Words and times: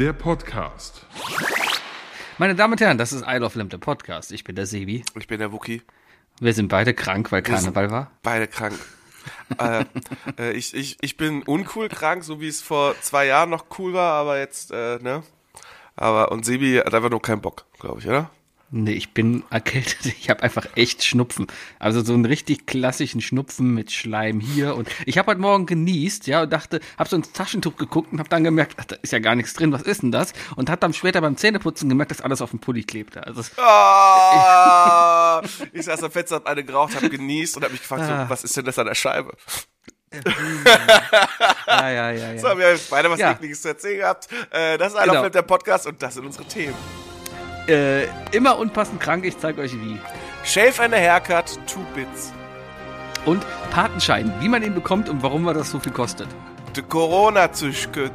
der 0.00 0.14
Podcast. 0.14 1.04
Meine 2.38 2.54
Damen 2.54 2.72
und 2.72 2.80
Herren, 2.80 2.96
das 2.96 3.12
ist 3.12 3.22
Isle 3.26 3.44
of 3.44 3.54
Lamb, 3.54 3.68
der 3.68 3.76
Podcast. 3.76 4.32
Ich 4.32 4.44
bin 4.44 4.56
der 4.56 4.64
Sebi. 4.64 5.04
Ich 5.14 5.26
bin 5.26 5.38
der 5.38 5.52
Wookie. 5.52 5.82
Wir 6.40 6.54
sind 6.54 6.68
beide 6.68 6.94
krank, 6.94 7.30
weil 7.32 7.42
Karneval 7.42 7.90
war. 7.90 8.10
Beide 8.22 8.48
krank. 8.48 8.78
äh, 9.58 9.84
äh, 10.38 10.52
ich, 10.52 10.72
ich, 10.72 10.96
ich 11.02 11.18
bin 11.18 11.42
uncool 11.42 11.90
krank, 11.90 12.24
so 12.24 12.40
wie 12.40 12.48
es 12.48 12.62
vor 12.62 12.94
zwei 13.02 13.26
Jahren 13.26 13.50
noch 13.50 13.66
cool 13.78 13.92
war, 13.92 14.14
aber 14.14 14.38
jetzt, 14.38 14.70
äh, 14.70 14.98
ne? 15.02 15.22
Aber, 15.96 16.32
und 16.32 16.46
Sebi 16.46 16.76
hat 16.78 16.94
einfach 16.94 17.10
nur 17.10 17.20
keinen 17.20 17.42
Bock, 17.42 17.66
glaube 17.78 18.00
ich, 18.00 18.08
oder? 18.08 18.30
Nee, 18.72 18.92
ich 18.92 19.12
bin 19.14 19.42
erkältet. 19.50 20.06
Ich 20.06 20.30
habe 20.30 20.44
einfach 20.44 20.64
echt 20.76 21.02
Schnupfen. 21.04 21.48
Also 21.80 22.04
so 22.04 22.12
einen 22.14 22.24
richtig 22.24 22.66
klassischen 22.66 23.20
Schnupfen 23.20 23.74
mit 23.74 23.90
Schleim 23.90 24.38
hier. 24.38 24.76
Und 24.76 24.88
ich 25.06 25.18
habe 25.18 25.28
heute 25.32 25.40
Morgen 25.40 25.66
genießt, 25.66 26.28
ja, 26.28 26.42
und 26.42 26.52
dachte, 26.52 26.78
habe 26.96 27.08
so 27.10 27.16
ins 27.16 27.32
Taschentuch 27.32 27.74
geguckt 27.76 28.12
und 28.12 28.20
habe 28.20 28.28
dann 28.28 28.44
gemerkt, 28.44 28.76
ach, 28.78 28.84
da 28.84 28.96
ist 29.02 29.12
ja 29.12 29.18
gar 29.18 29.34
nichts 29.34 29.54
drin. 29.54 29.72
Was 29.72 29.82
ist 29.82 30.02
denn 30.02 30.12
das? 30.12 30.32
Und 30.54 30.70
hat 30.70 30.84
dann 30.84 30.92
später 30.94 31.20
beim 31.20 31.36
Zähneputzen 31.36 31.88
gemerkt, 31.88 32.12
dass 32.12 32.20
alles 32.20 32.40
auf 32.42 32.50
dem 32.50 32.60
Pulli 32.60 32.84
klebte. 32.84 33.26
Also 33.26 33.42
Ah, 33.60 35.42
ich 35.72 35.84
saß 35.84 36.02
am 36.04 36.10
Fenster, 36.12 36.36
hab 36.36 36.46
eine 36.46 36.62
geraucht, 36.64 36.94
hab 36.94 37.10
genießt 37.10 37.56
und 37.56 37.64
hab 37.64 37.72
mich 37.72 37.80
gefragt, 37.80 38.02
Ah. 38.02 38.24
so, 38.24 38.30
was 38.30 38.44
ist 38.44 38.56
denn 38.56 38.64
das 38.66 38.78
an 38.78 38.86
der 38.86 38.94
Scheibe? 38.94 39.32
ja, 41.66 41.90
ja, 41.90 42.10
ja, 42.12 42.38
So, 42.38 42.48
ja. 42.48 42.58
wir 42.58 42.66
haben 42.68 42.80
beide 42.90 43.10
was 43.10 43.18
Ja. 43.18 43.32
Ekliges 43.32 43.62
zu 43.62 43.68
erzählen 43.68 43.98
gehabt. 43.98 44.28
Äh, 44.50 44.78
das 44.78 44.92
ist 44.92 44.98
Genau. 45.00 45.12
genau. 45.14 45.28
der 45.28 45.42
Podcast 45.42 45.86
und 45.86 46.00
das 46.02 46.14
sind 46.14 46.24
unsere 46.26 46.44
Themen. 46.44 46.74
Äh, 47.68 48.04
immer 48.32 48.58
unpassend 48.58 49.00
krank. 49.00 49.24
Ich 49.24 49.38
zeige 49.38 49.60
euch 49.62 49.72
wie. 49.74 49.98
Shave 50.44 50.80
and 50.82 50.94
a 50.94 50.96
Haircut, 50.96 51.58
two 51.66 51.80
bits. 51.94 52.32
Und 53.26 53.44
Patenschein, 53.70 54.32
wie 54.40 54.48
man 54.48 54.62
ihn 54.62 54.74
bekommt 54.74 55.08
und 55.08 55.22
warum 55.22 55.46
er 55.46 55.54
das 55.54 55.70
so 55.70 55.78
viel 55.78 55.92
kostet. 55.92 56.28
The 56.74 56.82
Corona 56.82 57.52
züchtet. 57.52 58.12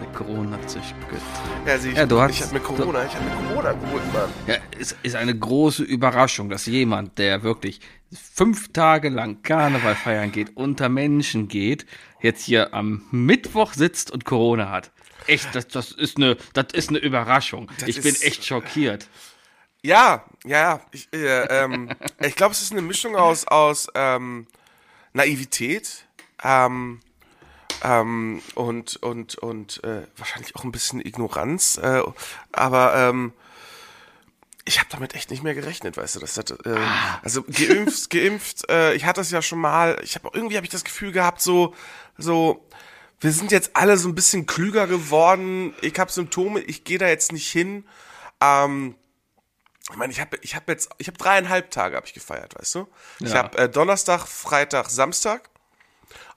Der 0.00 0.12
Corona 0.12 0.56
gut. 0.58 1.18
Ja, 1.66 1.78
sieh, 1.78 1.88
ich, 1.90 1.96
Ja, 1.96 2.04
du 2.06 2.20
hast- 2.20 2.30
ich 2.32 2.42
hab 2.42 2.52
mir 2.52 2.60
Corona, 2.60 3.04
ich 3.04 3.14
hab 3.14 3.22
mir 3.24 3.48
Corona 3.48 3.72
geholt, 3.72 4.12
Mann. 4.12 4.28
Ja, 4.46 4.54
es 4.78 4.94
ist 5.02 5.16
eine 5.16 5.34
große 5.36 5.82
Überraschung, 5.82 6.50
dass 6.50 6.66
jemand, 6.66 7.18
der 7.18 7.42
wirklich 7.42 7.80
fünf 8.34 8.72
Tage 8.72 9.08
lang 9.08 9.42
Karneval 9.42 9.94
feiern 9.94 10.32
geht, 10.32 10.54
unter 10.56 10.88
Menschen 10.90 11.48
geht, 11.48 11.86
jetzt 12.20 12.44
hier 12.44 12.74
am 12.74 13.02
Mittwoch 13.10 13.72
sitzt 13.72 14.10
und 14.10 14.24
Corona 14.26 14.70
hat. 14.70 14.92
Echt, 15.26 15.54
das, 15.54 15.68
das 15.68 15.92
ist 15.92 16.16
eine, 16.16 16.36
das 16.52 16.66
ist 16.72 16.88
eine 16.90 16.98
Überraschung. 16.98 17.70
ich 17.86 18.00
bin 18.00 18.14
echt 18.20 18.44
schockiert. 18.44 19.08
Ja, 19.82 20.24
ja. 20.44 20.80
Ich, 20.90 21.08
äh, 21.12 21.44
ähm, 21.62 21.90
ich 22.20 22.34
glaube, 22.34 22.52
es 22.52 22.62
ist 22.62 22.72
eine 22.72 22.82
Mischung 22.82 23.16
aus, 23.16 23.46
aus 23.46 23.88
ähm, 23.94 24.46
Naivität 25.12 26.06
ähm, 26.42 27.00
ähm, 27.82 28.42
und, 28.54 28.96
und, 28.96 29.36
und 29.36 29.84
äh, 29.84 30.06
wahrscheinlich 30.16 30.56
auch 30.56 30.64
ein 30.64 30.72
bisschen 30.72 31.00
Ignoranz. 31.04 31.78
Äh, 31.78 32.02
aber 32.52 32.94
ähm, 32.96 33.32
ich 34.64 34.80
habe 34.80 34.88
damit 34.90 35.14
echt 35.14 35.30
nicht 35.30 35.44
mehr 35.44 35.54
gerechnet, 35.54 35.96
weißt 35.96 36.16
du. 36.16 36.20
Das 36.20 36.36
hat, 36.36 36.50
äh, 36.50 36.76
also 37.22 37.44
geimpft, 37.44 38.10
geimpft. 38.10 38.68
Äh, 38.68 38.94
ich 38.94 39.04
hatte 39.04 39.20
es 39.20 39.30
ja 39.30 39.40
schon 39.40 39.60
mal. 39.60 39.98
Ich 40.02 40.16
habe 40.16 40.30
irgendwie 40.32 40.56
habe 40.56 40.66
ich 40.66 40.72
das 40.72 40.84
Gefühl 40.84 41.12
gehabt, 41.12 41.40
so, 41.40 41.74
so. 42.18 42.65
Wir 43.20 43.32
sind 43.32 43.50
jetzt 43.52 43.70
alle 43.74 43.96
so 43.96 44.08
ein 44.08 44.14
bisschen 44.14 44.46
klüger 44.46 44.86
geworden. 44.86 45.74
Ich 45.80 45.98
habe 45.98 46.12
Symptome. 46.12 46.60
Ich 46.60 46.84
gehe 46.84 46.98
da 46.98 47.08
jetzt 47.08 47.32
nicht 47.32 47.50
hin. 47.50 47.86
Ähm, 48.40 48.94
ich 49.90 49.96
meine, 49.96 50.12
ich 50.12 50.20
habe 50.20 50.36
ich 50.42 50.54
hab 50.54 50.68
jetzt, 50.68 50.90
ich 50.98 51.06
habe 51.06 51.16
dreieinhalb 51.16 51.70
Tage 51.70 51.96
habe 51.96 52.06
ich 52.06 52.12
gefeiert, 52.14 52.54
weißt 52.58 52.74
du? 52.74 52.88
Ich 53.20 53.30
Ja. 53.30 53.36
habe 53.36 53.56
äh, 53.58 53.68
Donnerstag, 53.68 54.26
Freitag, 54.26 54.90
Samstag 54.90 55.48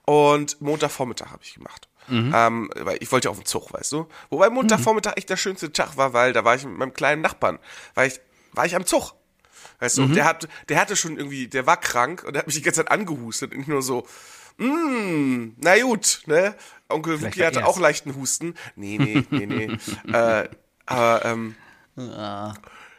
und 0.04 0.60
Montagvormittag 0.60 1.30
habe 1.30 1.42
ich 1.42 1.54
gemacht. 1.54 1.88
Ähm, 2.34 2.70
weil 2.76 2.96
ich 3.00 3.12
wollte 3.12 3.26
ja 3.26 3.30
auf 3.30 3.38
den 3.38 3.46
Zug, 3.46 3.72
weißt 3.72 3.92
du? 3.92 4.08
Wobei 4.30 4.50
Montagvormittag 4.50 5.16
echt 5.16 5.30
der 5.30 5.36
schönste 5.36 5.72
Tag 5.72 5.96
war, 5.96 6.12
weil 6.12 6.32
da 6.32 6.44
war 6.44 6.56
ich 6.56 6.64
mit 6.64 6.76
meinem 6.76 6.92
kleinen 6.92 7.22
Nachbarn, 7.22 7.58
war 7.94 8.04
ich, 8.06 8.20
war 8.52 8.66
ich 8.66 8.74
am 8.74 8.84
Zug. 8.86 9.12
Weißt 9.78 9.98
du, 9.98 10.02
und 10.04 10.14
der 10.16 10.24
hat, 10.24 10.48
der 10.68 10.80
hatte 10.80 10.96
schon 10.96 11.16
irgendwie, 11.16 11.46
der 11.46 11.66
war 11.66 11.76
krank 11.76 12.24
und 12.24 12.32
der 12.32 12.40
hat 12.40 12.46
mich 12.48 12.56
die 12.56 12.62
ganze 12.62 12.80
Zeit 12.84 12.90
angehustet 12.90 13.52
und 13.54 13.60
ich 13.60 13.66
nur 13.68 13.82
so, 13.82 14.06
mm, 14.58 15.56
na 15.58 15.80
gut, 15.82 16.22
ne? 16.26 16.54
Onkel 16.88 17.18
Vielleicht 17.18 17.38
war 17.38 17.46
hatte 17.46 17.66
auch 17.66 17.78
leichten 17.78 18.14
Husten. 18.16 18.54
Nee, 18.76 18.98
nee, 18.98 19.24
nee, 19.30 19.46
nee. 19.46 19.70
äh, 20.12 20.48
aber, 20.86 21.24
ähm, 21.24 21.54
ja, 21.96 22.54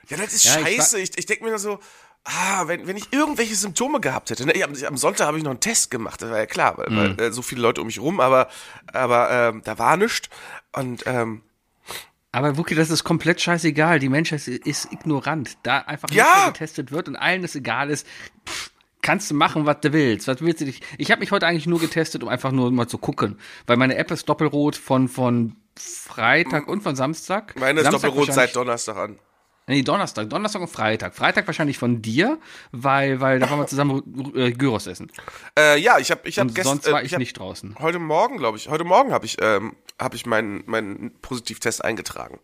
das 0.10 0.34
ist 0.34 0.44
Ja, 0.46 0.60
ich 0.62 0.76
scheiße. 0.78 1.00
Ich, 1.00 1.18
ich 1.18 1.26
denke 1.26 1.44
mir 1.44 1.50
nur 1.52 1.60
so, 1.60 1.80
ah, 2.24 2.68
wenn, 2.68 2.88
wenn 2.88 2.98
ich 2.98 3.12
irgendwelche 3.12 3.56
Symptome 3.56 4.00
gehabt 4.00 4.30
hätte. 4.30 4.46
Ne? 4.46 4.54
Ich, 4.54 4.64
am, 4.64 4.74
am 4.76 4.98
Sonntag 4.98 5.28
habe 5.28 5.38
ich 5.38 5.44
noch 5.44 5.52
einen 5.52 5.60
Test 5.60 5.92
gemacht, 5.92 6.22
das 6.22 6.30
war 6.30 6.38
ja 6.38 6.46
klar, 6.46 6.78
weil, 6.78 6.90
Mhm. 6.90 7.18
weil 7.18 7.28
äh, 7.28 7.32
so 7.32 7.42
viele 7.42 7.62
Leute 7.62 7.82
um 7.82 7.88
mich 7.88 8.00
rum, 8.00 8.20
aber, 8.20 8.48
aber 8.94 9.30
ähm, 9.32 9.62
da 9.64 9.78
war 9.78 9.98
nichts. 9.98 10.30
Und 10.74 11.04
ähm, 11.06 11.42
Aber 12.32 12.58
Wookie, 12.58 12.76
das 12.76 12.90
ist 12.90 13.04
komplett 13.04 13.42
scheißegal. 13.42 14.00
Die 14.00 14.08
Menschheit 14.10 14.48
ist 14.48 14.92
ignorant. 14.94 15.58
Da 15.64 15.80
einfach 15.80 16.08
nicht 16.10 16.18
Ja. 16.18 16.34
mehr 16.44 16.54
getestet 16.54 16.92
wird 16.92 17.10
und 17.10 17.16
allen 17.18 17.44
es 17.44 17.56
egal 17.56 17.90
ist, 17.90 18.08
pff, 18.48 18.71
kannst 19.02 19.32
du 19.32 19.36
machen, 19.36 19.66
was 19.66 19.80
du 19.82 19.94
willst. 19.94 20.28
Was 20.28 20.42
willst 20.42 20.62
du 20.62 20.66
dich? 20.66 20.82
Ich 20.98 21.12
habe 21.12 21.20
mich 21.20 21.32
heute 21.32 21.48
eigentlich 21.48 21.68
nur 21.68 21.80
getestet, 21.80 22.24
um 22.24 22.30
einfach 22.30 22.52
nur 22.52 22.72
mal 22.72 22.88
zu 22.88 22.98
gucken, 22.98 23.38
weil 23.68 23.78
meine 23.78 23.96
App 23.96 24.12
ist 24.12 24.28
doppelrot 24.30 24.76
von 24.76 25.08
von 25.08 25.56
Freitag 25.78 26.68
und 26.68 26.82
von 26.82 26.96
Samstag. 26.96 27.56
meine 27.60 27.82
ist 27.82 27.86
Samstag 27.86 28.10
doppelrot 28.10 28.34
seit 28.34 28.56
Donnerstag 28.56 28.98
an. 28.98 29.20
Nee, 29.72 29.84
Donnerstag, 29.84 30.30
Donnerstag 30.30 30.62
und 30.62 30.68
Freitag. 30.68 31.16
Freitag 31.16 31.48
wahrscheinlich 31.48 31.78
von 31.78 32.02
dir, 32.02 32.38
weil 32.74 33.22
weil 33.22 33.40
da 33.40 33.50
waren 33.50 33.58
wir 33.58 33.68
zusammen 33.68 34.04
äh, 34.36 34.52
Gyros 34.52 34.86
essen. 34.86 35.10
Äh, 35.58 35.80
ja, 35.80 35.98
ich 35.98 36.12
habe 36.12 36.28
ich 36.28 36.40
hab 36.40 36.54
gestern, 36.54 36.82
sonst 36.82 36.92
war 36.92 37.02
äh, 37.02 37.06
ich 37.06 37.14
hab 37.14 37.20
nicht 37.20 37.40
draußen. 37.40 37.78
Heute 37.80 37.98
Morgen, 37.98 38.38
glaube 38.38 38.58
ich, 38.58 38.68
heute 38.68 38.84
Morgen 38.84 39.14
habe 39.14 39.26
ich, 39.26 39.38
ähm, 39.42 39.78
habe 39.98 40.18
ich 40.18 40.26
meinen 40.26 40.64
meinen 40.66 41.12
Positivtest 41.22 41.86
eingetragen. 41.86 42.40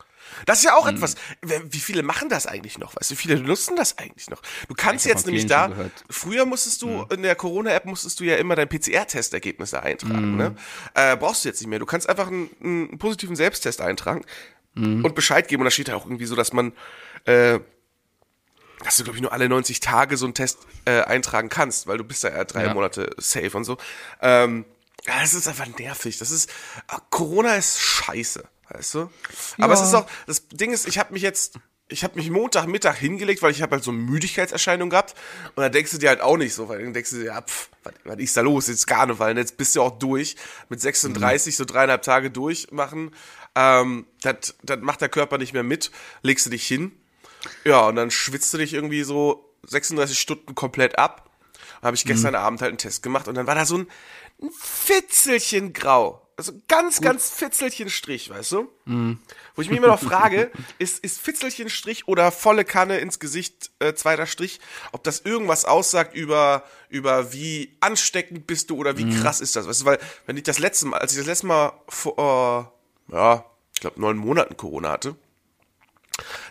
Das 0.46 0.60
ist 0.60 0.64
ja 0.64 0.78
auch 0.78 0.88
Hm. 0.88 0.96
etwas. 0.96 1.16
Wie 1.42 1.80
viele 1.80 2.02
machen 2.02 2.30
das 2.30 2.48
eigentlich 2.48 2.78
noch? 2.78 2.96
Weißt 2.96 3.12
du, 3.12 3.16
wie 3.16 3.18
viele 3.18 3.42
nutzen 3.42 3.76
das 3.76 3.98
eigentlich 3.98 4.30
noch? 4.30 4.42
Du 4.70 4.74
kannst 4.74 5.06
Ich 5.06 5.12
hab 5.12 5.18
jetzt 5.18 5.26
nämlich 5.26 5.48
da. 5.48 5.68
Hm. 5.68 5.92
Früher 6.10 6.46
musstest 6.46 6.82
du 6.82 7.06
in 7.14 7.24
der 7.24 7.36
Corona-App 7.36 7.84
musstest 7.84 8.22
du 8.22 8.24
ja 8.24 8.38
immer 8.38 8.56
dein 8.56 8.70
PCR-Testergebnisse 8.70 9.84
eintragen. 9.84 10.16
Hm. 10.16 10.38
Ne? 10.38 10.56
Äh, 10.94 11.18
brauchst 11.18 11.44
du 11.44 11.50
jetzt 11.50 11.60
nicht 11.60 11.70
mehr. 11.70 11.80
Du 11.80 11.86
kannst 11.86 12.08
einfach 12.08 12.28
einen, 12.28 12.50
einen 12.64 12.98
positiven 13.00 13.36
Selbsttest 13.36 13.82
eintragen 13.82 14.24
Hm. 14.78 15.04
und 15.04 15.16
Bescheid 15.16 15.48
geben. 15.48 15.62
Und 15.62 15.66
da 15.66 15.72
steht 15.72 15.88
ja 15.90 15.96
auch 15.96 16.06
irgendwie 16.06 16.26
so, 16.26 16.36
dass 16.36 16.54
man 16.54 16.72
äh, 17.28 17.60
dass 18.84 18.98
du, 18.98 19.04
glaube 19.04 19.18
ich, 19.18 19.22
nur 19.22 19.32
alle 19.34 19.50
90 19.50 19.80
Tage 19.80 20.18
so 20.18 20.26
einen 20.26 20.34
Test 20.36 20.60
äh, 20.86 21.02
eintragen 21.02 21.50
kannst, 21.50 21.88
weil 21.88 21.98
du 21.98 22.04
bist 22.04 22.24
da 22.24 22.30
ja 22.30 22.44
drei 22.46 22.66
Ja. 22.66 22.74
Monate 22.74 23.10
safe 23.18 23.56
und 23.58 23.64
so. 23.64 23.78
Ähm, 24.22 24.66
ja, 25.06 25.20
das 25.22 25.34
ist 25.34 25.48
einfach 25.48 25.68
nervig. 25.80 26.18
Das 26.20 26.32
ist, 26.32 26.50
ah, 26.88 27.00
Corona 27.10 27.56
ist 27.56 27.80
scheiße, 27.80 28.44
weißt 28.70 28.94
du? 28.96 29.10
Aber 29.60 29.74
Ja. 29.74 29.80
es 29.82 29.88
ist 29.88 29.94
auch, 29.94 30.08
das 30.28 30.48
Ding 30.50 30.72
ist, 30.72 30.88
ich 30.88 31.00
habe 31.00 31.14
mich 31.14 31.22
jetzt, 31.24 31.56
ich 31.90 32.04
habe 32.04 32.16
mich 32.16 32.30
Montagmittag 32.30 32.96
hingelegt, 32.98 33.42
weil 33.42 33.52
ich 33.52 33.62
habe 33.62 33.76
halt 33.76 33.84
so 33.84 33.92
eine 33.92 34.00
Müdigkeitserscheinung 34.00 34.90
gehabt. 34.90 35.16
Und 35.56 35.64
dann 35.64 35.72
denkst 35.72 35.92
du 35.92 35.98
dir 35.98 36.10
halt 36.10 36.22
auch 36.22 36.38
nicht 36.38 36.54
so, 36.54 36.68
weil 36.70 36.84
dann 36.84 36.94
denkst 36.94 37.12
du 37.12 37.16
dir, 37.18 37.26
ja, 37.26 37.42
pff, 37.42 37.70
was, 37.84 37.94
was 38.04 38.18
ist 38.18 38.38
da 38.38 38.42
los? 38.42 38.68
Jetzt 38.68 38.86
Karneval, 38.86 39.32
und 39.32 39.38
jetzt 39.38 39.58
bist 39.58 39.76
du 39.76 39.82
auch 39.82 39.98
durch. 39.98 40.36
Mit 40.70 40.82
36 40.82 41.56
so 41.56 41.66
dreieinhalb 41.66 42.02
Tage 42.04 42.30
durchmachen. 42.30 43.16
Ähm, 43.56 44.06
das 44.22 44.56
macht 44.82 45.02
der 45.02 45.10
Körper 45.10 45.38
nicht 45.40 45.54
mehr 45.54 45.64
mit. 45.64 45.90
Legst 46.22 46.46
du 46.46 46.50
dich 46.52 46.68
hin. 46.68 46.92
Ja, 47.64 47.88
und 47.88 47.96
dann 47.96 48.12
schwitzt 48.12 48.54
du 48.54 48.58
dich 48.58 48.74
irgendwie 48.74 49.04
so 49.04 49.54
36 49.68 50.20
Stunden 50.20 50.56
komplett 50.56 50.98
ab. 50.98 51.30
Habe 51.82 51.96
ich 51.96 52.06
gestern 52.06 52.36
Abend 52.36 52.62
halt 52.62 52.70
einen 52.70 52.78
Test 52.78 53.04
gemacht 53.04 53.28
und 53.28 53.36
dann 53.36 53.48
war 53.48 53.56
da 53.56 53.66
so 53.66 53.78
ein, 53.78 53.88
ein 54.42 54.50
Fitzelchen 54.60 55.74
grau. 55.74 56.28
Also 56.38 56.54
ganz, 56.68 57.02
ganz 57.02 57.32
Fitzelchen 57.32 57.90
Strich, 57.90 58.30
weißt 58.30 58.52
du? 58.52 58.70
Wo 59.56 59.62
ich 59.62 59.70
mich 59.70 59.78
immer 59.80 59.88
noch 59.88 60.00
frage, 60.04 60.52
ist, 60.78 61.04
ist 61.04 61.20
Fitzelchen 61.20 61.68
Strich 61.68 62.08
oder 62.08 62.32
volle 62.32 62.64
Kanne 62.64 63.00
ins 63.00 63.18
Gesicht, 63.18 63.72
äh, 63.80 63.96
zweiter 63.96 64.28
Strich, 64.28 64.60
ob 64.92 65.04
das 65.04 65.22
irgendwas 65.22 65.66
aussagt 65.66 66.16
über, 66.16 66.64
über 66.90 67.34
wie 67.34 67.76
ansteckend 67.80 68.46
bist 68.46 68.70
du 68.70 68.78
oder 68.78 68.98
wie 69.00 69.10
krass 69.20 69.42
ist 69.42 69.56
das? 69.56 69.68
Weißt 69.68 69.82
du, 69.82 69.86
weil, 69.86 70.00
wenn 70.28 70.38
ich 70.38 70.44
das 70.44 70.60
letzte 70.60 70.86
Mal, 70.86 71.00
als 71.00 71.14
ich 71.14 71.18
das 71.18 71.26
letzte 71.28 71.48
Mal 71.48 71.74
vor, 71.90 72.72
äh, 73.10 73.14
ja, 73.16 73.46
ich 73.74 73.82
glaube 73.82 74.00
neun 74.00 74.18
Monaten 74.18 74.58
Corona 74.58 74.92
hatte, 74.92 75.16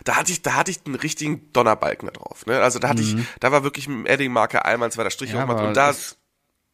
da 0.03 0.15
hatte 0.15 0.31
ich, 0.31 0.41
da 0.41 0.53
hatte 0.53 0.71
ich 0.71 0.79
einen 0.85 0.95
richtigen 0.95 1.51
Donnerbalken 1.53 2.07
da 2.07 2.13
drauf. 2.13 2.45
Ne? 2.45 2.59
Also 2.61 2.79
da 2.79 2.89
hatte 2.89 3.01
ich, 3.01 3.15
da 3.39 3.51
war 3.51 3.63
wirklich 3.63 3.87
mit 3.87 3.97
dem 3.97 4.05
Edding-Marker 4.05 4.65
einmal 4.65 4.89
ein 4.89 4.91
zweiter 4.91 5.11
Strich 5.11 5.31
Ja, 5.31 5.43
und 5.43 5.75
da 5.75 5.89
ist 5.89 6.17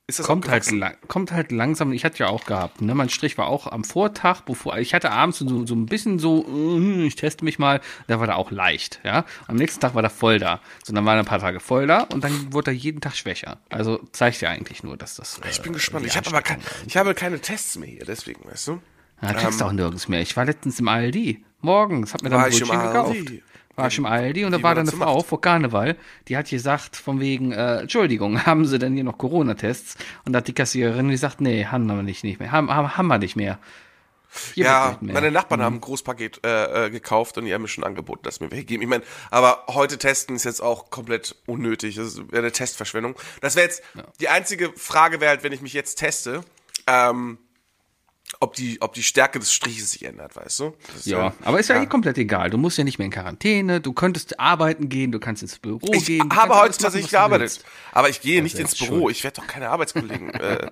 das 0.08 0.22
kommt 0.26 0.50
halt, 0.50 0.68
kommt 1.08 1.32
halt 1.32 1.54
langsam. 1.54 1.94
Ich 1.94 2.04
hatte 2.04 2.20
ja 2.20 2.28
auch 2.28 2.44
gehabt, 2.46 2.82
ne? 2.82 2.94
Mein 2.94 3.08
Strich 3.08 3.38
war 3.38 3.48
auch 3.48 3.68
am 3.68 3.86
Vortag, 3.86 4.42
bevor 4.42 4.78
ich 4.78 4.94
hatte 4.94 5.12
abends 5.12 5.40
so, 5.40 5.66
so 5.66 5.76
ein 5.76 5.86
bisschen 5.86 6.20
so, 6.20 6.46
äh, 6.46 7.06
ich 7.06 7.16
teste 7.16 7.46
mich 7.46 7.58
mal, 7.58 7.80
da 8.08 8.20
war 8.20 8.28
er 8.28 8.36
auch 8.36 8.52
leicht, 8.52 9.00
ja. 9.06 9.24
Am 9.48 9.56
nächsten 9.56 9.80
Tag 9.80 9.96
war 9.96 10.04
er 10.04 10.10
voll 10.10 10.40
da. 10.40 10.60
So, 10.84 10.92
dann 10.92 11.06
waren 11.06 11.16
er 11.18 11.24
ein 11.24 11.26
paar 11.26 11.40
Tage 11.40 11.62
voll 11.62 11.88
da 11.88 12.02
und 12.02 12.22
dann 12.22 12.52
wurde 12.52 12.72
er 12.72 12.76
jeden 12.76 13.00
Tag 13.00 13.16
schwächer. 13.16 13.60
Also 13.70 14.02
zeigt 14.12 14.42
ja 14.42 14.50
eigentlich 14.50 14.84
nur, 14.84 14.98
dass 14.98 15.16
das. 15.16 15.40
Ich 15.50 15.62
bin 15.62 15.72
gespannt. 15.72 16.04
die 16.04 16.10
Ich 16.10 16.18
habe 16.18 16.28
aber 16.28 16.42
kein, 16.42 16.60
ich 16.86 16.98
habe 16.98 17.14
keine 17.14 17.40
Tests 17.40 17.78
mehr 17.78 17.88
hier, 17.88 18.04
deswegen, 18.04 18.44
weißt 18.44 18.68
du? 18.68 18.82
Ja, 19.22 19.34
kriegst 19.34 19.62
du 19.62 19.66
auch 19.66 19.72
nirgends 19.72 20.10
mehr. 20.10 20.20
Ich 20.20 20.36
war 20.36 20.44
letztens 20.44 20.82
im 20.82 20.90
Aldi. 20.90 21.46
Morgens, 21.64 22.14
hab 22.14 22.22
mir 22.22 22.30
dann 22.30 22.40
War 22.40 22.46
ein 22.46 22.52
Brötchen 22.52 22.82
gekauft. 22.82 23.18
War 23.76 23.88
ich 23.88 23.98
im 23.98 24.06
Aldi 24.06 24.46
und 24.46 24.52
da 24.52 24.62
war 24.62 24.76
dann 24.76 24.88
eine 24.88 24.96
Frau 24.96 25.22
vor 25.22 25.42
Karneval, 25.42 25.96
die 26.28 26.38
hat 26.38 26.48
gesagt, 26.48 26.96
von 26.96 27.20
wegen, 27.20 27.52
äh, 27.52 27.80
Entschuldigung, 27.80 28.40
haben 28.46 28.66
Sie 28.66 28.78
denn 28.78 28.94
hier 28.94 29.04
noch 29.04 29.18
Corona-Tests? 29.18 29.98
Und 30.26 30.34
da 30.34 30.38
hat 30.38 30.48
die 30.48 30.54
Kassiererin 30.54 31.10
gesagt, 31.10 31.42
nee, 31.42 31.66
haben 31.66 31.88
wir 31.88 32.04
nicht, 32.04 32.24
nicht 32.24 32.40
mehr. 32.40 32.52
Haben, 32.52 32.70
haben, 32.70 32.96
haben 32.98 33.08
wir 33.08 33.18
nicht 33.18 33.36
mehr. 33.36 33.58
Hier 34.54 34.66
ja, 34.66 34.98
meine 35.02 35.32
Nachbarn 35.32 35.62
haben 35.62 35.76
ein 35.76 35.82
Großpaket 35.82 36.42
äh, 36.44 36.86
äh, 36.86 36.90
gekauft 36.90 37.38
und 37.38 37.46
die 37.46 37.54
haben 37.54 37.62
mir 37.62 37.68
schon 37.68 37.84
angeboten, 37.84 38.24
dass 38.24 38.40
mir 38.40 38.50
welche 38.52 38.66
geben. 38.66 38.82
Ich 38.82 38.90
meine, 38.90 39.04
aber 39.30 39.66
heute 39.70 39.98
testen 39.98 40.36
ist 40.36 40.44
jetzt 40.44 40.62
auch 40.62 40.90
komplett 40.90 41.36
unnötig. 41.46 41.96
Das 41.96 42.18
wäre 42.18 42.40
eine 42.40 42.52
Testverschwendung. 42.52 43.16
Das 43.42 43.56
wäre 43.56 43.68
jetzt, 43.68 43.84
die 44.20 44.30
einzige 44.30 44.74
Frage 44.76 45.22
wäre 45.22 45.30
halt, 45.30 45.44
wenn 45.44 45.54
ich 45.54 45.62
mich 45.62 45.74
jetzt 45.74 45.96
teste, 45.96 46.44
ähm, 46.88 47.38
ob 48.40 48.54
die, 48.56 48.82
ob 48.82 48.94
die 48.94 49.04
Stärke 49.04 49.40
des 49.40 49.54
Striches 49.54 49.92
sich 49.92 50.06
ändert, 50.06 50.36
weißt 50.36 50.60
du? 50.60 50.74
Das 50.88 50.98
ist 50.98 51.06
Ja, 51.06 51.34
aber 51.44 51.60
ist 51.60 51.70
ja, 51.70 51.82
eh 51.82 51.86
komplett 51.86 52.18
egal. 52.18 52.50
Du 52.50 52.58
musst 52.58 52.78
ja 52.78 52.84
nicht 52.84 52.98
mehr 52.98 53.06
in 53.06 53.12
Quarantäne, 53.12 53.82
du 53.82 53.94
könntest 53.94 54.40
arbeiten 54.40 54.90
gehen, 54.90 55.12
du 55.12 55.20
kannst 55.20 55.42
ins 55.42 55.60
Büro 55.60 55.80
Ich 55.94 56.06
gehen. 56.06 56.28
du 56.30 56.36
habe 56.36 56.56
heute 56.56 56.78
tatsächlich 56.78 57.12
gearbeitet. 57.12 57.64
Aber 57.92 58.10
ich 58.10 58.22
gehe 58.22 58.42
nicht 58.44 58.58
ins 58.58 58.76
Büro. 58.76 59.10
Ich 59.10 59.24
werde 59.24 59.42
doch 59.42 59.48
keine 59.48 59.70
Arbeitskollegen. 59.70 60.30
äh, 60.34 60.68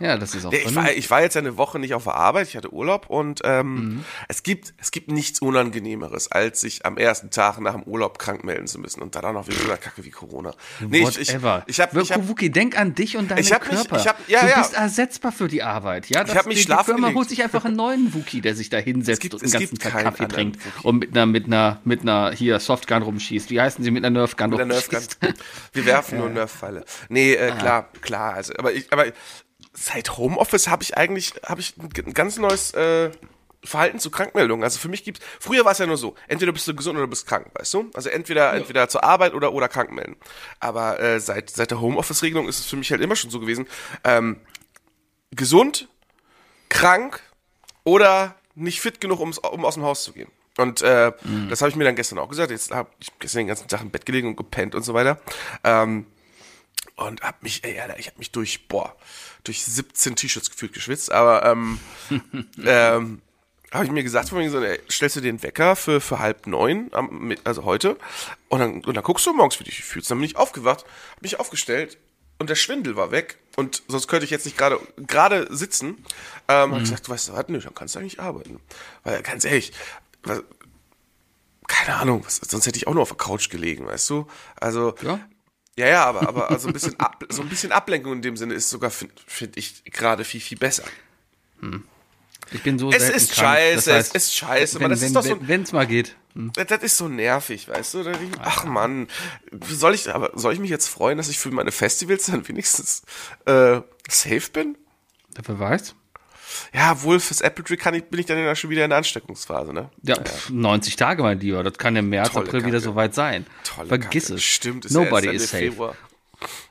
Ja, 0.00 0.16
das 0.16 0.34
ist 0.34 0.44
auch 0.44 0.52
ich, 0.52 0.74
war, 0.74 0.90
ich 0.92 1.08
war 1.10 1.22
jetzt 1.22 1.36
eine 1.36 1.56
Woche 1.56 1.78
nicht 1.78 1.94
auf 1.94 2.04
der 2.04 2.14
Arbeit, 2.16 2.48
ich 2.48 2.56
hatte 2.56 2.72
Urlaub 2.72 3.06
und 3.08 3.40
ähm, 3.44 3.74
Mhm. 3.74 4.04
es 4.28 4.42
gibt 4.42 4.74
es 4.78 4.90
gibt 4.90 5.08
nichts 5.10 5.40
Unangenehmeres, 5.40 6.30
als 6.32 6.60
sich 6.60 6.84
am 6.84 6.96
ersten 6.96 7.30
Tag 7.30 7.60
nach 7.60 7.74
dem 7.74 7.84
Urlaub 7.84 8.18
krank 8.18 8.42
melden 8.44 8.66
zu 8.66 8.78
müssen 8.80 9.02
und 9.02 9.14
dann 9.14 9.24
auch 9.24 9.32
noch 9.32 9.46
wegen 9.46 9.58
so 9.58 9.64
einer 9.66 9.76
Kacke 9.76 10.04
wie 10.04 10.10
Corona. 10.10 10.52
Nee, 10.80 11.02
ich, 11.08 11.18
ich, 11.20 11.28
ich 11.28 11.34
habe 11.34 11.64
ich 11.66 11.80
hab, 11.80 12.28
Wuki, 12.28 12.50
denk 12.50 12.76
an 12.78 12.94
dich 12.94 13.16
und 13.16 13.30
deinen 13.30 13.38
Ich 13.38 13.52
hab 13.52 13.66
mich- 13.70 13.76
Körper. 13.76 13.96
ich 13.98 14.08
hab- 14.08 14.28
ja, 14.28 14.40
du 14.40 14.48
ja. 14.48 14.58
bist 14.58 14.74
ersetzbar 14.74 15.30
für 15.32 15.46
die 15.48 15.62
Arbeit. 15.62 16.08
Ja, 16.08 16.24
Das- 16.24 16.34
hab 16.34 16.46
mich 16.46 16.66
die, 16.66 16.72
Die 16.72 16.84
Firma 16.84 17.12
holt 17.12 17.28
sich 17.28 17.42
einfach 17.42 17.64
einen 17.64 17.76
neuen 17.76 18.12
Wuki, 18.14 18.40
der 18.40 18.56
sich 18.56 18.70
da 18.70 18.78
hinsetzt 18.78 19.20
gibt- 19.20 19.34
und 19.34 19.42
den 19.42 19.50
ganzen 19.52 19.78
Tag 19.78 19.92
Kaffee 20.02 20.26
trinkt 20.26 20.56
Wookie. 20.64 20.86
und 20.88 20.98
mit 20.98 21.10
einer, 21.16 21.26
mit 21.26 21.46
einer, 21.46 21.80
mit 21.84 22.00
einer 22.02 22.32
hier 22.32 22.58
Softgun 22.58 23.02
rumschießt. 23.02 23.48
Wie 23.50 23.60
heißen 23.60 23.84
sie 23.84 23.90
mit 23.92 24.04
einer 24.04 24.18
Nerfgun 24.18 24.50
mit 24.50 24.58
der 24.58 24.66
Nerf 24.66 24.88
rumschießt? 24.92 25.18
Wir 25.72 25.86
werfen 25.86 26.18
nur 26.18 26.28
Nerf-Pfeile. 26.30 26.84
Nee, 27.08 27.34
äh, 27.34 27.52
klar, 27.52 27.88
klar. 28.00 28.34
Also, 28.34 28.54
aber 28.58 28.72
ich, 28.72 28.92
aber 28.92 29.06
seit 29.74 30.16
Homeoffice 30.16 30.68
habe 30.68 30.82
ich 30.82 30.96
eigentlich 30.96 31.34
habe 31.44 31.60
ich 31.60 31.74
ein, 31.76 32.14
ganz 32.14 32.38
neues 32.38 32.72
äh, 32.74 33.10
Verhalten 33.62 33.98
zu 33.98 34.10
Krankmeldungen. 34.10 34.62
Also 34.62 34.78
für 34.78 34.88
mich 34.88 35.04
gibt's 35.04 35.20
früher 35.40 35.64
war 35.64 35.72
es 35.72 35.78
ja 35.78 35.86
nur 35.86 35.96
so, 35.96 36.14
entweder 36.28 36.52
bist 36.52 36.68
du 36.68 36.74
gesund 36.74 36.96
oder 36.96 37.06
du 37.06 37.10
bist 37.10 37.26
krank, 37.26 37.46
weißt 37.54 37.74
du? 37.74 37.90
Also 37.94 38.08
entweder 38.08 38.52
entweder 38.52 38.88
zur 38.88 39.04
Arbeit 39.04 39.34
oder 39.34 39.52
oder 39.52 39.68
krank 39.68 39.90
melden. 39.92 40.16
Aber 40.60 41.00
äh, 41.00 41.20
seit 41.20 41.50
seit 41.50 41.70
der 41.70 41.80
Homeoffice-Regelung 41.80 42.48
ist 42.48 42.60
es 42.60 42.66
für 42.66 42.76
mich 42.76 42.90
halt 42.90 43.00
immer 43.00 43.16
schon 43.16 43.30
so 43.30 43.40
gewesen. 43.40 43.66
Ähm, 44.04 44.40
gesund, 45.32 45.88
krank 46.68 47.20
oder 47.84 48.36
nicht 48.54 48.80
fit 48.80 49.00
genug, 49.00 49.20
ums, 49.20 49.38
um 49.38 49.64
aus 49.64 49.74
dem 49.74 49.82
Haus 49.82 50.04
zu 50.04 50.12
gehen. 50.12 50.30
Und 50.56 50.82
äh, 50.82 51.10
das 51.48 51.60
habe 51.62 51.70
ich 51.70 51.76
mir 51.76 51.84
dann 51.84 51.96
gestern 51.96 52.18
auch 52.18 52.28
gesagt. 52.28 52.52
Jetzt 52.52 52.70
habe 52.70 52.88
ich 53.00 53.10
gestern 53.18 53.40
den 53.40 53.48
ganzen 53.48 53.66
Tag 53.66 53.80
im 53.80 53.90
Bett 53.90 54.06
gelegen 54.06 54.28
und 54.28 54.36
gepennt 54.36 54.76
und 54.76 54.84
so 54.84 54.94
weiter. 54.94 55.20
Ähm, 55.64 56.06
und 56.96 57.22
hab 57.22 57.42
mich, 57.42 57.64
ey, 57.64 57.80
Alter, 57.80 57.98
ich 57.98 58.06
habe 58.06 58.18
mich 58.18 58.30
durch, 58.30 58.68
boah, 58.68 58.94
durch 59.44 59.64
17 59.64 60.16
T-Shirts 60.16 60.50
gefühlt 60.50 60.72
geschwitzt, 60.72 61.12
aber 61.12 61.44
ähm, 61.44 61.78
ähm, 62.64 63.22
habe 63.72 63.84
ich 63.84 63.90
mir 63.90 64.02
gesagt, 64.02 64.28
von 64.28 64.38
mir 64.38 64.50
so, 64.50 64.60
ey, 64.60 64.80
stellst 64.90 65.16
du 65.16 65.20
den 65.20 65.42
Wecker 65.42 65.74
für, 65.76 66.00
für 66.00 66.18
halb 66.18 66.46
neun, 66.46 66.90
am, 66.92 67.34
also 67.44 67.64
heute, 67.64 67.96
und 68.48 68.60
dann, 68.60 68.84
und 68.84 68.94
dann 68.94 69.04
guckst 69.04 69.26
du 69.26 69.32
morgens, 69.32 69.58
wie 69.58 69.64
du 69.64 69.70
dich 69.70 69.84
fühlst. 69.84 70.10
Dann 70.10 70.18
bin 70.18 70.26
ich 70.26 70.36
aufgewacht, 70.36 70.84
hab 71.12 71.22
mich 71.22 71.40
aufgestellt 71.40 71.98
und 72.38 72.50
der 72.50 72.54
Schwindel 72.54 72.96
war 72.96 73.10
weg 73.10 73.38
und 73.56 73.82
sonst 73.88 74.06
könnte 74.08 74.24
ich 74.24 74.30
jetzt 74.30 74.44
nicht 74.44 74.56
gerade 74.56 74.78
gerade 74.96 75.46
sitzen. 75.54 76.04
Ähm, 76.48 76.72
hab 76.72 76.78
ich 76.78 76.84
gesagt, 76.84 77.08
du 77.08 77.12
weißt 77.12 77.28
du 77.28 77.32
was, 77.32 77.48
nö, 77.48 77.58
dann 77.60 77.74
kannst 77.74 77.94
du 77.94 77.98
eigentlich 77.98 78.20
arbeiten. 78.20 78.60
Weil 79.02 79.22
ganz 79.22 79.44
ehrlich, 79.44 79.72
was, 80.22 80.42
keine 81.66 81.96
Ahnung, 81.96 82.24
was, 82.24 82.36
sonst 82.36 82.66
hätte 82.66 82.76
ich 82.76 82.86
auch 82.86 82.94
nur 82.94 83.02
auf 83.02 83.08
der 83.08 83.16
Couch 83.16 83.50
gelegen, 83.50 83.86
weißt 83.86 84.08
du? 84.10 84.26
Also, 84.56 84.94
Ja. 85.02 85.20
Ja, 85.76 85.86
ja, 85.88 86.04
aber, 86.04 86.28
aber 86.28 86.50
also 86.50 86.68
ein 86.68 86.72
bisschen, 86.72 86.98
ab, 87.00 87.24
so 87.28 87.42
ein 87.42 87.48
bisschen 87.48 87.72
Ablenkung 87.72 88.12
in 88.14 88.22
dem 88.22 88.36
Sinne 88.36 88.54
ist 88.54 88.70
sogar, 88.70 88.90
finde 88.90 89.14
find 89.26 89.56
ich, 89.56 89.84
gerade 89.84 90.24
viel, 90.24 90.40
viel 90.40 90.58
besser. 90.58 90.84
Ich 92.52 92.62
bin 92.62 92.78
so 92.78 92.90
Es 92.90 93.08
ist 93.08 93.32
krank. 93.32 93.56
scheiße, 93.56 93.74
das 93.90 93.96
heißt, 93.96 94.14
es 94.16 94.24
ist 94.24 94.34
scheiße, 94.36 94.74
Wenn 94.78 94.82
aber 94.86 94.88
das 94.90 95.00
es 95.00 95.06
ist 95.06 95.16
doch 95.16 95.24
so- 95.24 95.38
wenn's 95.40 95.72
mal 95.72 95.86
geht. 95.86 96.16
Das, 96.34 96.66
das 96.66 96.82
ist 96.82 96.96
so 96.96 97.08
nervig, 97.08 97.68
weißt 97.68 97.94
du? 97.94 98.12
Ach 98.42 98.64
Mann, 98.64 99.06
soll 99.68 99.94
ich, 99.94 100.12
aber 100.12 100.32
soll 100.34 100.52
ich 100.52 100.58
mich 100.58 100.70
jetzt 100.70 100.88
freuen, 100.88 101.16
dass 101.16 101.28
ich 101.28 101.38
für 101.38 101.50
meine 101.52 101.70
Festivals 101.70 102.26
dann 102.26 102.46
wenigstens 102.48 103.02
äh, 103.46 103.80
safe 104.08 104.50
bin? 104.52 104.76
Wer 105.44 105.58
weiß? 105.58 105.94
Ja, 106.72 107.02
wohl 107.02 107.20
fürs 107.20 107.40
Apple 107.40 107.64
Tree 107.64 107.76
kann 107.76 107.94
ich, 107.94 108.04
bin 108.04 108.20
ich 108.20 108.26
dann 108.26 108.38
ja 108.38 108.54
schon 108.54 108.70
wieder 108.70 108.84
in 108.84 108.90
der 108.90 108.98
Ansteckungsphase, 108.98 109.72
ne? 109.72 109.90
Ja, 110.02 110.16
pf, 110.16 110.50
90 110.50 110.96
Tage, 110.96 111.22
mein 111.22 111.40
Lieber. 111.40 111.62
Das 111.62 111.78
kann 111.78 111.96
im 111.96 112.08
März, 112.08 112.32
Tolle 112.32 112.46
April 112.46 112.60
wieder 112.62 112.72
Kacke. 112.78 112.84
soweit 112.84 113.14
sein. 113.14 113.46
Tolle 113.64 113.88
Vergiss 113.88 114.24
Kacke. 114.24 114.34
es. 114.36 114.42
Stimmt, 114.44 114.84
ist 114.84 114.94
ja 114.94 115.00
Nobody 115.02 115.26
erst 115.28 115.36
is 115.44 115.50
safe. 115.50 115.62
Februar. 115.64 115.94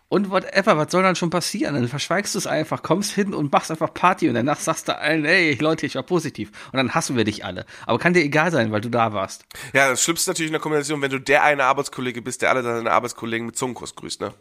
Und 0.10 0.30
whatever, 0.30 0.78
was 0.78 0.92
soll 0.92 1.02
dann 1.02 1.16
schon 1.16 1.32
passieren? 1.32 1.74
Dann 1.74 1.88
verschweigst 1.88 2.36
du 2.36 2.38
es 2.38 2.46
einfach, 2.46 2.84
kommst 2.84 3.14
hin 3.16 3.34
und 3.34 3.52
machst 3.52 3.72
einfach 3.72 3.92
Party 3.96 4.30
und 4.30 4.36
danach 4.36 4.60
sagst 4.60 4.88
du 4.88 4.96
allen, 4.96 5.26
ey, 5.26 5.56
Leute, 5.56 5.88
ich 5.88 5.96
war 5.96 6.04
positiv. 6.04 6.52
Und 6.72 6.78
dann 6.78 6.94
hassen 6.94 7.18
wir 7.18 7.24
dich 7.24 7.44
alle. 7.44 7.66
Aber 7.88 7.98
kann 7.98 8.14
dir 8.14 8.22
egal 8.22 8.52
sein, 8.52 8.72
weil 8.72 8.82
du 8.82 8.90
da 8.90 9.14
warst. 9.14 9.46
Ja, 9.74 9.90
das 9.90 10.04
Schlimmste 10.04 10.30
natürlich 10.30 10.50
in 10.50 10.54
der 10.54 10.62
Kombination, 10.62 11.02
wenn 11.02 11.10
du 11.10 11.20
der 11.20 11.42
eine 11.44 11.64
Arbeitskollege 11.64 12.22
bist, 12.22 12.44
der 12.44 12.52
alle 12.52 12.62
deine 12.62 12.92
Arbeitskollegen 12.92 13.48
mit 13.48 13.58
Zungenkuss 13.58 13.96
grüßt, 13.96 14.22
ne? 14.22 14.36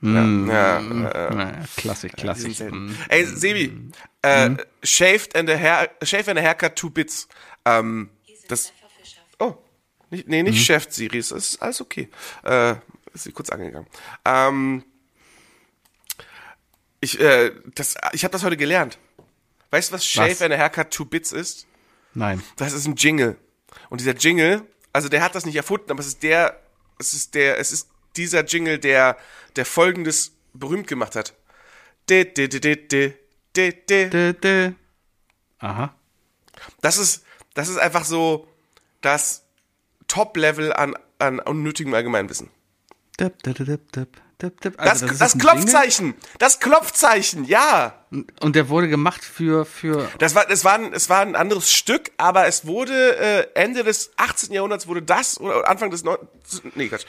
Mm. 0.00 0.48
Ja, 0.50 0.80
ja, 0.80 1.50
äh, 1.50 1.94
sind 1.94 2.16
klassisch. 2.16 2.56
selten. 2.58 2.86
Mm. 2.86 2.96
Ey, 3.08 3.24
Sebi, 3.24 3.90
äh, 4.22 4.50
shaved 4.82 5.34
and 5.34 5.48
a 5.48 5.56
hair, 5.56 5.90
shaved 6.02 6.28
and 6.28 6.38
a 6.38 6.42
haircut 6.42 6.76
two 6.76 6.90
bits. 6.90 7.28
Ähm, 7.64 8.10
das, 8.48 8.72
oh, 9.38 9.56
nicht, 10.10 10.28
nee, 10.28 10.42
Mhm. 10.42 10.50
nicht 10.50 10.64
shaved, 10.64 10.92
Siri, 10.92 11.18
es 11.18 11.30
ist 11.32 11.60
alles 11.62 11.80
okay. 11.80 12.10
Äh, 12.44 12.74
ist 13.14 13.24
sie 13.24 13.32
kurz 13.32 13.48
angegangen. 13.50 13.86
Ähm, 14.24 14.84
ich, 17.00 17.18
äh, 17.20 17.52
das, 17.74 17.96
ich 18.12 18.24
habe 18.24 18.32
das 18.32 18.42
heute 18.44 18.56
gelernt. 18.56 18.98
Weißt 19.70 19.90
du, 19.90 19.94
was 19.94 20.06
Shave 20.06 20.30
Was? 20.30 20.42
and 20.42 20.54
a 20.54 20.58
Haircut 20.58 20.90
two 20.90 21.04
bits 21.04 21.32
ist? 21.32 21.66
Nein. 22.14 22.42
Das 22.56 22.72
ist 22.72 22.86
ein 22.86 22.96
Jingle. 22.96 23.36
Und 23.90 24.00
dieser 24.00 24.14
Jingle, 24.14 24.62
also 24.92 25.08
der 25.08 25.22
hat 25.22 25.34
das 25.34 25.44
nicht 25.44 25.56
erfunden, 25.56 25.90
aber 25.90 26.00
es 26.00 26.06
ist 26.06 26.22
der, 26.22 26.60
es 26.98 27.12
ist 27.12 27.34
der, 27.34 27.58
es 27.58 27.72
ist 27.72 27.88
dieser 28.16 28.44
Jingle, 28.44 28.78
der, 28.78 29.16
der 29.56 29.66
folgendes 29.66 30.32
berühmt 30.52 30.86
gemacht 30.86 31.16
hat. 31.16 31.34
De, 32.08 32.24
de, 32.24 32.48
de, 32.48 32.60
de, 32.60 32.76
de, 32.76 33.14
de, 33.56 33.72
de. 33.72 34.08
Dä, 34.10 34.32
dä. 34.32 34.74
Aha. 35.58 35.94
Das 36.80 36.98
ist, 36.98 37.24
das 37.54 37.68
ist 37.68 37.78
einfach 37.78 38.04
so 38.04 38.46
das 39.00 39.44
Top-Level 40.08 40.72
an, 40.72 40.94
an 41.18 41.40
unnötigem 41.40 41.94
Allgemeinwissen. 41.94 42.50
Dip, 43.18 43.42
dip, 43.42 43.56
dip, 43.56 43.66
dip, 43.92 44.20
dip, 44.40 44.60
dip. 44.60 44.76
Das, 44.76 45.02
Also, 45.02 45.06
das, 45.06 45.20
ist 45.20 45.34
ein 45.34 45.38
Klopfzeichen! 45.38 46.14
Das 46.38 46.60
Klopfzeichen, 46.60 47.44
ja! 47.44 48.04
Und 48.40 48.54
der 48.54 48.68
wurde 48.68 48.88
gemacht 48.88 49.24
für, 49.24 49.64
für, 49.64 50.10
Das 50.18 50.34
war, 50.34 50.50
es 50.50 50.64
war, 50.64 50.74
ein, 50.74 50.92
es 50.92 51.08
war 51.08 51.20
ein 51.20 51.34
anderes 51.34 51.72
Stück, 51.72 52.12
aber 52.18 52.46
es 52.46 52.66
wurde 52.66 53.16
äh, 53.16 53.46
Ende 53.54 53.82
des 53.82 54.10
18. 54.16 54.52
Jahrhunderts 54.52 54.86
wurde 54.86 55.02
das 55.02 55.40
oder 55.40 55.66
Anfang 55.68 55.90
des 55.90 56.04
19. 56.04 56.72
Nee, 56.74 56.88
Quatsch. 56.88 57.06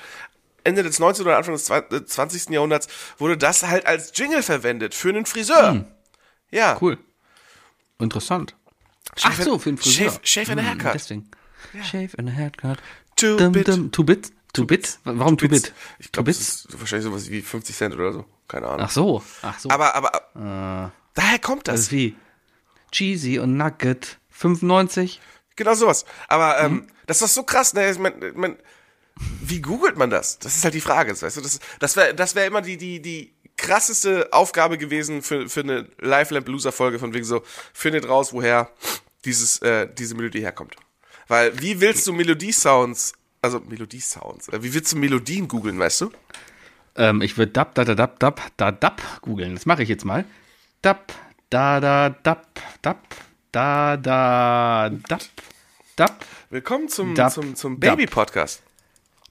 Ende 0.67 0.83
des 0.83 0.99
19. 0.99 1.25
oder 1.25 1.37
Anfang 1.37 1.53
des 1.55 1.65
20. 1.65 2.49
Jahrhunderts 2.49 2.87
wurde 3.17 3.37
das 3.37 3.63
halt 3.63 3.85
als 3.85 4.11
Jingle 4.15 4.43
verwendet 4.43 4.93
für 4.93 5.09
einen 5.09 5.25
Friseur. 5.25 5.85
Ja. 6.51 6.77
cool. 6.81 6.97
Interessant. 7.99 8.55
Ach 9.15 9.19
Shave 9.33 9.43
so, 9.43 9.53
and- 9.53 9.61
für 9.63 9.69
den 9.71 9.77
Friseur. 9.77 10.11
Shave- 10.11 10.19
shave 10.23 10.51
and 10.51 10.59
a 10.59 10.63
Hm, 10.63 10.67
haircut. 10.69 10.93
Deswegen. 10.93 11.31
Shave 11.83 12.09
and 12.17 12.29
a 12.29 12.31
haircut. 12.31 12.77
Two 13.15 13.37
Dum, 13.37 13.51
bit. 13.51 13.67
dum. 13.67 13.91
Two 13.91 14.03
bit? 14.03 14.31
Two 14.53 14.65
bit? 14.65 14.99
Warum 15.03 15.37
two 15.37 15.47
bit? 15.47 15.73
Ich 15.99 16.07
Two 16.07 16.11
glaube, 16.13 16.25
bits? 16.31 16.39
ist 16.39 16.79
wahrscheinlich 16.79 17.05
sowas 17.05 17.29
wie 17.29 17.41
50 17.41 17.75
Cent 17.75 17.95
oder 17.95 18.13
so. 18.13 18.25
Keine 18.47 18.67
Ahnung. 18.67 18.81
Ach 18.81 18.91
so. 18.91 19.23
Ach 19.41 19.57
so. 19.59 19.69
Aber, 19.69 19.95
aber, 19.95 20.91
daher 21.13 21.39
kommt 21.39 21.67
das 21.67 21.73
das. 21.75 21.81
ist 21.87 21.91
wie 21.91 22.15
Cheesy 22.91 23.39
und 23.39 23.57
Nugget 23.57 24.17
95. 24.29 25.19
Genau 25.55 25.73
sowas. 25.73 26.05
Aber 26.27 26.59
ähm, 26.59 26.71
Mhm. 26.73 26.87
das 27.07 27.21
ist 27.21 27.33
so 27.33 27.43
krass, 27.43 27.73
ne? 27.73 27.89
Ich 27.89 27.97
mein, 27.99 28.21
ich 28.21 28.35
mein, 28.35 28.57
wie 29.41 29.61
googelt 29.61 29.97
man 29.97 30.09
das? 30.09 30.39
Das 30.39 30.55
ist 30.55 30.63
halt 30.63 30.73
die 30.73 30.81
Frage, 30.81 31.11
weißt 31.19 31.37
du? 31.37 31.41
Das, 31.41 31.59
das 31.79 31.95
wäre 31.95 32.13
das 32.13 32.35
wär 32.35 32.45
immer 32.45 32.61
die, 32.61 32.77
die, 32.77 33.01
die 33.01 33.33
krasseste 33.57 34.31
Aufgabe 34.31 34.77
gewesen 34.77 35.21
für, 35.21 35.49
für 35.49 35.61
eine 35.61 35.89
Live 35.99 36.31
Loser 36.31 36.71
Folge 36.71 36.99
von 36.99 37.13
wegen 37.13 37.25
so, 37.25 37.43
findet 37.73 38.07
raus, 38.07 38.33
woher 38.33 38.69
dieses, 39.25 39.59
äh, 39.61 39.87
diese 39.91 40.15
Melodie 40.15 40.41
herkommt. 40.41 40.75
Weil, 41.27 41.59
wie 41.59 41.81
willst 41.81 42.07
du 42.07 42.13
Melodie-Sounds, 42.13 43.13
also 43.41 43.59
Melodie-Sounds, 43.59 44.49
wie 44.51 44.73
willst 44.73 44.93
du 44.93 44.97
Melodien 44.97 45.47
googeln, 45.47 45.77
weißt 45.77 46.01
du? 46.01 46.11
Ähm, 46.95 47.21
ich 47.21 47.37
würde 47.37 47.51
dab, 47.51 47.75
da, 47.75 47.83
da, 47.83 47.95
dab, 47.95 48.19
dab, 48.19 48.41
da, 48.57 48.71
dab 48.71 49.01
googeln. 49.21 49.55
Das 49.55 49.65
mache 49.65 49.83
ich 49.83 49.89
jetzt 49.89 50.05
mal. 50.05 50.25
Dab, 50.81 51.13
da, 51.49 51.79
da, 51.79 52.09
dab, 52.09 52.47
dab, 52.81 53.15
da, 53.51 53.97
da, 53.97 54.89
dab, 55.07 55.21
dab, 55.95 56.25
Willkommen 56.49 56.87
zum, 56.87 57.13
Dab, 57.13 57.33
zum, 57.33 57.55
zum. 57.55 57.79
Baby-Podcast. 57.79 58.61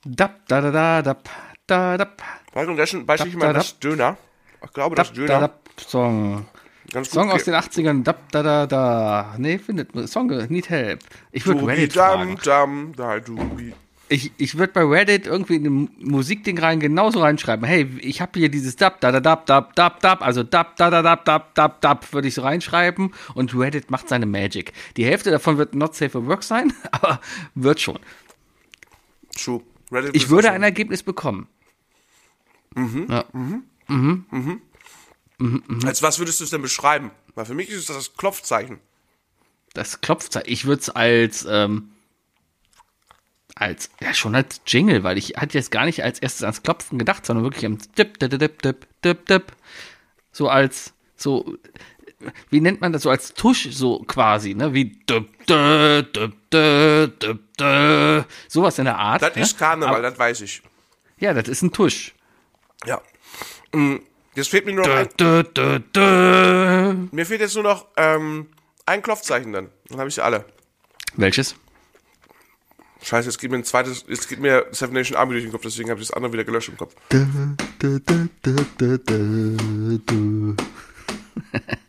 Dab, 0.07 0.47
da, 0.49 0.61
da, 0.61 0.71
da, 0.71 1.03
dab, 1.03 1.29
da, 1.67 1.97
dab, 1.97 2.23
das 2.55 2.97
beispielsweise 3.05 3.31
Dab, 3.31 3.35
mal 3.35 3.47
da, 3.49 3.53
das 3.55 3.79
Döner. 3.79 4.17
Ich 4.65 4.73
glaube, 4.73 4.97
das 4.97 5.09
dab, 5.09 5.17
Döner. 5.17 5.29
da, 5.29 5.41
dab, 5.41 5.61
Song. 5.79 6.47
Ganz 6.93 7.11
Song 7.11 7.31
aus 7.31 7.45
den 7.45 7.55
80ern, 7.55 8.05
dab, 8.05 8.31
da, 8.31 8.43
da, 8.43 8.67
da. 8.67 9.35
Nee, 9.39 9.59
findet, 9.59 9.91
Song, 10.09 10.29
need 10.49 10.71
help. 10.71 11.01
Ich 11.33 11.47
würde 11.47 11.67
Reddit 11.67 11.97
dam 11.97 12.21
fragen. 12.21 12.39
dam 12.45 12.93
da 12.97 13.19
dubi. 13.19 13.75
Ich, 14.09 14.31
ich 14.37 14.57
würde 14.57 14.73
bei 14.73 14.85
Reddit 14.85 15.27
irgendwie 15.27 15.57
in 15.57 15.67
ein 15.67 15.91
Musikding 15.99 16.57
rein 16.61 16.79
genauso 16.79 17.21
reinschreiben. 17.21 17.67
Hey, 17.67 17.91
ich 18.01 18.21
habe 18.21 18.39
hier 18.39 18.49
dieses 18.49 18.77
Dab, 18.77 19.01
da, 19.01 19.11
da, 19.11 19.19
dab, 19.19 19.47
dab, 19.47 19.75
dab, 19.75 19.99
dab, 19.99 20.23
also 20.23 20.45
Dab, 20.45 20.77
da, 20.77 20.91
da, 20.91 21.03
dab, 21.03 21.25
dab, 21.25 21.57
dab, 21.57 21.81
dab, 21.81 22.13
würde 22.13 22.29
ich 22.29 22.35
so 22.35 22.43
reinschreiben 22.43 23.13
und 23.35 23.53
Reddit 23.59 23.91
macht 23.91 24.09
seine 24.09 24.27
Magic. 24.27 24.73
Die 24.97 25.05
Hälfte 25.05 25.33
davon 25.33 25.59
wird 25.59 25.75
not 25.75 25.97
safe 25.97 26.11
for 26.11 26.25
work 26.27 26.45
sein, 26.45 26.73
aber 26.93 27.21
wird 27.57 27.81
schon. 27.81 27.99
True. 29.37 29.63
Reddit 29.93 30.17
Ich 30.17 30.29
würde 30.29 30.51
ein 30.51 30.63
Ergebnis 30.63 31.03
bekommen. 31.03 31.49
Ja. 33.09 33.25
schon- 33.89 34.73
Als 35.85 36.03
was 36.03 36.19
würdest 36.19 36.41
du 36.41 36.45
es 36.45 36.51
denn 36.51 36.63
beschreiben? 36.63 37.11
Weil 37.35 37.45
für 37.47 37.55
mich 37.55 37.69
ist 37.71 37.89
das 37.89 37.97
das 37.97 38.15
Klopfzeichen. 38.17 38.79
Das 39.75 40.01
Klopfzeichen. 40.01 40.51
Ich 40.51 40.65
würde 40.65 40.81
es 40.81 40.91
als, 40.91 41.47
ähm, 41.49 41.91
als, 43.55 43.91
ja, 44.01 44.13
schon 44.15 44.35
als 44.35 44.61
Jingle, 44.67 45.03
weil 45.05 45.19
ich 45.19 45.35
hatte 45.37 45.57
jetzt 45.59 45.71
gar 45.71 45.85
nicht 45.85 46.03
als 46.03 46.19
erstes 46.19 46.43
ans 46.43 46.63
Klopfen 46.63 46.99
gedacht, 46.99 47.25
sondern 47.27 47.45
wirklich 47.45 47.65
am 47.67 47.79
Dip, 47.99 48.19
dip, 48.19 48.31
dip, 48.39 48.63
dip, 48.63 48.87
dip, 49.05 49.27
dip. 49.27 49.53
So 50.33 50.49
als, 50.49 50.93
so, 51.17 51.57
wie 52.51 52.61
nennt 52.61 52.81
man 52.81 52.93
das 52.93 53.03
so 53.03 53.11
als 53.11 53.35
Tusch, 53.35 53.69
so 53.73 53.99
quasi, 54.07 54.55
ne? 54.55 54.73
Wie 54.73 54.85
dip, 54.87 55.29
dip, 55.47 56.13
dip, 56.13 56.33
dip, 56.51 57.21
dip, 57.21 57.41
dip. 57.59 58.25
sowas 58.49 58.79
in 58.79 58.85
der 58.87 58.99
Art. 58.99 59.23
Das 59.23 59.35
ne? 59.37 59.43
ist 59.43 59.59
Karneval, 59.59 59.95
Aber- 59.97 60.03
das 60.03 60.19
weiß 60.19 60.41
ich. 60.43 60.63
Ja, 61.19 61.33
das 61.35 61.49
ist 61.49 61.63
ein 61.63 61.73
Tusch. 61.73 62.15
Ja. 62.85 63.01
Mm, 63.73 63.97
Jetzt 64.35 64.51
fehlt 64.51 64.67
mir 64.67 64.75
nur 64.75 64.87
noch 64.87 64.95
ein, 64.95 65.09
Dö, 65.19 65.43
dö, 65.45 65.79
dö. 65.79 66.95
mir 67.11 67.25
fehlt 67.25 67.41
jetzt 67.41 67.55
nur 67.55 67.65
noch 67.65 67.87
ähm, 67.97 68.49
ein 68.85 69.01
Klopfzeichen 69.03 69.51
dann. 69.51 69.71
Dann 69.89 69.99
habe 69.99 70.11
ich 70.11 70.15
sie 70.15 70.23
alle. 70.23 70.45
Welches? 71.15 71.55
Scheiße, 73.03 73.29
jetzt 73.31 73.39
geht 73.39 73.51
mir 73.51 73.57
ein 73.57 73.65
zweites, 73.65 74.05
jetzt 74.09 74.29
geht 74.29 74.41
mir 74.41 74.67
Seven 74.73 74.93
Nation 74.93 75.17
Army 75.17 75.33
durch 75.33 75.45
den 75.45 75.53
Kopf, 75.53 75.63
deswegen 75.63 75.89
habe 75.91 76.01
ich 76.03 76.09
das 76.09 76.15
andere 76.15 76.35
wieder 76.35 76.45
gelöscht 76.45 76.69
im 76.69 76.77
Kopf. 76.77 76.95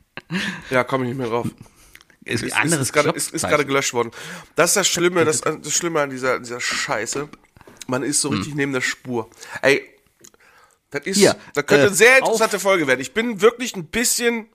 Ja, 0.69 0.83
komme 0.83 1.05
ich 1.05 1.09
nicht 1.09 1.17
mehr 1.17 1.27
drauf. 1.27 1.47
Ist 2.25 2.43
Ist, 2.43 2.53
anderes 2.53 2.73
ist, 2.73 2.81
ist 2.89 2.93
gerade 2.93 3.09
ist, 3.09 3.15
ist 3.15 3.29
Klopfzeichen. 3.31 3.49
gerade 3.49 3.65
gelöscht 3.65 3.93
worden. 3.93 4.11
Das 4.55 4.71
ist 4.71 4.77
das 4.77 4.87
Schlimme, 4.87 5.23
das, 5.23 5.41
das 5.41 5.71
Schlimme 5.73 6.01
an 6.01 6.09
dieser, 6.09 6.39
dieser 6.39 6.59
Scheiße. 6.59 7.29
Man 7.87 8.03
ist 8.03 8.19
so 8.19 8.29
richtig 8.29 8.53
neben 8.55 8.73
der 8.73 8.81
Spur. 8.81 9.29
Ey, 9.61 9.87
das 10.91 11.05
ist, 11.05 11.15
Hm. 11.15 11.21
Hier, 11.21 11.35
das 11.53 11.65
könnte 11.65 11.83
äh, 11.83 11.87
eine 11.87 11.95
sehr 11.95 12.17
interessante 12.19 12.59
Folge 12.59 12.85
werden. 12.87 12.99
Ich 12.99 13.13
bin 13.13 13.39
wirklich 13.41 13.75
ein 13.77 13.85
bisschen, 13.85 14.47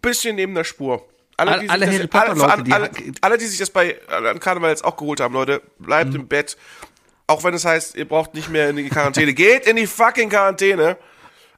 bisschen 0.00 0.36
neben 0.36 0.54
der 0.54 0.64
Spur. 0.64 1.06
Alle, 1.36 1.50
Alle- 1.52 1.60
die 1.60 1.66
sich 1.66 1.70
alle 1.72 1.86
das, 1.86 1.94
Harry 1.94 2.06
Potter 2.06 2.28
alle, 2.30 2.38
Leute, 2.40 2.74
alle, 2.74 2.88
die 2.90 3.12
alle, 3.20 3.38
die 3.38 3.46
sich 3.46 3.58
das 3.58 3.70
bei 3.70 4.00
an 4.08 4.40
Karneval 4.40 4.70
jetzt 4.70 4.84
auch 4.84 4.96
geholt 4.96 5.20
haben, 5.20 5.34
Leute, 5.34 5.60
bleibt 5.78 6.14
Hm. 6.14 6.22
im 6.22 6.28
Bett. 6.28 6.56
Auch 7.26 7.44
wenn 7.44 7.52
es 7.52 7.66
heißt, 7.66 7.94
ihr 7.96 8.08
braucht 8.08 8.32
nicht 8.32 8.48
mehr 8.48 8.70
in 8.70 8.76
die 8.76 8.88
Quarantäne. 8.88 9.34
Geht 9.34 9.66
in 9.66 9.76
die 9.76 9.86
fucking 9.86 10.30
Quarantäne. 10.30 10.96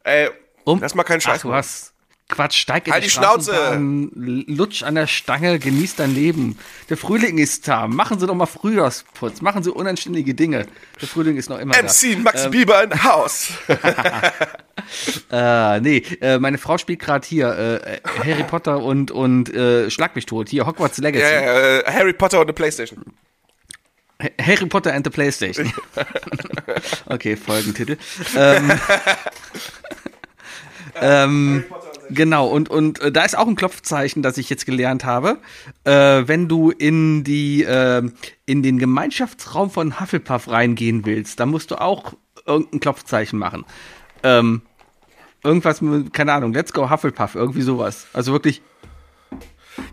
Ey, 0.02 0.30
lass 0.66 0.96
mal 0.96 1.04
keinen 1.04 1.20
Scheiß 1.20 1.38
Ach, 1.38 1.42
du 1.42 1.52
hast 1.54 1.92
Quatsch, 2.30 2.56
steig 2.58 2.86
in 2.86 2.92
Halt 2.92 3.04
die, 3.04 3.08
die 3.08 3.12
Schnauze! 3.12 3.78
Lutsch 4.14 4.82
an 4.82 4.94
der 4.94 5.06
Stange, 5.06 5.58
genieß 5.58 5.96
dein 5.96 6.14
Leben. 6.14 6.58
Der 6.88 6.96
Frühling 6.96 7.38
ist 7.38 7.68
da. 7.68 7.86
Machen 7.86 8.18
Sie 8.18 8.26
doch 8.26 8.34
mal 8.34 8.46
Frühjahrsputz. 8.46 9.40
Machen 9.42 9.62
Sie 9.62 9.70
unanständige 9.70 10.34
Dinge. 10.34 10.66
Der 11.00 11.08
Frühling 11.08 11.36
ist 11.36 11.50
noch 11.50 11.58
immer 11.58 11.74
MC 11.76 12.18
Max 12.22 12.48
Bieber 12.50 12.82
in 12.84 13.02
Haus. 13.04 13.48
da. 13.68 14.32
Äh, 15.30 15.80
nee, 15.80 15.98
äh, 16.20 16.38
meine 16.38 16.58
Frau 16.58 16.78
spielt 16.78 17.00
gerade 17.00 17.26
hier 17.26 17.80
äh, 17.84 18.00
Harry 18.24 18.42
Potter 18.44 18.82
und, 18.82 19.10
und 19.10 19.52
äh, 19.54 19.90
Schlag 19.90 20.16
mich 20.16 20.26
tot. 20.26 20.48
Hier, 20.48 20.66
Hogwarts 20.66 20.98
Legacy. 20.98 21.22
Ja, 21.22 21.40
ja, 21.42 21.78
äh, 21.80 21.84
Harry 21.92 22.12
Potter 22.12 22.38
und 22.38 22.46
eine 22.46 22.54
Playstation. 22.54 23.04
Ha- 24.22 24.30
Harry 24.42 24.66
Potter 24.66 24.92
and 24.92 25.06
the 25.06 25.10
Playstation. 25.10 25.72
okay, 27.06 27.36
Folgentitel. 27.36 27.98
Ähm, 28.36 28.72
ähm, 31.00 31.64
genau, 32.10 32.48
und, 32.48 32.68
und 32.68 33.00
äh, 33.00 33.12
da 33.12 33.24
ist 33.24 33.36
auch 33.36 33.46
ein 33.46 33.56
Klopfzeichen, 33.56 34.22
das 34.22 34.38
ich 34.38 34.50
jetzt 34.50 34.66
gelernt 34.66 35.04
habe. 35.04 35.38
Äh, 35.84 36.22
wenn 36.26 36.48
du 36.48 36.70
in 36.70 37.24
die 37.24 37.64
äh, 37.64 38.02
in 38.46 38.62
den 38.62 38.78
Gemeinschaftsraum 38.78 39.70
von 39.70 40.00
Hufflepuff 40.00 40.48
reingehen 40.48 41.06
willst, 41.06 41.40
dann 41.40 41.50
musst 41.50 41.70
du 41.70 41.80
auch 41.80 42.14
irgendein 42.46 42.80
Klopfzeichen 42.80 43.38
machen. 43.38 43.64
Ähm, 44.22 44.62
irgendwas, 45.42 45.80
mit, 45.80 46.12
keine 46.12 46.32
Ahnung, 46.32 46.52
let's 46.52 46.72
go 46.72 46.90
Hufflepuff, 46.90 47.34
irgendwie 47.34 47.62
sowas. 47.62 48.06
Also 48.12 48.32
wirklich, 48.32 48.62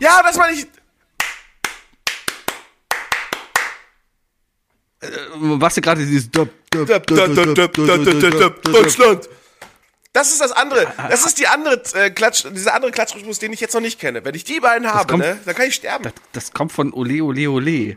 Ja, 0.00 0.22
das 0.22 0.36
meine 0.36 0.56
ich. 0.56 0.66
was 5.34 5.74
du 5.74 5.80
gerade 5.80 6.04
dieses 6.04 6.30
Deutschland. 6.30 9.28
Das 10.12 10.32
ist 10.32 10.40
das 10.40 10.52
andere. 10.52 10.92
Das 11.10 11.24
ist 11.26 11.38
die 11.38 11.46
andere 11.46 11.82
äh, 11.94 12.10
Klatsch, 12.10 12.44
dieser 12.52 12.74
andere 12.74 12.90
Klatschrhythmus, 12.90 13.38
den 13.38 13.52
ich 13.52 13.60
jetzt 13.60 13.74
noch 13.74 13.80
nicht 13.80 14.00
kenne. 14.00 14.24
Wenn 14.24 14.34
ich 14.34 14.44
die 14.44 14.58
beiden 14.60 14.88
habe, 14.92 15.06
kommt- 15.06 15.22
ne, 15.24 15.38
dann 15.44 15.54
kann 15.54 15.68
ich 15.68 15.74
sterben. 15.74 16.10
Das 16.32 16.52
kommt 16.52 16.72
von 16.72 16.92
Ole, 16.92 17.22
Ole, 17.22 17.48
Ole. 17.50 17.96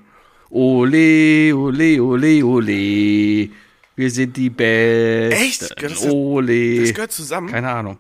Ole, 0.50 1.56
Ole, 1.56 2.02
Ole, 2.04 2.44
Ole. 2.46 3.50
Wir 3.96 4.10
sind 4.12 4.36
die 4.38 4.50
Besten. 4.50 5.42
Echt? 5.42 5.82
Das- 5.82 6.02
Ole. 6.04 6.82
Das 6.82 6.94
gehört 6.94 7.12
zusammen. 7.12 7.50
Keine 7.50 7.70
Ahnung. 7.72 7.98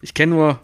Ich 0.00 0.14
kenne 0.14 0.34
nur, 0.34 0.60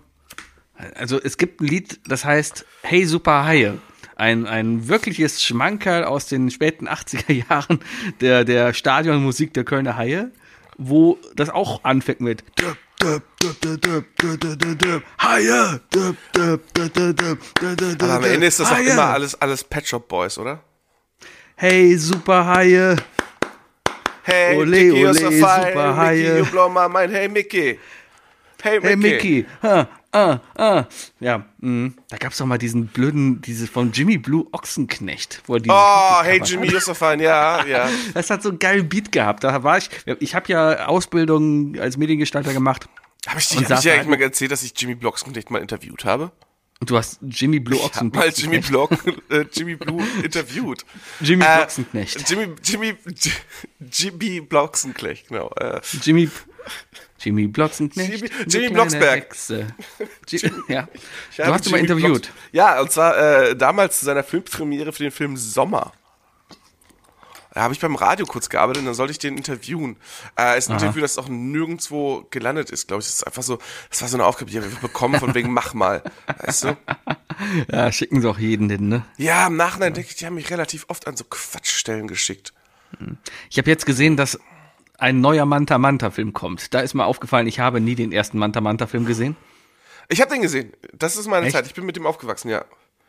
also 0.94 1.20
es 1.22 1.36
gibt 1.36 1.60
ein 1.60 1.66
Lied, 1.66 2.00
das 2.06 2.24
heißt 2.24 2.64
Hey 2.82 3.04
Super 3.04 3.44
Haie. 3.44 3.78
Ein, 4.16 4.46
ein 4.46 4.88
wirkliches 4.88 5.44
Schmankerl 5.44 6.02
aus 6.04 6.26
den 6.26 6.50
späten 6.50 6.88
80er 6.88 7.32
Jahren 7.48 7.78
der, 8.20 8.44
der 8.44 8.72
Stadionmusik 8.74 9.54
der 9.54 9.62
Kölner 9.64 9.96
Haie, 9.96 10.32
wo 10.78 11.18
das 11.34 11.50
auch 11.50 11.84
anfängt 11.84 12.20
mit 12.20 12.42
Aber 18.00 18.14
am 18.14 18.24
Ende 18.24 18.46
ist 18.46 18.60
das 18.60 18.72
auch 18.72 18.78
immer 18.78 19.04
alles, 19.04 19.40
alles 19.40 19.64
Pet 19.64 19.86
Shop 19.86 20.08
Boys, 20.08 20.38
oder? 20.38 20.60
Hey, 21.56 21.96
super 21.96 22.46
Haie. 22.46 22.96
Hey, 24.22 24.56
ole, 24.56 24.70
Mickey, 24.70 25.06
ole, 25.06 25.14
Superhaie. 25.14 26.16
Mickey, 26.16 26.38
you 26.38 26.44
blow 26.46 26.68
my 26.68 26.86
mind. 26.88 27.12
Hey, 27.12 27.28
Mickey. 27.28 27.78
Hey, 28.62 28.78
Mickey. 28.78 28.88
Hey, 28.88 28.96
Mickey. 28.96 29.46
Ha, 29.62 29.88
ah, 30.12 30.38
ah. 30.56 30.84
Ja, 31.20 31.44
mh. 31.58 31.92
da 32.08 32.16
gab's 32.16 32.38
doch 32.38 32.46
mal 32.46 32.58
diesen 32.58 32.86
blöden, 32.88 33.40
diese 33.42 33.66
von 33.66 33.92
Jimmy 33.92 34.18
Blue 34.18 34.46
Ochsenknecht, 34.52 35.42
wo 35.46 35.54
er 35.54 35.60
die 35.60 35.70
Oh, 35.70 36.22
hey, 36.22 36.40
Jimmy, 36.44 36.68
you're 36.68 36.80
so 36.80 36.94
fine. 36.94 37.22
Ja, 37.22 37.64
ja. 37.66 37.88
Das 38.14 38.30
hat 38.30 38.42
so 38.42 38.48
einen 38.50 38.58
geilen 38.58 38.88
Beat 38.88 39.12
gehabt. 39.12 39.44
Da 39.44 39.62
war 39.62 39.78
ich, 39.78 39.90
ich 40.20 40.34
habe 40.34 40.50
ja 40.52 40.86
Ausbildung 40.86 41.78
als 41.78 41.96
Mediengestalter 41.96 42.52
gemacht. 42.52 42.88
Habe 43.26 43.40
ich, 43.40 43.48
dir- 43.48 43.64
hab 43.68 43.70
ich 43.72 43.80
dir 43.80 43.94
eigentlich 43.94 44.06
mal 44.08 44.20
erzählt, 44.22 44.50
dass 44.52 44.62
ich 44.62 44.72
Jimmy 44.76 44.94
Blocksknecht 44.94 45.50
mal 45.50 45.60
interviewt 45.60 46.04
habe? 46.04 46.32
Und 46.80 46.88
du 46.90 46.96
hast 46.96 47.18
Jimmy 47.22 47.58
Blue 47.58 47.80
Ochsenknecht. 47.82 48.14
mal 48.14 48.32
Jimmy 48.32 48.60
Block, 48.60 48.92
äh, 49.30 49.44
Jimmy 49.52 49.74
Blue 49.74 50.00
interviewt. 50.22 50.84
Jimmy 51.20 51.42
Äh, 51.44 51.56
Blocksenknecht. 51.56 52.30
Jimmy, 52.30 52.54
Jimmy, 52.62 52.94
Jimmy 53.92 54.40
Blocksenknecht, 54.40 55.28
genau. 55.28 55.50
Äh, 55.56 55.80
Jimmy 56.02 56.30
Jimmy 57.18 57.46
Blocksenknecht. 57.46 58.12
Jimmy- 58.20 58.30
Jimmy 58.46 58.68
Blocksberg. 58.70 59.34
Ja. 60.68 60.88
Du 61.36 61.44
hast 61.46 61.66
ihn 61.66 61.72
mal 61.72 61.78
interviewt. 61.80 62.22
Blocks- 62.22 62.30
Ja, 62.52 62.80
und 62.80 62.90
zwar 62.92 63.16
äh, 63.18 63.56
damals 63.56 63.98
zu 64.00 64.04
seiner 64.04 64.22
Filmpremiere 64.24 64.92
für 64.92 65.02
den 65.02 65.12
Film 65.12 65.36
Sommer. 65.36 65.92
Da 67.54 67.62
habe 67.62 67.74
ich 67.74 67.80
beim 67.80 67.96
Radio 67.96 68.24
kurz 68.26 68.50
gearbeitet 68.50 68.80
und 68.82 68.86
dann 68.86 68.94
sollte 68.94 69.10
ich 69.10 69.18
den 69.18 69.36
interviewen. 69.36 69.96
Äh, 70.38 70.58
ist 70.58 70.68
ein 70.70 70.74
Interview, 70.78 71.00
das 71.00 71.18
auch 71.18 71.28
nirgendwo 71.28 72.24
gelandet 72.30 72.70
ist, 72.70 72.86
glaube 72.86 73.00
ich. 73.00 73.06
Das 73.06 73.16
ist 73.16 73.26
einfach 73.26 73.42
so, 73.42 73.58
das 73.90 74.00
war 74.02 74.08
so 74.08 74.16
eine 74.16 74.26
Aufgabe, 74.26 74.50
die 74.50 74.58
ich 74.58 74.78
bekommen 74.78 75.18
von 75.18 75.34
wegen 75.34 75.52
mach 75.52 75.74
mal. 75.74 76.02
Weißt 76.44 76.64
du? 76.64 76.76
Ja, 77.70 77.92
schicken 77.92 78.20
sie 78.20 78.28
auch 78.28 78.38
jeden 78.38 78.68
hin, 78.68 78.88
ne? 78.88 79.04
Ja, 79.16 79.46
im 79.46 79.56
Nachhinein 79.56 79.94
denke 79.94 80.10
ich, 80.10 80.16
die 80.16 80.26
haben 80.26 80.34
mich 80.34 80.50
relativ 80.50 80.86
oft 80.88 81.06
an 81.06 81.16
so 81.16 81.22
Quatschstellen 81.22 82.08
geschickt. 82.08 82.52
Ich 83.48 83.58
habe 83.58 83.70
jetzt 83.70 83.86
gesehen, 83.86 84.16
dass 84.16 84.40
ein 84.98 85.20
neuer 85.20 85.46
Manta 85.46 85.78
Manta 85.78 86.10
Film 86.10 86.32
kommt. 86.32 86.74
Da 86.74 86.80
ist 86.80 86.94
mir 86.94 87.06
aufgefallen, 87.06 87.46
ich 87.46 87.60
habe 87.60 87.80
nie 87.80 87.94
den 87.94 88.12
ersten 88.12 88.38
Manta 88.38 88.60
Manta 88.60 88.86
Film 88.86 89.06
gesehen. 89.06 89.36
Ich 90.08 90.20
habe 90.20 90.30
den 90.30 90.42
gesehen. 90.42 90.72
Das 90.92 91.16
ist 91.16 91.28
meine 91.28 91.46
Echt? 91.46 91.54
Zeit. 91.54 91.66
Ich 91.66 91.74
bin 91.74 91.86
mit 91.86 91.96
dem 91.96 92.06
aufgewachsen, 92.06 92.50
ja. 92.50 92.64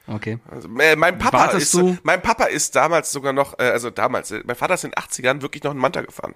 Okay. 0.08 0.39
Also, 0.50 0.69
äh, 0.79 0.96
mein 0.96 1.17
Papa 1.19 1.39
Wartest 1.39 1.74
ist, 1.74 1.74
du? 1.74 1.98
mein 2.03 2.22
Papa 2.22 2.46
ist 2.46 2.75
damals 2.75 3.12
sogar 3.12 3.34
noch, 3.34 3.60
äh, 3.60 3.63
also 3.63 3.89
damals, 3.89 4.31
äh, 4.31 4.41
mein 4.46 4.55
Vater 4.55 4.74
ist 4.74 4.84
in 4.84 4.91
den 4.91 4.96
80ern 5.03 5.41
wirklich 5.41 5.63
noch 5.63 5.72
einen 5.72 5.79
Manta 5.79 6.01
gefahren. 6.01 6.36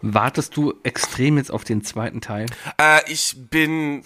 Wartest 0.00 0.56
du 0.56 0.74
extrem 0.84 1.38
jetzt 1.38 1.50
auf 1.50 1.64
den 1.64 1.82
zweiten 1.82 2.20
Teil? 2.20 2.46
Äh, 2.80 3.00
ich 3.10 3.34
bin, 3.36 4.04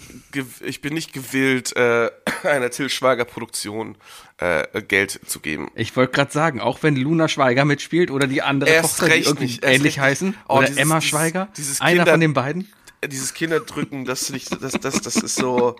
ich 0.61 0.81
bin 0.81 0.93
nicht 0.95 1.13
gewillt, 1.13 1.75
äh, 1.75 2.09
einer 2.43 2.71
Till 2.71 2.89
Schweiger 2.89 3.25
Produktion 3.25 3.95
äh, 4.37 4.81
Geld 4.81 5.19
zu 5.27 5.39
geben. 5.39 5.69
Ich 5.75 5.95
wollte 5.95 6.13
gerade 6.13 6.31
sagen, 6.31 6.61
auch 6.61 6.81
wenn 6.81 6.95
Luna 6.95 7.27
Schweiger 7.27 7.63
mitspielt 7.65 8.09
oder 8.09 8.25
die 8.25 8.41
andere 8.41 8.71
Erst 8.71 8.97
Tochter, 8.99 9.05
die 9.05 9.11
recht 9.13 9.27
irgendwie 9.27 9.45
nicht, 9.45 9.63
ähnlich 9.63 9.99
heißen. 9.99 10.35
Oh, 10.47 10.57
oder 10.57 10.65
dieses- 10.67 10.81
Emma 10.81 10.99
Schweiger, 10.99 11.47
dieses 11.57 11.79
einer 11.79 11.97
Kinder- 11.97 12.11
von 12.11 12.19
den 12.21 12.33
beiden. 12.33 12.73
Dieses 13.05 13.33
Kinderdrücken, 13.33 14.05
das 14.05 14.29
nicht, 14.29 14.49
das, 14.63 14.71
das, 14.73 15.01
das 15.01 15.15
ist 15.17 15.35
so. 15.35 15.75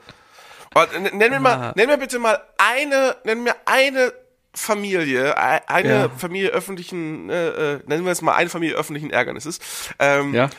Oh, 0.75 0.83
nenn 1.13 1.17
mir 1.31 1.39
mal, 1.39 1.71
nenn 1.75 1.87
mir 1.87 1.97
bitte 1.97 2.19
mal 2.19 2.39
eine, 2.57 3.15
nenn 3.23 3.43
mir 3.43 3.55
eine 3.65 4.11
Familie, 4.53 5.37
eine 5.67 5.89
Ja. 5.89 6.09
Familie 6.09 6.49
öffentlichen, 6.49 7.29
äh, 7.29 7.73
äh, 7.75 7.79
nennen 7.87 8.05
wir 8.05 8.11
es 8.11 8.21
mal 8.21 8.33
eine 8.35 8.49
Familie 8.49 8.75
öffentlichen 8.75 9.09
Ärgernisses, 9.09 9.59
ähm, 9.99 10.33
Ja. 10.33 10.49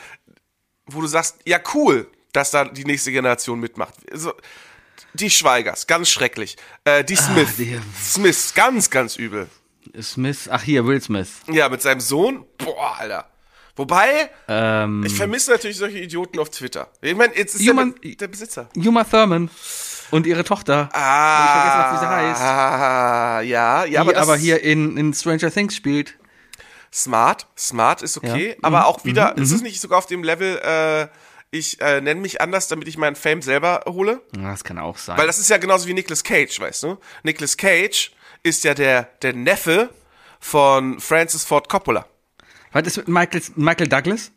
wo 0.87 1.01
du 1.01 1.07
sagst, 1.07 1.39
ja 1.45 1.61
cool, 1.75 2.09
dass 2.33 2.51
da 2.51 2.65
die 2.65 2.85
nächste 2.85 3.13
Generation 3.13 3.61
mitmacht. 3.61 3.95
Also, 4.11 4.33
die 5.13 5.31
Schweigers, 5.31 5.87
ganz 5.87 6.11
schrecklich. 6.11 6.57
Äh, 6.85 7.05
die 7.05 7.15
Smith, 7.17 7.49
Ah, 7.51 7.55
die- 7.59 7.81
Smith, 8.03 8.53
ganz, 8.55 8.91
ganz 8.91 9.17
übel. 9.17 9.49
Smith, 10.03 10.49
ach 10.51 10.63
hier, 10.63 10.85
Will 10.87 11.01
Smith. 11.01 11.29
Ja, 11.47 11.69
mit 11.69 11.81
seinem 11.83 12.01
Sohn, 12.01 12.45
boah, 12.59 12.99
Alter. 12.99 13.29
Wobei, 13.77 14.31
Ähm, 14.49 15.05
ich 15.05 15.15
vermisse 15.15 15.51
natürlich 15.53 15.77
solche 15.77 15.99
Idioten 15.99 16.39
auf 16.39 16.49
Twitter. 16.51 16.91
Ich 17.01 17.15
meine, 17.17 17.37
jetzt 17.37 17.55
ist 17.57 17.69
Human- 17.69 17.95
der, 18.03 18.15
der 18.17 18.29
Besitzer. 18.29 18.69
Uma 18.77 19.05
Thurman 19.05 19.51
und 20.14 20.26
ihre 20.26 20.44
Tochter. 20.44 20.88
Ah, 20.92 21.44
Ich 21.44 21.50
vergessen, 21.50 21.92
wie 21.92 21.99
sie 21.99 22.09
heißt. 22.09 22.40
Ah, 22.40 23.40
ja, 23.40 23.85
ja, 23.85 23.87
die 23.87 23.99
aber, 23.99 24.16
aber 24.16 24.37
hier 24.37 24.62
in, 24.62 24.97
in 24.97 25.12
Stranger 25.12 25.50
Things 25.50 25.75
spielt. 25.75 26.14
Smart, 26.92 27.47
smart 27.59 28.02
ist 28.02 28.16
okay, 28.16 28.50
Ja. 28.50 28.54
aber 28.62 28.78
Mhm, 28.80 28.85
auch 28.85 29.04
wieder, 29.04 29.37
ist 29.37 29.50
es 29.50 29.62
nicht 29.62 29.80
sogar 29.80 29.99
auf 29.99 30.06
dem 30.06 30.23
Level, 30.23 30.59
äh, 30.59 31.09
ich 31.50 31.80
äh, 31.80 32.00
nenne 32.00 32.21
mich 32.21 32.40
anders, 32.40 32.68
damit 32.68 32.87
ich 32.88 32.97
meinen 32.99 33.16
Fame 33.16 33.42
selber 33.42 33.83
hole? 33.87 34.21
Ja, 34.37 34.50
Das 34.52 34.62
kann 34.62 34.78
auch 34.78 34.97
sein. 34.99 35.16
Weil 35.18 35.26
das 35.26 35.38
ist 35.40 35.50
ja 35.50 35.56
genauso 35.59 35.88
wie 35.88 35.94
Nicolas 35.94 36.23
Cage, 36.23 36.59
weißt 36.61 36.85
du? 36.85 36.99
Nicolas 37.25 37.56
Cage 37.56 38.12
ist 38.44 38.62
ja 38.64 38.75
der, 38.75 39.04
der 39.23 39.33
Neffe 39.33 39.90
von 40.40 41.00
Francis 41.00 41.44
Ford 41.44 41.68
Coppola. 41.68 42.06
Was 42.73 42.87
ist 42.87 42.97
mit 42.99 43.09
Michael, 43.09 43.42
Michael 43.56 43.88
Douglas? 43.88 44.30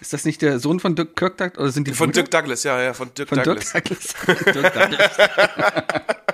Ist 0.00 0.12
das 0.12 0.24
nicht 0.24 0.42
der 0.42 0.58
Sohn 0.60 0.78
von 0.80 0.94
Dirk 0.94 1.16
Kirk 1.16 1.36
Douglas? 1.38 1.58
Oder 1.58 1.72
sind 1.72 1.88
die 1.88 1.92
Von 1.92 2.08
Brüder? 2.08 2.22
Dirk 2.22 2.30
Douglas, 2.30 2.62
ja, 2.62 2.80
ja, 2.80 2.94
von 2.94 3.12
Dirk 3.14 3.28
von 3.28 3.42
Douglas. 3.42 3.72
Dirk 3.72 3.84
Douglas? 3.84 4.14
Dirk 4.54 4.74
Douglas. 4.74 5.10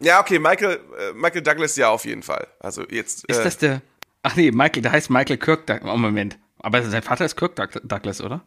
Ja, 0.00 0.20
okay, 0.20 0.38
Michael, 0.38 0.80
äh, 0.98 1.12
Michael 1.14 1.42
Douglas 1.42 1.76
ja 1.76 1.90
auf 1.90 2.04
jeden 2.04 2.22
Fall. 2.22 2.46
Also 2.58 2.84
jetzt. 2.88 3.24
Ist 3.26 3.38
äh, 3.38 3.44
das 3.44 3.58
der? 3.58 3.82
Ach 4.22 4.34
nee, 4.36 4.50
Michael, 4.50 4.82
der 4.82 4.92
heißt 4.92 5.10
Michael 5.10 5.36
Kirk 5.36 5.66
Douglas. 5.66 5.92
Oh, 5.92 5.96
Moment. 5.96 6.38
Aber 6.60 6.82
sein 6.82 7.02
Vater 7.02 7.24
ist 7.26 7.36
Kirk 7.36 7.54
Doug- 7.54 7.80
Douglas, 7.84 8.20
oder? 8.22 8.42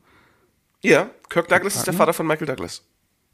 Ja, 0.81 1.10
Kirk 1.29 1.48
Douglas 1.48 1.75
ist 1.75 1.86
der 1.88 1.93
Vater 1.93 2.13
von 2.13 2.25
Michael 2.25 2.48
Douglas. 2.48 2.84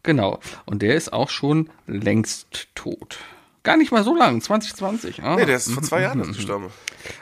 Genau. 0.04 0.40
Und 0.66 0.82
der 0.82 0.96
ist 0.96 1.14
auch 1.14 1.30
schon 1.30 1.70
längst 1.88 2.68
tot. 2.76 3.18
Gar 3.64 3.78
nicht 3.78 3.92
mal 3.92 4.04
so 4.04 4.16
lang, 4.16 4.42
2020. 4.42 5.24
Ah. 5.24 5.36
Nee, 5.36 5.46
der 5.46 5.56
ist 5.56 5.72
vor 5.72 5.82
zwei 5.82 6.02
Jahren 6.02 6.22
gestorben. 6.34 6.72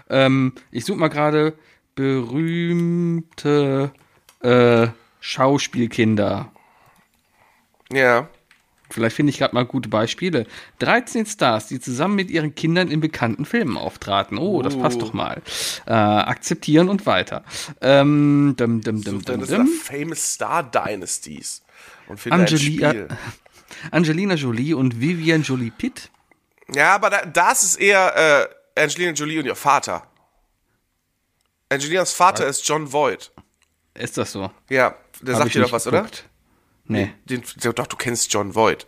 ähm, 0.09 0.53
ich 0.71 0.83
suche 0.85 0.97
mal 0.97 1.07
gerade 1.09 1.53
berühmte 1.95 3.91
äh, 4.41 4.87
Schauspielkinder. 5.19 6.51
Ja. 7.91 8.29
Vielleicht 8.89 9.15
finde 9.15 9.31
ich 9.31 9.39
gerade 9.39 9.55
mal 9.55 9.65
gute 9.65 9.89
Beispiele. 9.89 10.45
13 10.79 11.25
Stars, 11.25 11.67
die 11.67 11.79
zusammen 11.79 12.15
mit 12.15 12.29
ihren 12.29 12.53
Kindern 12.53 12.91
in 12.91 12.99
bekannten 12.99 13.45
Filmen 13.45 13.75
auftraten. 13.75 14.37
Oh, 14.37 14.61
das 14.61 14.77
passt 14.77 15.01
doch 15.01 15.13
mal. 15.13 15.41
Äh, 15.87 15.93
akzeptieren 15.93 16.89
und 16.89 17.07
weiter. 17.07 17.43
Ähm, 17.81 18.53
dum, 18.55 18.81
dum, 18.81 19.03
dum, 19.03 19.23
Dann 19.23 19.39
dum. 19.47 19.67
Famous 19.67 20.33
Star 20.33 20.63
Dynasties. 20.63 21.63
Und 22.07 22.19
Spiel. 22.19 23.07
Angelina 23.91 24.35
Jolie 24.35 24.75
und 24.75 24.99
Vivian 25.01 25.41
Jolie 25.41 25.71
Pitt. 25.71 26.11
Ja, 26.73 26.93
aber 26.93 27.09
da, 27.09 27.25
das 27.25 27.63
ist 27.63 27.77
eher 27.77 28.47
äh, 28.75 28.81
Angelina 28.81 29.13
Jolie 29.13 29.39
und 29.39 29.45
ihr 29.45 29.55
Vater. 29.55 30.07
Angelinas 31.73 32.13
Vater 32.13 32.47
ist 32.47 32.67
John 32.67 32.91
Voight. 32.91 33.31
Ist 33.93 34.17
das 34.17 34.31
so? 34.31 34.51
Ja, 34.69 34.95
der 35.21 35.35
Hab 35.35 35.43
sagt 35.43 35.55
dir 35.55 35.61
doch 35.61 35.71
was, 35.71 35.87
oder? 35.87 35.99
geguckt. 35.99 36.25
Nee. 36.85 37.13
Den, 37.25 37.43
der, 37.63 37.73
doch, 37.73 37.87
du 37.87 37.95
kennst 37.95 38.33
John 38.33 38.55
Voight. 38.55 38.85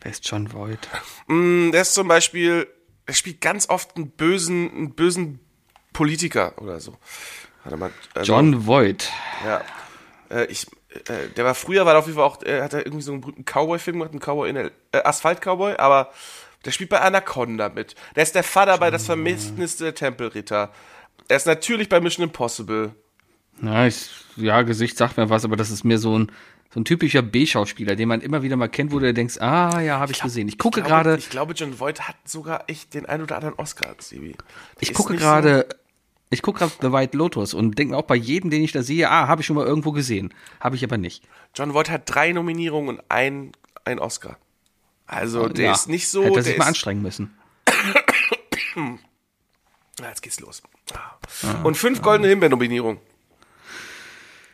Wer 0.00 0.10
ist 0.12 0.28
John 0.28 0.52
Voight? 0.52 0.88
Mm, 1.28 1.70
Der 1.72 1.82
ist 1.82 1.94
zum 1.94 2.08
Beispiel, 2.08 2.66
er 3.06 3.14
spielt 3.14 3.40
ganz 3.40 3.68
oft 3.68 3.96
einen 3.96 4.10
bösen, 4.10 4.70
einen 4.70 4.94
bösen 4.94 5.40
Politiker 5.92 6.54
oder 6.60 6.80
so. 6.80 6.96
Warte 7.64 7.76
mal. 7.76 7.90
also- 8.14 8.32
John 8.32 8.66
Voight. 8.66 9.10
Ja. 9.44 9.62
Äh, 10.30 10.44
ich, 10.46 10.66
äh, 11.08 11.28
der 11.36 11.44
war 11.44 11.54
früher, 11.54 11.84
war 11.86 11.92
der 11.92 12.00
auf 12.00 12.06
jeden 12.06 12.16
Fall 12.16 12.24
auch, 12.26 12.42
äh, 12.42 12.62
hat 12.62 12.72
er 12.72 12.86
irgendwie 12.86 13.02
so 13.02 13.12
einen 13.12 13.20
berühmten 13.20 13.44
Cowboy-Film 13.44 13.98
gemacht, 13.98 14.10
einen 14.12 14.20
Cowboy 14.20 14.48
in 14.48 14.54
der, 14.56 14.70
äh, 14.92 15.02
Asphalt-Cowboy, 15.02 15.76
aber 15.76 16.12
der 16.64 16.70
spielt 16.72 16.90
bei 16.90 17.00
Anaconda 17.00 17.68
mit. 17.70 17.94
Der 18.16 18.22
ist 18.22 18.34
der 18.34 18.42
Vater 18.44 18.76
bei 18.78 18.90
Das 18.90 19.06
Vermächtnis 19.06 19.76
der 19.76 19.94
Tempelritter. 19.94 20.70
Er 21.30 21.36
ist 21.36 21.46
natürlich 21.46 21.88
bei 21.88 22.00
Mission 22.00 22.24
Impossible. 22.26 22.94
Ja, 23.62 23.86
ich, 23.86 24.08
ja, 24.36 24.62
Gesicht 24.62 24.96
sagt 24.96 25.16
mir 25.16 25.30
was, 25.30 25.44
aber 25.44 25.56
das 25.56 25.70
ist 25.70 25.84
mir 25.84 25.98
so 25.98 26.18
ein, 26.18 26.32
so 26.72 26.80
ein 26.80 26.84
typischer 26.84 27.22
B-Schauspieler, 27.22 27.94
den 27.94 28.08
man 28.08 28.20
immer 28.20 28.42
wieder 28.42 28.56
mal 28.56 28.68
kennt, 28.68 28.90
wo 28.92 28.98
du 28.98 29.12
denkst, 29.12 29.38
ah 29.40 29.80
ja, 29.80 29.98
habe 30.00 30.12
ich 30.12 30.20
gesehen. 30.22 30.48
Ich 30.48 30.58
gucke 30.58 30.80
Ich 30.80 30.86
glaube- 30.86 31.02
gerade, 31.04 31.18
Ich 31.18 31.30
glaube, 31.30 31.52
John 31.54 31.78
Voight 31.78 32.08
hat 32.08 32.16
sogar 32.24 32.64
echt 32.68 32.94
den 32.94 33.06
ein 33.06 33.22
oder 33.22 33.36
anderen 33.36 33.54
Oscar, 33.56 33.94
Sibi. 33.98 34.34
Ich 34.80 34.92
gucke 34.94 35.16
gerade, 35.16 35.68
ich 36.30 36.42
gucke 36.42 36.58
gerade 36.60 36.72
The 36.80 36.92
White 36.92 37.16
Lotus 37.16 37.54
und 37.54 37.78
denke 37.78 37.92
mir 37.92 37.98
auch 37.98 38.06
bei 38.06 38.14
jedem, 38.16 38.50
den 38.50 38.62
ich 38.62 38.72
da 38.72 38.82
sehe, 38.82 39.10
ah, 39.10 39.28
habe 39.28 39.42
ich 39.42 39.46
schon 39.46 39.56
mal 39.56 39.66
irgendwo 39.66 39.92
gesehen. 39.92 40.32
Habe 40.60 40.76
ich 40.76 40.84
aber 40.84 40.96
nicht. 40.98 41.24
So, 41.56 41.62
John 41.62 41.74
Voight 41.74 41.90
hat 41.90 42.02
drei 42.06 42.32
Nominierungen 42.32 42.96
und 42.98 43.04
ein, 43.08 43.52
ein 43.84 43.98
Oscar. 43.98 44.36
Also, 45.06 45.48
der 45.48 45.66
Ja, 45.66 45.72
ist 45.72 45.88
nicht 45.88 46.08
so. 46.08 46.22
Hätte 46.24 46.36
er 46.38 46.42
sich 46.44 46.56
mal 46.58 46.66
anstrengen 46.66 47.02
müssen. 47.02 47.36
Ah, 50.02 50.08
jetzt 50.08 50.22
geht's 50.22 50.40
los. 50.40 50.62
Ah. 50.94 51.62
Und 51.62 51.76
fünf 51.76 52.00
goldene 52.02 52.28
Himbeer-Nominierungen. 52.28 53.00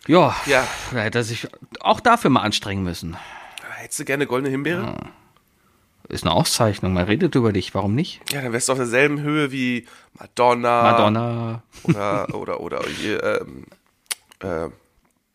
Ja, 0.07 0.37
Ja. 0.47 0.67
da 0.93 0.99
hätte 1.01 1.19
er 1.19 1.25
sich 1.25 1.49
auch 1.81 2.01
dafür 2.01 2.31
mal 2.31 2.43
anstrengen 2.43 2.85
müssen. 2.85 3.17
Hättest 3.77 4.01
du 4.01 4.05
gerne 4.05 4.27
goldene 4.27 4.51
Himbeere? 4.51 4.97
Ist 6.09 6.23
eine 6.25 6.33
Auszeichnung, 6.33 6.93
man 6.95 7.05
redet 7.05 7.35
über 7.35 7.53
dich, 7.53 7.75
warum 7.75 7.95
nicht? 7.97 8.21
Ja, 8.31 8.41
dann 8.41 8.53
wärst 8.53 8.69
du 8.69 8.73
auf 8.73 8.79
derselben 8.79 9.21
Höhe 9.21 9.51
wie 9.51 9.87
Madonna. 10.15 10.83
Madonna, 10.83 11.63
Oder, 11.83 12.35
oder, 12.35 12.61
oder, 12.61 12.83
hier, 12.89 13.23
ähm, 13.25 13.65
äh, 14.41 14.67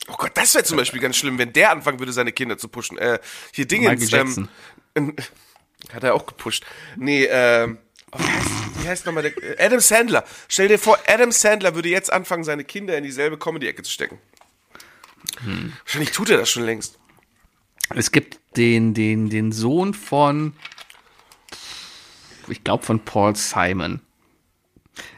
oh 0.08 0.15
Gott, 0.17 0.32
das 0.36 0.54
wäre 0.56 0.63
zum 0.63 0.78
Beispiel 0.78 1.02
ganz 1.02 1.17
schlimm, 1.17 1.38
wenn 1.38 1.52
der 1.52 1.71
anfangen 1.71 2.00
würde, 2.00 2.13
seine 2.13 2.32
Kinder 2.32 2.58
zu 2.58 2.69
pushen. 2.69 2.97
Äh, 2.97 3.19
hier 3.54 3.67
Dingens, 3.67 4.10
Jackson. 4.10 4.47
Ähm, 4.95 5.13
hat 5.93 6.04
er 6.06 6.13
auch 6.15 6.26
gepusht. 6.26 6.65
Nee, 6.95 7.26
ähm, 7.30 7.78
oh, 7.82 7.90
wie 8.82 8.88
heißt, 8.88 9.06
nochmal 9.06 9.24
der, 9.24 9.60
äh, 9.60 9.63
Adam 9.65 9.80
Sandler. 9.80 10.24
Stell 10.47 10.67
dir 10.67 10.80
vor, 10.80 10.97
Adam 11.08 11.32
Sandler 11.32 11.76
würde 11.76 11.89
jetzt 11.89 12.12
anfangen, 12.12 12.43
seine 12.43 12.63
Kinder 12.63 12.97
in 12.97 13.04
dieselbe 13.04 13.38
Comedy-Ecke 13.38 13.84
zu 13.84 13.91
stecken. 13.91 14.17
Hm. 15.43 15.74
Wahrscheinlich 15.86 16.12
tut 16.12 16.30
er 16.30 16.38
das 16.38 16.50
schon 16.50 16.63
längst. 16.63 16.97
Es 17.93 18.12
gibt 18.12 18.39
den, 18.58 18.93
den, 18.93 19.30
den 19.30 19.52
Sohn 19.52 19.93
von, 19.93 20.54
ich 22.47 22.63
glaube 22.63 22.84
von 22.84 23.00
Paul 23.00 23.36
Simon. 23.36 24.02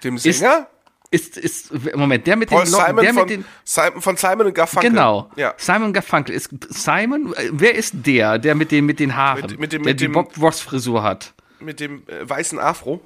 Dem 0.03 0.15
Ist- 0.17 0.23
Sänger? 0.23 0.67
Ist, 1.11 1.37
ist, 1.37 1.71
Moment, 1.95 2.25
der 2.25 2.35
mit 2.35 2.49
Paul 2.49 2.63
den, 2.63 2.71
Lo- 2.71 2.79
Simon 2.83 3.03
der 3.03 3.13
von, 3.13 3.21
mit 3.27 3.29
den, 3.29 3.45
Simon 3.63 4.01
von 4.01 4.17
Simon 4.17 4.47
und 4.47 4.55
Garfunkel. 4.55 4.89
genau, 4.89 5.29
Ja. 5.35 5.53
Simon 5.57 5.93
Garfunkel. 5.93 6.33
Ist 6.33 6.49
Simon, 6.69 7.33
äh, 7.35 7.49
wer 7.51 7.75
ist 7.75 7.93
der, 7.93 8.39
der 8.39 8.55
mit 8.55 8.71
den, 8.71 8.87
mit 8.87 8.99
den 8.99 9.15
Haaren, 9.15 9.41
Mit- 9.41 9.59
mit 9.59 9.73
dem- 9.73 9.83
der 9.83 9.91
mit 9.91 9.99
die 9.99 10.05
dem- 10.05 10.13
Bob 10.13 10.35
Ross 10.41 10.59
Frisur 10.61 11.03
hat? 11.03 11.35
Mit 11.63 11.79
dem 11.79 12.07
äh, 12.07 12.29
weißen 12.29 12.59
Afro. 12.59 13.01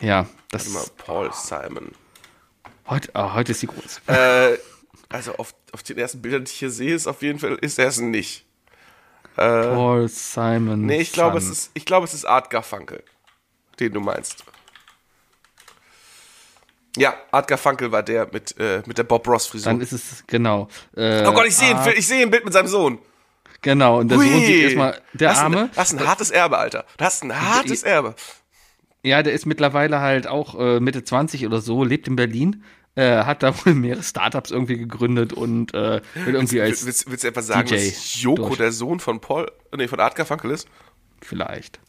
Ja, 0.00 0.26
das, 0.50 0.68
mal, 0.68 0.84
Paul 0.96 1.30
Simon. 1.32 1.92
heute, 2.86 3.10
ah, 3.14 3.34
heute 3.34 3.52
ist 3.52 3.62
die 3.62 3.66
groß. 3.66 4.00
Äh, 4.06 4.56
also 5.08 5.34
auf, 5.36 5.54
auf 5.72 5.82
den 5.82 5.98
ersten 5.98 6.22
Bildern, 6.22 6.44
die 6.44 6.50
ich 6.50 6.58
hier 6.58 6.70
sehe, 6.70 6.94
ist 6.94 7.06
auf 7.06 7.22
jeden 7.22 7.38
Fall, 7.38 7.54
ist 7.60 7.78
er 7.78 7.88
es 7.88 7.98
nicht. 7.98 8.46
Paul 9.36 10.08
Simon. 10.08 10.84
Nee, 10.84 11.00
ich 11.00 11.12
glaube, 11.12 11.38
es 11.38 11.48
ist, 11.48 11.70
ich 11.74 11.86
glaube, 11.86 12.04
es 12.04 12.14
ist 12.14 12.24
Art 12.24 12.50
Garfunkel, 12.50 13.02
den 13.78 13.92
du 13.92 14.00
meinst. 14.00 14.44
Ja, 16.96 17.14
Art 17.30 17.48
Garfunkel 17.48 17.92
war 17.92 18.02
der 18.02 18.28
mit, 18.32 18.58
äh, 18.58 18.82
mit 18.84 18.98
der 18.98 19.04
Bob 19.04 19.26
Ross 19.28 19.46
Frisur. 19.46 19.72
Dann 19.72 19.80
ist 19.80 19.92
es, 19.92 20.24
genau. 20.26 20.68
Äh, 20.96 21.24
oh 21.26 21.32
Gott, 21.32 21.46
ich 21.46 21.56
sehe 21.56 21.74
ein, 21.76 21.94
ich 21.96 22.06
sehe 22.06 22.22
ein 22.22 22.30
Bild 22.30 22.44
mit 22.44 22.52
seinem 22.52 22.66
Sohn. 22.66 22.98
Genau, 23.62 23.98
und 24.00 24.08
der 24.10 24.18
Sohn 24.18 24.26
sieht 24.40 24.62
erstmal, 24.62 25.00
der 25.12 25.28
das 25.28 25.38
ist 25.38 25.44
Arme, 25.44 25.58
Ein, 25.60 25.70
das 25.74 25.92
ist 25.92 25.98
ein 26.00 26.06
hartes 26.06 26.30
Erbe, 26.30 26.58
Alter. 26.58 26.84
Das 26.96 27.14
ist 27.16 27.24
ein 27.24 27.38
hartes 27.40 27.82
Erbe. 27.82 28.14
ja, 29.02 29.22
der 29.22 29.32
ist 29.32 29.46
mittlerweile 29.46 30.00
halt 30.00 30.26
auch 30.26 30.58
äh, 30.58 30.80
Mitte 30.80 31.04
20 31.04 31.44
oder 31.46 31.60
so, 31.60 31.84
lebt 31.84 32.08
in 32.08 32.16
Berlin, 32.16 32.64
äh, 32.94 33.24
hat 33.24 33.42
da 33.42 33.54
wohl 33.64 33.74
mehrere 33.74 34.02
Startups 34.02 34.50
irgendwie 34.50 34.78
gegründet 34.78 35.32
und 35.32 35.74
äh, 35.74 36.00
wird 36.14 36.34
irgendwie 36.36 36.60
als, 36.60 36.86
Willst, 36.86 37.10
willst 37.10 37.24
du 37.24 37.28
etwa 37.28 37.42
sagen, 37.42 37.68
DJ 37.68 37.74
dass 37.74 38.22
Joko 38.22 38.46
durch. 38.46 38.56
der 38.58 38.72
Sohn 38.72 38.98
von 39.00 39.20
Paul, 39.20 39.50
nee, 39.76 39.88
von 39.88 40.00
Art 40.00 40.16
Garfunkel 40.16 40.50
ist? 40.52 40.66
vielleicht, 41.22 41.80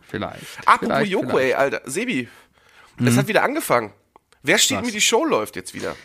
vielleicht. 0.00 0.44
Apropos 0.66 0.86
vielleicht, 0.96 1.10
Joko, 1.12 1.28
vielleicht. 1.30 1.46
Ey, 1.46 1.54
Alter. 1.54 1.80
Sebi, 1.84 2.28
es 3.04 3.16
hat 3.16 3.26
wieder 3.26 3.42
angefangen. 3.42 3.92
Wer 4.44 4.58
steht 4.58 4.78
Was? 4.78 4.86
mir, 4.86 4.92
die 4.92 5.00
Show 5.00 5.24
läuft 5.24 5.56
jetzt 5.56 5.74
wieder? 5.74 5.96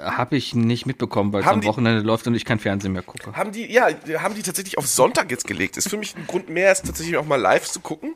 Habe 0.00 0.36
ich 0.36 0.54
nicht 0.54 0.86
mitbekommen, 0.86 1.32
weil 1.32 1.42
es 1.42 1.46
am 1.46 1.60
die- 1.60 1.66
Wochenende 1.66 2.00
läuft 2.02 2.26
und 2.26 2.34
ich 2.34 2.44
kein 2.44 2.58
Fernsehen 2.58 2.92
mehr 2.92 3.02
gucke. 3.02 3.32
Haben 3.36 3.52
die, 3.52 3.70
ja, 3.70 3.88
haben 4.20 4.34
die 4.34 4.42
tatsächlich 4.42 4.78
auf 4.78 4.86
Sonntag 4.86 5.30
jetzt 5.30 5.46
gelegt. 5.46 5.76
Ist 5.76 5.88
für 5.88 5.96
mich 5.96 6.16
ein 6.16 6.26
Grund 6.26 6.48
mehr, 6.48 6.72
es 6.72 6.82
tatsächlich 6.82 7.16
auch 7.16 7.26
mal 7.26 7.40
live 7.40 7.68
zu 7.70 7.80
gucken. 7.80 8.14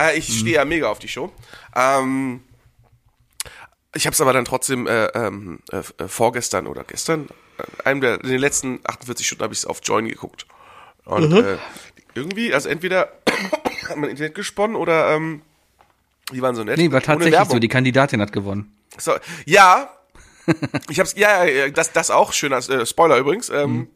Äh, 0.00 0.18
ich 0.18 0.38
stehe 0.38 0.56
ja 0.56 0.64
mega 0.64 0.88
auf 0.88 0.98
die 0.98 1.08
Show. 1.08 1.32
Ähm, 1.74 2.42
ich 3.94 4.06
habe 4.06 4.14
es 4.14 4.20
aber 4.20 4.32
dann 4.32 4.44
trotzdem 4.44 4.86
äh, 4.86 5.06
ähm, 5.06 5.60
äh, 5.70 5.78
äh, 6.02 6.08
vorgestern 6.08 6.66
oder 6.66 6.84
gestern, 6.84 7.28
äh, 7.58 7.88
einem 7.88 8.00
der, 8.00 8.20
in 8.22 8.28
den 8.28 8.40
letzten 8.40 8.80
48 8.84 9.26
Stunden 9.26 9.44
habe 9.44 9.54
ich 9.54 9.60
es 9.60 9.66
auf 9.66 9.80
Join 9.84 10.08
geguckt. 10.08 10.46
Und 11.04 11.32
äh, 11.32 11.58
irgendwie, 12.14 12.52
also 12.52 12.68
entweder 12.68 13.12
hat 13.88 13.96
man 13.96 14.10
Internet 14.10 14.34
gesponnen 14.34 14.76
oder 14.76 15.14
ähm, 15.14 15.42
die 16.32 16.42
waren 16.42 16.54
so 16.54 16.64
nett. 16.64 16.78
Nee, 16.78 16.90
war 16.90 17.02
tatsächlich 17.02 17.44
so. 17.48 17.58
Die 17.58 17.68
Kandidatin 17.68 18.20
hat 18.20 18.32
gewonnen. 18.32 18.72
So, 18.98 19.12
ja, 19.44 19.90
ich 20.90 21.00
hab's, 21.00 21.14
ja, 21.16 21.44
ja, 21.44 21.68
das, 21.70 21.92
das 21.92 22.10
auch 22.10 22.32
schöner 22.32 22.58
äh, 22.68 22.84
Spoiler 22.86 23.18
übrigens. 23.18 23.48
Ähm, 23.48 23.88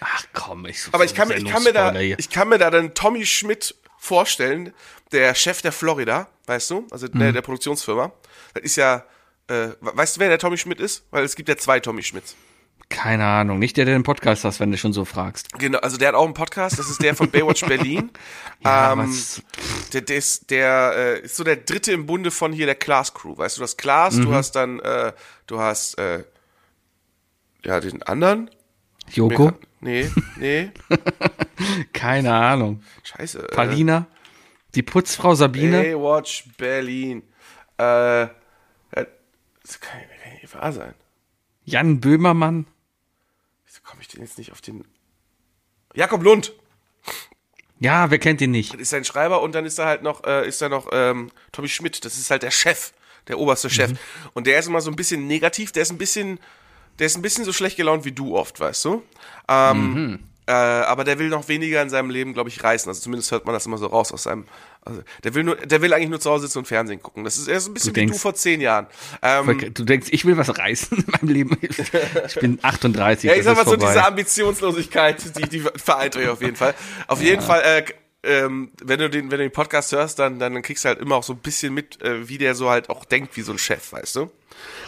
Ach 0.00 0.24
komm, 0.32 0.66
ich 0.66 0.80
Aber 0.92 1.04
ich 1.04 1.14
kann, 1.14 1.28
mir- 1.28 1.36
ich, 1.36 1.44
kann 1.44 1.62
mir 1.62 1.72
da, 1.72 1.92
hier. 1.92 2.18
ich 2.18 2.28
kann 2.30 2.48
mir 2.48 2.58
da 2.58 2.70
dann 2.70 2.94
Tommy 2.94 3.24
Schmidt 3.24 3.74
vorstellen, 3.98 4.72
der 5.12 5.34
Chef 5.34 5.62
der 5.62 5.72
Florida, 5.72 6.28
weißt 6.46 6.70
du, 6.70 6.86
also 6.90 7.06
Mhm. 7.06 7.18
der, 7.20 7.32
der 7.32 7.42
Produktionsfirma. 7.42 8.12
Das 8.54 8.64
ist 8.64 8.76
ja, 8.76 9.04
äh, 9.48 9.68
weißt 9.80 10.16
du, 10.16 10.20
wer 10.20 10.28
der 10.28 10.38
Tommy 10.38 10.58
Schmidt 10.58 10.80
ist? 10.80 11.04
Weil 11.10 11.24
es 11.24 11.36
gibt 11.36 11.48
ja 11.48 11.56
zwei 11.56 11.78
Tommy 11.80 12.02
Schmidts. 12.02 12.34
Keine 12.88 13.24
Ahnung. 13.26 13.58
Nicht 13.58 13.76
der, 13.76 13.84
der 13.84 13.94
den 13.98 14.04
Podcast 14.04 14.44
hast, 14.44 14.60
wenn 14.60 14.70
du 14.70 14.78
schon 14.78 14.92
so 14.92 15.04
fragst. 15.04 15.52
Genau, 15.58 15.78
also 15.80 15.96
der 15.96 16.08
hat 16.08 16.14
auch 16.14 16.24
einen 16.24 16.34
Podcast, 16.34 16.78
das 16.78 16.88
ist 16.88 17.02
der 17.02 17.14
von 17.16 17.30
Baywatch 17.30 17.64
Berlin. 17.66 18.10
Ja, 18.64 18.92
ähm, 18.94 18.98
was, 19.10 19.42
der, 19.92 20.00
der, 20.00 20.16
ist, 20.16 20.50
der 20.50 20.92
äh, 20.96 21.20
ist 21.20 21.36
so 21.36 21.44
der 21.44 21.56
dritte 21.56 21.92
im 21.92 22.06
Bunde 22.06 22.30
von 22.30 22.52
hier 22.52 22.64
der 22.66 22.74
Klaas 22.74 23.12
Crew. 23.12 23.36
Weißt 23.36 23.56
du, 23.56 23.60
du 23.60 23.64
hast 23.64 23.76
Klaas, 23.76 24.14
Mhm. 24.14 24.22
du 24.24 24.34
hast 24.34 24.52
dann, 24.52 24.80
äh, 24.80 25.12
du 25.46 25.60
hast, 25.60 25.98
äh, 25.98 26.24
ja, 27.64 27.78
den 27.80 28.02
anderen. 28.04 28.50
Joko? 29.12 29.52
Nee, 29.80 30.10
nee, 30.36 30.70
Keine 31.92 32.32
Ahnung. 32.34 32.82
scheiße. 33.04 33.40
äh, 33.40 33.54
Palina? 33.54 34.06
Die 34.74 34.82
Putzfrau 34.82 35.34
Sabine? 35.34 35.82
Baywatch 35.82 36.44
Berlin. 36.56 37.22
Äh, 37.78 38.22
äh, 38.22 38.26
das 38.92 39.80
kann, 39.80 40.00
kann 40.22 40.32
nicht 40.40 40.54
wahr 40.54 40.72
sein. 40.72 40.94
Jan 41.64 42.00
Böhmermann? 42.00 42.66
Komme 43.86 44.02
ich 44.02 44.08
denn 44.08 44.20
jetzt 44.20 44.36
nicht 44.38 44.52
auf 44.52 44.60
den. 44.60 44.84
Jakob 45.94 46.22
Lund 46.22 46.52
Ja, 47.78 48.10
wer 48.10 48.18
kennt 48.18 48.40
ihn 48.40 48.50
nicht? 48.50 48.74
ist 48.74 48.90
sein 48.90 49.04
Schreiber 49.04 49.40
und 49.42 49.54
dann 49.54 49.64
ist 49.64 49.78
da 49.78 49.86
halt 49.86 50.02
noch, 50.02 50.24
äh, 50.24 50.46
ist 50.46 50.60
da 50.60 50.68
noch 50.68 50.88
ähm, 50.92 51.30
Tommy 51.52 51.68
Schmidt, 51.68 52.04
das 52.04 52.18
ist 52.18 52.30
halt 52.30 52.42
der 52.42 52.50
Chef, 52.50 52.92
der 53.28 53.38
oberste 53.38 53.70
Chef. 53.70 53.92
Mhm. 53.92 53.98
Und 54.34 54.46
der 54.46 54.58
ist 54.58 54.66
immer 54.66 54.80
so 54.80 54.90
ein 54.90 54.96
bisschen 54.96 55.26
negativ, 55.26 55.72
der 55.72 55.82
ist 55.82 55.90
ein 55.90 55.98
bisschen, 55.98 56.38
der 56.98 57.06
ist 57.06 57.16
ein 57.16 57.22
bisschen 57.22 57.44
so 57.44 57.52
schlecht 57.52 57.76
gelaunt 57.76 58.04
wie 58.04 58.12
du 58.12 58.36
oft, 58.36 58.58
weißt 58.60 58.84
du? 58.86 59.02
Ähm, 59.48 59.92
Mhm. 59.92 60.18
Äh, 60.46 60.52
aber 60.52 61.04
der 61.04 61.18
will 61.18 61.28
noch 61.28 61.48
weniger 61.48 61.82
in 61.82 61.90
seinem 61.90 62.10
Leben, 62.10 62.34
glaube 62.34 62.48
ich, 62.48 62.62
reißen. 62.62 62.88
Also 62.88 63.00
zumindest 63.00 63.30
hört 63.32 63.44
man 63.46 63.52
das 63.52 63.66
immer 63.66 63.78
so 63.78 63.86
raus 63.86 64.12
aus 64.12 64.24
seinem. 64.24 64.44
Also 64.82 65.02
der 65.24 65.34
will 65.34 65.42
nur, 65.42 65.56
der 65.56 65.82
will 65.82 65.92
eigentlich 65.92 66.10
nur 66.10 66.20
zu 66.20 66.30
Hause 66.30 66.46
sitzen 66.46 66.58
und 66.58 66.68
Fernsehen 66.68 67.02
gucken. 67.02 67.24
Das 67.24 67.36
ist, 67.36 67.48
er 67.48 67.56
ist 67.56 67.66
ein 67.66 67.74
bisschen 67.74 67.92
Du 67.92 68.00
wie 68.00 68.04
du 68.06 68.10
denkst- 68.12 68.22
vor 68.22 68.34
zehn 68.34 68.60
Jahren. 68.60 68.86
Ähm, 69.22 69.74
Du 69.74 69.84
denkst, 69.84 70.08
ich 70.12 70.24
will 70.24 70.36
was 70.36 70.56
reißen 70.56 70.98
in 71.04 71.04
meinem 71.08 71.28
Leben. 71.34 71.58
Ich 71.60 72.34
bin 72.36 72.60
38. 72.62 73.28
Ja, 73.28 73.34
ich 73.36 73.42
sag 73.42 73.52
ist 73.58 73.64
mal 73.64 73.70
so, 73.70 73.76
diese 73.76 74.04
Ambitionslosigkeit, 74.06 75.36
die, 75.36 75.48
die 75.48 75.60
vereint 75.76 76.16
euch 76.16 76.28
auf 76.28 76.40
jeden 76.40 76.56
Fall. 76.56 76.74
Auf 77.08 77.20
jeden 77.20 77.42
Fall, 77.42 77.62
äh, 77.62 77.84
ähm, 78.22 78.70
wenn 78.82 78.98
du 79.00 79.08
den, 79.10 79.24
wenn 79.30 79.38
du 79.38 79.44
den 79.44 79.52
Podcast 79.52 79.92
hörst, 79.92 80.18
dann, 80.18 80.38
dann 80.38 80.60
kriegst 80.62 80.84
du 80.84 80.88
halt 80.88 80.98
immer 81.00 81.16
auch 81.16 81.22
so 81.22 81.32
ein 81.32 81.38
bisschen 81.38 81.74
mit, 81.74 82.00
äh, 82.02 82.28
wie 82.28 82.38
der 82.38 82.54
so 82.54 82.70
halt 82.70 82.88
auch 82.90 83.04
denkt 83.04 83.36
wie 83.36 83.42
so 83.42 83.52
ein 83.52 83.58
Chef, 83.58 83.92
weißt 83.92 84.16
du? 84.16 84.30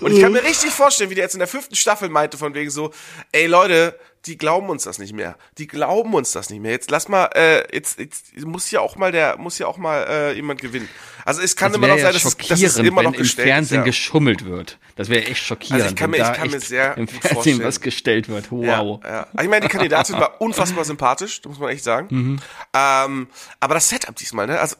Und 0.00 0.12
ich 0.12 0.20
kann 0.20 0.32
mir 0.32 0.42
richtig 0.42 0.70
vorstellen, 0.70 1.10
wie 1.10 1.14
der 1.14 1.24
jetzt 1.24 1.34
in 1.34 1.40
der 1.40 1.48
fünften 1.48 1.74
Staffel 1.76 2.08
meinte, 2.08 2.38
von 2.38 2.54
wegen 2.54 2.70
so, 2.70 2.92
ey 3.32 3.46
Leute, 3.46 3.98
die 4.28 4.36
glauben 4.38 4.68
uns 4.68 4.84
das 4.84 4.98
nicht 4.98 5.12
mehr. 5.14 5.36
Die 5.56 5.66
glauben 5.66 6.14
uns 6.14 6.32
das 6.32 6.50
nicht 6.50 6.60
mehr. 6.60 6.70
Jetzt 6.72 6.90
lass 6.90 7.08
mal, 7.08 7.30
äh, 7.34 7.74
jetzt, 7.74 7.98
jetzt 7.98 8.36
muss 8.44 8.70
ja 8.70 8.80
auch 8.80 8.96
mal 8.96 9.10
der, 9.10 9.38
muss 9.38 9.58
ja 9.58 9.66
auch 9.66 9.78
mal 9.78 10.04
äh, 10.08 10.32
jemand 10.34 10.60
gewinnen. 10.60 10.88
Also 11.24 11.40
es 11.42 11.56
kann 11.56 11.72
Das 11.72 11.78
immer 11.78 11.88
noch 11.88 11.96
ja 11.96 12.02
sein, 12.04 12.12
dass 12.12 12.24
es, 12.24 12.36
dass 12.36 12.62
es 12.62 12.76
immer 12.76 13.02
noch 13.02 13.12
wenn 13.14 13.20
im 13.20 13.26
Fernsehen. 13.26 13.78
Ja. 13.78 13.84
geschummelt 13.84 14.44
wird. 14.44 14.78
Das 14.96 15.08
wäre 15.08 15.24
echt 15.26 15.42
schockierend. 15.42 15.82
Also 15.82 15.94
ich 15.94 15.96
kann 15.96 16.10
mir- 16.10 16.18
ich 16.18 16.32
kann 16.32 16.50
mir 16.50 16.60
sehr 16.60 16.96
im 16.96 17.08
Fernsehen 17.08 17.32
vorstellen. 17.34 17.62
was 17.64 17.80
gestellt 17.80 18.28
wird. 18.28 18.50
Wow. 18.52 19.00
Ja, 19.04 19.26
ja. 19.34 19.42
Ich 19.42 19.48
meine, 19.48 19.62
die 19.66 19.68
Kandidatin 19.72 20.16
war 20.16 20.40
unfassbar 20.40 20.84
sympathisch, 20.84 21.40
muss 21.46 21.58
man 21.58 21.70
echt 21.70 21.84
sagen. 21.84 22.06
Mhm. 22.10 22.40
Ähm, 22.74 23.28
aber 23.60 23.74
das 23.74 23.88
Setup 23.88 24.14
diesmal, 24.14 24.46
ne? 24.46 24.60
Also, 24.60 24.76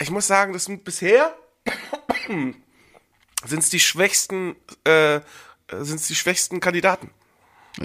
ich 0.00 0.10
muss 0.10 0.26
sagen, 0.26 0.52
das 0.52 0.64
sind 0.64 0.84
bisher 0.84 1.34
sind 2.28 3.62
es 3.62 3.70
die 3.70 3.80
schwächsten, 3.80 4.56
äh, 4.84 5.20
sind 5.70 5.96
es 6.00 6.06
die 6.08 6.14
schwächsten 6.14 6.60
Kandidaten. 6.60 7.10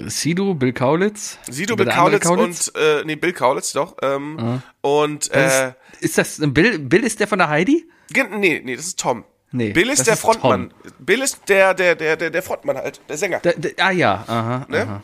Sido, 0.06 0.54
Bill 0.54 0.72
Kaulitz. 0.72 1.38
Sido, 1.48 1.76
Bill 1.76 1.86
der 1.86 1.98
andere 1.98 2.20
Kaulitz, 2.20 2.68
und, 2.68 2.76
äh, 2.80 3.04
nee, 3.04 3.16
Bill 3.16 3.32
Kaulitz, 3.32 3.72
doch. 3.72 3.96
Ähm, 4.02 4.62
Und, 4.80 5.30
äh, 5.32 5.68
ist, 6.00 6.00
ist 6.00 6.18
das 6.18 6.40
Bill? 6.52 6.78
Bill 6.78 7.04
ist 7.04 7.20
der 7.20 7.28
von 7.28 7.38
der 7.38 7.48
Heidi? 7.48 7.88
nee, 8.30 8.60
nee, 8.64 8.76
das 8.76 8.86
ist 8.86 9.00
Tom. 9.00 9.24
Nee, 9.52 9.72
Bill 9.72 9.88
ist 9.90 10.06
der 10.06 10.14
ist 10.14 10.20
Frontmann. 10.20 10.74
Bill 10.98 11.22
ist 11.22 11.48
der, 11.48 11.72
der, 11.72 11.94
der, 11.94 12.16
der, 12.16 12.30
der 12.30 12.42
Frontmann 12.42 12.76
halt, 12.76 13.00
der 13.08 13.16
Sänger. 13.16 13.38
Da, 13.40 13.52
da, 13.56 13.68
ah 13.78 13.90
ja, 13.90 14.24
aha. 14.26 14.66
Ne? 14.68 14.82
aha. 14.82 15.02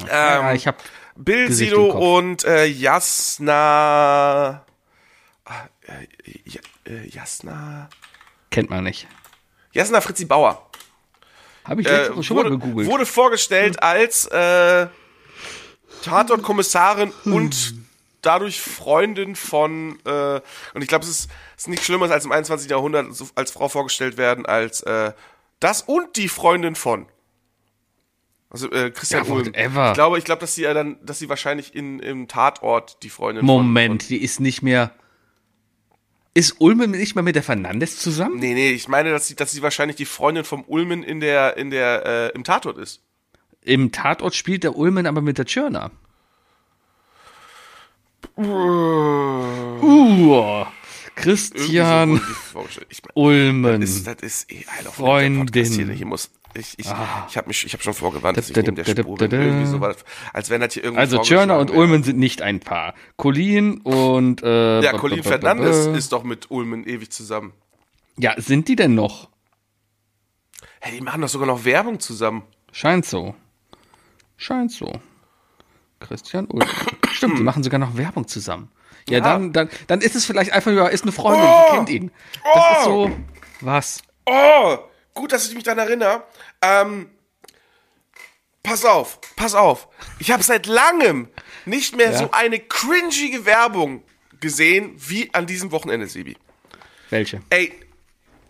Ähm, 0.00 0.06
ja, 0.08 0.54
ich 0.54 0.66
hab 0.66 0.82
Bill, 1.16 1.46
Gesicht 1.48 1.70
Sido 1.70 2.16
und 2.16 2.44
äh, 2.44 2.64
Jasna. 2.64 4.64
Ah, 5.44 5.52
äh, 5.86 6.06
Ja- 6.44 6.60
äh, 6.86 7.06
Jasna. 7.08 7.88
kennt 8.50 8.70
man 8.70 8.84
nicht. 8.84 9.06
Jasna 9.72 10.00
Fritzi 10.00 10.24
Bauer. 10.24 10.70
Habe 11.64 11.80
ich 11.80 11.86
Äh, 11.86 11.96
letzte 11.96 12.12
Woche 12.16 12.22
schon 12.22 12.36
mal 12.36 12.44
wurde, 12.44 12.58
gegoogelt. 12.58 12.88
wurde 12.88 13.06
vorgestellt 13.06 13.82
als 13.82 14.26
äh, 14.26 14.86
Tatort-Kommissarin 16.02 17.12
und 17.24 17.74
dadurch 18.22 18.60
Freundin 18.60 19.36
von, 19.36 19.98
äh, 20.04 20.40
und 20.74 20.82
ich 20.82 20.88
glaube, 20.88 21.04
es 21.04 21.10
ist, 21.10 21.30
ist 21.56 21.68
nichts 21.68 21.84
Schlimmeres 21.86 22.10
als 22.10 22.24
im 22.24 22.32
21. 22.32 22.70
Jahrhundert 22.70 23.06
als 23.34 23.50
Frau 23.50 23.68
vorgestellt 23.68 24.16
werden, 24.16 24.46
als 24.46 24.82
äh, 24.82 25.12
das 25.60 25.82
und 25.82 26.16
die 26.16 26.28
Freundin 26.28 26.74
von. 26.74 27.06
Also 28.50 28.70
äh, 28.70 28.90
Christian 28.90 29.24
Ja, 29.24 29.32
Ulm. 29.32 29.46
whatever. 29.46 29.88
Ich 29.88 29.94
glaube, 29.94 30.18
ich 30.18 30.24
glaube, 30.24 30.40
dass 30.40 30.54
sie 30.54 30.62
ja 30.62 30.74
dann, 30.74 30.96
dass 31.02 31.18
sie 31.18 31.28
wahrscheinlich 31.28 31.74
in, 31.74 31.98
im 31.98 32.28
Tatort 32.28 33.02
die 33.02 33.10
Freundin 33.10 33.44
von. 33.46 33.46
Moment, 33.66 34.08
die 34.10 34.22
ist 34.22 34.40
nicht 34.40 34.62
mehr. 34.62 34.92
Ist 36.36 36.56
Ulmen 36.60 36.90
nicht 36.90 37.14
mehr 37.14 37.22
mit 37.22 37.36
der 37.36 37.44
Fernandes 37.44 37.98
zusammen? 37.98 38.40
Nee, 38.40 38.54
nee, 38.54 38.72
ich 38.72 38.88
meine, 38.88 39.12
dass 39.12 39.28
sie, 39.28 39.36
dass 39.36 39.52
sie 39.52 39.62
wahrscheinlich 39.62 39.96
die 39.96 40.04
Freundin 40.04 40.42
vom 40.42 40.64
Ulmen 40.66 41.04
in 41.04 41.20
der, 41.20 41.56
in 41.56 41.70
der, 41.70 42.04
äh, 42.04 42.34
im 42.34 42.42
Tatort 42.42 42.76
ist. 42.76 43.00
Im 43.62 43.92
Tatort 43.92 44.34
spielt 44.34 44.64
der 44.64 44.76
Ulmen 44.76 45.06
aber 45.06 45.20
mit 45.20 45.38
der 45.38 45.46
Tschörner. 45.46 45.92
Uh, 48.36 49.84
Christian 51.14 52.20
so 52.52 52.66
Ulmen. 53.14 53.80
das 53.80 53.90
ist, 53.90 54.06
das 54.06 54.16
ist 54.20 54.52
eh 54.52 54.64
Freundin. 54.90 55.64
Hier, 55.64 55.92
hier 55.92 56.06
muss, 56.06 56.30
ich, 56.54 56.78
ich, 56.78 56.86
ich 56.86 57.36
habe 57.36 57.48
mich, 57.48 57.64
ich 57.66 57.72
habe 57.72 57.82
schon 57.82 57.94
vorgewarnt, 57.94 58.36
dass 58.36 58.48
ich 58.50 58.56
neben 58.56 58.74
der 58.76 58.84
Spur 58.84 59.16
bin. 59.16 59.30
Irgendwie 59.30 59.66
so 59.66 59.80
als 60.32 60.50
wenn 60.50 60.60
das 60.60 60.74
hier 60.74 60.84
irgendwie 60.84 61.00
Also 61.00 61.18
Tschörner 61.18 61.58
und. 61.58 61.70
Ulmen 61.70 62.02
sind 62.02 62.18
nicht 62.18 62.42
ein 62.42 62.60
Paar. 62.60 62.94
Colin 63.16 63.80
und 63.82 64.42
äh, 64.42 64.80
Ja, 64.80 64.92
Colin 64.92 65.22
Fernandes 65.22 65.86
ist 65.86 66.12
doch 66.12 66.22
mit 66.24 66.50
Ulmen 66.50 66.84
ewig 66.86 67.10
zusammen. 67.10 67.52
Ja, 68.16 68.34
sind 68.40 68.68
die 68.68 68.76
denn 68.76 68.94
noch? 68.94 69.28
Hey, 70.80 70.96
die 70.96 71.00
machen 71.02 71.20
doch 71.22 71.28
sogar 71.28 71.46
noch 71.46 71.64
Werbung 71.64 71.98
zusammen. 71.98 72.42
Scheint 72.70 73.06
so. 73.06 73.34
Scheint 74.36 74.70
so. 74.72 74.92
Christian 76.00 76.46
Ulmen. 76.46 76.68
Stimmt, 77.12 77.38
die 77.38 77.42
machen 77.42 77.62
sogar 77.62 77.78
noch 77.80 77.96
Werbung 77.96 78.28
zusammen. 78.28 78.70
Ja, 79.08 79.18
Ja. 79.18 79.24
Dann, 79.24 79.52
dann, 79.52 79.68
dann 79.86 80.00
ist 80.00 80.14
es 80.14 80.24
vielleicht 80.26 80.52
einfach, 80.52 80.72
ja, 80.72 80.86
ist 80.86 81.02
eine 81.02 81.12
Freundin, 81.12 81.46
Oh! 81.46 81.62
die 81.70 81.76
kennt 81.76 81.90
ihn. 81.90 82.10
Das 82.54 82.78
ist 82.78 82.84
so. 82.84 83.10
Was? 83.60 84.02
Oh, 84.26 84.78
gut, 85.14 85.32
dass 85.32 85.48
ich 85.48 85.54
mich 85.54 85.64
daran 85.64 85.78
erinnere. 85.78 86.24
Ähm, 86.62 87.08
pass 88.62 88.84
auf, 88.84 89.20
pass 89.36 89.54
auf. 89.54 89.88
Ich 90.18 90.30
habe 90.30 90.42
seit 90.42 90.66
langem 90.66 91.28
nicht 91.64 91.96
mehr 91.96 92.10
Ja? 92.12 92.18
so 92.18 92.30
eine 92.32 92.58
cringige 92.60 93.44
Werbung 93.46 94.02
gesehen 94.40 94.94
wie 94.96 95.32
an 95.32 95.46
diesem 95.46 95.70
Wochenende, 95.72 96.06
Sebi. 96.06 96.36
Welche? 97.10 97.40
Ey, 97.50 97.72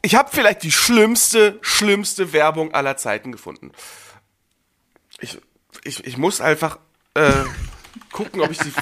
ich 0.03 0.15
habe 0.17 0.31
vielleicht 0.33 0.63
die 0.63 0.73
schlimmste, 0.73 1.59
schlimmste 1.63 2.33
Werbung 2.33 2.75
aller 2.75 2.97
Zeiten 2.97 3.33
gefunden. 3.33 3.73
Ich, 5.21 5.39
ich, 5.85 6.05
ich 6.07 6.17
muss 6.17 6.41
einfach 6.41 6.79
äh, 7.15 7.31
gucken, 8.13 8.41
ob 8.41 8.51
ich 8.51 8.59
die. 8.59 8.73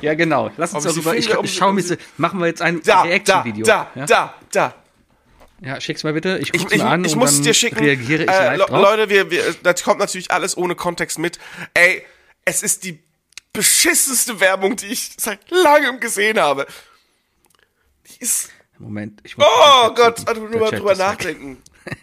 Ja, 0.00 0.14
genau. 0.14 0.50
Lass 0.56 0.72
uns 0.74 0.84
sie 0.84 0.90
darüber. 0.90 1.16
Ich, 1.16 1.28
ich 1.30 1.34
ich- 1.42 1.56
schau 1.56 1.72
ob 1.72 1.90
mir, 1.90 1.98
machen 2.16 2.38
wir 2.40 2.46
jetzt 2.46 2.62
ein 2.62 2.76
Reaction-Video. 3.02 3.64
da, 3.66 3.90
ja? 3.94 4.06
da, 4.06 4.34
da. 4.52 4.74
Ja, 5.60 5.80
schick's 5.80 6.04
mal 6.04 6.12
bitte. 6.12 6.38
Ich 6.38 6.52
Ich, 6.54 6.70
ich, 6.70 6.82
an 6.82 7.04
ich 7.04 7.16
muss 7.16 7.32
es 7.32 7.42
dir 7.42 7.54
schicken. 7.54 7.78
reagiere 7.78 8.24
ich 8.24 8.30
äh, 8.30 8.56
Le- 8.56 8.66
drauf. 8.66 8.70
Leute, 8.70 9.08
wir, 9.08 9.30
wir, 9.30 9.54
das 9.62 9.82
kommt 9.82 9.98
natürlich 10.00 10.30
alles 10.30 10.56
ohne 10.56 10.74
Kontext 10.74 11.18
mit. 11.18 11.38
Ey, 11.74 12.04
es 12.44 12.62
ist 12.62 12.84
die 12.84 12.98
beschissenste 13.52 14.38
Werbung, 14.40 14.76
die 14.76 14.86
ich 14.86 15.12
seit 15.18 15.50
langem 15.50 15.98
gesehen 16.00 16.38
habe. 16.38 16.66
Die 18.06 18.20
ist. 18.22 18.50
Moment. 18.78 19.20
Ich 19.24 19.38
muss 19.38 19.46
Oh 19.48 19.94
Gott, 19.94 20.28
also 20.28 20.42
nur 20.42 20.60
mal 20.60 20.70
drüber 20.70 20.94
nachdenken. 20.94 21.62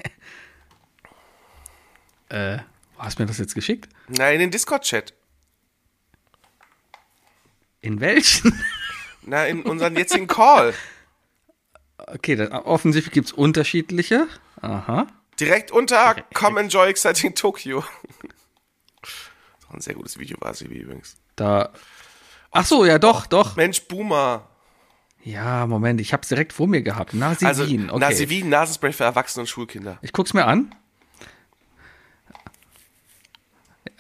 Äh, 2.30 2.58
hast 2.98 3.20
du 3.20 3.24
mir 3.24 3.28
das 3.28 3.38
jetzt 3.38 3.54
geschickt? 3.54 3.90
Nein, 4.08 4.36
in 4.36 4.40
den 4.40 4.50
Discord-Chat. 4.52 5.14
In 7.82 8.00
welchen? 8.00 8.60
Na, 9.22 9.46
in 9.46 9.62
unseren 9.64 9.96
jetzigen 9.96 10.26
Call. 10.28 10.74
Okay, 11.98 12.36
dann, 12.36 12.52
offensichtlich 12.52 13.14
gibt's 13.14 13.32
unterschiedliche. 13.32 14.28
Aha. 14.62 15.08
Direkt 15.40 15.72
unter 15.72 16.16
Come 16.34 16.60
Enjoy 16.62 16.88
Exciting 16.88 17.36
Tokyo. 17.36 17.84
Das 19.02 19.70
war 19.70 19.76
ein 19.78 19.82
sehr 19.82 19.96
gutes 19.96 20.20
Video, 20.20 20.38
war 20.40 20.54
sie 20.54 20.66
übrigens. 20.66 21.16
Da. 21.36 21.72
Ach 22.52 22.66
so, 22.66 22.86
ja 22.86 23.00
doch, 23.00 23.26
doch. 23.26 23.56
Mensch, 23.56 23.82
Boomer. 23.88 24.48
Ja, 25.24 25.66
Moment, 25.66 26.00
ich 26.02 26.14
hab's 26.14 26.28
direkt 26.28 26.54
vor 26.54 26.68
mir 26.68 26.82
gehabt. 26.84 27.14
Nasivin, 27.14 27.48
Also, 27.48 27.64
okay. 27.64 28.00
Nasivin, 28.00 28.50
Nasenspray 28.50 28.92
für 28.94 29.06
Erwachsene 29.06 29.42
und 29.42 29.48
Schulkinder. 29.48 29.98
Ich 30.02 30.14
guck's 30.14 30.34
mir 30.34 30.46
an. 30.46 30.76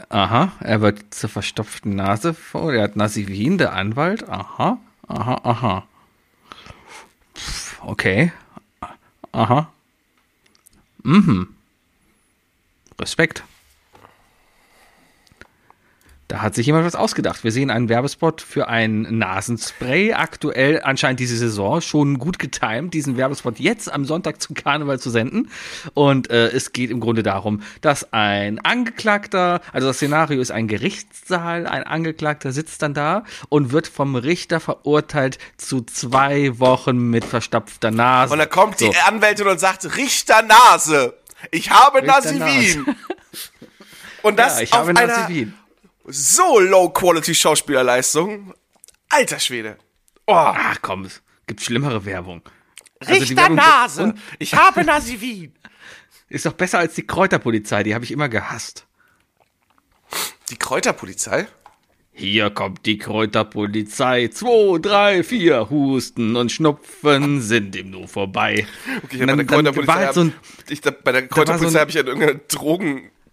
Aha, 0.09 0.51
er 0.59 0.81
wird 0.81 1.13
zur 1.13 1.29
verstopften 1.29 1.95
Nase 1.95 2.33
vor. 2.33 2.73
Er 2.73 2.83
hat 2.83 2.95
Nasivin, 2.95 3.57
der 3.57 3.73
Anwalt. 3.73 4.27
Aha, 4.29 4.79
aha, 5.07 5.41
aha. 5.43 5.87
Okay. 7.85 8.31
Aha. 9.31 9.71
Mhm. 11.03 11.49
Respekt. 12.99 13.43
Da 16.29 16.41
hat 16.41 16.55
sich 16.55 16.65
jemand 16.65 16.85
was 16.85 16.95
ausgedacht. 16.95 17.43
Wir 17.43 17.51
sehen 17.51 17.69
einen 17.69 17.89
Werbespot 17.89 18.41
für 18.41 18.67
ein 18.67 19.01
Nasenspray. 19.01 20.13
Aktuell 20.13 20.81
anscheinend 20.81 21.19
diese 21.19 21.37
Saison 21.37 21.81
schon 21.81 22.17
gut 22.17 22.39
getimt, 22.39 22.93
diesen 22.93 23.17
Werbespot 23.17 23.59
jetzt 23.59 23.91
am 23.91 24.05
Sonntag 24.05 24.41
zum 24.41 24.55
Karneval 24.55 24.99
zu 24.99 25.09
senden. 25.09 25.49
Und 25.93 26.31
äh, 26.31 26.47
es 26.47 26.71
geht 26.71 26.91
im 26.91 27.01
Grunde 27.01 27.23
darum, 27.23 27.61
dass 27.81 28.13
ein 28.13 28.59
Angeklagter, 28.59 29.59
also 29.73 29.87
das 29.87 29.97
Szenario 29.97 30.41
ist 30.41 30.51
ein 30.51 30.67
Gerichtssaal, 30.67 31.67
ein 31.67 31.83
Angeklagter 31.83 32.53
sitzt 32.53 32.81
dann 32.81 32.93
da 32.93 33.25
und 33.49 33.73
wird 33.73 33.87
vom 33.87 34.15
Richter 34.15 34.61
verurteilt 34.61 35.39
zu 35.57 35.81
zwei 35.81 36.57
Wochen 36.57 37.09
mit 37.09 37.25
verstopfter 37.25 37.91
Nase. 37.91 38.31
Und 38.31 38.39
dann 38.39 38.49
kommt 38.49 38.79
die 38.79 38.85
So. 38.85 38.93
Anwältin 39.07 39.47
und 39.47 39.59
sagt, 39.59 39.97
Richter 39.97 40.41
Nase, 40.41 41.15
ich 41.51 41.69
habe 41.69 42.01
Richter 42.01 42.31
Nasivin. 42.31 42.95
Und 44.21 44.39
das 44.39 44.55
ja, 44.57 44.63
ich 44.63 44.73
auf 44.73 44.79
habe 44.79 44.91
einer 44.91 45.07
Nasivin. 45.07 45.53
So 46.05 46.59
low-quality 46.59 47.33
Schauspielerleistung. 47.35 48.53
Alter 49.09 49.39
Schwede. 49.39 49.77
Oh, 50.27 50.33
Ach 50.35 50.77
komm, 50.81 51.05
es 51.05 51.21
gibt 51.47 51.61
schlimmere 51.61 52.05
Werbung. 52.05 52.41
Also 52.99 53.13
Richter 53.13 53.49
Nase, 53.49 54.03
Und 54.03 54.19
ich 54.39 54.53
habe 54.55 54.83
Nasivin. 54.83 55.53
ist 56.29 56.45
doch 56.45 56.53
besser 56.53 56.79
als 56.79 56.95
die 56.95 57.05
Kräuterpolizei, 57.05 57.83
die 57.83 57.93
habe 57.93 58.05
ich 58.05 58.11
immer 58.11 58.29
gehasst. 58.29 58.87
Die 60.49 60.55
Kräuterpolizei? 60.57 61.47
Hier 62.15 62.51
kommt 62.51 62.85
die 62.85 62.99
Kräuterpolizei. 62.99 64.27
Zwei, 64.27 64.77
drei, 64.79 65.23
vier. 65.23 65.69
Husten 65.71 66.35
und 66.35 66.51
Schnupfen 66.51 67.41
sind 67.41 67.75
ihm 67.75 67.89
nur 67.89 68.07
vorbei. 68.07 68.67
Okay, 69.03 69.15
ich 69.15 69.21
Und 69.21 69.29
hab 69.31 69.37
bei 69.37 69.43
der 69.43 69.45
dann- 69.45 69.47
dann 69.47 69.47
Kräuterpolizei, 69.47 69.93
halt 70.05 70.13
so 70.13 70.21
ein, 70.21 70.33
ich, 70.69 70.81
da, 70.81 70.91
bei 70.91 71.11
der 71.11 71.27
Kräuterpolizei 71.27 71.69
so 71.71 71.77
ein- 71.77 71.81
habe 71.81 71.89
ich 71.91 71.99
an 71.99 72.05
irgendeine 72.07 72.47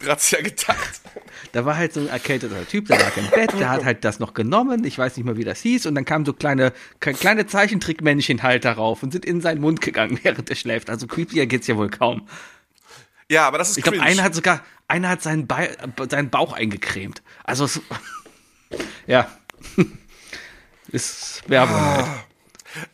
Drogenrazzia 0.00 0.40
gedacht. 0.40 1.00
da 1.52 1.64
war 1.64 1.76
halt 1.76 1.92
so 1.92 2.00
ein 2.00 2.08
erkälteter 2.08 2.66
Typ, 2.66 2.86
der 2.88 2.98
lag 2.98 3.16
im 3.16 3.28
Bett, 3.30 3.52
der 3.58 3.68
hat 3.70 3.84
halt 3.84 4.04
das 4.04 4.18
noch 4.18 4.34
genommen. 4.34 4.84
Ich 4.84 4.98
weiß 4.98 5.16
nicht 5.16 5.26
mehr, 5.26 5.36
wie 5.36 5.44
das 5.44 5.60
hieß. 5.60 5.86
Und 5.86 5.94
dann 5.94 6.04
kamen 6.04 6.24
so 6.24 6.32
kleine, 6.32 6.72
kleine 7.00 7.46
Zeichentrickmännchen 7.46 8.42
halt 8.42 8.64
darauf 8.64 9.02
und 9.02 9.12
sind 9.12 9.24
in 9.24 9.40
seinen 9.40 9.60
Mund 9.60 9.80
gegangen, 9.80 10.18
während 10.22 10.50
er 10.50 10.56
schläft. 10.56 10.90
Also 10.90 11.06
creepier 11.06 11.46
geht's 11.46 11.66
ja 11.66 11.76
wohl 11.76 11.90
kaum. 11.90 12.26
Ja, 13.30 13.46
aber 13.46 13.58
das 13.58 13.70
ist 13.70 13.78
Ich 13.78 13.84
glaube, 13.84 14.00
einer 14.00 14.22
hat 14.24 14.34
sogar, 14.34 14.64
einer 14.88 15.08
hat 15.08 15.22
seinen, 15.22 15.46
Be 15.46 15.76
seinen 16.10 16.30
Bauch 16.30 16.52
eingecremt. 16.52 17.22
Also, 17.44 17.64
es, 17.64 17.80
ja. 19.06 19.28
Ist 20.88 21.42
Werbung 21.48 21.80
halt. 21.80 22.06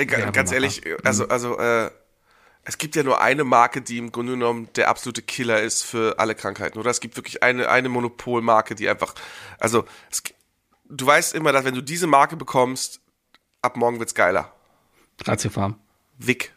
Ga- 0.09 0.31
Ganz 0.31 0.53
ehrlich, 0.53 0.83
also, 1.05 1.29
also, 1.29 1.59
äh, 1.59 1.91
es 2.69 2.79
gibt 2.79 2.97
ja 2.97 3.05
nur 3.05 3.21
eine 3.21 3.45
Marke, 3.45 3.81
die 3.81 3.97
im 3.97 4.11
Grunde 4.11 4.33
genommen 4.33 4.69
der 4.75 4.89
absolute 4.89 5.23
Killer 5.23 5.63
ist 5.63 5.85
für 5.85 6.19
alle 6.19 6.35
Krankheiten, 6.35 6.79
oder? 6.81 6.91
Es 6.91 6.99
gibt 6.99 7.17
wirklich 7.17 7.41
eine, 7.45 7.69
eine 7.69 7.89
Monopolmarke, 7.89 8.75
die 8.75 8.89
einfach, 8.89 9.15
also, 9.61 9.85
es, 10.11 10.25
du 10.85 11.07
weißt 11.07 11.35
immer, 11.37 11.53
dass 11.53 11.65
wenn 11.65 11.77
du 11.77 11.81
diese 11.81 12.09
Marke 12.09 12.37
bekommst, 12.37 13.01
ab 13.63 13.77
morgen 13.77 14.01
wird's 14.01 14.17
geiler. 14.17 14.53
Ratiofarm. 15.25 15.79
Vic. 16.19 16.53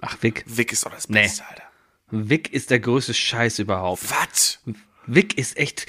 Ach, 0.00 0.16
Vic. 0.20 0.42
Vic 0.46 0.72
ist 0.72 0.84
doch 0.84 0.90
das 0.90 1.08
Nee. 1.08 1.22
Beste, 1.22 1.46
Alter. 1.48 1.62
Vic 2.10 2.52
ist 2.52 2.70
der 2.70 2.80
größte 2.80 3.14
Scheiß 3.14 3.60
überhaupt. 3.60 4.02
Was? 4.10 4.58
Vic 5.06 5.38
ist 5.38 5.56
echt. 5.56 5.86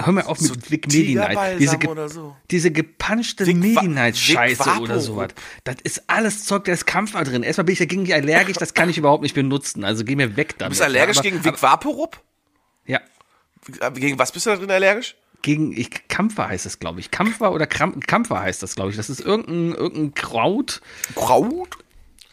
Hör 0.00 0.12
mal 0.12 0.24
auf 0.24 0.40
mit 0.40 0.48
So 0.48 0.54
Vic 0.70 0.86
Medi-Night. 0.86 1.58
Diese, 1.58 1.76
ge 1.76 2.08
so. 2.08 2.36
diese 2.50 2.70
gepanschte 2.70 3.44
Medi-Night-Scheiße 3.44 4.78
oder 4.80 5.00
sowas. 5.00 5.30
Das 5.64 5.76
ist 5.82 6.04
alles 6.08 6.44
Zeug, 6.44 6.64
da 6.64 6.72
ist 6.72 6.86
Kampfer 6.86 7.24
drin. 7.24 7.42
Erstmal 7.42 7.64
bin 7.64 7.72
ich 7.72 7.80
dagegen 7.80 8.10
allergisch, 8.12 8.56
das 8.56 8.74
kann 8.74 8.88
ich 8.88 8.98
überhaupt 8.98 9.22
nicht 9.22 9.34
benutzen. 9.34 9.84
Also 9.84 10.04
geh 10.04 10.14
mir 10.14 10.36
weg 10.36 10.56
damit. 10.58 10.70
Bist 10.70 10.80
du 10.80 10.84
allergisch 10.84 11.18
aber, 11.18 11.28
gegen 11.28 11.44
Vic 11.44 11.60
Vaporub? 11.60 12.20
Ja. 12.86 13.00
Gegen 13.94 14.18
was 14.18 14.30
bist 14.30 14.46
du 14.46 14.50
da 14.50 14.56
drin 14.56 14.70
allergisch? 14.70 15.16
Gegen 15.42 15.72
ich, 15.72 16.08
Kampfer 16.08 16.48
heißt 16.48 16.66
das, 16.66 16.78
glaube 16.78 17.00
ich. 17.00 17.10
Kampfer 17.10 17.52
oder 17.52 17.66
Kram, 17.66 17.98
Kampfer 18.00 18.40
heißt 18.40 18.62
das, 18.62 18.76
glaube 18.76 18.90
ich. 18.90 18.96
Das 18.96 19.10
ist 19.10 19.20
irgendein, 19.20 19.72
irgendein 19.72 20.14
Kraut. 20.14 20.80
Kraut? 21.14 21.76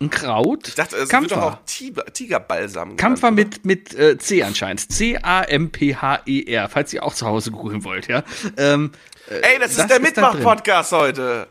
Ein 0.01 0.09
Kraut. 0.09 0.67
Ich 0.67 0.75
dachte, 0.75 0.95
es 0.95 1.01
wird 1.03 1.09
Kampfer. 1.09 1.35
doch 1.35 1.43
auch 1.43 1.57
Tiger, 1.65 2.05
Tigerbalsam. 2.05 2.97
Kampfer 2.97 3.31
genannt, 3.31 3.65
mit, 3.65 3.93
mit 3.93 3.99
äh, 3.99 4.17
C 4.17 4.43
anscheinend. 4.43 4.91
C-A-M-P-H-E-R, 4.91 6.69
falls 6.69 6.93
ihr 6.93 7.03
auch 7.03 7.13
zu 7.13 7.25
Hause 7.25 7.51
googeln 7.51 7.83
wollt, 7.85 8.07
ja. 8.07 8.23
Ähm, 8.57 8.91
oder? 9.27 9.43
Ey, 9.43 9.59
das, 9.59 9.75
das 9.75 9.85
ist 9.85 9.89
der. 9.89 9.99
Mitmach-Podcast 10.01 10.91
heute. 10.91 11.47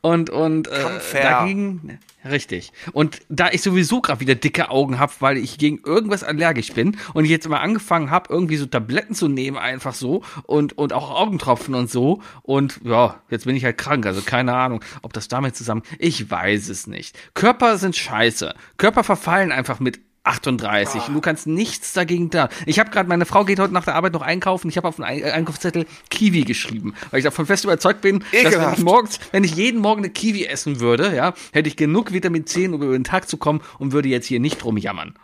Und 0.00 0.30
und 0.30 0.68
äh, 0.68 1.00
dagegen, 1.12 1.98
richtig. 2.24 2.72
Und 2.92 3.20
da 3.28 3.50
ich 3.50 3.62
sowieso 3.62 4.00
gerade 4.00 4.20
wieder 4.20 4.34
dicke 4.34 4.70
Augen 4.70 4.98
habe, 4.98 5.12
weil 5.20 5.36
ich 5.36 5.58
gegen 5.58 5.80
irgendwas 5.84 6.22
allergisch 6.22 6.72
bin 6.72 6.96
und 7.14 7.24
ich 7.24 7.30
jetzt 7.30 7.48
mal 7.48 7.58
angefangen 7.58 8.10
habe, 8.10 8.32
irgendwie 8.32 8.56
so 8.56 8.66
Tabletten 8.66 9.14
zu 9.14 9.28
nehmen, 9.28 9.56
einfach 9.56 9.94
so 9.94 10.22
und, 10.44 10.76
und 10.78 10.92
auch 10.92 11.10
Augentropfen 11.10 11.74
und 11.74 11.90
so. 11.90 12.22
Und 12.42 12.80
ja, 12.84 13.20
jetzt 13.30 13.44
bin 13.44 13.56
ich 13.56 13.64
halt 13.64 13.78
krank, 13.78 14.06
also 14.06 14.22
keine 14.22 14.54
Ahnung, 14.54 14.80
ob 15.02 15.12
das 15.12 15.28
damit 15.28 15.56
zusammen. 15.56 15.82
Ich 15.98 16.30
weiß 16.30 16.68
es 16.68 16.86
nicht. 16.86 17.18
Körper 17.34 17.78
sind 17.78 17.96
scheiße. 17.96 18.54
Körper 18.76 19.04
verfallen 19.04 19.52
einfach 19.52 19.80
mit 19.80 20.00
38. 20.26 21.08
Und 21.08 21.14
du 21.14 21.20
kannst 21.20 21.46
nichts 21.46 21.92
dagegen 21.92 22.30
da. 22.30 22.48
Ich 22.66 22.78
habe 22.78 22.90
gerade, 22.90 23.08
meine 23.08 23.26
Frau 23.26 23.44
geht 23.44 23.58
heute 23.58 23.72
nach 23.72 23.84
der 23.84 23.94
Arbeit 23.94 24.12
noch 24.12 24.22
einkaufen. 24.22 24.68
Ich 24.68 24.76
habe 24.76 24.88
auf 24.88 24.96
den 24.96 25.04
Ein- 25.04 25.22
Einkaufszettel 25.24 25.86
Kiwi 26.10 26.42
geschrieben, 26.44 26.94
weil 27.10 27.18
ich 27.20 27.24
davon 27.24 27.46
fest 27.46 27.64
überzeugt 27.64 28.00
bin, 28.00 28.20
dass 28.20 28.32
wenn 28.32 28.46
Ekelhaft. 28.46 28.78
ich 28.78 28.84
morgens, 28.84 29.20
wenn 29.32 29.44
ich 29.44 29.54
jeden 29.54 29.80
Morgen 29.80 30.00
eine 30.02 30.10
Kiwi 30.10 30.46
essen 30.46 30.80
würde, 30.80 31.14
ja, 31.14 31.34
hätte 31.52 31.68
ich 31.68 31.76
genug 31.76 32.12
Vitamin 32.12 32.46
C, 32.46 32.66
um 32.66 32.74
über 32.82 32.92
den 32.92 33.04
Tag 33.04 33.28
zu 33.28 33.36
kommen 33.36 33.60
und 33.78 33.92
würde 33.92 34.08
jetzt 34.08 34.26
hier 34.26 34.40
nicht 34.40 34.64
rumjammern. 34.64 35.18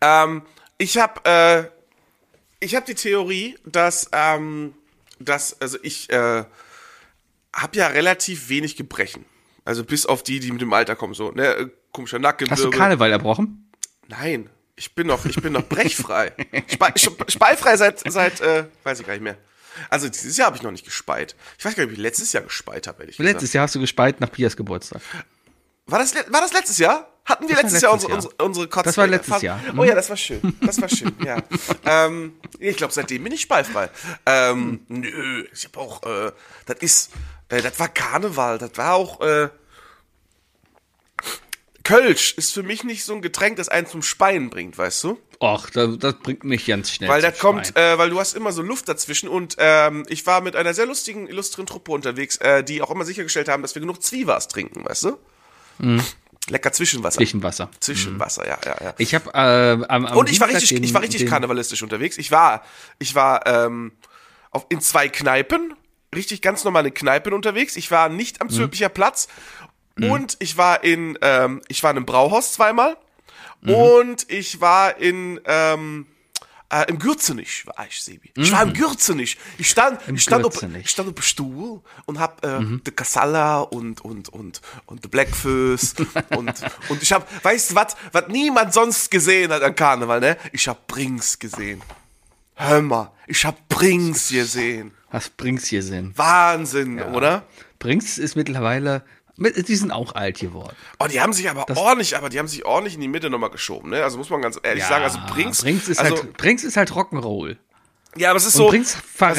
Ähm, 0.00 0.42
ich 0.78 0.98
habe 0.98 1.20
äh, 1.24 1.64
ich 2.60 2.74
habe 2.74 2.86
die 2.86 2.94
Theorie, 2.94 3.56
dass 3.64 4.08
ähm, 4.12 4.74
dass 5.18 5.60
also 5.60 5.78
ich 5.82 6.10
äh, 6.10 6.44
habe 7.54 7.76
ja 7.76 7.88
relativ 7.88 8.48
wenig 8.48 8.76
Gebrechen. 8.76 9.24
Also 9.64 9.82
bis 9.84 10.06
auf 10.06 10.22
die, 10.22 10.38
die 10.40 10.52
mit 10.52 10.60
dem 10.60 10.72
Alter 10.72 10.94
kommen, 10.94 11.14
so 11.14 11.32
ne 11.32 11.46
äh, 11.54 11.68
komischer 11.90 12.18
Nacken. 12.18 12.48
Hast 12.50 12.62
du 12.62 12.70
Karneval 12.70 13.10
erbrochen? 13.10 13.65
Nein, 14.08 14.50
ich 14.76 14.94
bin 14.94 15.06
noch 15.06 15.24
ich 15.24 15.40
bin 15.40 15.52
noch 15.52 15.66
brechfrei. 15.66 16.32
Spe 16.68 16.92
spe- 16.96 17.30
speifrei 17.30 17.76
seit 17.76 18.00
seit 18.10 18.40
äh, 18.40 18.64
weiß 18.84 19.00
ich 19.00 19.06
gar 19.06 19.14
nicht 19.14 19.22
mehr. 19.22 19.36
Also 19.90 20.08
dieses 20.08 20.36
Jahr 20.36 20.46
habe 20.46 20.56
ich 20.56 20.62
noch 20.62 20.70
nicht 20.70 20.84
gespeit. 20.84 21.36
Ich 21.58 21.64
weiß 21.64 21.74
gar 21.74 21.82
nicht, 21.84 21.90
wie 21.90 21.96
ich 21.96 22.00
letztes 22.02 22.32
Jahr 22.32 22.42
gespeit 22.42 22.86
habe, 22.86 23.02
ehrlich 23.02 23.18
Letztes 23.18 23.52
Jahr 23.52 23.64
hast 23.64 23.74
du 23.74 23.80
gespeit 23.80 24.20
nach 24.20 24.32
Pias 24.32 24.56
Geburtstag. 24.56 25.02
War 25.86 25.98
das, 25.98 26.14
war 26.14 26.40
das 26.40 26.52
letztes 26.52 26.78
Jahr? 26.78 27.08
Hatten 27.24 27.48
wir 27.48 27.56
war 27.56 27.62
letztes 27.62 27.82
Jahr 27.82 27.92
letztes 27.92 28.08
unsere, 28.08 28.10
Jahr. 28.12 28.16
unsere, 28.16 28.44
unsere 28.44 28.68
Kotze? 28.68 28.84
Das 28.84 28.96
war 28.96 29.06
letztes 29.06 29.42
Jahr. 29.42 29.60
Oh 29.76 29.84
ja, 29.84 29.94
das 29.94 30.08
war 30.08 30.16
schön. 30.16 30.56
Das 30.62 30.80
war 30.80 30.88
schön, 30.88 31.14
ja. 31.24 31.42
ähm, 31.84 32.34
ich 32.58 32.76
glaube, 32.76 32.92
seitdem 32.92 33.24
bin 33.24 33.32
ich 33.32 33.42
speifrei. 33.42 33.90
Ähm, 34.24 34.80
nö, 34.88 35.44
ich 35.52 35.64
hab 35.64 35.76
auch, 35.76 36.02
äh, 36.04 36.32
das 36.66 36.78
ist, 36.80 37.10
äh, 37.48 37.60
das 37.62 37.78
war 37.78 37.88
Karneval, 37.88 38.58
das 38.58 38.70
war 38.76 38.94
auch, 38.94 39.20
äh, 39.20 39.48
Kölsch 41.86 42.34
ist 42.36 42.52
für 42.52 42.64
mich 42.64 42.82
nicht 42.82 43.04
so 43.04 43.14
ein 43.14 43.22
Getränk, 43.22 43.56
das 43.56 43.68
einen 43.68 43.86
zum 43.86 44.02
Speien 44.02 44.50
bringt, 44.50 44.76
weißt 44.76 45.04
du? 45.04 45.18
Och, 45.40 45.70
das, 45.70 45.98
das 45.98 46.14
bringt 46.18 46.42
mich 46.42 46.66
ganz 46.66 46.90
schnell. 46.90 47.08
Weil 47.08 47.22
das 47.22 47.38
kommt, 47.38 47.76
äh, 47.76 47.96
weil 47.96 48.10
du 48.10 48.18
hast 48.18 48.34
immer 48.34 48.50
so 48.50 48.60
Luft 48.62 48.88
dazwischen 48.88 49.28
und 49.28 49.54
ähm, 49.58 50.04
ich 50.08 50.26
war 50.26 50.40
mit 50.40 50.56
einer 50.56 50.74
sehr 50.74 50.86
lustigen, 50.86 51.28
illustren 51.28 51.64
Truppe 51.64 51.92
unterwegs, 51.92 52.38
äh, 52.38 52.64
die 52.64 52.82
auch 52.82 52.90
immer 52.90 53.04
sichergestellt 53.04 53.48
haben, 53.48 53.62
dass 53.62 53.74
wir 53.76 53.80
genug 53.80 54.02
Zwiewas 54.02 54.48
trinken, 54.48 54.84
weißt 54.84 55.04
du? 55.04 55.18
Mhm. 55.78 56.02
Lecker 56.48 56.72
Zwischenwasser. 56.72 57.18
Zwischenwasser. 57.18 57.70
Zwischenwasser, 57.78 58.46
ja, 58.48 58.58
ja, 58.64 58.76
ja. 58.82 58.94
Ich 58.98 59.14
habe 59.14 59.30
äh, 59.34 59.84
am, 59.88 60.06
am 60.06 60.16
Und 60.16 60.28
ich 60.28 60.40
war 60.40 60.48
richtig, 60.48 60.70
den, 60.70 60.82
ich 60.82 60.92
war 60.92 61.02
richtig 61.02 61.20
den, 61.20 61.28
karnevalistisch 61.28 61.82
unterwegs. 61.82 62.18
Ich 62.18 62.32
war, 62.32 62.64
ich 62.98 63.14
war 63.14 63.46
ähm, 63.46 63.92
auf, 64.50 64.66
in 64.70 64.80
zwei 64.80 65.08
Kneipen, 65.08 65.74
richtig 66.14 66.42
ganz 66.42 66.64
normale 66.64 66.90
Kneipen 66.90 67.32
unterwegs. 67.32 67.76
Ich 67.76 67.90
war 67.90 68.08
nicht 68.08 68.36
Mhm. 68.36 68.42
am 68.42 68.50
Zülpicher 68.50 68.88
Platz 68.88 69.28
und 70.00 70.36
ich 70.40 70.56
war 70.56 70.84
in, 70.84 71.18
ähm, 71.22 71.62
ich 71.68 71.82
war 71.82 71.90
in 71.90 71.96
einem 71.98 72.06
Brauhaus 72.06 72.52
zweimal 72.52 72.96
Mhm. 73.62 73.70
und 73.74 74.30
ich 74.30 74.60
war 74.60 74.98
in 74.98 75.40
ähm, 75.46 76.06
äh, 76.68 76.84
im 76.90 76.98
Gürzenich 76.98 77.64
war 77.66 77.86
ich, 77.88 78.02
Sebi. 78.02 78.32
Ich 78.36 78.52
war 78.52 78.62
im 78.64 78.72
Gürzenich. 78.74 79.38
Ich 79.56 79.70
stand, 79.70 80.00
ich 80.12 80.22
stand, 80.22 80.44
auf, 80.44 80.62
ich 80.62 80.90
stand 80.90 81.08
auf 81.08 81.14
dem 81.14 81.22
Stuhl 81.22 81.80
und 82.06 82.18
hab 82.18 82.44
äh, 82.44 82.58
de 82.60 82.92
Casalla 82.92 83.60
und 83.60 84.02
und 84.04 84.28
und 84.28 84.60
und 84.84 85.02
de 85.04 85.10
Blackfist 85.10 86.00
und 86.36 86.52
und 86.88 87.02
ich 87.02 87.12
hab, 87.12 87.26
weißt 87.44 87.70
du 87.70 87.74
was, 87.76 87.96
was 88.12 88.28
niemand 88.28 88.74
sonst 88.74 89.10
gesehen 89.10 89.52
hat 89.52 89.62
an 89.62 89.74
Karneval, 89.74 90.20
ne? 90.20 90.36
Ich 90.52 90.68
hab 90.68 90.86
Brings 90.86 91.38
gesehen. 91.38 91.80
Hör 92.56 92.82
mal, 92.82 93.12
ich 93.26 93.44
hab 93.44 93.68
Brings 93.68 94.28
gesehen. 94.28 94.92
was 95.10 95.28
Brings 95.30 95.68
sind. 95.68 96.16
Wahnsinn, 96.18 97.00
oder? 97.00 97.44
Brings 97.78 98.18
ist 98.18 98.34
mittlerweile, 98.36 98.94
mit- 98.94 99.04
die 99.38 99.76
sind 99.76 99.90
auch 99.90 100.14
alt 100.14 100.38
geworden. 100.38 100.74
Oh, 100.98 101.06
die 101.06 101.20
haben 101.20 101.32
sich 101.32 101.48
aber 101.50 101.66
ordentlich, 101.76 102.16
aber 102.16 102.28
die 102.28 102.38
haben 102.38 102.48
sich 102.48 102.64
ordentlich 102.64 102.94
in 102.94 103.00
die 103.00 103.08
Mitte 103.08 103.28
nochmal 103.30 103.50
geschoben, 103.50 103.90
ne? 103.90 104.02
Also 104.02 104.16
muss 104.18 104.30
man 104.30 104.40
ganz 104.42 104.58
ehrlich 104.62 104.84
sagen, 104.84 105.04
also 105.04 105.18
Brinks, 105.32 105.62
Brinks 105.62 105.88
ist 105.88 105.98
also, 105.98 106.16
halt, 106.16 106.36
Brinks 106.36 106.64
ist 106.64 106.76
halt 106.76 106.90
Rock'n'Roll. 106.92 107.56
ja, 108.16 108.30
aber 108.30 108.38
es 108.38 108.46
ist 108.46 108.54
Und 108.54 108.58
so, 108.64 108.68
Brinks 108.68 108.96
ver 109.14 109.36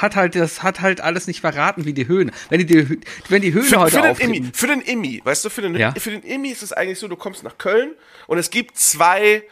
hat 0.00 0.16
halt 0.16 0.34
das 0.34 0.62
hat 0.62 0.80
halt 0.80 1.00
alles 1.02 1.26
nicht 1.26 1.40
verraten 1.42 1.84
wie 1.84 1.92
die 1.92 2.08
Höhne. 2.08 2.32
Wenn 2.48 2.58
die, 2.60 2.66
die 2.66 3.00
wenn 3.28 3.42
die 3.42 3.52
Höhne 3.52 3.64
für, 3.64 3.80
heute 3.80 3.96
für 3.96 4.02
den 4.02 4.10
auftreten, 4.12 4.34
Immi, 4.34 4.50
für 4.54 4.66
den 4.66 4.80
Immi, 4.80 5.20
weißt 5.24 5.44
du, 5.44 5.50
für 5.50 5.60
den, 5.62 5.74
Ja. 5.76 5.92
für 5.98 6.10
den 6.10 6.22
Immi 6.22 6.48
ist 6.48 6.62
es 6.62 6.72
eigentlich 6.72 6.98
so, 6.98 7.06
du 7.08 7.16
kommst 7.16 7.42
nach 7.44 7.58
Köln 7.58 7.90
und 8.28 8.38
es 8.38 8.48
gibt 8.50 8.78
zwei, 8.78 9.42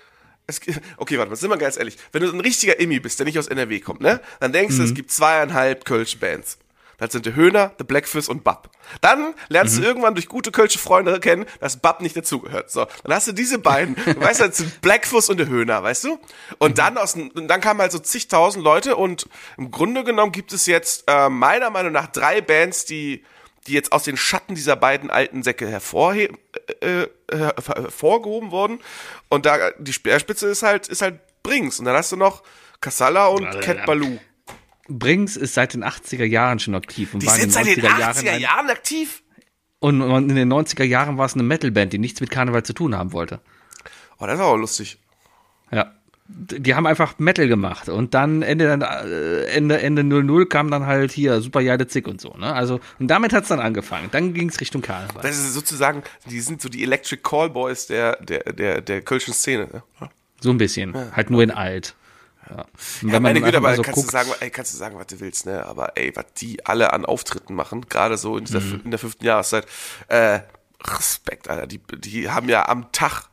es, 0.47 0.61
okay, 0.97 1.19
warte 1.19 1.29
mal, 1.31 1.37
sind 1.37 1.51
wir 1.51 1.59
ganz 1.59 1.77
ehrlich, 1.77 1.99
wenn 2.13 2.23
du 2.23 2.33
ein 2.33 2.41
richtiger 2.41 2.79
Immi 2.81 2.99
bist, 3.01 3.19
der 3.19 3.27
nicht 3.27 3.39
aus 3.39 3.49
NRW 3.49 3.81
kommt, 3.81 4.01
ne, 4.01 4.21
dann 4.41 4.53
denkst 4.53 4.77
du, 4.77 4.83
Mhm. 4.83 4.89
es 4.89 4.95
gibt 4.95 5.11
zweieinhalb 5.11 5.85
Kölsche 5.85 6.17
Bands. 6.19 6.57
Das 6.99 7.13
sind 7.13 7.27
der 7.27 7.35
Höhner, 7.35 7.73
der 7.79 7.85
Blackfist 7.85 8.29
und 8.29 8.43
Bab. 8.45 8.71
Dann 9.01 9.35
lernst 9.49 9.77
Mhm. 9.77 9.81
du 9.83 9.87
irgendwann 9.87 10.15
durch 10.15 10.29
gute 10.29 10.51
Kölsche 10.51 10.79
Freunde 10.79 11.21
kennen, 11.21 11.45
dass 11.61 11.77
Bab 11.77 12.01
nicht 12.01 12.17
dazugehört. 12.17 12.71
So, 12.71 12.87
dann 13.05 13.15
hast 13.15 13.29
du 13.29 13.33
diese 13.33 13.59
beiden, 13.59 13.95
du 14.05 14.21
weißt, 14.21 14.41
das 14.41 14.57
sind 14.57 14.81
Blackfuss 14.81 15.29
und 15.29 15.37
der 15.39 15.49
Höhner, 15.49 15.83
weißt 15.83 16.05
du? 16.05 16.19
Und 16.59 16.71
Mhm. 16.71 16.75
dann 16.75 16.99
aus, 16.99 17.15
und 17.15 17.49
dann 17.49 17.61
kamen 17.61 17.81
halt 17.81 17.93
so 17.93 17.99
zigtausend 17.99 18.65
Leute 18.65 18.97
und 18.97 19.29
im 19.59 19.71
Grunde 19.71 20.05
genommen 20.05 20.33
gibt 20.33 20.53
es 20.53 20.67
jetzt 20.67 21.05
äh, 21.07 21.29
meiner 21.29 21.71
Meinung 21.71 21.93
nach 21.93 22.07
drei 22.07 22.41
Bands, 22.41 22.85
die 22.87 23.25
die 23.67 23.73
jetzt 23.73 23.91
aus 23.91 24.05
den 24.05 24.17
Schatten 24.17 24.55
dieser 24.55 24.77
beiden 24.77 25.11
alten 25.11 25.43
Säcke 25.43 25.67
hervorhe 25.69 26.29
äh, 26.81 27.03
äh, 27.03 27.09
hervorgehoben 27.67 28.53
wurden. 28.53 28.79
Und 29.29 29.45
da 29.45 29.73
die 29.79 29.93
Speerspitze 29.93 30.47
ist 30.47 30.63
halt 30.63 30.87
ist 30.89 31.03
halt 31.03 31.19
Brings 31.43 31.79
und 31.81 31.85
dann 31.85 31.97
hast 31.97 32.13
du 32.13 32.17
noch 32.17 32.43
Kassala 32.81 33.27
und 33.27 33.61
Cat 33.61 33.85
Baloo. 33.87 34.19
Brings 34.89 35.37
ist 35.37 35.55
seit 35.55 35.75
den 35.75 35.85
80er 35.85 36.25
Jahren 36.25 36.59
schon 36.59 36.75
aktiv 36.75 37.13
und 37.15 37.23
Die 37.23 37.27
war 37.27 37.35
in 37.37 37.41
sind 37.43 37.53
seit 37.53 37.67
den 37.67 37.81
90er 37.85 38.11
80er 38.13 38.31
ein- 38.33 38.41
Jahren 38.41 38.71
aktiv. 38.71 39.23
und 39.81 40.01
in 40.31 40.37
den 40.37 40.49
90er 40.53 40.85
Jahren 40.85 41.19
war 41.19 41.27
es 41.27 41.35
eine 41.35 41.43
Metalband, 41.43 41.93
die 41.93 41.99
nichts 41.99 42.21
mit 42.21 42.31
Karneval 42.31 42.63
zu 42.63 42.73
tun 42.73 42.95
haben 42.97 43.13
wollte. 43.13 43.41
Oh, 44.19 44.27
das 44.27 44.37
ist 44.37 44.41
auch 44.45 44.57
lustig. 44.57 44.99
Ja. 45.71 45.93
Die 46.29 46.75
haben 46.75 46.87
einfach 46.89 47.21
Metal 47.21 47.47
gemacht 47.47 47.89
und 47.89 48.13
dann 48.13 48.43
Ende 48.43 48.65
äh, 48.83 49.45
Ende 49.47 49.81
Ende 49.81 50.03
00 50.03 50.47
kam 50.47 50.73
dann 50.73 50.85
halt 50.85 51.13
hier 51.13 51.41
Super 51.41 51.61
Jade 51.61 51.87
Zick 51.87 52.09
und 52.09 52.21
so, 52.21 52.31
ne? 52.37 52.53
Also 52.53 52.81
und 52.99 53.07
damit 53.07 53.33
hat's 53.33 53.47
dann 53.47 53.61
angefangen. 53.61 54.09
Dann 54.11 54.35
ging's 54.35 54.59
Richtung 54.61 54.83
Karneval. 54.83 55.23
Das 55.23 55.37
ist 55.39 55.55
sozusagen, 55.55 56.03
die 56.29 56.41
sind 56.41 56.61
so 56.61 56.69
die 56.69 56.83
Electric 56.83 57.23
Callboys 57.23 57.87
der 57.87 58.17
der 58.25 58.41
der 58.53 58.81
der 58.81 59.03
Kölschen 59.03 59.35
Szene. 59.35 59.69
Ne? 59.73 59.83
So 60.41 60.51
ein 60.51 60.59
bisschen, 60.59 60.95
halt 61.15 61.31
nur 61.31 61.45
in 61.45 61.53
alt. 61.53 61.95
Ja. 62.49 62.65
Und 63.03 63.09
Ja, 63.13 63.21
meine 63.21 63.41
Güte, 63.41 63.57
aber 63.57 63.75
so 63.77 63.83
kannst 63.83 64.05
du 64.07 64.11
sagen, 64.11 64.31
ey, 64.41 64.51
kannst 64.51 64.73
du 64.73 64.77
sagen, 64.79 64.97
was 64.99 65.07
du 65.09 65.19
willst, 65.21 65.47
ne? 65.47 65.65
Aber 65.67 65.97
ey, 65.97 66.15
was 66.15 66.27
die 66.39 66.65
alle 66.67 66.93
an 66.93 67.05
Auftritten 67.05 67.55
machen, 67.55 67.89
gerade 67.89 68.17
so 68.17 68.37
in, 68.39 68.45
dieser, 68.45 68.61
Mhm. 68.61 68.83
in 68.85 68.91
der 68.91 68.99
fünften 69.01 69.25
Jahreszeit, 69.25 69.67
äh, 70.09 70.41
Respekt, 70.85 71.49
Alter. 71.49 71.67
Die, 71.67 71.81
die 71.97 72.31
haben 72.31 72.49
ja 72.49 72.69
am 72.69 72.93
Tag 72.93 73.29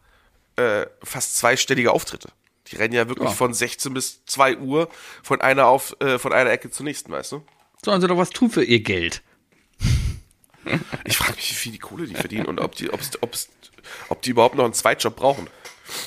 äh, 0.55 0.85
fast 1.03 1.37
zweistellige 1.37 1.91
Auftritte. 1.91 2.29
Die 2.67 2.75
rennen 2.77 2.93
ja 2.93 3.07
wirklich 3.07 3.29
Ja. 3.29 3.35
von 3.35 3.53
16 3.53 3.93
bis 3.93 4.23
2 4.25 4.57
Uhr 4.57 4.89
von 5.21 5.41
einer 5.41 5.67
auf 5.67 5.95
äh, 5.99 6.17
von 6.17 6.31
einer 6.33 6.49
Ecke 6.51 6.71
zur 6.71 6.85
nächsten, 6.85 7.11
weißt 7.11 7.33
du? 7.33 7.43
sollen 7.83 7.99
sie 8.01 8.07
doch 8.07 8.17
was 8.17 8.29
tun 8.29 8.49
für 8.49 8.63
ihr 8.63 8.79
Geld. 8.81 9.21
Ich 11.03 11.17
frage 11.17 11.33
mich, 11.35 11.49
wie 11.51 11.55
viel 11.55 11.71
die 11.73 11.79
Kohle 11.79 12.07
die 12.07 12.15
verdienen 12.15 12.45
und 12.45 12.61
ob 12.61 12.75
die, 12.75 12.89
ob's, 12.89 13.11
ob's, 13.19 13.49
ob 14.07 14.21
die 14.21 14.29
überhaupt 14.29 14.55
noch 14.55 14.63
einen 14.63 14.73
Zweitjob 14.73 15.15
brauchen. 15.15 15.49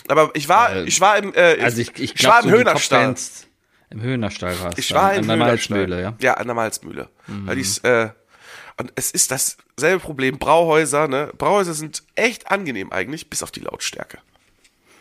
Aber 0.09 0.31
ich 0.35 0.49
war, 0.49 0.75
Äh, 0.75 0.85
ich 0.85 1.01
war 1.01 1.17
im, 1.19 1.33
äh, 1.35 1.59
Also 1.63 1.81
ich, 1.81 1.91
ich 1.99 2.15
ich 2.15 2.25
war 2.25 2.43
im 2.43 2.51
so 2.51 2.57
Höhnerstall. 2.57 3.15
Im 3.91 4.03
Höhnerstall 4.03 4.59
war 4.61 4.73
es. 4.73 4.79
Ich 4.79 4.93
war 4.93 5.15
in 5.15 5.21
an 5.21 5.29
der. 5.29 5.37
Malzmühle, 5.37 6.01
ja. 6.03 6.15
Ja, 6.21 6.35
an 6.35 6.47
der 6.47 6.55
Malzmühle. 6.55 7.09
Weil 7.27 7.57
die 7.57 7.63
ist, 7.63 7.85
äh, 7.85 8.11
und 8.79 8.93
es 8.97 9.11
ist 9.11 9.31
dasselbe 9.31 10.01
Problem. 10.01 10.39
Brauhäuser, 10.39 11.09
ne? 11.09 11.33
Brauhäuser 11.39 11.73
sind 11.73 12.03
echt 12.15 12.51
angenehm 12.51 12.93
eigentlich, 12.93 13.31
bis 13.31 13.43
auf 13.43 13.51
die 13.51 13.61
Lautstärke. 13.61 14.19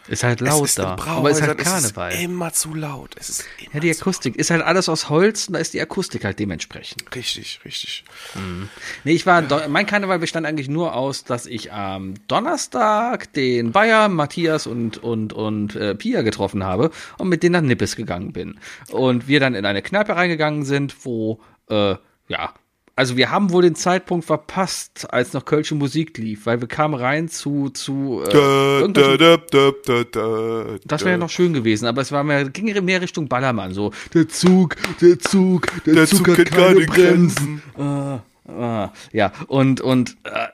Ist 0.08 0.24
halt 0.24 0.40
laut 0.42 0.64
es 0.66 0.70
ist 0.72 0.80
da. 0.80 0.96
Aber 1.08 1.30
ist 1.32 1.42
halt 1.42 1.58
Karneval. 1.58 2.10
Es 2.12 2.16
ist 2.18 2.24
immer 2.24 2.54
zu 2.54 2.74
laut. 2.76 3.16
Es 3.18 3.30
ist 3.30 3.46
immer 3.60 3.74
ja, 3.74 3.80
die 3.80 3.90
Akustik 3.92 4.36
ist 4.36 4.52
halt 4.52 4.62
alles 4.62 4.88
aus 4.88 5.10
Holz 5.10 5.48
und 5.48 5.54
da 5.54 5.60
ist 5.60 5.74
die 5.74 5.82
Akustik 5.82 6.24
halt 6.26 6.38
dementsprechend. 6.40 7.04
Richtig, 7.16 7.60
richtig. 7.66 8.04
Nee, 9.04 9.12
ich 9.14 9.26
war, 9.26 9.42
do- 9.42 9.68
mein 9.68 9.86
Karneval 9.86 10.20
bestand 10.20 10.46
eigentlich 10.46 10.70
nur 10.70 10.94
aus, 10.96 11.24
dass 11.24 11.46
ich 11.48 11.72
am 11.74 12.14
Donnerstag 12.28 13.34
den 13.34 13.72
Bayer, 13.72 14.08
Matthias 14.10 14.68
und, 14.68 14.98
und, 15.00 15.34
und 15.34 15.76
äh, 15.76 15.96
Pia 15.96 16.22
getroffen 16.22 16.64
habe 16.64 16.92
und 17.18 17.30
mit 17.30 17.42
denen 17.44 17.54
nach 17.54 17.62
Nippes 17.62 17.96
gegangen 17.96 18.32
bin. 18.34 18.60
Und 18.92 19.28
wir 19.28 19.40
dann 19.40 19.56
in 19.56 19.66
eine 19.66 19.82
Kneipe 19.82 20.16
reingegangen 20.16 20.64
sind, 20.66 20.96
wo, 21.06 21.40
äh, 21.70 21.96
ja, 22.28 22.54
also 22.96 23.18
wir 23.18 23.30
haben 23.30 23.52
wohl 23.52 23.62
den 23.62 23.76
Zeitpunkt 23.76 24.26
verpasst, 24.26 25.08
als 25.12 25.34
noch 25.34 25.44
Kölsche 25.46 25.76
Musik 25.76 26.18
lief, 26.18 26.46
weil 26.46 26.62
wir 26.62 26.68
kamen 26.68 26.94
rein 26.96 27.28
zu, 27.28 27.70
zu, 27.70 28.22
äh, 28.26 28.32
irgendwelchen- 28.82 29.18
das 30.86 31.02
wäre 31.02 31.12
ja 31.12 31.18
noch 31.18 31.30
schön 31.30 31.54
gewesen, 31.54 31.88
aber 31.88 32.02
es 32.02 32.12
war 32.12 32.24
mehr, 32.24 32.46
ging 32.50 32.66
mehr 32.86 33.02
Richtung 33.02 33.28
Ballermann, 33.28 33.74
so, 33.74 33.92
der 34.14 34.28
Zug, 34.30 34.76
der 35.02 35.20
Zug, 35.20 35.68
der, 35.86 35.94
Zug, 36.08 36.28
hat 36.40 36.52
keine 36.52 36.86
Bremsen. 36.86 37.62
Ah, 37.78 38.20
ah, 38.48 38.92
ja, 39.12 39.32
und, 39.48 39.82
und, 39.82 40.16
äh, 40.24 40.48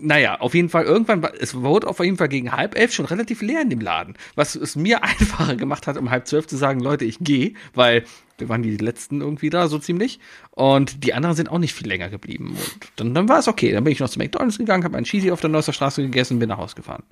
naja, 0.00 0.40
auf 0.40 0.54
jeden 0.54 0.68
Fall, 0.68 0.84
irgendwann, 0.84 1.22
war- 1.22 1.32
es 1.40 1.54
wurde 1.54 1.86
auf 1.86 2.00
jeden 2.00 2.16
Fall 2.18 2.28
gegen 2.28 2.52
halb 2.52 2.76
elf 2.78 2.92
schon 2.92 3.06
relativ 3.06 3.40
leer 3.42 3.62
in 3.62 3.70
dem 3.70 3.80
Laden, 3.80 4.14
was 4.34 4.54
es 4.56 4.76
mir 4.76 5.02
einfacher 5.04 5.56
gemacht 5.56 5.86
hat, 5.86 5.96
um 5.96 6.10
halb 6.10 6.26
zwölf 6.26 6.46
zu 6.46 6.56
sagen, 6.56 6.80
Leute, 6.80 7.04
ich 7.06 7.18
gehe, 7.20 7.54
weil 7.74 8.04
waren 8.40 8.62
die 8.62 8.76
letzten 8.76 9.20
irgendwie 9.20 9.50
da, 9.50 9.68
so 9.68 9.78
ziemlich, 9.78 10.20
und 10.50 11.02
die 11.04 11.14
anderen 11.14 11.34
sind 11.36 11.48
auch 11.50 11.58
nicht 11.58 11.74
viel 11.74 11.88
länger 11.88 12.08
geblieben, 12.08 12.50
und 12.50 12.78
dann, 12.96 13.14
dann 13.14 13.28
war 13.28 13.38
es 13.38 13.48
okay, 13.48 13.72
dann 13.72 13.84
bin 13.84 13.92
ich 13.92 14.00
noch 14.00 14.08
zu 14.10 14.18
McDonalds 14.18 14.58
gegangen, 14.58 14.84
habe 14.84 14.96
einen 14.96 15.06
Cheesy 15.06 15.30
auf 15.30 15.40
der 15.40 15.50
Neusser 15.50 15.72
Straße 15.72 16.02
gegessen, 16.02 16.38
bin 16.38 16.48
nach 16.48 16.58
Hause 16.58 16.74
gefahren. 16.76 17.02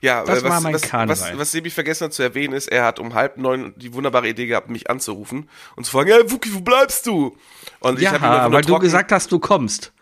Ja, 0.00 0.22
Das 0.24 0.40
äh, 0.40 0.44
was, 0.44 0.50
war 0.50 0.60
mein 0.60 0.74
was, 0.74 0.82
Karneval. 0.82 1.32
Was, 1.32 1.38
was 1.38 1.52
Sebi 1.52 1.70
vergessen 1.70 2.04
hat 2.04 2.12
zu 2.12 2.22
erwähnen 2.22 2.52
ist, 2.52 2.68
er 2.68 2.84
hat 2.84 2.98
um 2.98 3.14
halb 3.14 3.38
neun 3.38 3.72
die 3.76 3.94
wunderbare 3.94 4.28
Idee 4.28 4.46
gehabt, 4.46 4.68
mich 4.68 4.90
anzurufen 4.90 5.48
und 5.76 5.84
zu 5.84 5.92
fragen, 5.92 6.10
hey 6.10 6.30
Wuki, 6.30 6.52
wo 6.54 6.60
bleibst 6.60 7.06
du? 7.06 7.36
Und 7.80 8.00
Ja, 8.00 8.12
hab 8.12 8.20
ihm 8.20 8.24
einfach 8.24 8.42
nur 8.44 8.52
weil 8.52 8.62
du 8.62 8.68
trocken- 8.68 8.82
gesagt 8.82 9.12
hast, 9.12 9.32
du 9.32 9.38
kommst. 9.38 9.92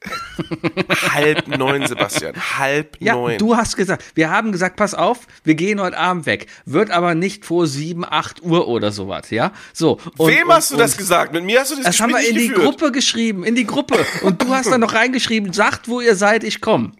halb 1.12 1.48
neun, 1.48 1.86
Sebastian, 1.86 2.34
halb 2.58 2.96
Ja, 3.00 3.14
neun. 3.14 3.38
du 3.38 3.56
hast 3.56 3.76
gesagt, 3.76 4.04
wir 4.14 4.30
haben 4.30 4.52
gesagt, 4.52 4.76
pass 4.76 4.94
auf, 4.94 5.26
wir 5.44 5.54
gehen 5.54 5.80
heute 5.80 5.98
Abend 5.98 6.26
weg. 6.26 6.46
Wird 6.64 6.90
aber 6.90 7.14
nicht 7.14 7.44
vor 7.44 7.66
sieben, 7.66 8.04
acht 8.04 8.42
Uhr 8.42 8.68
oder 8.68 8.92
sowas, 8.92 9.30
ja? 9.30 9.52
So. 9.72 9.98
Und, 10.16 10.30
Wem 10.30 10.48
und, 10.48 10.54
hast 10.54 10.70
du 10.70 10.76
das 10.76 10.92
und 10.92 10.98
gesagt? 10.98 11.32
Mit 11.32 11.44
mir 11.44 11.60
hast 11.60 11.72
du 11.72 11.76
das, 11.76 11.84
Das 11.84 12.00
haben 12.00 12.10
wir 12.12 12.20
in 12.26 12.36
die 12.36 12.48
geführt. 12.48 12.64
Gruppe 12.78 12.92
geschrieben, 12.92 13.44
in 13.44 13.54
die 13.56 13.66
Gruppe. 13.66 14.04
Und 14.22 14.40
du 14.42 14.48
hast 14.54 14.70
dann 14.70 14.80
noch 14.80 14.94
reingeschrieben, 14.94 15.52
sagt, 15.52 15.88
wo 15.88 16.00
ihr 16.00 16.14
seid, 16.14 16.44
ich 16.44 16.60
komm. 16.60 16.92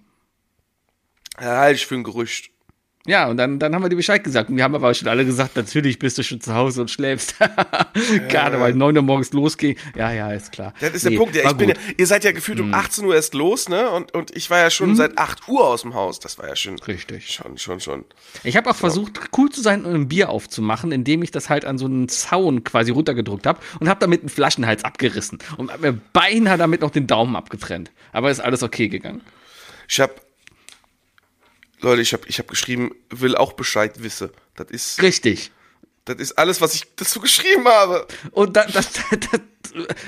Ja, 1.40 1.58
halte 1.58 1.76
ich 1.76 1.86
für 1.86 1.94
ein 1.94 2.02
Gerücht. 2.04 2.50
Ja, 3.08 3.26
und 3.28 3.38
dann, 3.38 3.58
dann 3.58 3.74
haben 3.74 3.82
wir 3.82 3.88
dir 3.88 3.96
Bescheid 3.96 4.22
gesagt. 4.22 4.50
Und 4.50 4.58
wir 4.58 4.64
haben 4.64 4.74
aber 4.74 4.92
schon 4.92 5.08
alle 5.08 5.24
gesagt, 5.24 5.56
natürlich 5.56 5.98
bist 5.98 6.18
du 6.18 6.22
schon 6.22 6.42
zu 6.42 6.54
Hause 6.54 6.82
und 6.82 6.90
schläfst. 6.90 7.36
Gerade 8.28 8.60
weil 8.60 8.74
neun 8.74 8.94
Uhr 8.98 9.02
morgens 9.02 9.32
losging. 9.32 9.76
Ja, 9.96 10.12
ja, 10.12 10.30
ist 10.30 10.52
klar. 10.52 10.74
Das 10.78 10.90
ist 10.90 11.04
der 11.04 11.12
Nee, 11.12 11.16
Punkt. 11.16 11.34
Ja, 11.34 11.50
ich 11.50 11.56
bin 11.56 11.70
ja, 11.70 11.74
ihr 11.96 12.06
seid 12.06 12.22
ja 12.24 12.32
gefühlt 12.32 12.60
um 12.60 12.74
18 12.74 13.06
Uhr 13.06 13.14
erst 13.14 13.32
los, 13.32 13.70
ne? 13.70 13.88
Und, 13.88 14.12
und 14.12 14.36
ich 14.36 14.50
war 14.50 14.58
ja 14.58 14.68
schon 14.68 14.94
seit 14.94 15.16
8 15.16 15.48
Uhr 15.48 15.66
aus 15.66 15.82
dem 15.82 15.94
Haus. 15.94 16.20
Das 16.20 16.38
war 16.38 16.48
ja 16.48 16.54
schon. 16.54 16.78
Richtig. 16.80 17.30
Schon, 17.30 17.56
schon, 17.56 17.80
schon. 17.80 18.04
Ich 18.44 18.58
habe 18.58 18.68
auch 18.68 18.76
versucht, 18.76 19.18
cool 19.38 19.48
zu 19.48 19.62
sein 19.62 19.86
und 19.86 19.94
ein 19.94 20.08
Bier 20.08 20.28
aufzumachen, 20.28 20.92
indem 20.92 21.22
ich 21.22 21.30
das 21.30 21.48
halt 21.48 21.64
an 21.64 21.78
so 21.78 21.86
einen 21.86 22.10
Zaun 22.10 22.62
quasi 22.62 22.90
runtergedrückt 22.90 23.46
habe 23.46 23.58
und 23.80 23.88
habe 23.88 24.00
damit 24.00 24.20
einen 24.20 24.28
Flaschenhals 24.28 24.84
abgerissen 24.84 25.38
und 25.56 25.80
mir 25.80 25.98
beinahe 26.12 26.58
damit 26.58 26.82
noch 26.82 26.90
den 26.90 27.06
Daumen 27.06 27.36
abgetrennt. 27.36 27.90
Aber 28.12 28.30
ist 28.30 28.40
alles 28.40 28.62
okay 28.62 28.88
gegangen. 28.88 29.22
Ich 29.88 29.98
hab. 29.98 30.27
Leute, 31.80 32.02
ich 32.02 32.12
hab, 32.12 32.26
ich 32.26 32.38
hab 32.38 32.48
geschrieben, 32.48 32.92
will 33.10 33.36
auch 33.36 33.52
Bescheid 33.52 34.02
wisse. 34.02 34.32
Das 34.56 34.68
ist, 34.70 35.02
Richtig. 35.02 35.52
das 36.04 36.16
ist 36.16 36.32
alles, 36.32 36.60
was 36.60 36.74
ich 36.74 36.84
dazu 36.96 37.20
geschrieben 37.20 37.66
habe. 37.66 38.06
Und 38.32 38.56
das, 38.56 38.72
das, 38.72 38.92
das 39.10 39.40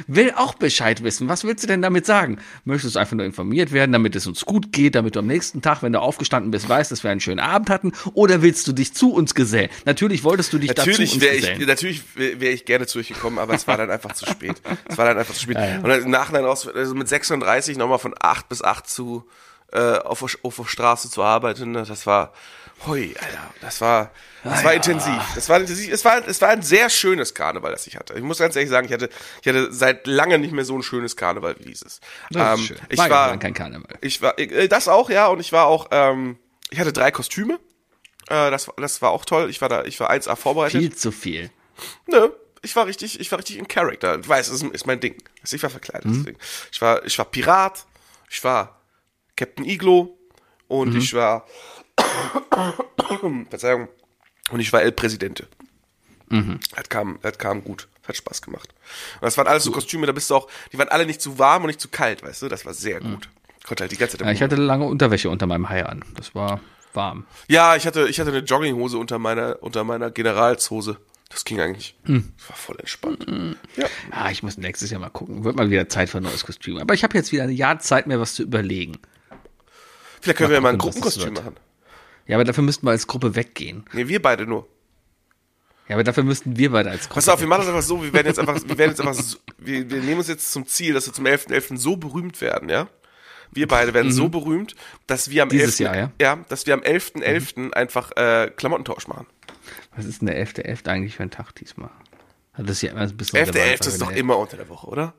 will 0.07 0.33
auch 0.37 0.55
Bescheid 0.55 1.03
wissen. 1.03 1.29
Was 1.29 1.45
willst 1.45 1.63
du 1.63 1.69
denn 1.69 1.83
damit 1.83 2.07
sagen? 2.07 2.39
Möchtest 2.65 2.97
du 2.97 2.99
einfach 2.99 3.17
nur 3.17 3.27
informiert 3.27 3.73
werden, 3.73 3.93
damit 3.93 4.17
es 4.17 4.27
uns 4.27 4.45
gut 4.45 4.73
geht, 4.73 4.95
damit 4.95 5.17
du 5.17 5.21
am 5.21 5.27
nächsten 5.27 5.63
Tag, 5.63 5.83
wenn 5.83 5.93
du 5.93 6.01
aufgestanden 6.01 6.51
bist, 6.51 6.69
weißt, 6.69 6.91
dass 6.91 7.05
wir 7.05 7.11
einen 7.11 7.21
schönen 7.21 7.41
Abend 7.41 7.71
hatten? 7.71 7.93
Oder 8.15 8.43
willst 8.43 8.67
du 8.69 8.73
dich 8.73 8.95
zu 8.95 9.13
uns 9.13 9.35
gesellen? 9.35 9.71
Natürlich 9.85 10.25
wolltest 10.25 10.53
du 10.53 10.59
dich 10.59 10.73
dazu 10.75 10.91
Natürlich 10.91 11.15
uns 11.15 11.23
ich, 11.23 11.41
gesellen. 11.41 11.67
natürlich 11.67 12.03
wäre 12.15 12.41
wär 12.41 12.53
ich 12.53 12.65
gerne 12.65 12.87
zu 12.87 12.99
euch 12.99 13.09
gekommen, 13.09 13.39
aber 13.39 13.55
es 13.55 13.67
war 13.67 13.77
dann 13.77 13.91
einfach 13.91 14.13
zu 14.13 14.27
spät. 14.27 14.57
Es 14.89 14.99
war 14.99 15.07
dann 15.07 15.19
einfach 15.19 15.35
zu 15.35 15.43
spät. 15.43 15.57
Und 15.83 15.89
dann 15.89 16.03
im 16.03 16.11
Nachhinein 16.11 16.45
raus, 16.45 16.67
also 16.67 16.95
mit 16.95 17.09
36 17.09 17.77
nochmal 17.77 17.99
von 17.99 18.15
8 18.19 18.49
bis 18.49 18.63
8 18.63 18.89
zu, 18.89 19.25
äh, 19.73 19.99
auf, 19.99 20.21
der- 20.21 20.39
auf 20.43 20.57
der 20.57 20.65
Straße 20.67 21.11
zu 21.11 21.23
arbeiten, 21.23 21.73
ne, 21.73 21.85
das 21.87 22.07
war, 22.07 22.33
hui, 22.87 23.15
Alter, 23.21 23.55
das 23.61 23.81
war, 23.81 24.11
das 24.43 24.65
war 24.65 24.73
intensiv. 24.75 25.21
Das 25.35 25.49
war 25.49 25.61
intensiv. 25.61 25.93
Es 25.93 26.05
war, 26.05 26.27
es 26.27 26.41
war 26.41 26.49
ein 26.49 26.63
sehr 26.63 26.89
schönes 26.89 27.35
Karneval, 27.35 27.73
das 27.73 27.87
ich 27.87 27.97
hatte. 27.97 28.15
Ich 28.15 28.23
muss 28.23 28.39
ganz 28.39 28.57
ehrlich 28.57 28.71
sagen, 28.71 28.87
ich 28.87 28.93
hatte, 28.93 29.11
ich 29.43 29.49
hatte 29.49 29.71
seit 29.73 30.07
lange 30.07 30.39
nicht 30.39 30.53
mehr 30.53 30.65
so 30.65 30.75
ein 30.77 30.83
schönes 30.83 31.15
Karneval 31.17 31.57
wie 31.59 31.65
dieses. 31.65 32.01
Das 32.31 32.55
ist 32.55 32.61
Ähm, 32.61 32.67
schön. 32.67 32.79
Ich 32.89 32.99
War 32.99 33.07
ja 33.09 33.13
war, 33.15 33.37
kein 33.39 33.53
Karneval. 33.55 33.99
ich 34.01 34.23
war, 34.23 34.39
äh, 34.39 34.67
das 34.69 34.89
auch, 34.89 35.11
ja, 35.11 35.27
und 35.27 35.41
ich 35.41 35.53
war 35.53 35.67
auch, 35.67 35.89
ähm, 35.91 36.39
ich 36.71 36.81
hatte 36.81 36.93
drei 36.93 37.11
Kostüme. 37.11 37.61
Äh, 38.29 38.51
das, 38.51 38.71
das 38.77 39.03
war 39.03 39.11
auch 39.11 39.25
toll. 39.27 39.51
Ich 39.51 39.61
war 39.61 39.69
da, 39.69 39.85
ich 39.85 40.01
war 40.01 40.11
1A 40.11 40.37
vorbereitet. 40.37 40.81
Viel 40.81 40.95
zu 40.95 41.13
viel. 41.13 41.51
Nö, 42.07 42.31
ich 42.63 42.75
war 42.77 42.87
richtig, 42.87 43.21
ich 43.21 43.31
war 43.31 43.39
richtig 43.39 43.59
in 43.59 43.69
Character. 43.69 44.17
Du 44.19 44.27
weißt, 44.29 44.51
das 44.51 44.63
ist, 44.63 44.73
ist 44.73 44.87
mein 44.87 45.01
Ding. 45.01 45.17
Ich 45.51 45.63
war 45.63 45.69
verkleidet. 45.71 46.11
Deswegen. 46.11 46.39
Ich 46.73 46.81
war, 46.81 47.05
ich 47.05 47.19
war 47.19 47.25
Pirat, 47.27 47.85
ich 48.31 48.43
war 48.43 48.80
Captain 49.41 49.65
Iglo 49.65 50.19
und 50.69 50.95
ich 50.95 51.15
war, 51.15 51.47
Verzeihung, 53.49 53.89
und 54.51 54.61
ich 54.61 54.71
war 54.71 54.83
El 54.83 54.93
Presidente. 54.93 55.49
Das 56.29 56.89
kam, 56.91 57.19
das 57.23 57.39
kam 57.39 57.65
gut. 57.65 57.89
Hat 58.07 58.17
Spaß 58.17 58.43
gemacht. 58.43 58.75
Und 59.15 59.23
das 59.23 59.39
waren 59.39 59.47
alles 59.47 59.65
so 59.65 59.71
Kostüme, 59.71 60.07
da 60.07 60.13
bist 60.13 60.29
du 60.29 60.37
auch, 60.37 60.49
die 60.73 60.79
waren 60.79 60.89
alle 60.89 61.07
nicht 61.07 61.23
zu 61.23 61.39
warm 61.39 61.63
und 61.63 61.69
nicht 61.69 61.81
zu 61.81 61.89
kalt, 61.89 62.23
weißt 62.23 62.43
du? 62.43 62.49
Das 62.49 62.67
war 62.67 62.75
sehr 62.75 63.01
gut. 63.01 63.31
Konnte 63.65 63.85
halt 63.85 63.93
die 63.93 63.97
ganze 63.97 64.19
Zeit. 64.19 64.27
Ja, 64.27 64.33
ich 64.33 64.43
hatte 64.43 64.57
lange 64.57 64.85
Unterwäsche 64.85 65.31
unter 65.31 65.47
meinem 65.47 65.71
Hai 65.71 65.87
an. 65.87 66.05
Das 66.17 66.35
war 66.35 66.61
warm. 66.93 67.25
Ja, 67.49 67.77
ich 67.77 67.87
hatte, 67.87 68.09
ich 68.09 68.21
hatte 68.21 68.31
eine 68.31 68.41
Jogginghose 68.41 68.99
unter 68.99 69.19
meiner, 69.19 69.63
unter 69.63 69.85
meiner 69.85 70.11
Generalshose. 70.11 70.99
Das 71.31 71.45
ging 71.45 71.61
eigentlich. 71.61 71.97
Hm. 72.05 72.33
Das 72.37 72.51
war 72.51 72.57
voll 72.57 72.77
entspannt. 72.79 73.27
Ja. 73.77 73.87
Ah, 74.11 74.31
ich 74.31 74.43
muss 74.43 74.59
nächstes 74.59 74.91
Jahr 74.91 75.01
mal 75.01 75.09
gucken. 75.09 75.45
Wird 75.45 75.57
mal 75.57 75.71
wieder 75.71 75.89
Zeit 75.89 76.11
für 76.11 76.19
ein 76.19 76.25
neues 76.25 76.45
Kostüm. 76.45 76.79
Aber 76.79 76.93
ich 76.93 77.05
habe 77.05 77.17
jetzt 77.17 77.33
wieder 77.33 77.45
ein 77.45 77.51
Jahr 77.51 77.79
Zeit, 77.79 78.07
mir 78.07 78.21
was 78.21 78.35
zu 78.35 78.43
überlegen. 78.43 78.99
Vielleicht 80.21 80.39
können 80.39 80.51
wir 80.51 80.57
ja 80.57 80.61
mal 80.61 80.73
ein 80.73 80.79
Gruppenkostüm 80.79 81.35
machen. 81.35 81.57
Ja, 82.27 82.37
aber 82.37 82.45
dafür 82.45 82.63
müssten 82.63 82.87
wir 82.87 82.91
als 82.91 83.07
Gruppe 83.07 83.35
weggehen. 83.35 83.85
Nee, 83.93 84.07
wir 84.07 84.23
beide 84.23 84.47
nur. 84.47 84.69
Ja, 85.89 85.97
aber 85.97 86.05
dafür 86.05 86.23
müssten 86.23 86.57
wir 86.57 86.71
beide 86.71 86.91
als 86.91 87.03
Gruppe. 87.03 87.15
Pass 87.15 87.29
auf, 87.29 87.41
wir 87.41 87.49
machen 87.49 87.63
das 87.63 87.69
einfach 87.69 87.83
so, 87.83 88.03
wir 88.03 88.13
werden 88.13 88.29
jetzt 88.29 88.39
einfach, 88.39 88.61
wir 88.65 88.79
werden 88.79 88.91
jetzt 88.91 89.01
einfach, 89.01 89.15
so, 89.15 89.39
wir, 89.59 89.91
wir 89.91 90.01
nehmen 90.01 90.19
uns 90.19 90.29
jetzt 90.29 90.53
zum 90.53 90.67
Ziel, 90.67 90.95
dass 90.95 91.07
wir 91.07 91.13
zum 91.13 91.27
11.11. 91.27 91.77
so 91.77 91.97
berühmt 91.97 92.41
werden, 92.41 92.69
ja? 92.69 92.89
Wir 93.51 93.67
beide 93.67 93.93
werden 93.95 94.13
so 94.13 94.29
berühmt, 94.29 94.77
dass 95.09 95.31
wir 95.31 95.43
am 95.43 95.49
Mhm. 95.49 95.53
Dieses 95.53 95.81
11. 95.81 95.81
Jahr, 95.81 95.97
ja? 95.97 96.07
Mhm. 96.07 96.13
ja, 96.21 96.45
dass 96.49 96.67
wir 96.67 96.75
am 96.75 96.81
11.11. 96.81 97.73
einfach 97.73 98.13
äh, 98.17 98.53
Klamottentausch 98.55 99.09
machen. 99.09 99.27
Was 99.97 100.05
ist 100.05 100.21
denn 100.21 100.27
der 100.27 100.47
11.11. 100.47 100.87
eigentlich 100.89 101.17
für 101.17 101.25
ein 101.25 101.33
Tag 101.33 101.55
diesmal? 101.57 101.91
Das 102.57 102.83
ja 102.83 102.93
immer 102.93 103.01
ein 103.01 103.17
bisschen. 103.17 103.39
relevant, 103.39 103.57
11.11. 103.57 103.89
ist 103.89 104.01
weil 104.01 104.09
doch 104.09 104.13
immer 104.15 104.39
unter 104.39 104.57
der 104.57 104.69
Woche, 104.69 104.87
oder? 104.87 105.15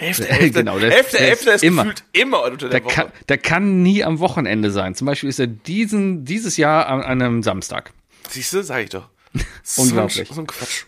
11.11. 0.00 0.52
Genau, 0.52 0.78
der- 0.78 0.92
11.11. 1.04 1.12
der 1.18 1.32
ist 1.32 1.46
ist 1.46 1.64
immer. 1.64 1.82
gefühlt 1.84 2.04
immer 2.12 2.44
unter 2.44 2.68
der 2.68 2.80
Der 2.80 2.84
Woche. 2.84 2.94
kann, 2.94 3.12
der 3.28 3.38
kann 3.38 3.82
nie 3.82 4.04
am 4.04 4.18
Wochenende 4.20 4.70
sein. 4.70 4.94
Zum 4.94 5.06
Beispiel 5.06 5.28
ist 5.28 5.38
er 5.40 5.46
diesen, 5.46 6.24
dieses 6.24 6.56
Jahr 6.56 6.86
an, 6.88 7.00
an 7.02 7.22
einem 7.22 7.42
Samstag. 7.42 7.92
Siehst 8.30 8.52
du, 8.52 8.62
sag 8.62 8.84
ich 8.84 8.90
doch. 8.90 9.08
Unglaublich. 9.76 10.28
So 10.32 10.40
ein 10.40 10.46
Quatsch. 10.46 10.84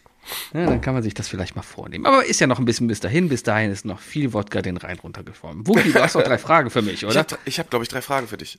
Ja, 0.54 0.64
dann 0.66 0.80
kann 0.80 0.94
man 0.94 1.02
sich 1.02 1.14
das 1.14 1.26
vielleicht 1.26 1.56
mal 1.56 1.62
vornehmen. 1.62 2.06
Aber 2.06 2.24
ist 2.24 2.40
ja 2.40 2.46
noch 2.46 2.58
ein 2.60 2.64
bisschen 2.64 2.86
bis 2.86 3.00
dahin. 3.00 3.28
Bis 3.28 3.42
dahin 3.42 3.72
ist 3.72 3.84
noch 3.84 3.98
viel 3.98 4.32
Wodka 4.32 4.62
den 4.62 4.76
Rhein 4.76 4.98
runtergeformt. 5.00 5.66
Wookie, 5.66 5.90
du 5.92 6.00
hast 6.00 6.14
noch 6.14 6.22
drei 6.22 6.38
Fragen 6.38 6.70
für 6.70 6.82
mich, 6.82 7.02
Ich 7.02 7.06
oder? 7.06 7.18
habe, 7.18 7.38
ich 7.44 7.58
hab, 7.58 7.68
glaube 7.68 7.82
ich, 7.82 7.88
drei 7.88 8.00
Fragen 8.00 8.28
für 8.28 8.36
dich. 8.36 8.58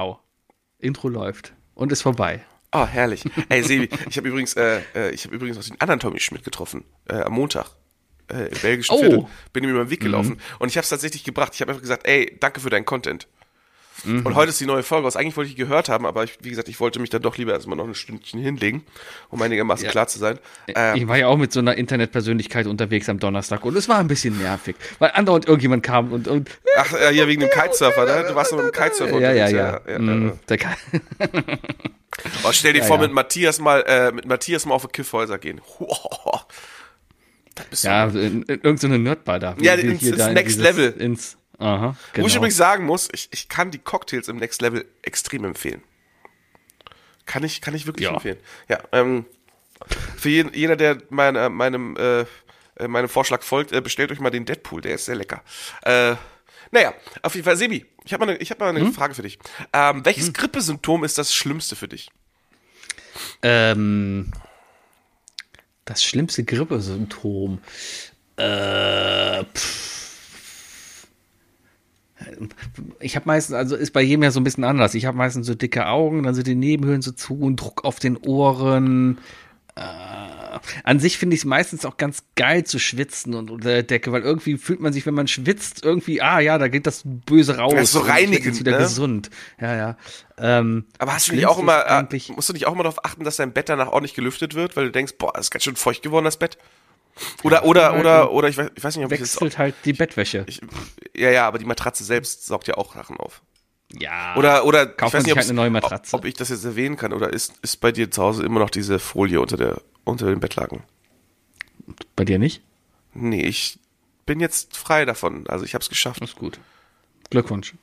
Wow. 0.00 0.18
Intro 0.78 1.08
läuft. 1.08 1.54
Und 1.74 1.92
ist 1.92 2.02
vorbei. 2.02 2.44
Oh, 2.72 2.86
herrlich. 2.86 3.24
Ey, 3.48 3.62
Sebi, 3.62 3.88
ich 4.10 4.16
habe 4.18 4.28
übrigens, 4.28 4.54
äh, 4.54 4.80
äh, 4.94 5.10
ich 5.10 5.24
habe 5.24 5.34
übrigens 5.34 5.56
noch 5.56 5.64
den 5.64 5.80
anderen 5.80 6.00
Tommy 6.00 6.20
Schmidt 6.20 6.44
getroffen, 6.44 6.84
äh, 7.08 7.14
am 7.22 7.32
Montag. 7.32 7.70
Äh, 8.30 8.48
Im 8.48 8.58
belgischen 8.60 8.94
Oh. 8.94 8.98
Viertel. 8.98 9.26
Bin 9.52 9.64
ihm 9.64 9.70
über 9.70 9.84
den 9.84 9.90
Weg 9.90 10.00
gelaufen. 10.00 10.40
Und 10.58 10.68
ich 10.68 10.76
habe 10.76 10.82
es 10.82 10.88
tatsächlich 10.90 11.24
gebracht. 11.24 11.52
Ich 11.54 11.60
habe 11.60 11.70
einfach 11.70 11.82
gesagt, 11.82 12.06
ey, 12.06 12.36
danke 12.40 12.60
für 12.60 12.70
deinen 12.70 12.84
Content. 12.84 13.28
Und 14.04 14.34
heute 14.34 14.50
ist 14.50 14.60
die 14.60 14.66
neue 14.66 14.82
Folge 14.82 15.06
aus. 15.06 15.16
Eigentlich 15.16 15.36
wollte 15.36 15.48
ich 15.48 15.56
die 15.56 15.62
gehört 15.62 15.88
haben, 15.88 16.04
aber 16.06 16.22
ich, 16.24 16.36
wie 16.42 16.50
gesagt, 16.50 16.68
ich 16.68 16.78
wollte 16.80 17.00
mich 17.00 17.08
dann 17.10 17.22
doch 17.22 17.36
lieber 17.38 17.52
erstmal 17.52 17.76
noch 17.78 17.86
ein 17.86 17.94
Stündchen 17.94 18.40
hinlegen, 18.40 18.84
um 19.30 19.40
einigermaßen 19.40 19.86
Ja. 19.86 19.90
klar 19.90 20.06
zu 20.06 20.18
sein. 20.18 20.38
Ähm, 20.68 20.96
Ich 20.96 21.08
war 21.08 21.16
ja 21.16 21.28
auch 21.28 21.38
mit 21.38 21.52
so 21.52 21.60
einer 21.60 21.76
Internetpersönlichkeit 21.76 22.66
unterwegs 22.66 23.08
am 23.08 23.18
Donnerstag 23.18 23.64
und 23.64 23.74
es 23.76 23.88
war 23.88 23.98
ein 23.98 24.06
bisschen 24.08 24.36
nervig, 24.38 24.76
weil 24.98 25.12
andauernd 25.14 25.46
irgendjemand 25.46 25.82
kam 25.82 26.12
und, 26.12 26.28
und 26.28 26.50
ach, 26.76 26.92
äh, 26.92 27.12
hier 27.12 27.26
wegen 27.26 27.40
dem 27.40 27.50
Kitesurfer, 27.50 28.04
ne? 28.04 28.26
Du 28.28 28.34
warst 28.34 28.52
noch 28.52 28.62
mit 28.62 28.74
dem 28.74 28.82
Kitesurfer 28.82 29.18
ja, 29.18 29.32
ja, 29.32 29.46
unterwegs, 29.46 29.86
ja. 29.86 29.92
ja, 29.92 29.98
Mm, 29.98 30.26
ja. 30.28 30.32
der 30.48 30.58
kann, 30.58 30.74
Oh, 32.44 32.52
stell 32.52 32.72
dir 32.74 32.80
Ja, 32.80 32.84
vor, 32.84 32.96
ja. 32.96 33.02
mit 33.02 33.12
Matthias 33.12 33.58
mal, 33.60 33.80
äh, 33.86 34.12
mit 34.12 34.26
Matthias 34.26 34.66
mal 34.66 34.74
auf 34.74 34.84
eine 34.84 34.90
Kiffhäuser 34.92 35.38
gehen. 35.38 35.60
Ja, 37.82 38.04
in, 38.08 38.42
in 38.42 38.60
irgendeine 38.60 38.98
Nerdbar 38.98 39.38
da. 39.38 39.56
Ja, 39.58 39.74
ins- 39.74 40.02
ins 40.02 40.18
da 40.18 40.28
in 40.28 40.34
Next 40.34 40.58
Level. 40.58 40.90
Ins, 40.98 41.38
aha, 41.58 41.88
Wo 41.88 41.92
ich 41.92 42.12
genau. 42.12 42.36
übrigens 42.36 42.56
sagen 42.56 42.84
muss, 42.84 43.08
ich, 43.12 43.28
ich 43.32 43.48
kann 43.48 43.70
die 43.70 43.78
Cocktails 43.78 44.28
im 44.28 44.36
Next 44.36 44.60
Level 44.62 44.84
extrem 45.02 45.44
empfehlen. 45.44 45.82
Kann 47.24 47.42
ich, 47.44 47.60
kann 47.60 47.74
ich 47.74 47.86
wirklich 47.86 48.04
Ja. 48.06 48.14
empfehlen. 48.14 48.38
Ja, 48.68 48.78
ähm, 48.92 49.24
für 50.16 50.28
jeden, 50.28 50.54
jeder, 50.54 50.76
der 50.76 50.98
meine, 51.10 51.48
meinem, 51.50 51.96
äh, 51.96 52.20
äh, 52.76 52.88
meinem 52.88 53.08
Vorschlag 53.08 53.42
folgt, 53.42 53.72
äh, 53.72 53.80
bestellt 53.80 54.12
euch 54.12 54.20
mal 54.20 54.30
den 54.30 54.44
Deadpool, 54.44 54.80
der 54.80 54.94
ist 54.94 55.06
sehr 55.06 55.16
lecker. 55.16 55.42
Äh, 55.82 56.14
naja, 56.70 56.94
auf 57.22 57.34
jeden 57.34 57.44
Fall, 57.44 57.56
Sebi, 57.56 57.86
ich 58.04 58.12
habe 58.12 58.24
mal 58.26 58.30
eine, 58.32 58.40
ich 58.40 58.50
hab 58.50 58.58
mal 58.60 58.70
Hm? 58.70 58.76
eine 58.76 58.92
Frage 58.92 59.14
für 59.14 59.22
dich. 59.22 59.38
Ähm, 59.72 60.04
welches 60.04 60.32
Grippesymptom 60.32 61.04
ist 61.04 61.16
das 61.18 61.34
Schlimmste 61.34 61.76
für 61.76 61.88
dich? 61.88 62.10
Ähm, 63.42 64.30
das 65.84 66.02
schlimmste 66.04 66.44
Grippesymptom. 66.44 67.60
Äh, 68.36 69.44
pff. 69.44 69.95
Ich 73.00 73.16
habe 73.16 73.26
meistens, 73.26 73.54
also 73.54 73.76
ist 73.76 73.92
bei 73.92 74.02
jedem 74.02 74.22
ja 74.22 74.30
so 74.30 74.40
ein 74.40 74.44
bisschen 74.44 74.64
anders. 74.64 74.94
Ich 74.94 75.06
habe 75.06 75.16
meistens 75.16 75.46
so 75.46 75.54
dicke 75.54 75.86
Augen, 75.86 76.22
dann 76.22 76.34
sind 76.34 76.46
die 76.46 76.54
Nebenhöhlen 76.54 77.02
so 77.02 77.12
zu 77.12 77.38
und 77.38 77.56
Druck 77.56 77.84
auf 77.84 77.98
den 77.98 78.16
Ohren. 78.16 79.18
Äh, 79.74 79.82
an 80.84 81.00
sich 81.00 81.18
finde 81.18 81.34
ich 81.34 81.40
es 81.40 81.44
meistens 81.44 81.84
auch 81.84 81.96
ganz 81.96 82.24
geil 82.34 82.64
zu 82.64 82.78
schwitzen 82.78 83.34
und 83.34 83.50
unter 83.50 83.68
der 83.68 83.82
Decke, 83.82 84.12
weil 84.12 84.22
irgendwie 84.22 84.56
fühlt 84.56 84.80
man 84.80 84.92
sich, 84.92 85.06
wenn 85.06 85.14
man 85.14 85.28
schwitzt, 85.28 85.84
irgendwie, 85.84 86.22
ah 86.22 86.40
ja, 86.40 86.58
da 86.58 86.68
geht 86.68 86.86
das 86.86 87.02
Böse 87.04 87.58
raus. 87.58 87.72
Das 87.74 87.84
ist 87.84 87.92
so 87.92 88.00
reinigend, 88.00 88.46
jetzt 88.46 88.60
wieder 88.60 88.72
ne? 88.72 88.78
gesund. 88.78 89.30
Ja, 89.60 89.76
ja. 89.76 89.96
Ähm, 90.38 90.86
Aber 90.98 91.14
hast 91.14 91.28
du 91.28 91.34
nicht 91.34 91.46
auch 91.46 91.58
immer, 91.58 91.84
ist 92.10 92.28
äh, 92.28 92.32
musst 92.32 92.48
du 92.48 92.52
nicht 92.52 92.66
auch 92.66 92.72
immer 92.72 92.82
darauf 92.82 93.04
achten, 93.04 93.24
dass 93.24 93.36
dein 93.36 93.52
Bett 93.52 93.68
danach 93.68 93.88
ordentlich 93.88 94.14
gelüftet 94.14 94.54
wird, 94.54 94.76
weil 94.76 94.86
du 94.86 94.92
denkst, 94.92 95.14
boah, 95.18 95.32
das 95.34 95.46
ist 95.46 95.50
ganz 95.50 95.64
schön 95.64 95.76
feucht 95.76 96.02
geworden, 96.02 96.24
das 96.24 96.38
Bett? 96.38 96.58
Oder, 97.42 97.64
oder, 97.64 97.98
oder, 97.98 98.32
oder, 98.32 98.48
ich 98.48 98.58
weiß, 98.58 98.70
ich 98.74 98.84
weiß 98.84 98.96
nicht, 98.96 99.06
ob 99.06 99.12
ich 99.12 99.20
das, 99.20 99.34
wechselt 99.34 99.58
halt 99.58 99.74
die 99.84 99.92
Bettwäsche. 99.94 100.44
ich, 100.46 100.60
ja, 101.14 101.30
ja, 101.30 101.46
aber 101.46 101.58
die 101.58 101.64
Matratze 101.64 102.04
selbst 102.04 102.46
saugt 102.46 102.68
ja 102.68 102.74
auch 102.74 102.94
Sachen 102.94 103.16
auf. 103.16 103.42
ja. 103.92 104.36
Oder, 104.36 104.64
oder, 104.66 104.86
Kauft 104.86 105.14
ich 105.14 105.18
weiß 105.18 105.24
nicht, 105.24 105.32
ob, 105.32 105.38
halt 105.38 105.48
eine 105.48 105.56
neue 105.56 105.70
Matratze. 105.70 106.14
ob 106.14 106.24
ich 106.24 106.34
das 106.34 106.50
jetzt 106.50 106.64
erwähnen 106.64 106.96
kann, 106.96 107.12
oder 107.12 107.32
ist, 107.32 107.54
ist 107.62 107.78
bei 107.78 107.92
dir 107.92 108.10
zu 108.10 108.22
Hause 108.22 108.44
immer 108.44 108.60
noch 108.60 108.70
diese 108.70 108.98
Folie 108.98 109.40
unter 109.40 109.56
der, 109.56 109.80
unter 110.04 110.26
den 110.26 110.40
Bettlaken? 110.40 110.82
Bei 112.16 112.24
dir 112.24 112.38
nicht? 112.38 112.62
Nee, 113.14 113.42
ich 113.42 113.78
bin 114.26 114.40
jetzt 114.40 114.76
frei 114.76 115.04
davon. 115.04 115.46
Also 115.48 115.64
ich 115.64 115.74
habe 115.74 115.82
es 115.82 115.88
geschafft. 115.88 116.20
Das 116.20 116.30
ist 116.30 116.36
gut. 116.36 116.58
Glückwunsch. 117.30 117.74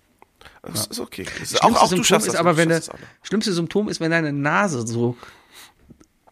Das 0.61 0.87
ist 0.87 0.99
okay. 0.99 1.25
Das 1.39 1.51
Das 1.51 1.61
auch, 1.61 1.75
auch 1.75 1.87
Symptom 1.87 2.03
schaffst 2.03 2.27
ist 2.27 2.33
das, 2.33 2.39
aber, 2.39 2.57
wenn 2.57 2.69
das 2.69 2.87
noch. 2.87 2.99
schlimmste 3.23 3.53
Symptom 3.53 3.89
ist, 3.89 3.99
wenn 3.99 4.11
deine 4.11 4.31
Nase 4.31 4.85
so 4.85 5.17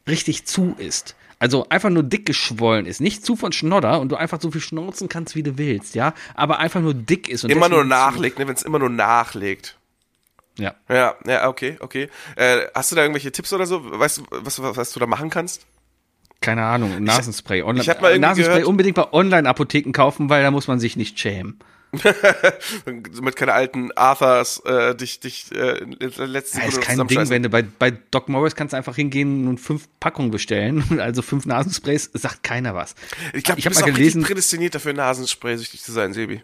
richtig 0.07 0.45
zu 0.45 0.75
ist. 0.77 1.15
Also 1.41 1.65
einfach 1.69 1.89
nur 1.89 2.03
dick 2.03 2.27
geschwollen 2.27 2.85
ist. 2.85 3.01
Nicht 3.01 3.25
zu 3.25 3.35
von 3.35 3.51
Schnodder 3.51 3.99
und 3.99 4.11
du 4.11 4.15
einfach 4.15 4.39
so 4.39 4.51
viel 4.51 4.61
schnauzen 4.61 5.09
kannst, 5.09 5.35
wie 5.35 5.41
du 5.41 5.57
willst, 5.57 5.95
ja. 5.95 6.13
Aber 6.35 6.59
einfach 6.59 6.81
nur 6.81 6.93
dick 6.93 7.27
ist. 7.27 7.43
Und 7.43 7.49
Immer 7.49 7.67
nur 7.67 7.83
nachlegt, 7.83 8.37
ne, 8.37 8.47
wenn 8.47 8.53
es 8.53 8.61
immer 8.61 8.77
nur 8.77 8.91
nachlegt. 8.91 9.75
Ja. 10.59 10.75
Ja, 10.87 11.15
ja, 11.25 11.47
okay, 11.49 11.77
okay. 11.79 12.09
Äh, 12.35 12.67
hast 12.75 12.91
du 12.91 12.95
da 12.95 13.01
irgendwelche 13.01 13.31
Tipps 13.31 13.51
oder 13.53 13.65
so? 13.65 13.81
Weißt 13.83 14.19
du, 14.19 14.23
was, 14.29 14.61
was, 14.61 14.77
was 14.77 14.91
du 14.93 14.99
da 14.99 15.07
machen 15.07 15.31
kannst? 15.31 15.65
Keine 16.41 16.63
Ahnung. 16.63 17.03
Nasenspray. 17.03 17.63
Online, 17.63 17.81
ich 17.81 17.89
hab 17.89 18.01
mal 18.03 18.09
irgendwie 18.11 18.27
Nasenspray 18.27 18.53
gehört- 18.57 18.67
unbedingt 18.67 18.95
bei 18.95 19.11
Online-Apotheken 19.11 19.93
kaufen, 19.93 20.29
weil 20.29 20.43
da 20.43 20.51
muss 20.51 20.67
man 20.67 20.79
sich 20.79 20.95
nicht 20.95 21.19
schämen. 21.19 21.57
Damit 22.85 23.35
keine 23.35 23.53
alten 23.53 23.91
Arthurs 23.93 24.61
äh, 24.65 24.95
dich, 24.95 25.19
dich 25.19 25.51
äh, 25.51 25.79
in 25.79 25.97
der 25.99 26.27
letzten 26.27 26.59
Ja, 26.59 26.65
ist 26.65 26.81
kein 26.81 27.05
Ding, 27.07 27.29
wenn 27.29 27.43
du 27.43 27.49
bei, 27.49 27.63
bei 27.63 27.91
Doc 27.91 28.29
Morris 28.29 28.55
kannst 28.55 28.73
du 28.73 28.77
einfach 28.77 28.95
hingehen 28.95 29.47
und 29.47 29.59
fünf 29.59 29.87
Packungen 29.99 30.31
bestellen, 30.31 30.83
also 30.99 31.21
fünf 31.21 31.45
Nasensprays, 31.45 32.09
sagt 32.13 32.43
keiner 32.43 32.75
was. 32.75 32.95
Ich 33.33 33.43
glaube, 33.43 33.59
ich 33.59 33.65
habe 33.65 33.75
mal 33.75 33.91
gelesen, 33.91 34.23
prädestiniert 34.23 34.75
dafür, 34.75 34.93
Nasenspray-süchtig 34.93 35.81
zu 35.81 35.91
sein, 35.91 36.13
Sebi. 36.13 36.41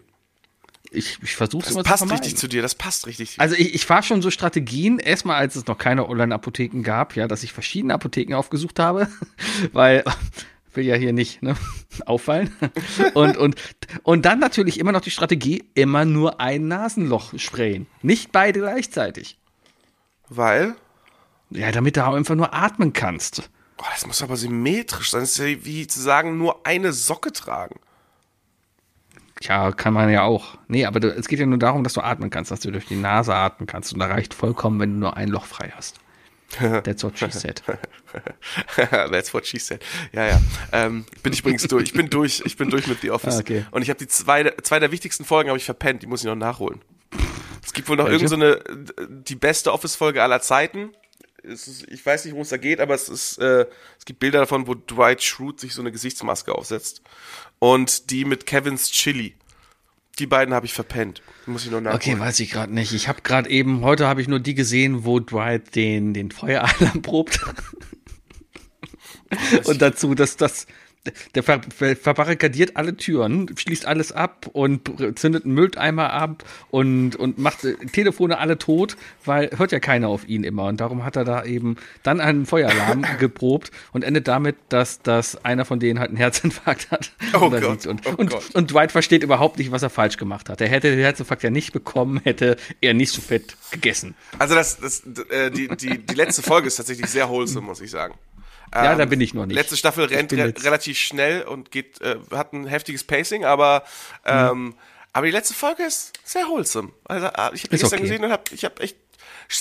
ich, 0.90 1.18
ich 1.22 1.34
versuche 1.36 1.62
es 1.62 1.66
Das 1.68 1.74
immer 1.74 1.82
passt 1.82 2.02
zu 2.02 2.06
vermeiden. 2.08 2.24
richtig 2.24 2.38
zu 2.38 2.48
dir, 2.48 2.60
das 2.60 2.74
passt 2.74 3.06
richtig. 3.06 3.34
Also 3.38 3.54
ich, 3.54 3.74
ich 3.74 3.86
fahre 3.86 4.02
schon 4.02 4.20
so 4.20 4.30
Strategien, 4.30 4.98
erstmal 4.98 5.36
als 5.36 5.56
es 5.56 5.66
noch 5.66 5.78
keine 5.78 6.08
Online-Apotheken 6.08 6.82
gab, 6.82 7.16
ja, 7.16 7.26
dass 7.26 7.42
ich 7.42 7.52
verschiedene 7.52 7.94
Apotheken 7.94 8.34
aufgesucht 8.34 8.78
habe, 8.78 9.08
weil 9.72 10.04
will 10.78 10.86
ja 10.86 10.94
hier 10.94 11.12
nicht 11.12 11.42
ne, 11.42 11.56
auffallen. 12.06 12.54
Und, 13.12 13.36
und, 13.36 13.56
und 14.04 14.24
dann 14.24 14.38
natürlich 14.38 14.78
immer 14.78 14.92
noch 14.92 15.02
die 15.02 15.10
Strategie, 15.10 15.68
immer 15.74 16.06
nur 16.06 16.40
ein 16.40 16.68
Nasenloch 16.68 17.38
sprayen. 17.38 17.86
Nicht 18.00 18.32
beide 18.32 18.60
gleichzeitig. 18.60 19.38
Weil? 20.30 20.74
Ja, 21.50 21.72
damit 21.72 21.96
du 21.96 22.04
einfach 22.04 22.34
nur 22.34 22.54
atmen 22.54 22.92
kannst. 22.92 23.50
Boah, 23.76 23.88
das 23.92 24.06
muss 24.06 24.22
aber 24.22 24.36
symmetrisch 24.36 25.10
sein. 25.10 25.20
Das 25.22 25.32
ist 25.32 25.38
ja 25.38 25.64
wie 25.64 25.86
zu 25.86 26.00
sagen, 26.00 26.38
nur 26.38 26.66
eine 26.66 26.92
Socke 26.92 27.32
tragen. 27.32 27.80
Tja, 29.40 29.70
kann 29.72 29.94
man 29.94 30.10
ja 30.10 30.22
auch. 30.22 30.58
Nee, 30.66 30.84
aber 30.84 31.00
du, 31.00 31.08
es 31.14 31.28
geht 31.28 31.38
ja 31.38 31.46
nur 31.46 31.58
darum, 31.58 31.84
dass 31.84 31.92
du 31.92 32.00
atmen 32.00 32.30
kannst, 32.30 32.50
dass 32.50 32.60
du 32.60 32.70
durch 32.70 32.86
die 32.86 32.96
Nase 32.96 33.34
atmen 33.34 33.66
kannst. 33.66 33.92
Und 33.92 34.00
da 34.00 34.06
reicht 34.06 34.34
vollkommen, 34.34 34.80
wenn 34.80 34.94
du 34.94 34.98
nur 35.00 35.16
ein 35.16 35.28
Loch 35.28 35.44
frei 35.44 35.72
hast. 35.74 36.00
That's 36.82 37.04
what 37.04 37.18
she 37.18 37.30
said. 37.30 37.62
That's 38.76 39.34
what 39.34 39.46
she 39.46 39.58
said. 39.58 39.84
Ja, 40.12 40.26
ja. 40.26 40.40
Ähm, 40.72 41.04
bin 41.22 41.32
ich 41.32 41.40
übrigens 41.40 41.64
durch. 41.64 41.84
Ich 41.84 41.92
bin 41.92 42.08
durch. 42.08 42.42
Ich 42.44 42.56
bin 42.56 42.70
durch 42.70 42.86
mit 42.86 43.02
The 43.02 43.10
Office. 43.10 43.36
Ah, 43.36 43.40
okay. 43.40 43.66
Und 43.70 43.82
ich 43.82 43.90
habe 43.90 43.98
die 43.98 44.08
zwei, 44.08 44.54
zwei 44.62 44.78
der 44.78 44.90
wichtigsten 44.90 45.24
Folgen 45.24 45.50
habe 45.50 45.58
ich 45.58 45.64
verpennt. 45.64 46.02
Die 46.02 46.06
muss 46.06 46.20
ich 46.20 46.26
noch 46.26 46.34
nachholen. 46.34 46.80
Es 47.64 47.74
gibt 47.74 47.88
wohl 47.88 47.96
noch 47.96 48.08
irgendeine 48.08 48.62
so 48.86 48.96
eine, 48.96 49.08
die 49.08 49.34
beste 49.34 49.72
Office-Folge 49.72 50.22
aller 50.22 50.40
Zeiten. 50.40 50.92
Ist, 51.42 51.86
ich 51.88 52.04
weiß 52.04 52.24
nicht, 52.24 52.32
worum 52.32 52.42
es 52.42 52.48
da 52.48 52.56
geht, 52.56 52.80
aber 52.80 52.94
es 52.94 53.08
ist, 53.10 53.38
äh, 53.38 53.66
es 53.98 54.06
gibt 54.06 54.20
Bilder 54.20 54.40
davon, 54.40 54.66
wo 54.66 54.74
Dwight 54.74 55.22
Schrute 55.22 55.60
sich 55.60 55.74
so 55.74 55.82
eine 55.82 55.92
Gesichtsmaske 55.92 56.54
aufsetzt. 56.54 57.02
Und 57.58 58.10
die 58.10 58.24
mit 58.24 58.46
Kevins 58.46 58.90
Chili. 58.90 59.34
Die 60.18 60.26
beiden 60.26 60.54
habe 60.54 60.66
ich 60.66 60.72
verpennt. 60.72 61.22
Muss 61.46 61.64
ich 61.64 61.70
noch 61.70 61.80
nachholen. 61.80 61.96
Okay, 61.96 62.18
weiß 62.18 62.40
ich 62.40 62.50
gerade 62.50 62.72
nicht. 62.72 62.92
Ich 62.92 63.08
habe 63.08 63.22
gerade 63.22 63.48
eben, 63.48 63.82
heute 63.82 64.06
habe 64.06 64.20
ich 64.20 64.28
nur 64.28 64.40
die 64.40 64.54
gesehen, 64.54 65.04
wo 65.04 65.20
Dwight 65.20 65.74
den, 65.76 66.12
den 66.14 66.30
Feueralarm 66.30 67.02
probt. 67.02 67.40
Und 69.64 69.82
dazu, 69.82 70.14
dass 70.14 70.36
das, 70.36 70.66
der 71.34 71.42
ver, 71.42 71.60
ver, 71.74 71.96
verbarrikadiert 71.96 72.76
alle 72.76 72.96
Türen, 72.96 73.50
schließt 73.56 73.86
alles 73.86 74.12
ab 74.12 74.48
und 74.52 74.90
zündet 75.18 75.44
einen 75.44 75.54
Mülleimer 75.54 76.12
ab 76.12 76.44
und, 76.70 77.16
und 77.16 77.38
macht 77.38 77.64
äh, 77.64 77.74
Telefone 77.92 78.38
alle 78.38 78.58
tot, 78.58 78.96
weil 79.24 79.50
hört 79.56 79.72
ja 79.72 79.80
keiner 79.80 80.08
auf 80.08 80.28
ihn 80.28 80.44
immer. 80.44 80.64
Und 80.64 80.80
darum 80.80 81.04
hat 81.04 81.16
er 81.16 81.24
da 81.24 81.44
eben 81.44 81.76
dann 82.02 82.20
einen 82.20 82.46
Feueralarm 82.46 83.04
geprobt 83.18 83.70
und 83.92 84.04
endet 84.04 84.28
damit, 84.28 84.56
dass, 84.68 85.02
dass 85.02 85.44
einer 85.44 85.64
von 85.64 85.80
denen 85.80 85.98
halt 85.98 86.10
einen 86.10 86.18
Herzinfarkt 86.18 86.90
hat. 86.90 87.12
Oh 87.34 87.50
Gott, 87.50 87.86
und, 87.86 88.06
oh 88.06 88.14
und, 88.16 88.30
Gott. 88.30 88.54
und 88.54 88.72
Dwight 88.72 88.92
versteht 88.92 89.22
überhaupt 89.22 89.58
nicht, 89.58 89.70
was 89.70 89.82
er 89.82 89.90
falsch 89.90 90.16
gemacht 90.16 90.48
hat. 90.48 90.60
Er 90.60 90.68
hätte 90.68 90.90
den 90.90 91.00
Herzinfarkt 91.00 91.42
ja 91.42 91.50
nicht 91.50 91.72
bekommen, 91.72 92.20
hätte 92.24 92.56
er 92.80 92.94
nicht 92.94 93.12
so 93.12 93.20
fett 93.20 93.56
gegessen. 93.70 94.14
Also 94.38 94.54
das, 94.54 94.78
das, 94.78 95.02
äh, 95.30 95.50
die, 95.50 95.68
die, 95.68 95.98
die 95.98 96.14
letzte 96.14 96.42
Folge 96.42 96.68
ist 96.68 96.76
tatsächlich 96.76 97.06
sehr 97.06 97.28
wholesome, 97.28 97.66
muss 97.66 97.80
ich 97.80 97.90
sagen. 97.90 98.14
Ja, 98.74 98.92
Ähm, 98.92 98.98
da 98.98 99.04
bin 99.06 99.20
ich 99.20 99.34
noch 99.34 99.46
nicht. 99.46 99.54
Letzte 99.54 99.76
Staffel 99.76 100.04
rennt 100.04 100.32
re 100.32 100.52
relativ 100.62 100.98
schnell 100.98 101.42
und 101.42 101.70
geht, 101.70 102.00
äh, 102.00 102.16
hat 102.32 102.52
ein 102.52 102.66
heftiges 102.66 103.04
Pacing, 103.04 103.44
aber 103.44 103.82
ähm, 104.24 104.74
aber 105.12 105.26
die 105.26 105.32
letzte 105.32 105.54
Folge 105.54 105.82
ist 105.84 106.12
sehr 106.24 106.46
wholesome. 106.46 106.92
Also 107.04 107.26
äh, 107.26 107.30
ich 107.30 107.38
habe 107.40 107.54
die 107.62 107.68
gestern 107.70 107.86
okay. 107.98 108.00
gesehen 108.02 108.24
und 108.24 108.30
hab, 108.32 108.52
ich 108.52 108.64
habe 108.64 108.80
echt 108.82 108.96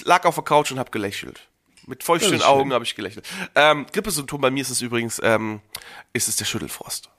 lag 0.04 0.26
auf 0.26 0.36
der 0.36 0.44
Couch 0.44 0.72
und 0.72 0.80
habe 0.80 0.92
gelächelt. 0.92 1.48
Mit 1.86 2.04
feuchten 2.04 2.42
Augen 2.42 2.74
habe 2.74 2.84
ich 2.84 2.96
gelächelt. 2.96 3.26
Ähm, 3.56 3.86
Grippesymptom 3.94 4.42
bei 4.42 4.52
mir 4.52 4.62
ist 4.62 4.70
es 4.70 4.82
übrigens, 4.82 5.22
ähm, 5.24 5.62
ist 6.12 6.28
es 6.28 6.36
der 6.36 6.44
Schüttelfrost. 6.46 7.10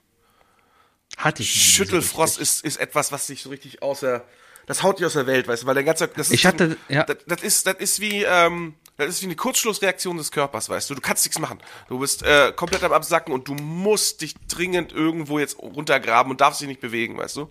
Hatte 1.16 1.42
ich. 1.42 1.52
so 1.54 1.58
Schüttelfrost 1.84 2.38
richtig. 2.38 2.56
ist, 2.64 2.64
ist 2.64 2.76
etwas, 2.76 3.10
was 3.10 3.26
sich 3.26 3.42
so 3.42 3.48
richtig 3.48 3.82
außer, 3.82 4.24
das 4.66 4.82
haut 4.82 4.98
dich 4.98 5.06
aus 5.06 5.14
der 5.14 5.26
Welt, 5.26 5.48
weißt 5.48 5.62
du, 5.62 5.66
weil 5.66 5.74
der 5.74 5.84
ganze, 5.84 6.08
das 6.08 6.28
ist, 6.28 6.34
Ich 6.34 6.44
hatte- 6.46 6.76
ja. 6.90 7.04
das, 7.04 7.16
das 7.26 7.42
ist, 7.42 7.66
das 7.66 7.76
ist 7.76 8.00
wie, 8.00 8.24
ähm, 8.24 8.74
das 8.98 9.08
ist 9.08 9.22
wie 9.22 9.26
eine 9.26 9.36
Kurzschlussreaktion 9.36 10.16
des 10.18 10.30
Körpers, 10.30 10.68
weißt 10.68 10.90
du, 10.90 10.94
du 10.94 11.00
kannst 11.00 11.24
nichts 11.24 11.38
machen. 11.38 11.58
Du 11.88 11.98
bist 11.98 12.22
äh, 12.22 12.52
komplett 12.54 12.82
am 12.84 12.92
Absacken 12.92 13.32
und 13.32 13.48
du 13.48 13.54
musst 13.54 14.20
dich 14.20 14.34
dringend 14.48 14.92
irgendwo 14.92 15.38
jetzt 15.38 15.58
runtergraben 15.58 16.30
und 16.30 16.40
darfst 16.40 16.60
dich 16.60 16.68
nicht 16.68 16.80
bewegen, 16.80 17.16
weißt 17.16 17.36
du. 17.36 17.48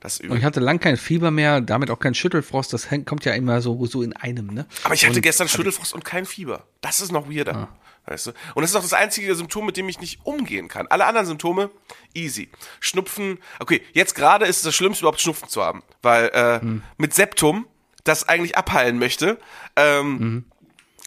Das 0.00 0.14
ist 0.14 0.20
Und 0.20 0.26
übel. 0.26 0.38
ich 0.38 0.44
hatte 0.44 0.60
lang 0.60 0.80
kein 0.80 0.96
Fieber 0.96 1.30
mehr, 1.30 1.60
damit 1.60 1.90
auch 1.90 1.98
kein 2.00 2.14
Schüttelfrost. 2.14 2.72
Das 2.72 2.90
hängt, 2.90 3.06
kommt 3.06 3.24
ja 3.24 3.34
immer 3.34 3.62
so, 3.62 3.86
so 3.86 4.02
in 4.02 4.12
einem, 4.14 4.48
ne? 4.48 4.66
Aber 4.84 4.94
ich 4.94 5.04
hatte 5.04 5.16
Und- 5.16 5.22
gestern 5.22 5.48
Schüttelfrost 5.48 5.94
und 5.94 6.04
kein 6.04 6.26
Fieber. 6.26 6.64
Das 6.80 7.00
ist 7.00 7.12
noch 7.12 7.30
weirder. 7.30 7.54
Ah. 7.54 7.68
Weißt 8.06 8.26
du? 8.26 8.30
Und 8.56 8.62
das 8.62 8.70
ist 8.70 8.76
auch 8.76 8.82
das 8.82 8.94
einzige 8.94 9.32
Symptom, 9.36 9.64
mit 9.64 9.76
dem 9.76 9.88
ich 9.88 10.00
nicht 10.00 10.18
umgehen 10.24 10.66
kann. 10.66 10.88
Alle 10.88 11.06
anderen 11.06 11.24
Symptome, 11.28 11.70
easy. 12.14 12.50
Schnupfen, 12.80 13.38
okay, 13.60 13.80
jetzt 13.92 14.16
gerade 14.16 14.44
ist 14.46 14.56
es 14.56 14.62
das 14.62 14.74
Schlimmste, 14.74 15.02
überhaupt 15.04 15.20
Schnupfen 15.20 15.48
zu 15.48 15.62
haben. 15.62 15.84
Weil 16.02 16.26
äh, 16.30 16.60
Hm. 16.60 16.82
mit 16.98 17.14
Septum, 17.14 17.66
das 18.02 18.28
eigentlich 18.28 18.56
abheilen 18.56 18.98
möchte, 18.98 19.38
ähm, 19.76 20.18
Mhm. 20.18 20.44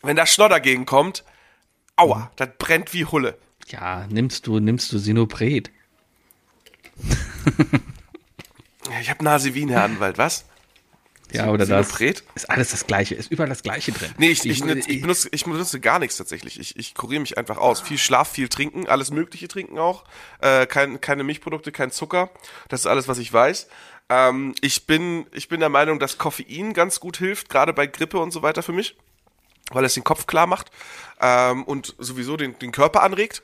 Wenn 0.06 0.16
da 0.16 0.26
Schnodder 0.26 0.60
gegenkommt, 0.60 1.24
aua, 1.96 2.24
Hm. 2.24 2.28
das 2.38 2.50
brennt 2.58 2.94
wie 2.94 3.06
Hulle. 3.06 3.38
Ja, 3.68 4.06
nimmst 4.10 4.46
du, 4.48 4.60
nimmst 4.60 4.92
du 4.92 4.98
Sinopret. 5.00 5.72
Ich 9.02 9.10
habe 9.10 9.24
Nasivin, 9.24 9.70
Herr 9.70 9.84
Anwalt, 9.84 10.18
was? 10.18 10.46
Ja, 11.32 11.50
oder 11.50 11.66
das. 11.66 11.88
Sinopret? 11.90 12.24
Ist 12.36 12.50
alles 12.50 12.70
das 12.72 12.86
Gleiche, 12.86 13.16
ist 13.16 13.32
überall 13.32 13.50
das 13.50 13.64
Gleiche 13.64 13.92
drin. 13.92 14.12
Nee, 14.18 14.30
ich, 14.30 14.46
ich, 14.46 14.64
ich, 14.64 15.02
benutze, 15.02 15.28
ich 15.32 15.44
benutze 15.44 15.80
gar 15.80 15.98
nichts 16.00 16.18
tatsächlich. 16.18 16.60
Ich, 16.60 16.78
ich 16.78 16.94
kuriere 16.94 17.20
mich 17.22 17.38
einfach 17.38 17.58
aus. 17.58 17.82
Viel 17.82 17.98
Schlaf, 17.98 18.30
viel 18.32 18.48
trinken, 18.48 18.88
alles 18.88 19.12
Mögliche 19.12 19.48
trinken 19.48 19.80
auch. 19.80 20.06
Äh, 20.40 20.68
kein, 20.68 21.02
keine 21.02 21.24
Milchprodukte, 21.24 21.72
kein 21.72 21.92
Zucker. 21.92 22.30
Das 22.70 22.82
ist 22.82 22.86
alles, 22.86 23.08
was 23.08 23.18
ich 23.18 23.34
weiß. 23.34 23.68
Ähm, 24.10 24.54
ich, 24.62 24.86
bin, 24.86 25.26
ich 25.34 25.50
bin 25.50 25.60
der 25.60 25.70
Meinung, 25.70 26.00
dass 26.00 26.20
Koffein 26.20 26.74
ganz 26.74 27.00
gut 27.00 27.18
hilft, 27.18 27.50
gerade 27.50 27.74
bei 27.74 27.88
Grippe 27.88 28.20
und 28.20 28.32
so 28.32 28.44
weiter 28.44 28.62
für 28.62 28.74
mich, 28.74 28.96
weil 29.72 29.86
es 29.86 29.94
den 29.94 30.04
Kopf 30.04 30.28
klar 30.28 30.48
macht 30.48 30.72
ähm, 31.22 31.64
und 31.64 31.96
sowieso 31.98 32.38
den, 32.38 32.58
den 32.60 32.72
Körper 32.72 33.04
anregt. 33.04 33.44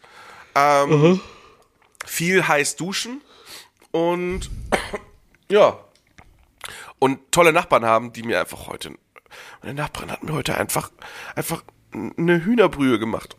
Ähm, 0.56 1.22
Viel 2.06 2.48
heiß 2.48 2.76
duschen 2.76 3.22
und 3.92 4.50
ja, 5.50 5.78
und 7.00 7.32
tolle 7.32 7.54
Nachbarn 7.54 7.86
haben, 7.86 8.14
die 8.14 8.24
mir 8.24 8.40
einfach 8.40 8.68
heute, 8.68 8.94
meine 9.62 9.76
Nachbarin 9.76 10.12
hat 10.12 10.24
mir 10.24 10.34
heute 10.34 10.58
einfach, 10.58 10.92
einfach 11.36 11.64
eine 11.94 12.44
Hühnerbrühe 12.44 13.00
gemacht. 13.00 13.36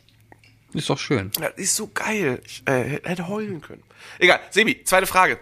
Ist 0.75 0.89
doch 0.89 0.99
schön. 0.99 1.31
Das 1.39 1.53
ist 1.57 1.77
so 1.77 1.89
geil. 1.89 2.41
Ich 2.47 2.63
äh, 2.67 3.01
hätte 3.05 3.29
heulen 3.29 3.61
können. 3.61 3.83
Egal, 4.19 4.41
Sebi, 4.51 4.85
zweite 4.85 5.07
Frage. 5.07 5.39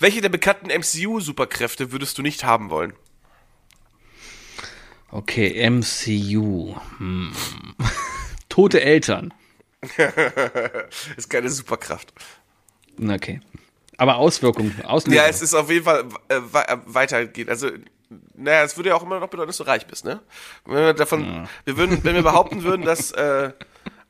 Welche 0.00 0.20
der 0.20 0.28
bekannten 0.28 0.66
MCU-Superkräfte 0.70 1.92
würdest 1.92 2.18
du 2.18 2.22
nicht 2.22 2.44
haben 2.44 2.70
wollen? 2.70 2.94
Okay, 5.16 5.70
MCU. 5.70 6.76
Hm. 6.98 7.32
Tote 8.50 8.82
Eltern. 8.82 9.32
Ist 11.16 11.30
keine 11.30 11.48
Superkraft. 11.48 12.12
Okay. 13.02 13.40
Aber 13.96 14.16
Auswirkungen, 14.16 14.78
Auslösung. 14.84 15.16
Ja, 15.16 15.26
es 15.26 15.40
ist 15.40 15.54
auf 15.54 15.70
jeden 15.70 15.86
Fall 15.86 16.04
äh, 16.28 16.36
äh, 16.36 16.76
weitergehend. 16.84 17.48
Also, 17.48 17.70
naja, 18.34 18.62
es 18.62 18.76
würde 18.76 18.90
ja 18.90 18.94
auch 18.94 19.02
immer 19.02 19.18
noch 19.18 19.28
bedeuten, 19.28 19.46
dass 19.46 19.56
du 19.56 19.62
reich 19.62 19.86
bist, 19.86 20.04
ne? 20.04 20.20
Wenn 20.66 20.84
wir 20.84 20.92
davon, 20.92 21.48
wir 21.64 21.78
würden, 21.78 22.04
wenn 22.04 22.14
wir 22.14 22.22
behaupten 22.22 22.62
würden, 22.62 22.84
dass 22.84 23.10
äh, 23.12 23.52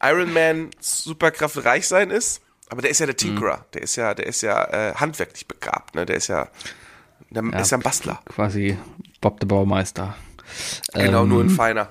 Iron 0.02 0.32
Man 0.32 0.70
Superkraft 0.80 1.64
reich 1.64 1.86
sein 1.86 2.10
ist, 2.10 2.42
aber 2.68 2.82
der 2.82 2.90
ist 2.90 2.98
ja 2.98 3.06
der 3.06 3.16
Tinkerer, 3.16 3.64
der 3.74 3.82
ist 3.82 3.94
ja, 3.94 4.12
der 4.12 4.26
ist 4.26 4.42
ja 4.42 4.64
äh, 4.64 4.94
handwerklich 4.96 5.46
begabt, 5.46 5.94
ne? 5.94 6.04
Der 6.04 6.16
ist 6.16 6.26
ja, 6.26 6.48
der 7.30 7.60
ist 7.60 7.70
ja 7.70 7.78
ein 7.78 7.82
Bastler. 7.82 8.20
Quasi 8.28 8.76
Bob 9.20 9.38
der 9.38 9.46
Baumeister. 9.46 10.16
Genau, 10.94 11.22
Ähm, 11.22 11.28
nur 11.28 11.42
ein 11.42 11.50
feiner. 11.50 11.88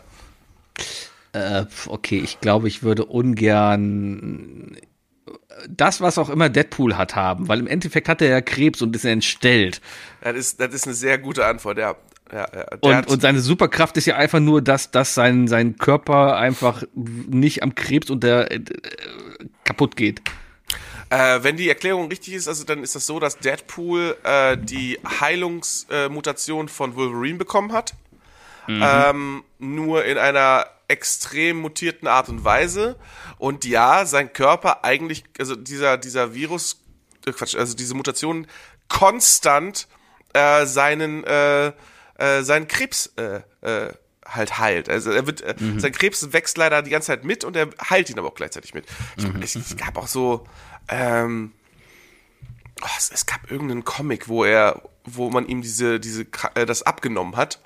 Äh, 1.34 1.66
okay, 1.88 2.20
ich 2.24 2.40
glaube, 2.40 2.68
ich 2.68 2.84
würde 2.84 3.06
ungern 3.06 4.78
das, 5.70 6.02
was 6.02 6.18
auch 6.18 6.30
immer 6.30 6.50
Deadpool 6.50 6.98
hat, 6.98 7.16
haben, 7.16 7.48
weil 7.48 7.60
im 7.60 7.68
Endeffekt 7.68 8.10
hat 8.10 8.22
er 8.22 8.30
ja 8.30 8.42
Krebs 8.42 8.82
und 8.82 8.96
ist 8.96 9.06
entstellt. 9.06 9.82
Das 10.22 10.36
ist, 10.36 10.60
das 10.60 10.74
ist 10.74 10.86
eine 10.86 10.94
sehr 10.94 11.18
gute 11.18 11.46
Antwort, 11.46 11.78
ja. 11.78 11.96
ja, 12.32 12.48
ja. 12.54 12.66
Und, 12.82 13.08
und 13.08 13.22
seine 13.22 13.40
Superkraft 13.40 13.98
ist 13.98 14.06
ja 14.06 14.16
einfach 14.16 14.40
nur, 14.40 14.62
dass, 14.62 14.92
dass 14.92 15.14
sein, 15.14 15.48
sein 15.48 15.78
Körper 15.78 16.38
einfach 16.38 16.84
nicht 16.94 17.64
am 17.64 17.76
Krebs 17.76 18.10
und 18.10 18.24
der 18.24 18.52
äh, 18.52 18.62
kaputt 19.64 19.96
geht. 19.96 20.22
Äh, 21.10 21.44
wenn 21.44 21.56
die 21.56 21.70
Erklärung 21.70 22.10
richtig 22.10 22.34
ist, 22.34 22.48
also 22.48 22.64
dann 22.64 22.84
ist 22.84 22.96
das 22.96 23.06
so, 23.06 23.20
dass 23.20 23.38
Deadpool 23.38 24.18
äh, 24.24 24.58
die 24.58 25.00
Heilungsmutation 25.20 26.14
Mutation 26.14 26.68
von 26.68 26.96
Wolverine 26.96 27.38
bekommen 27.38 27.72
hat. 27.72 27.94
Ähm, 28.68 29.44
nur 29.60 30.06
in 30.06 30.18
einer 30.18 30.66
extrem 30.88 31.58
mutierten 31.58 32.08
Art 32.08 32.30
und 32.30 32.44
Weise. 32.44 32.98
Und 33.38 33.66
ja, 33.66 34.06
sein 34.06 34.34
Körper 34.34 34.84
eigentlich, 34.84 35.24
also 35.40 35.56
dieser, 35.56 35.98
dieser 35.98 36.34
Virus, 36.34 36.82
äh, 37.26 37.32
Quatsch, 37.32 37.56
also 37.56 37.76
diese 37.76 37.96
Mutation 37.96 38.48
konstant 38.88 39.88
äh, 40.34 40.66
seinen, 40.66 41.24
äh, 41.24 41.68
äh, 42.18 42.44
seinen 42.44 42.68
Krebs 42.68 43.14
äh, 43.18 43.42
äh, 43.62 43.94
halt 44.26 44.58
heilt. 44.58 44.90
Also 44.90 45.12
er 45.12 45.28
wird, 45.28 45.42
äh, 45.42 45.56
sein 45.78 45.92
Krebs 45.92 46.34
wächst 46.34 46.58
leider 46.58 46.82
die 46.82 46.90
ganze 46.90 47.08
Zeit 47.08 47.24
mit 47.24 47.44
und 47.44 47.56
er 47.56 47.70
heilt 47.90 48.10
ihn 48.10 48.20
aber 48.20 48.30
auch 48.30 48.36
gleichzeitig 48.36 48.74
mit. 48.74 48.86
Ich, 49.18 49.26
es, 49.42 49.56
es 49.56 49.78
gab 49.78 49.98
auch 49.98 50.08
so, 50.08 50.46
ähm, 50.88 51.54
oh, 52.82 52.88
es, 52.98 53.12
es 53.12 53.26
gab 53.26 53.50
irgendeinen 53.50 53.86
Comic, 53.86 54.28
wo 54.28 54.44
er, 54.44 54.82
wo 55.04 55.30
man 55.30 55.46
ihm 55.48 55.62
diese, 55.62 56.00
diese, 56.00 56.26
äh, 56.56 56.66
das 56.66 56.84
abgenommen 56.84 57.36
hat. 57.38 57.60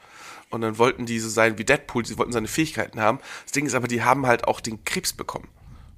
Und 0.49 0.61
dann 0.61 0.77
wollten 0.77 1.05
die 1.05 1.19
so 1.19 1.29
sein 1.29 1.57
wie 1.57 1.63
Deadpool, 1.65 2.05
sie 2.05 2.17
wollten 2.17 2.31
seine 2.31 2.47
Fähigkeiten 2.47 2.99
haben. 2.99 3.19
Das 3.43 3.51
Ding 3.51 3.65
ist 3.65 3.75
aber, 3.75 3.87
die 3.87 4.03
haben 4.03 4.25
halt 4.25 4.47
auch 4.47 4.61
den 4.61 4.83
Krebs 4.83 5.13
bekommen. 5.13 5.47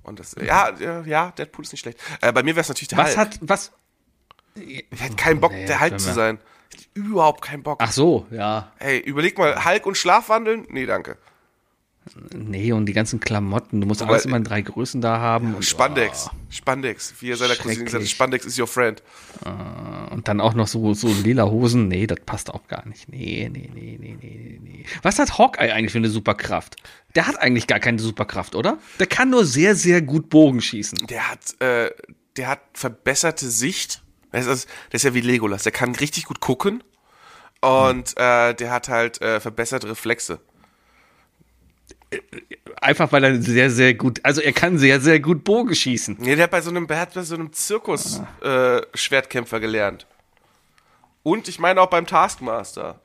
Und 0.04 0.20
das, 0.20 0.36
ja, 0.44 0.72
ja, 0.80 1.02
ja, 1.02 1.32
Deadpool 1.32 1.64
ist 1.64 1.72
nicht 1.72 1.82
schlecht. 1.82 2.00
Äh, 2.22 2.34
bei 2.34 2.44
mir 2.44 2.56
wäre 2.56 2.62
es 2.62 2.68
natürlich 2.70 2.90
der 2.90 2.98
Was 2.98 3.10
Hulk. 3.10 3.18
hat, 3.18 3.40
was? 3.42 3.72
ich 4.56 4.86
hätte 4.98 5.16
keinen 5.16 5.40
Bock, 5.40 5.54
Nee, 5.54 5.66
der 5.68 5.80
Hulk 5.80 6.00
zu 6.00 6.14
sein. 6.14 6.40
Ich 6.74 6.80
hätte 6.80 6.90
überhaupt 6.96 7.42
keinen 7.42 7.64
Bock. 7.64 7.80
Ach 7.82 7.92
so, 7.92 8.26
ja. 8.32 8.72
Ey, 8.80 9.00
überleg 9.00 9.38
mal, 9.38 9.64
Hulk 9.64 9.86
und 9.86 9.98
Schlafwandeln? 9.98 10.66
Nee, 10.70 10.86
danke. 10.86 11.18
Nee, 12.36 12.72
und 12.72 12.88
die 12.88 12.94
ganzen 12.94 13.20
Klamotten. 13.20 13.80
Du 13.80 13.86
musst 13.88 14.02
Aber- 14.02 14.14
alles 14.14 14.26
immer 14.26 14.38
in 14.38 14.44
drei 14.44 14.62
Größen 14.62 15.02
da 15.02 15.20
haben. 15.20 15.54
Und, 15.56 15.64
Spandex. 15.64 16.30
Spandex. 16.50 17.14
Wie 17.20 17.30
er 17.32 17.38
seiner 17.38 17.56
Cousine 17.56 17.86
gesagt 17.86 18.04
hat. 18.04 18.10
Spandex 18.10 18.46
is 18.46 18.58
your 18.60 18.66
friend. 18.68 19.04
Oh, 19.46 20.14
und 20.14 20.28
dann 20.28 20.42
auch 20.42 20.56
noch 20.56 20.68
so, 20.68 20.94
so 20.96 21.08
lila 21.08 21.46
Hosen. 21.46 21.88
Nee, 21.88 22.08
das 22.08 22.18
passt 22.26 22.50
auch 22.52 22.68
gar 22.68 22.88
nicht. 22.88 23.08
Nee, 23.08 23.50
nee, 23.54 23.70
nee, 23.74 23.98
nee, 24.00 24.18
nee, 24.20 24.60
nee. 24.62 24.86
Was 25.04 25.20
hat 25.20 25.38
Hawkeye 25.38 25.72
eigentlich 25.72 25.92
für 25.92 26.00
eine 26.00 26.10
Superkraft? 26.10 26.76
Der 27.16 27.28
hat 27.28 27.40
eigentlich 27.40 27.68
gar 27.68 27.80
keine 27.80 28.00
Superkraft, 28.00 28.56
oder? 28.56 28.80
Der 29.00 29.08
kann 29.08 29.30
nur 29.30 29.46
sehr, 29.46 29.76
sehr 29.76 30.02
gut 30.02 30.30
Bogen 30.30 30.60
schießen. 30.60 31.06
Der 31.08 31.30
hat, 31.30 31.62
äh, 31.62 31.92
der 32.36 32.48
hat 32.48 32.62
verbesserte 32.74 33.48
Sicht. 33.48 34.02
Das 34.32 34.48
ist, 34.48 34.68
der 34.92 34.96
ist 34.96 35.04
ja 35.04 35.14
wie 35.14 35.22
Legolas. 35.22 35.64
Der 35.64 35.72
kann 35.72 35.94
richtig 35.96 36.26
gut 36.26 36.40
gucken. 36.40 36.84
Und 37.62 38.18
äh, 38.18 38.56
der 38.56 38.72
hat 38.72 38.90
halt 38.90 39.22
äh, 39.22 39.40
verbesserte 39.40 39.88
Reflexe. 39.88 40.40
Einfach 42.82 43.12
weil 43.12 43.24
er 43.24 43.42
sehr, 43.42 43.70
sehr 43.70 43.94
gut, 43.94 44.20
also 44.24 44.42
er 44.42 44.54
kann 44.54 44.78
sehr, 44.78 45.00
sehr 45.00 45.20
gut 45.20 45.44
Bogen 45.44 45.76
schießen. 45.76 46.18
Nee, 46.20 46.36
der 46.36 46.46
hat 46.46 46.52
bei 46.52 46.62
so 46.62 46.70
einem, 46.70 46.90
hat 46.90 47.14
bei 47.14 47.22
so 47.22 47.36
einem 47.36 47.54
Zirkus 47.54 48.22
äh, 48.42 48.82
Schwertkämpfer 48.94 49.60
gelernt. 49.60 50.08
Und 51.24 51.48
ich 51.48 51.60
meine 51.60 51.80
auch 51.82 51.90
beim 51.90 52.08
Taskmaster. 52.08 53.00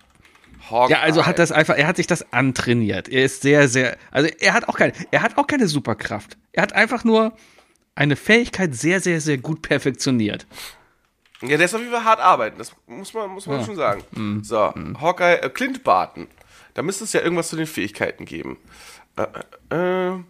Hawkeye. 0.71 0.93
Ja, 0.93 1.01
also 1.01 1.27
hat 1.27 1.39
das 1.39 1.53
einfach, 1.53 1.77
er 1.77 1.87
hat 1.87 1.97
sich 1.97 2.07
das 2.07 2.33
antrainiert. 2.33 3.09
Er 3.09 3.25
ist 3.25 3.43
sehr, 3.43 3.69
sehr, 3.69 3.99
also 4.11 4.29
er 4.39 4.55
hat 4.55 4.69
auch 4.69 4.77
keine, 4.77 4.93
er 5.11 5.23
hat 5.23 5.37
auch 5.37 5.47
keine 5.47 5.69
Superkraft. 5.69 6.37
Er 6.53 6.63
hat 6.63 6.73
einfach 6.73 7.05
nur 7.05 7.33
eine 7.95 8.17
Fähigkeit 8.17 8.75
sehr, 8.75 9.01
sehr, 9.01 9.21
sehr 9.21 9.39
gut 9.39 9.63
perfektioniert. 9.63 10.47
Ja, 11.43 11.57
der 11.57 11.67
ist 11.67 11.75
auf 11.75 11.81
jeden 11.81 11.93
Fall 11.93 12.05
hart 12.05 12.21
arbeiten. 12.21 12.59
Das 12.59 12.73
muss 12.87 13.13
man, 13.13 13.31
muss 13.31 13.47
man 13.47 13.65
schon 13.65 13.77
sagen. 13.77 14.03
Mhm. 14.13 14.43
So, 14.43 14.73
Hawkeye, 15.01 15.43
äh, 15.43 15.51
Clint 15.51 15.85
Barton. 15.85 16.29
Da 16.77 16.83
müsste 16.83 17.05
es 17.05 17.13
ja 17.15 17.23
irgendwas 17.23 17.49
zu 17.49 17.57
den 17.57 17.67
Fähigkeiten 17.67 18.27
geben. 18.27 18.59
Äh, 19.17 19.27
äh, 19.75 20.11
äh, 20.11 20.21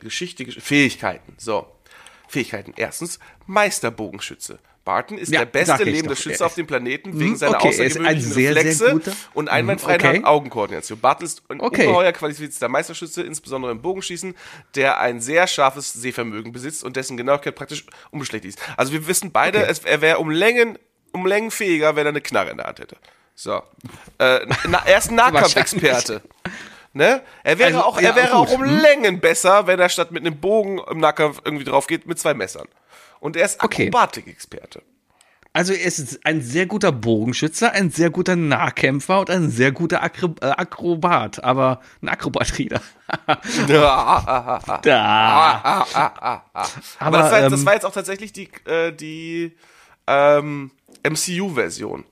Geschichte, 0.00 0.44
Gesch 0.44 0.58
Fähigkeiten. 0.60 1.34
So. 1.38 1.66
Fähigkeiten. 2.26 2.74
Erstens, 2.76 3.20
Meisterbogenschütze. 3.46 4.58
Barton 4.84 5.16
ist 5.18 5.30
Ja, 5.30 5.40
der 5.40 5.46
beste 5.46 5.84
lebende 5.84 6.14
doch. 6.14 6.20
Schütze 6.20 6.44
auf 6.44 6.54
dem 6.56 6.66
Planeten 6.66 7.16
wegen 7.20 7.30
Mhm, 7.32 7.36
seiner 7.36 7.58
okay, 7.58 7.68
er 7.68 7.70
außergewöhnlichen 7.86 8.32
sehr, 8.32 8.54
sehr 8.54 8.56
Reflexe 8.56 8.90
guter- 8.92 9.12
und 9.34 9.48
einwandfreien 9.48 10.00
Mhm, 10.00 10.08
okay. 10.08 10.24
Augenkoordination. 10.24 10.98
Barton 10.98 11.26
ist 11.26 11.42
ein 11.48 11.60
Okay. 11.60 11.86
ungeheuer 11.86 12.12
qualifizierter 12.12 12.68
Meisterschütze, 12.68 13.22
insbesondere 13.22 13.70
im 13.70 13.80
Bogenschießen, 13.82 14.34
der 14.74 14.98
ein 14.98 15.20
sehr 15.20 15.46
scharfes 15.46 15.92
Sehvermögen 15.92 16.50
besitzt 16.52 16.82
und 16.82 16.96
dessen 16.96 17.16
Genauigkeit 17.16 17.54
praktisch 17.54 17.84
unbeschlecht 18.10 18.46
ist. 18.46 18.58
Also 18.76 18.92
wir 18.92 19.06
wissen 19.06 19.30
beide, 19.30 19.64
es, 19.66 19.80
er 19.80 20.00
wäre 20.00 20.18
um 20.18 20.30
Längen, 20.30 20.76
um 21.12 21.24
Längen 21.24 21.50
fähiger, 21.52 21.94
wenn 21.94 22.06
er 22.06 22.10
eine 22.10 22.20
Knarre 22.20 22.50
in 22.50 22.56
der 22.56 22.66
Hand 22.66 22.80
hätte. 22.80 22.96
So. 23.40 23.62
Äh, 24.18 24.40
na, 24.66 24.82
er 24.84 24.98
ist 24.98 25.10
ein 25.10 25.14
Nahkampfexperte. 25.14 26.22
Ne? 26.92 27.22
Er 27.44 27.58
wäre 27.60 27.68
Also, 27.68 27.82
auch, 27.84 27.96
er 27.98 28.02
ja, 28.02 28.16
wäre 28.16 28.26
gut. 28.30 28.34
auch 28.36 28.52
um 28.52 28.64
Längen 28.64 29.20
besser, 29.20 29.68
wenn 29.68 29.78
er 29.78 29.88
statt 29.88 30.10
mit 30.10 30.26
einem 30.26 30.40
Bogen 30.40 30.80
im 30.90 30.98
Nahkampf 30.98 31.40
irgendwie 31.44 31.64
drauf 31.64 31.86
geht, 31.86 32.08
mit 32.08 32.18
zwei 32.18 32.34
Messern. 32.34 32.66
Und 33.20 33.36
er 33.36 33.44
ist 33.44 33.62
Okay. 33.62 33.86
Akrobatikexperte. 33.86 34.82
Also 35.52 35.72
er 35.72 35.84
ist 35.84 36.18
ein 36.26 36.40
sehr 36.40 36.66
guter 36.66 36.90
Bogenschützer, 36.90 37.70
ein 37.70 37.90
sehr 37.92 38.10
guter 38.10 38.34
Nahkämpfer 38.34 39.20
und 39.20 39.30
ein 39.30 39.50
sehr 39.50 39.70
guter 39.70 40.02
Akro 40.02 40.34
äh, 40.40 40.46
Akrobat, 40.46 41.42
aber 41.44 41.80
ein 42.02 42.08
Akrobatrieder. 42.08 42.80
Ja, 43.68 44.60
da. 44.82 45.86
Aber, 46.98 47.18
das, 47.18 47.30
war, 47.32 47.40
ähm, 47.42 47.50
das 47.52 47.64
war 47.64 47.74
jetzt 47.74 47.86
auch 47.86 47.92
tatsächlich 47.92 48.32
die, 48.32 48.50
äh, 48.66 48.92
die 48.92 49.56
ähm, 50.08 50.72
MCU-Version. 51.08 52.04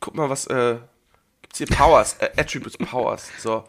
Guck 0.00 0.14
mal, 0.14 0.28
was 0.30 0.46
äh, 0.46 0.76
gibt's 1.42 1.58
hier 1.58 1.66
Powers, 1.66 2.16
äh, 2.20 2.30
Attributes 2.36 2.76
Powers. 2.78 3.28
So. 3.38 3.64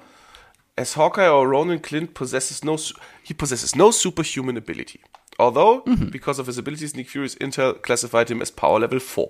As 0.76 0.96
Hawkeye 0.96 1.30
or 1.30 1.46
Ronan 1.46 1.82
Clint 1.82 2.14
possesses 2.14 2.64
no 2.64 2.78
he 3.24 3.34
possesses 3.34 3.76
no 3.76 3.92
superhuman 3.92 4.58
ability. 4.58 5.00
Although, 5.38 5.84
Mhm. 5.86 6.12
because 6.12 6.40
of 6.40 6.48
his 6.48 6.58
abilities, 6.58 6.96
Nick 6.96 7.10
Fury's 7.10 7.36
Intel 7.36 7.74
classified 7.82 8.30
him 8.30 8.42
as 8.42 8.52
Power 8.52 8.80
Level 8.80 9.00
4. 9.00 9.26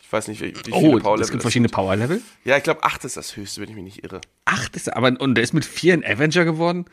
Ich 0.00 0.12
weiß 0.12 0.28
nicht, 0.28 0.40
wie, 0.40 0.54
wie 0.66 0.72
Oh, 0.72 0.78
viele 0.80 1.00
Power 1.00 1.14
es 1.14 1.20
Level 1.20 1.30
gibt 1.32 1.36
es 1.38 1.42
verschiedene 1.42 1.68
sind. 1.68 1.74
Power-Level. 1.74 2.22
Ja, 2.44 2.56
ich 2.56 2.62
glaube, 2.62 2.84
8 2.84 3.04
ist 3.04 3.16
das 3.16 3.36
höchste, 3.36 3.60
wenn 3.60 3.68
ich 3.68 3.74
mich 3.74 3.82
nicht 3.84 4.04
irre. 4.04 4.20
Acht 4.44 4.76
ist 4.76 4.86
er, 4.88 4.96
aber 4.96 5.08
und 5.20 5.34
der 5.34 5.42
ist 5.42 5.52
mit 5.52 5.64
vier 5.64 5.94
ein 5.94 6.04
Avenger 6.04 6.44
geworden. 6.44 6.84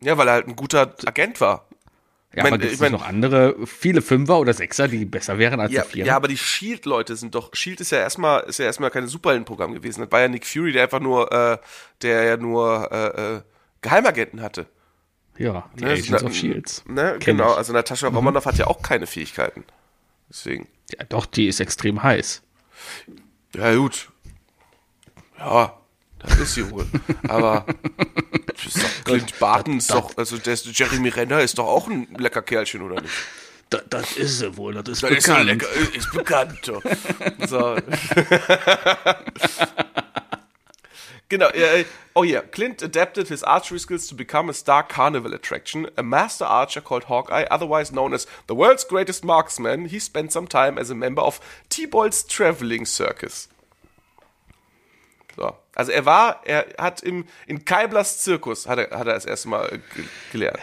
Ja, 0.00 0.16
weil 0.18 0.26
er 0.28 0.34
halt 0.34 0.48
ein 0.48 0.56
guter 0.56 0.94
Agent 1.06 1.40
war. 1.40 1.67
Ja, 2.38 2.42
mein, 2.44 2.52
aber 2.54 2.58
gibt 2.58 2.72
es 2.72 2.76
ich 2.76 2.80
mein- 2.80 2.92
noch 2.92 3.06
andere, 3.06 3.54
viele 3.66 4.00
Fünfer 4.02 4.38
oder 4.38 4.54
Sechser, 4.54 4.88
die 4.88 5.04
besser 5.04 5.38
wären 5.38 5.60
als 5.60 5.72
Ja, 5.72 5.82
der 5.82 5.90
Vierer? 5.90 6.06
ja, 6.06 6.16
aber 6.16 6.28
die 6.28 6.38
Shield-Leute 6.38 7.14
sind 7.16 7.34
doch. 7.34 7.50
Shield 7.54 7.80
ist 7.80 7.92
ja 7.92 7.98
erstmal, 7.98 8.40
ist 8.44 8.58
ja 8.58 8.64
erstmal 8.64 8.90
kein 8.90 9.06
Superheldenprogramm 9.06 9.74
gewesen. 9.74 10.00
Das 10.02 10.10
war 10.10 10.20
ja 10.20 10.28
Nick 10.28 10.46
Fury, 10.46 10.72
der 10.72 10.84
einfach 10.84 11.00
nur, 11.00 11.30
äh, 11.32 11.58
der 12.02 12.24
ja 12.24 12.36
nur 12.36 12.90
äh, 12.90 13.36
äh, 13.36 13.40
Geheimagenten 13.82 14.40
hatte. 14.40 14.66
ja, 15.38 15.68
die 15.78 15.84
Ne? 15.84 15.90
Agents 15.92 16.22
of 16.24 16.34
Shields. 16.34 16.84
Ne? 16.88 17.16
Genau, 17.20 17.52
ich. 17.52 17.56
also 17.58 17.72
Natascha 17.72 18.08
Romanoff 18.08 18.46
hat 18.46 18.56
ja 18.58 18.66
auch 18.66 18.82
keine 18.82 19.06
Fähigkeiten. 19.06 19.64
Deswegen. 20.30 20.66
Ja, 20.98 21.04
doch, 21.08 21.26
die 21.26 21.46
ist 21.46 21.60
extrem 21.60 22.02
heiß. 22.02 22.42
Ja, 23.54 23.74
gut. 23.74 24.08
Ja, 25.38 25.77
das 26.18 26.38
ist 26.38 26.54
sie 26.54 26.70
wohl. 26.70 26.86
Aber 27.28 27.64
ist 28.64 29.04
Clint 29.04 29.38
Barton 29.38 29.78
ist 29.78 29.90
doch, 29.90 30.16
also 30.16 30.36
der 30.38 30.54
ist, 30.54 30.66
Jeremy 30.78 31.08
Renner 31.08 31.40
ist 31.40 31.58
doch 31.58 31.66
auch 31.66 31.88
ein 31.88 32.08
lecker 32.18 32.42
Kerlchen, 32.42 32.82
oder 32.82 33.00
nicht? 33.00 33.14
Das, 33.70 33.82
das 33.88 34.12
ist 34.16 34.38
sie 34.38 34.56
wohl, 34.56 34.74
das 34.74 34.88
ist 34.88 35.02
Das 35.02 35.10
ist, 35.10 35.28
doch 35.28 35.42
lecker, 35.42 35.66
ist 35.94 36.12
bekannt. 36.12 36.58
so. 37.46 37.76
Genau. 41.28 41.48
Äh, 41.48 41.84
oh 42.14 42.24
yeah. 42.24 42.40
Clint 42.40 42.82
adapted 42.82 43.28
his 43.28 43.42
archery 43.42 43.78
skills 43.78 44.06
to 44.08 44.14
become 44.14 44.48
a 44.48 44.54
star 44.54 44.82
carnival 44.82 45.34
attraction. 45.34 45.86
A 45.96 46.02
master 46.02 46.46
archer 46.46 46.80
called 46.80 47.04
Hawkeye, 47.04 47.44
otherwise 47.50 47.92
known 47.92 48.14
as 48.14 48.26
the 48.46 48.54
world's 48.54 48.84
greatest 48.84 49.24
marksman, 49.24 49.86
he 49.86 49.98
spent 49.98 50.32
some 50.32 50.46
time 50.46 50.78
as 50.78 50.88
a 50.90 50.94
member 50.94 51.20
of 51.20 51.38
T-Boyd's 51.68 52.22
Traveling 52.22 52.86
Circus. 52.86 53.48
So. 55.78 55.82
Also 55.82 55.92
er 55.92 56.04
war, 56.06 56.40
er 56.44 56.66
hat 56.76 57.02
im, 57.02 57.24
in 57.46 57.64
Kaiblas 57.64 58.18
Zirkus, 58.18 58.66
hat 58.66 58.78
er, 58.78 58.90
hat 58.98 59.06
er 59.06 59.14
das 59.14 59.24
erste 59.24 59.48
Mal 59.48 59.66
äh, 59.72 59.78
ge 59.94 60.04
gelernt. 60.32 60.58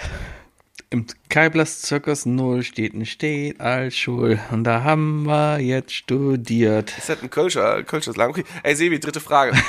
Im 0.89 1.05
Kaiblas 1.29 1.81
Zirkus 1.81 2.25
Null 2.25 2.63
steht 2.63 2.93
ein 2.93 3.05
Steht 3.05 3.59
als 3.59 3.97
Schul. 3.97 4.39
Und 4.51 4.65
da 4.65 4.83
haben 4.83 5.23
wir 5.23 5.59
jetzt 5.59 5.93
studiert. 5.93 6.91
Das 6.91 6.97
ist 7.05 7.09
halt 7.09 7.23
ein 7.23 7.29
Kölscher, 7.29 7.83
Kölscher 7.83 8.13
Slang. 8.13 8.29
Okay. 8.29 8.43
Ey, 8.63 8.75
Sebi, 8.75 8.99
dritte 8.99 9.19
Frage. 9.19 9.57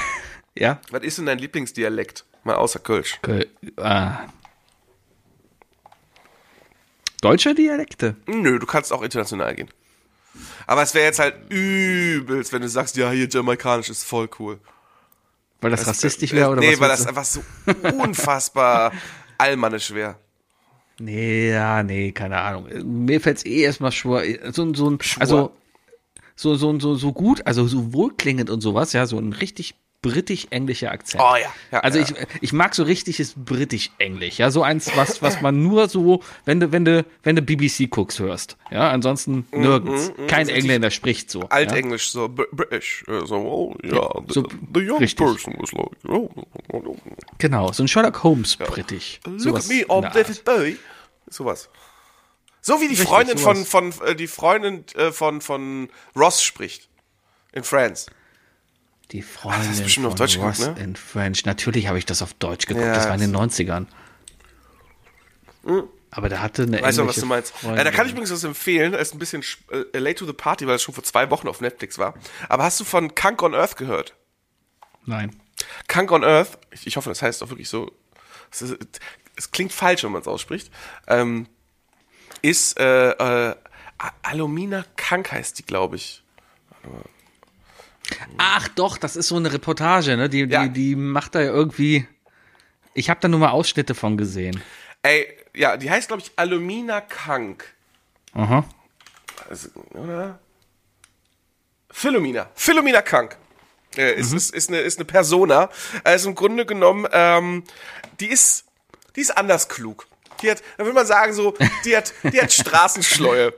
Ja? 0.59 0.80
Was 0.90 1.03
ist 1.03 1.18
denn 1.18 1.26
dein 1.26 1.36
Lieblingsdialekt? 1.36 2.24
Mal 2.42 2.55
außer 2.55 2.78
Kölsch. 2.78 3.18
Köl- 3.22 3.47
ah. 3.76 4.20
Deutsche 7.20 7.55
Dialekte. 7.55 8.16
Nö, 8.26 8.59
du 8.59 8.64
kannst 8.64 8.90
auch 8.90 9.03
international 9.03 9.55
gehen. 9.55 9.68
Aber 10.66 10.80
es 10.80 10.94
wäre 10.94 11.05
jetzt 11.05 11.18
halt 11.18 11.34
übelst, 11.51 12.55
wenn 12.55 12.62
du 12.62 12.70
sagst, 12.70 12.97
ja, 12.97 13.11
hier 13.11 13.28
jamaikanisch 13.28 13.90
ist 13.90 14.05
voll 14.05 14.30
cool. 14.38 14.59
Weil 15.61 15.71
das, 15.71 15.87
rassistisch 15.87 16.33
wäre 16.33 16.51
oder 16.51 16.61
nee, 16.61 16.73
was? 16.73 16.81
weil 16.81 16.89
willst 16.91 17.01
das 17.03 17.09
einfach 17.09 17.25
so 17.25 17.43
unfassbar 17.99 18.93
allmannisch 19.39 19.93
wäre. 19.93 20.17
Nee, 20.99 21.51
ja, 21.51 21.83
nee, 21.83 22.13
keine 22.13 22.39
Ahnung. 22.39 22.69
Mir 23.05 23.21
fällt's 23.21 23.45
eh 23.45 23.63
erstmal 23.63 23.93
schwor. 23.93 24.23
So, 24.53 24.73
so 24.75 24.91
ein, 24.91 24.99
also, 25.19 25.53
so, 26.35 26.55
so, 26.55 26.79
so, 26.81 26.95
so 26.95 27.13
gut, 27.13 27.47
also 27.47 27.67
so 27.67 27.93
wohlklingend 27.93 28.51
und 28.51 28.61
sowas, 28.61 28.93
ja, 28.93 29.07
so 29.07 29.19
ein 29.19 29.33
richtig 29.33 29.75
britisch-englischer 30.03 30.90
Akzent. 30.92 31.22
Oh 31.22 31.34
ja, 31.36 31.53
ja, 31.72 31.80
also 31.80 31.99
ja. 31.99 32.05
ich, 32.05 32.14
ich 32.42 32.53
mag 32.53 32.74
so 32.74 32.84
richtiges 32.84 33.34
britisch-englisch, 33.36 34.38
ja, 34.38 34.51
so 34.51 34.62
eins, 34.62 34.97
was, 34.97 35.20
was 35.22 35.40
man 35.42 35.62
nur 35.62 35.88
so, 35.88 36.22
wenn 36.44 36.61
du, 36.61 36.70
wenn 36.72 36.84
du, 36.84 37.05
wenn 37.22 37.34
du 37.36 37.42
BBC 37.42 37.90
guckst, 37.90 38.18
hörst, 38.20 38.57
ja, 38.70 38.90
ansonsten 38.90 39.47
nirgends. 39.53 40.12
Kein 40.28 40.49
Engländer 40.49 40.90
spricht 40.90 41.30
so. 41.30 41.40
ja? 41.42 41.47
Altenglisch, 41.49 42.11
so 42.11 42.26
Br- 42.28 42.49
British. 42.53 43.05
äh, 43.09 43.26
So, 43.26 43.36
oh, 43.36 43.76
ja, 43.82 44.09
the, 44.28 44.32
so 44.34 44.47
the 44.74 44.80
young 44.80 44.99
richtig. 44.99 45.18
person 45.18 45.55
was 45.59 45.72
like, 45.72 45.88
oh, 46.09 46.30
oh, 46.72 46.82
oh. 46.86 46.97
Genau, 47.38 47.72
so 47.72 47.82
ein 47.82 47.88
Sherlock 47.88 48.22
Holmes 48.22 48.57
britisch. 48.57 49.20
Look 49.26 49.40
Sowas 49.40 49.64
at 49.70 49.76
me, 49.76 49.84
I'm 49.88 50.12
David. 50.12 50.44
Bowie. 50.44 50.76
Sowas. 51.28 51.68
So 52.61 52.74
wie 52.80 52.88
die 52.88 52.94
Richtig, 52.94 53.09
Freundin 53.09 53.38
von, 53.38 53.57
sowas. 53.64 53.68
von, 53.97 54.07
äh, 54.09 54.14
die 54.16 54.26
Freundin 54.26 54.84
äh, 54.97 55.12
von, 55.12 55.40
von 55.40 55.88
Ross 56.16 56.42
spricht. 56.42 56.88
In 57.53 57.62
Friends. 57.64 58.07
Die 59.13 59.23
Freundin 59.23 59.69
hast 59.69 59.79
du 59.79 59.85
bestimmt 59.85 60.07
auf 60.07 60.15
Deutsch 60.17 60.35
geguckt, 60.35 60.59
Ross 60.59 60.67
ne? 60.67 60.77
in 60.81 60.97
French. 60.97 61.45
Natürlich 61.45 61.87
habe 61.87 61.99
ich 61.99 62.07
das 62.07 62.23
auf 62.23 62.35
Deutsch 62.35 62.67
geguckt. 62.67 62.87
Ja, 62.87 62.95
das 62.95 63.07
war 63.07 63.15
in 63.15 63.21
den 63.21 63.33
das- 63.33 63.41
90ern. 63.59 63.87
Aber 66.11 66.29
da 66.29 66.41
hatte 66.41 66.63
eine 66.63 66.81
Weißt 66.81 66.99
du, 66.99 67.07
was 67.07 67.17
du 67.17 67.27
meinst? 67.27 67.53
Äh, 67.65 67.83
da 67.85 67.91
kann 67.91 68.07
ich 68.07 68.13
übrigens 68.13 68.31
was 68.31 68.45
empfehlen. 68.45 68.95
Er 68.95 69.01
ist 69.01 69.15
ein 69.15 69.19
bisschen 69.19 69.43
sch- 69.43 69.59
äh, 69.71 69.99
late 69.99 70.17
to 70.17 70.27
the 70.27 70.33
party, 70.33 70.67
weil 70.67 70.77
es 70.77 70.83
schon 70.83 70.95
vor 70.95 71.05
zwei 71.05 71.31
Wochen 71.31 71.49
auf 71.49 71.61
Netflix 71.61 71.99
war. 71.99 72.15
Aber 72.49 72.65
hast 72.65 72.79
du 72.81 72.85
von 72.85 73.15
Kunk 73.15 73.43
on 73.43 73.55
Earth 73.55 73.77
gehört? 73.77 74.15
Nein. 75.05 75.35
Kunk 75.89 76.13
on 76.13 76.25
Earth, 76.25 76.59
ich, 76.71 76.87
ich 76.87 76.97
hoffe, 76.97 77.09
das 77.09 77.23
heißt 77.23 77.43
auch 77.43 77.49
wirklich 77.51 77.69
so. 77.69 77.91
Es 78.51 78.63
ist, 78.63 78.77
es 79.35 79.51
klingt 79.51 79.73
falsch, 79.73 80.05
wenn 80.05 80.13
man 80.13 80.23
es 80.23 80.29
ausspricht, 80.29 80.71
ähm, 81.09 81.49
ist 82.43 82.79
äh, 82.79 83.11
äh, 83.11 83.57
A- 83.99 84.13
Alumina 84.23 84.85
Kank 84.97 85.33
heißt 85.33 85.59
die, 85.59 85.65
glaube 85.65 85.97
ich. 85.97 86.23
Ach 88.39 88.69
doch, 88.69 88.99
das 88.99 89.17
ist 89.17 89.29
so 89.29 89.37
eine 89.37 89.53
Reportage, 89.53 90.17
ne? 90.17 90.29
Die, 90.29 90.47
die, 90.47 90.53
Ja. 90.53 90.67
die 90.69 90.97
macht 90.97 91.35
da 91.35 91.41
ja 91.41 91.49
irgendwie. 91.51 92.07
Ich 92.95 93.11
habe 93.11 93.21
da 93.21 93.29
nur 93.29 93.41
mal 93.41 93.51
Ausschnitte 93.51 93.95
von 93.95 94.17
gesehen. 94.17 94.63
Ey, 95.03 95.27
ja, 95.55 95.77
die 95.77 95.91
heißt, 95.91 96.09
glaube 96.09 96.23
ich, 96.23 96.33
Alumina 96.37 97.01
Kank. 97.01 97.65
Aha. 98.33 98.65
Also, 99.49 99.69
oder? 99.91 100.39
Philomena. 101.91 102.51
Philomena 102.55 103.03
Kank. 103.03 103.37
Äh, 103.97 104.15
ist, 104.15 104.33
ist, 104.33 104.55
ist, 104.55 104.69
eine, 104.69 104.81
ist 104.81 104.99
eine 104.99 105.05
Persona. 105.07 105.71
Also 106.05 106.29
im 106.29 106.35
Grunde 106.35 106.67
genommen, 106.67 107.07
ähm, 107.13 107.65
die 108.21 108.27
ist, 108.27 108.65
die 109.15 109.21
ist 109.21 109.37
anders 109.37 109.69
klug. 109.69 110.07
Die 110.43 110.51
hat, 110.51 110.63
da 110.77 110.85
würde 110.85 110.95
man 110.95 111.07
sagen, 111.07 111.33
so, 111.33 111.55
die 111.85 111.97
hat, 111.97 112.13
die 112.25 112.41
hat 112.43 112.53
Straßenschleue. 112.53 113.55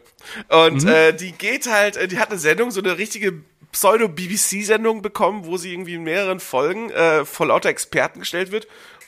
Und 0.49 0.85
äh, 0.85 1.13
die 1.15 1.33
geht 1.33 1.67
halt, 1.69 1.97
äh, 1.97 2.07
die 2.07 2.19
hat 2.19 2.31
eine 2.31 2.39
Sendung, 2.39 2.71
so 2.71 2.81
eine 2.81 2.99
richtige 2.99 3.43
Pseudo-BBC-Sendung 3.73 5.03
bekommen, 5.03 5.45
wo 5.45 5.57
sie 5.57 5.73
irgendwie 5.73 5.95
in 5.95 6.05
mehreren 6.05 6.41
Folgen 6.41 6.91
äh, 6.91 7.25
vor 7.25 7.47
lauter 7.47 7.69
Experten 7.69 8.21
gestellt 8.21 8.51
wird. 8.51 8.67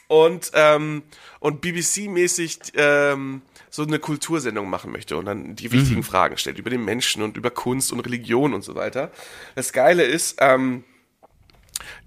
Und, 0.08 0.50
ähm, 0.54 1.02
und 1.38 1.64
BBC-mäßig 1.64 2.72
ähm, 2.74 3.42
so 3.70 3.84
eine 3.84 4.00
Kultursendung 4.00 4.68
machen 4.68 4.90
möchte 4.90 5.16
und 5.16 5.26
dann 5.26 5.54
die 5.54 5.70
wichtigen 5.70 6.02
Fragen 6.02 6.36
stellt 6.36 6.58
über 6.58 6.70
den 6.70 6.84
Menschen 6.84 7.22
und 7.22 7.36
über 7.36 7.50
Kunst 7.50 7.92
und 7.92 8.00
Religion 8.00 8.52
und 8.52 8.62
so 8.62 8.74
weiter. 8.74 9.12
Das 9.54 9.72
Geile 9.72 10.02
ist, 10.02 10.38
ähm, 10.40 10.82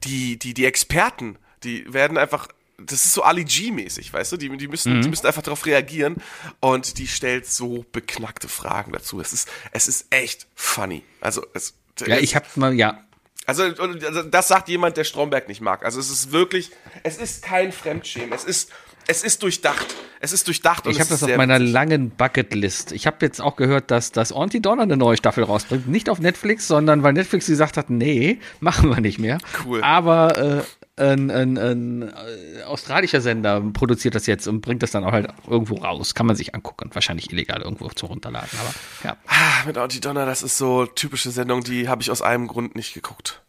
die, 0.04 0.38
die, 0.38 0.54
die 0.54 0.66
Experten, 0.66 1.38
die 1.64 1.92
werden 1.92 2.18
einfach, 2.18 2.50
das 2.78 3.06
ist 3.06 3.14
so 3.14 3.24
Ali 3.24 3.46
G-mäßig, 3.46 4.12
weißt 4.12 4.34
du, 4.34 4.38
die, 4.38 4.56
die, 4.58 4.68
müssen, 4.68 5.02
die 5.02 5.08
müssen 5.08 5.26
einfach 5.26 5.42
darauf 5.42 5.66
reagieren 5.66 6.18
und 6.60 6.98
die 6.98 7.08
stellt 7.08 7.46
so 7.48 7.86
beknackte 7.94 8.50
Fragen 8.50 8.92
dazu. 8.92 9.22
Es 9.22 9.32
ist, 9.32 9.50
es 9.72 9.88
ist 9.88 10.08
echt 10.10 10.48
funny. 10.56 11.04
Also, 11.22 11.46
es, 11.54 11.76
Ja, 12.06 12.18
ich 12.18 12.36
habe 12.36 12.46
mal, 12.56 12.74
ja. 12.74 13.00
also, 13.46 13.64
also 13.64 14.24
das 14.24 14.48
sagt 14.48 14.70
jemand, 14.70 14.98
der 14.98 15.04
Stromberg 15.04 15.48
nicht 15.48 15.62
mag. 15.62 15.86
Also 15.86 16.00
es 16.00 16.10
ist 16.10 16.32
wirklich, 16.32 16.72
es 17.04 17.18
ist 17.18 17.44
kein 17.44 17.72
Fremdschämen. 17.72 18.34
Es 18.34 18.44
ist, 18.44 18.72
es 19.08 19.24
ist 19.24 19.44
durchdacht. 19.44 19.96
Es 20.20 20.32
ist 20.32 20.48
durchdacht. 20.48 20.86
und 20.86 20.94
Ich 20.94 21.00
habe 21.00 21.10
das 21.10 21.22
auf 21.24 21.36
meiner 21.36 21.60
langen 21.60 22.10
Bucketlist. 22.10 22.94
Ich 22.94 23.06
habe 23.06 23.18
jetzt 23.22 23.42
auch 23.42 23.58
gehört, 23.58 23.92
dass 23.92 24.12
das 24.12 24.32
Auntie 24.32 24.62
Donner 24.62 24.84
eine 24.84 24.96
neue 24.96 25.18
Staffel 25.18 25.44
rausbringt. 25.44 25.88
Nicht 25.88 26.10
auf 26.10 26.20
Netflix, 26.20 26.68
sondern 26.68 27.04
weil 27.04 27.14
Netflix 27.14 27.48
gesagt 27.48 27.76
hat, 27.76 27.90
nee, 27.90 28.40
machen 28.62 28.90
wir 28.90 29.02
nicht 29.02 29.20
mehr. 29.20 29.40
Cool. 29.66 29.84
Aber 29.84 30.38
äh, 30.38 30.62
ein, 30.96 31.32
ein, 31.32 31.58
ein 31.58 32.02
äh, 32.04 32.64
australischer 32.64 33.22
Sender 33.22 33.62
produziert 33.62 34.14
das 34.14 34.28
jetzt 34.28 34.48
und 34.48 34.62
bringt 34.62 34.84
das 34.84 34.92
dann 34.92 35.04
auch 35.04 35.12
halt 35.12 35.28
irgendwo 35.48 35.76
raus. 35.76 36.14
Kann 36.14 36.28
man 36.28 36.36
sich 36.36 36.54
angucken. 36.54 36.92
Wahrscheinlich 36.94 37.32
illegal 37.32 37.62
irgendwo 37.62 37.88
zu 37.90 38.06
runterladen. 38.06 38.50
Aber 38.60 38.74
ja. 39.04 39.18
Ah, 39.26 39.66
mit 39.66 39.78
Auntie 39.78 40.02
Donna, 40.02 40.26
das 40.26 40.44
ist 40.44 40.58
so 40.58 40.86
typische 40.86 41.32
Sendung, 41.32 41.64
die 41.64 41.88
habe 41.88 42.02
ich 42.02 42.12
aus 42.12 42.22
einem 42.22 42.48
Grund 42.48 42.76
nicht 42.76 42.94
geguckt. 42.94 43.42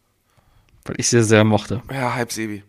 Weil 0.85 0.97
ich 0.99 1.09
sie 1.09 1.23
sehr 1.23 1.45
mochte. 1.45 1.83
Ja, 1.91 2.15
halb 2.15 2.33
Sebi. 2.33 2.63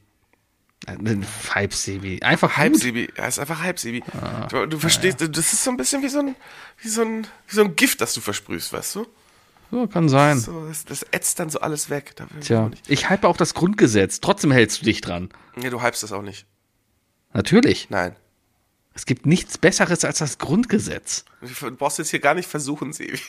Hype 1.54 1.74
Sebi. 1.74 2.22
Einfach 2.22 2.58
Halb. 2.58 2.76
Sebi. 2.76 3.10
Ja, 3.18 3.28
ist 3.28 3.40
einfach 3.40 3.62
halb 3.62 3.80
Sebi. 3.80 4.04
du, 4.50 4.66
du 4.68 4.78
verstehst, 4.78 5.20
das 5.22 5.54
ist 5.54 5.64
so 5.64 5.72
ein 5.72 5.78
bisschen 5.78 6.04
wie 6.04 6.10
so 6.10 6.20
ein, 6.20 6.36
wie 6.82 6.90
so 6.90 7.02
ein, 7.02 7.28
wie 7.48 7.56
so 7.56 7.64
ein 7.64 7.76
Gift, 7.76 8.02
das 8.02 8.14
du 8.14 8.22
versprühst, 8.22 8.72
weißt 8.72 8.96
du? 8.96 9.08
Ja, 9.72 9.88
kann 9.88 10.10
sein. 10.10 10.40
So, 10.40 10.68
das, 10.68 10.86
das 10.86 11.04
ätzt 11.12 11.40
dann 11.40 11.50
so 11.50 11.60
alles 11.60 11.90
weg. 11.90 12.14
Ich 12.40 12.48
Tja, 12.48 12.70
nicht. 12.70 12.90
ich 12.90 13.10
hype 13.10 13.24
auch 13.26 13.38
das 13.38 13.54
Grundgesetz. 13.54 14.20
Trotzdem 14.22 14.52
hältst 14.52 14.82
du 14.82 14.86
dich 14.86 15.02
dran. 15.02 15.30
Nee, 15.56 15.70
du 15.70 15.82
hypst 15.84 16.04
das 16.04 16.12
auch 16.12 16.22
nicht. 16.22 16.46
Natürlich. 17.34 17.90
Nein. 17.90 18.16
Es 18.94 19.06
gibt 19.06 19.26
nichts 19.26 19.58
Besseres 19.58 20.06
als 20.06 20.20
das 20.20 20.38
Grundgesetz. 20.38 21.26
Du 21.42 21.72
brauchst 21.72 21.98
jetzt 21.98 22.12
hier 22.12 22.20
gar 22.22 22.34
nicht 22.34 22.48
versuchen, 22.50 22.94
Sebi. 22.94 23.20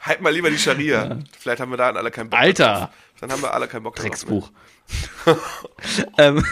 halt 0.00 0.20
mal 0.20 0.32
lieber 0.32 0.50
die 0.50 0.58
Scharia. 0.58 1.18
Vielleicht 1.38 1.60
haben 1.60 1.70
wir 1.70 1.76
da 1.76 1.90
alle 1.90 2.10
keinen 2.12 2.30
Bock 2.30 2.38
Alter. 2.38 2.74
drauf. 2.78 2.88
Dann 3.20 3.32
haben 3.32 3.42
wir 3.42 3.52
alle 3.52 3.66
keinen 3.66 3.82
Bock 3.82 3.96
drauf. 3.96 4.04
Drecksbuch. 4.04 4.50
ähm, 6.18 6.44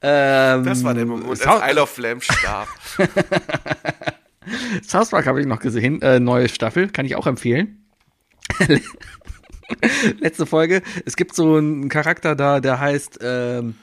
ähm, 0.00 0.64
Das 0.64 0.82
war 0.84 0.94
der 0.94 1.04
Moment, 1.04 1.28
als 1.28 1.70
Isle 1.70 1.82
of 1.82 1.98
Lamb 1.98 2.22
starb. 2.22 2.68
South 4.86 5.10
Park 5.10 5.26
habe 5.26 5.40
ich 5.40 5.46
noch 5.46 5.60
gesehen. 5.60 6.00
Äh, 6.02 6.20
neue 6.20 6.48
Staffel, 6.48 6.88
kann 6.88 7.06
ich 7.06 7.16
auch 7.16 7.26
empfehlen. 7.26 7.84
Letzte 10.20 10.46
Folge. 10.46 10.82
Es 11.06 11.16
gibt 11.16 11.34
so 11.34 11.56
einen 11.56 11.88
Charakter 11.88 12.34
da, 12.36 12.60
der 12.60 12.78
heißt 12.80 13.20
ähm, 13.22 13.74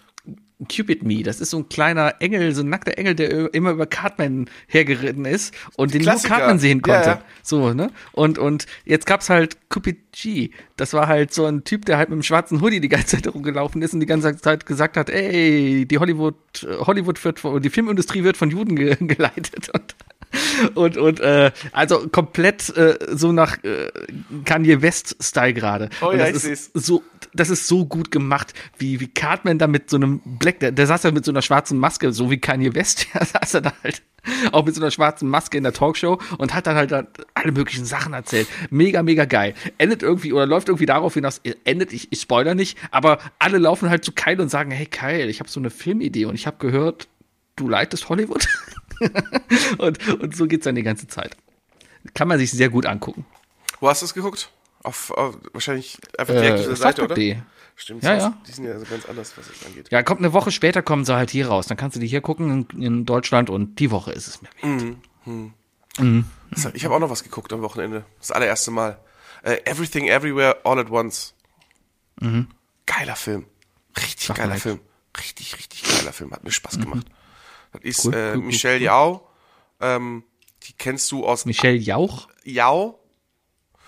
Cupid 0.72 1.01
Me. 1.03 1.24
Das 1.24 1.41
ist 1.41 1.49
so 1.49 1.57
ein 1.57 1.70
kleiner 1.70 2.16
Engel, 2.20 2.53
so 2.53 2.62
ein 2.62 2.70
nackter 2.70 2.97
Engel, 2.99 3.16
der 3.16 3.51
immer 3.55 3.72
über 3.72 3.88
Cartman 3.88 4.47
hergeritten 4.68 5.26
ist 5.26 5.55
und 5.76 5.95
den 5.95 6.03
Klassiker. 6.03 6.30
nur 6.30 6.38
Cartman 6.38 6.59
sehen 6.59 6.82
Ja, 6.86 6.93
konnte. 6.93 7.09
ja. 7.09 7.22
So, 7.41 7.74
ne? 7.74 7.89
Und, 8.12 8.38
und 8.38 8.68
jetzt 8.86 9.07
gab's 9.07 9.30
halt 9.32 9.57
Cupid 9.70 10.12
G. 10.12 10.51
Das 10.78 10.93
war 10.93 11.07
halt 11.07 11.34
so 11.34 11.45
ein 11.45 11.64
Typ, 11.64 11.86
der 11.86 11.97
halt 11.97 12.09
mit 12.09 12.16
einem 12.18 12.24
schwarzen 12.24 12.62
Hoodie 12.62 12.80
die 12.80 12.89
ganze 12.89 13.16
Zeit 13.18 13.28
rumgelaufen 13.34 13.82
ist 13.82 13.93
und 13.95 14.01
die 14.01 14.05
ganze 14.05 14.38
Zeit 14.38 14.68
gesagt 14.68 14.97
hat, 14.97 15.09
ey, 15.09 15.88
die 15.88 15.97
Hollywood, 15.97 16.36
äh, 16.64 16.76
Hollywood 16.78 17.24
wird, 17.26 17.41
die 17.66 17.70
Filmindustrie 17.72 18.24
wird 18.24 18.38
von 18.38 18.51
Juden 18.51 18.76
ge 18.76 18.95
geleitet 18.99 19.70
und 19.74 19.95
und 20.76 20.98
und 20.98 21.20
äh, 21.20 21.52
also 21.72 22.08
komplett 22.10 22.76
äh, 22.76 22.98
so 23.12 23.32
nach 23.32 23.64
äh, 23.64 23.92
Kanye 24.46 24.82
West 24.82 25.18
Style 25.22 25.54
gerade. 25.54 25.90
Oh 26.02 26.12
ja, 26.12 26.32
das 26.32 26.46
ich 26.46 26.52
ist 26.52 26.72
so 26.74 27.04
das 27.34 27.50
ist 27.50 27.68
so 27.68 27.86
gut 27.86 28.12
gemacht, 28.12 28.54
wie 28.78 29.00
wie 29.00 29.08
Cartman 29.08 29.58
da 29.58 29.68
mit 29.68 29.90
so 29.90 29.98
einem 29.98 30.22
Black, 30.26 30.60
der, 30.60 30.72
der 30.72 30.88
saß 30.88 31.04
ja 31.04 31.12
mit 31.12 31.26
so 31.26 31.32
einer 31.32 31.42
schwarzen 31.42 31.78
Maske, 31.78 32.12
so 32.12 32.30
wie 32.30 32.40
Kanye 32.40 32.74
West, 32.76 33.08
ja, 33.14 33.26
saß 33.26 33.56
er 33.56 33.62
da 33.62 33.74
halt 33.84 34.02
auch 34.52 34.66
mit 34.66 34.76
so 34.76 34.82
einer 34.82 34.92
schwarzen 34.92 35.30
Maske 35.30 35.58
in 35.58 35.64
der 35.64 35.74
Talkshow 35.74 36.20
und 36.38 36.54
hat 36.54 36.68
dann 36.68 36.76
halt 36.76 36.92
da 36.92 37.08
alle 37.34 37.52
möglichen 37.52 37.86
Sachen 37.86 38.14
erzählt. 38.14 38.48
Mega, 38.70 39.02
mega 39.02 39.26
geil. 39.26 39.56
Endet 39.78 40.04
irgendwie 40.04 40.32
oder 40.34 40.46
läuft 40.46 40.70
irgendwie 40.70 40.86
darauf 40.86 41.16
hinaus, 41.16 41.42
endet, 41.64 41.92
ich, 41.94 42.12
ich 42.12 42.22
spoiler 42.22 42.54
nicht, 42.54 42.78
aber 42.92 43.20
alle 43.40 43.58
laufen 43.58 43.90
halt 43.90 44.06
zu 44.06 44.12
Kyle 44.12 44.42
und 44.42 44.50
sagen, 44.50 44.72
hey 44.72 44.86
Kyle, 44.86 45.28
ich 45.28 45.40
habe 45.40 45.50
so 45.50 45.60
eine 45.60 45.70
Filmidee 45.70 46.26
und 46.26 46.36
ich 46.36 46.46
habe 46.46 46.58
gehört, 46.60 47.08
du 47.56 47.68
leitest 47.68 48.10
Hollywood. 48.10 48.48
und, 49.78 50.08
und 50.22 50.36
so 50.36 50.47
geht's 50.47 50.64
dann 50.66 50.76
die 50.76 50.84
ganze 50.84 51.08
Zeit. 51.08 51.36
Kann 52.14 52.28
man 52.28 52.39
sich 52.39 52.52
sehr 52.52 52.70
gut 52.70 52.86
angucken. 52.86 53.26
Wo 53.80 53.89
hast 53.89 54.02
du 54.02 54.06
es 54.06 54.14
geguckt? 54.14 54.49
Auf, 54.84 55.12
auf 55.12 55.38
wahrscheinlich 55.54 55.97
einfach 56.18 56.34
Äh, 56.34 56.41
direkt 56.41 56.60
auf 56.60 56.66
der 56.68 56.76
Seite, 56.76 57.02
oder? 57.04 57.16
Southpark.de. 57.16 57.38
Stimmt, 57.76 58.04
Ja, 58.04 58.16
ja. 58.18 58.38
Die 58.47 58.52
sind 58.52 58.66
ja 58.66 58.74
also 58.74 58.86
ganz 58.86 59.06
anders, 59.08 59.34
was 59.38 59.47
das 59.47 59.66
angeht. 59.66 59.88
Ja, 59.91 60.04
kommt 60.04 60.20
eine 60.22 60.34
Woche 60.34 60.52
später, 60.52 60.82
kommen 60.84 61.06
sie 61.06 61.16
halt 61.16 61.32
hier 61.32 61.47
raus. 61.47 61.68
Dann 61.68 61.78
kannst 61.78 61.95
du 61.95 61.99
die 61.99 62.08
hier 62.08 62.22
gucken 62.22 62.68
in, 62.74 62.82
in 62.82 63.06
Deutschland 63.06 63.49
und 63.49 63.80
die 63.80 63.89
Woche 63.91 64.12
ist 64.12 64.28
es 64.28 64.41
mir 64.41 64.49
wert. 64.60 66.18
Das- 66.52 66.66
Ich 66.74 66.86
habe 66.86 66.95
auch 66.95 66.99
noch 66.99 67.10
was 67.10 67.24
geguckt 67.24 67.52
am 67.54 67.62
Wochenende. 67.62 68.06
Das 68.20 68.32
allererste 68.32 68.72
Mal. 68.72 68.99
Äh, 69.43 69.58
Everything 69.66 70.08
Everywhere 70.08 70.58
All 70.64 70.78
at 70.80 70.89
Once. 70.91 71.34
Geiler 72.86 73.16
Film. 73.16 73.45
Richtig 73.97 74.28
Sag 74.28 74.38
geiler. 74.38 74.56
Film. 74.58 74.80
Richtig, 75.18 75.58
richtig 75.58 75.84
geiler 75.84 76.14
Film. 76.14 76.32
Hat 76.32 76.43
mir 76.43 76.52
Spaß 76.52 76.80
gemacht. 76.80 77.08
Das 77.72 77.82
ist 77.84 78.05
Cool, 78.05 78.13
äh, 78.13 78.34
cool, 78.36 78.43
Michelle 78.43 78.78
cool. 78.78 78.84
Yao. 78.84 79.28
Ähm, 79.80 80.24
die 80.63 80.74
kennst 80.74 81.11
du 81.11 81.26
aus 81.26 81.45
Michelle 81.45 81.76
Jauch? 81.78 82.28
Yao. 82.43 82.99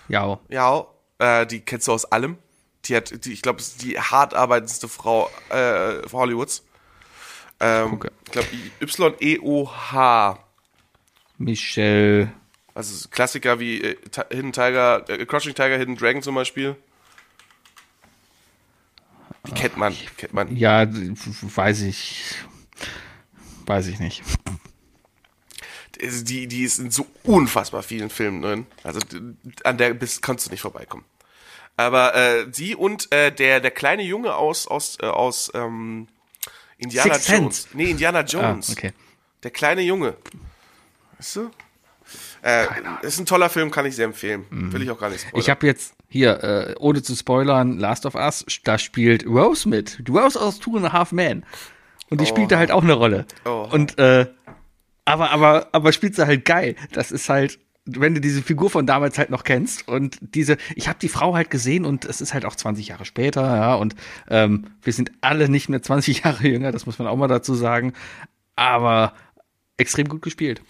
Ja. 0.08 0.40
Yao. 0.48 0.94
Äh, 1.18 1.46
die 1.46 1.60
kennst 1.60 1.88
du 1.88 1.92
aus 1.92 2.04
allem. 2.04 2.38
Die 2.86 2.96
hat, 2.96 3.24
die, 3.24 3.32
ich 3.32 3.42
glaube, 3.42 3.60
ist 3.60 3.82
die 3.82 3.98
hart 3.98 4.34
arbeitendste 4.34 4.88
Frau 4.88 5.30
äh, 5.50 6.02
Hollywoods. 6.12 6.64
Ähm, 7.60 8.00
ich 8.26 8.32
glaube, 8.32 8.48
Y-E-O-H. 8.80 10.38
Michelle. 11.38 12.32
Also 12.74 13.08
Klassiker 13.08 13.60
wie 13.60 13.80
äh, 13.80 13.96
Hidden 14.30 14.52
Tiger, 14.52 15.08
äh, 15.08 15.24
Crouching 15.24 15.54
Tiger, 15.54 15.78
Hidden 15.78 15.96
Dragon 15.96 16.22
zum 16.22 16.34
Beispiel. 16.34 16.76
Die 19.46 19.52
kennt 19.52 19.76
man, 19.76 19.92
die 19.92 20.06
kennt 20.16 20.32
man. 20.32 20.56
Ja, 20.56 20.86
weiß 20.86 21.82
ich. 21.82 22.34
Weiß 23.66 23.86
ich 23.86 23.98
nicht. 24.00 24.22
Also 26.02 26.24
Die, 26.24 26.46
die 26.48 26.62
ist 26.64 26.78
in 26.78 26.90
so 26.90 27.06
unfassbar 27.22 27.82
vielen 27.82 28.10
Filmen 28.10 28.42
drin. 28.42 28.66
Also 28.82 29.00
an 29.64 29.78
der 29.78 29.94
bist, 29.94 30.22
kannst 30.22 30.46
du 30.46 30.50
nicht 30.50 30.60
vorbeikommen. 30.60 31.04
Aber 31.76 32.14
äh, 32.14 32.46
sie 32.52 32.74
und 32.74 33.10
äh, 33.12 33.32
der, 33.32 33.60
der 33.60 33.70
kleine 33.70 34.02
Junge 34.02 34.34
aus, 34.34 34.66
aus, 34.66 34.96
äh, 35.00 35.06
aus 35.06 35.50
ähm, 35.54 36.06
Indiana 36.78 37.14
Sense. 37.14 37.32
Jones. 37.36 37.68
Nee, 37.72 37.90
Indiana 37.90 38.20
Ah, 38.20 38.22
Jones. 38.22 38.70
okay. 38.70 38.92
Der 39.42 39.50
kleine 39.50 39.82
Junge. 39.82 40.16
Weißt 41.18 41.36
du? 41.36 41.50
Äh, 42.42 42.66
ist 43.02 43.18
ein 43.18 43.26
toller 43.26 43.48
Film, 43.48 43.70
kann 43.70 43.86
ich 43.86 43.96
sehr 43.96 44.04
empfehlen. 44.04 44.44
Will 44.50 44.82
ich 44.82 44.90
auch 44.90 44.98
gar 45.00 45.08
nicht 45.08 45.20
spoilern. 45.22 45.36
Mhm. 45.36 45.40
Ich 45.40 45.50
habe 45.50 45.66
jetzt 45.66 45.94
hier, 46.08 46.44
äh, 46.44 46.74
ohne 46.78 47.02
zu 47.02 47.16
spoilern, 47.16 47.78
Last 47.78 48.04
of 48.06 48.14
Us, 48.14 48.44
da 48.64 48.78
spielt 48.78 49.26
Rose 49.26 49.68
mit. 49.68 50.02
Rose 50.08 50.38
aus 50.40 50.58
Two 50.60 50.76
and 50.76 50.86
a 50.86 50.92
Half 50.92 51.12
Men. 51.12 51.44
Und 52.10 52.20
die 52.20 52.26
spielt 52.26 52.52
da 52.52 52.58
halt 52.58 52.70
auch 52.70 52.82
eine 52.82 52.92
Rolle. 52.92 53.26
Oh. 53.44 53.68
Und, 53.70 53.98
äh, 53.98 54.26
aber, 55.04 55.30
aber, 55.30 55.68
aber 55.72 55.92
spielt 55.92 56.14
sie 56.14 56.26
halt 56.26 56.44
geil. 56.44 56.76
Das 56.92 57.12
ist 57.12 57.28
halt, 57.28 57.58
wenn 57.86 58.14
du 58.14 58.20
diese 58.20 58.42
Figur 58.42 58.70
von 58.70 58.86
damals 58.86 59.18
halt 59.18 59.30
noch 59.30 59.44
kennst 59.44 59.86
und 59.88 60.18
diese, 60.20 60.56
ich 60.74 60.88
habe 60.88 60.98
die 61.00 61.08
Frau 61.08 61.34
halt 61.34 61.50
gesehen 61.50 61.84
und 61.84 62.04
es 62.04 62.20
ist 62.20 62.32
halt 62.32 62.44
auch 62.46 62.56
20 62.56 62.88
Jahre 62.88 63.04
später, 63.04 63.42
ja, 63.42 63.74
und 63.74 63.94
ähm, 64.28 64.66
wir 64.82 64.92
sind 64.92 65.12
alle 65.20 65.48
nicht 65.48 65.68
mehr 65.68 65.82
20 65.82 66.20
Jahre 66.24 66.46
jünger, 66.48 66.72
das 66.72 66.86
muss 66.86 66.98
man 66.98 67.08
auch 67.08 67.16
mal 67.16 67.28
dazu 67.28 67.54
sagen, 67.54 67.92
aber 68.56 69.12
extrem 69.76 70.08
gut 70.08 70.22
gespielt. 70.22 70.62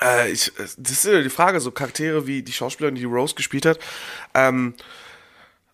Äh, 0.00 0.30
ich, 0.30 0.50
das 0.56 0.76
ist 0.78 1.04
ja 1.04 1.20
die 1.20 1.28
Frage, 1.28 1.60
so 1.60 1.70
Charaktere 1.70 2.26
wie 2.26 2.42
die 2.42 2.52
Schauspielerin, 2.52 2.94
die 2.94 3.04
Rose 3.04 3.34
gespielt 3.34 3.66
hat, 3.66 3.78
ähm, 4.34 4.74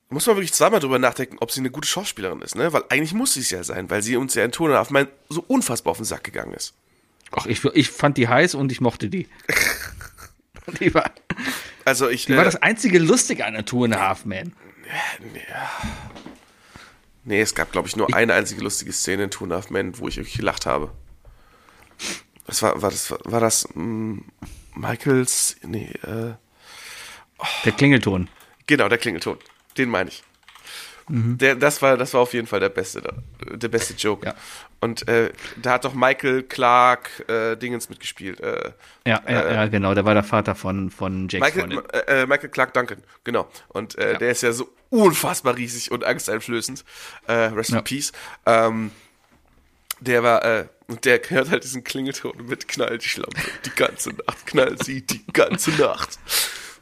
muss 0.09 0.27
man 0.27 0.37
wirklich 0.37 0.53
zweimal 0.53 0.81
drüber 0.81 0.99
nachdenken, 0.99 1.37
ob 1.41 1.51
sie 1.51 1.61
eine 1.61 1.71
gute 1.71 1.89
Schauspielerin 1.89 2.41
ist, 2.43 2.55
ne? 2.55 2.73
Weil 2.73 2.85
eigentlich 2.91 3.13
muss 3.13 3.35
sie 3.35 3.41
es 3.41 3.51
ja 3.51 3.65
sein, 3.65 3.91
weil 3.91 4.03
sie 4.03 4.17
uns 4.17 4.35
ja 4.35 4.45
in 4.45 4.53
Ton 4.53 4.73
auf 4.73 4.91
mein 4.91 5.09
so 5.29 5.45
unfassbar 5.47 5.91
auf 5.93 5.97
den 5.97 6.05
Sack 6.05 6.25
gegangen 6.25 6.53
ist. 6.55 6.75
Ach, 7.33 7.47
ich, 7.47 7.65
ich 7.65 7.91
fand 7.91 8.17
die 8.17 8.29
heiß 8.29 8.55
und 8.55 8.71
ich 8.71 8.81
mochte 8.81 9.09
die. 9.09 9.29
die 10.81 10.95
war, 10.95 11.11
Also 11.85 12.09
ich. 12.09 12.27
die 12.27 12.33
äh, 12.33 12.37
war 12.37 12.45
das 12.45 12.57
einzige 12.57 12.99
Lustige 12.99 13.45
an 13.45 13.55
der 13.55 13.65
and 13.73 13.97
a 13.97 14.01
Half 14.01 14.25
Man. 14.25 14.53
nee, 17.25 17.41
es 17.41 17.55
gab, 17.55 17.73
glaube 17.73 17.89
ich, 17.89 17.97
nur 17.97 18.15
eine 18.15 18.35
einzige 18.35 18.63
lustige 18.63 18.93
Szene 18.93 19.25
in 19.25 19.31
Two 19.31 19.45
and 19.45 19.53
a 19.53 19.57
Half 19.57 19.71
Men, 19.71 19.99
wo 19.99 20.07
ich 20.07 20.17
wirklich 20.17 20.37
gelacht 20.37 20.67
habe. 20.67 20.93
Das 22.47 22.63
war, 22.63 22.81
war 22.81 22.91
das, 22.91 23.13
war 23.25 23.41
das 23.41 23.69
mm, 23.75 24.19
Michaels, 24.77 25.57
nee, 25.63 25.91
äh, 26.03 26.35
Der 27.65 27.73
Klingelton. 27.73 28.29
genau, 28.67 28.89
der 28.89 28.99
Klingelton. 28.99 29.39
Den 29.79 29.91
meine 29.91 30.11
ich. 30.11 30.23
Der, 31.09 31.55
das 31.55 31.83
war, 31.83 31.97
das 31.97 32.15
war 32.15 32.21
auf 32.21 32.35
jeden 32.35 32.49
Fall 32.49 32.59
der 32.59 32.69
beste, 32.69 33.01
der 33.41 33.69
beste 33.69 33.95
Joke. 33.95 34.27
Ja. 34.27 34.35
Und 34.81 35.07
äh, 35.07 35.31
da 35.57 35.75
hat 35.75 35.85
doch 35.85 35.95
Michael 35.95 36.43
Clark 36.43 37.29
äh, 37.29 37.55
Dingens 37.55 37.89
mitgespielt. 37.89 38.41
Äh, 38.41 38.73
Ja, 39.07 39.23
ja, 39.29 39.53
ja, 39.53 39.67
genau, 39.69 39.95
der 39.95 40.05
war 40.05 40.15
der 40.15 40.25
Vater 40.25 40.57
von, 40.57 40.91
von 40.91 41.29
Jakes 41.29 41.55
Michael, 41.55 41.83
äh, 41.93 42.23
äh, 42.23 42.27
Michael 42.27 42.49
Clark 42.49 42.75
Duncan, 42.75 43.05
genau. 43.23 43.49
Und 43.69 43.97
äh, 43.99 44.15
Ja. 44.15 44.19
der 44.19 44.31
ist 44.33 44.43
ja 44.43 44.51
so 44.53 44.69
unfassbar 44.91 45.57
riesig 45.57 45.93
und 45.93 46.03
angsteinflößend. 46.03 46.85
Äh, 47.29 47.33
rest 47.33 47.71
in 47.71 47.85
Peace. 47.85 48.11
Ähm, 48.45 48.91
der 50.01 50.25
war, 50.25 50.45
äh, 50.45 50.67
und 50.89 51.05
der 51.05 51.21
hört 51.29 51.51
halt 51.51 51.63
diesen 51.65 51.85
Klingelton 51.85 52.47
mit 52.47 52.67
knallt 52.69 53.05
die 53.05 53.09
Schlampe 53.09 53.41
die 53.65 53.71
ganze 53.71 54.11
Nacht, 54.11 54.45
knallt 54.47 54.85
sie 54.85 55.03
die 55.03 55.25
ganze 55.33 55.71
Nacht. 55.71 56.19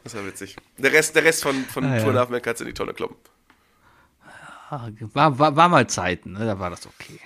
Das 0.04 0.14
war 0.14 0.24
witzig. 0.26 0.56
Der 0.78 0.92
Rest, 0.92 1.16
der 1.16 1.24
Rest 1.24 1.42
von, 1.42 1.64
von 1.64 1.84
Ah, 1.84 1.96
ja. 1.96 2.02
Tour 2.04 2.12
nach 2.12 2.28
Man 2.28 2.40
kannst 2.42 2.60
du 2.60 2.64
in 2.64 2.68
die 2.70 2.74
Tonne 2.74 2.92
kloppen. 2.94 3.16
War, 5.12 5.38
war, 5.38 5.56
war 5.56 5.68
mal 5.68 5.86
Zeiten, 5.88 6.32
ne? 6.32 6.46
da 6.46 6.58
war 6.58 6.70
das 6.70 6.86
okay. 6.86 7.20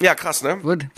Ja, 0.00 0.14
krass, 0.14 0.42
ne? 0.42 0.62
Würde, 0.64 0.90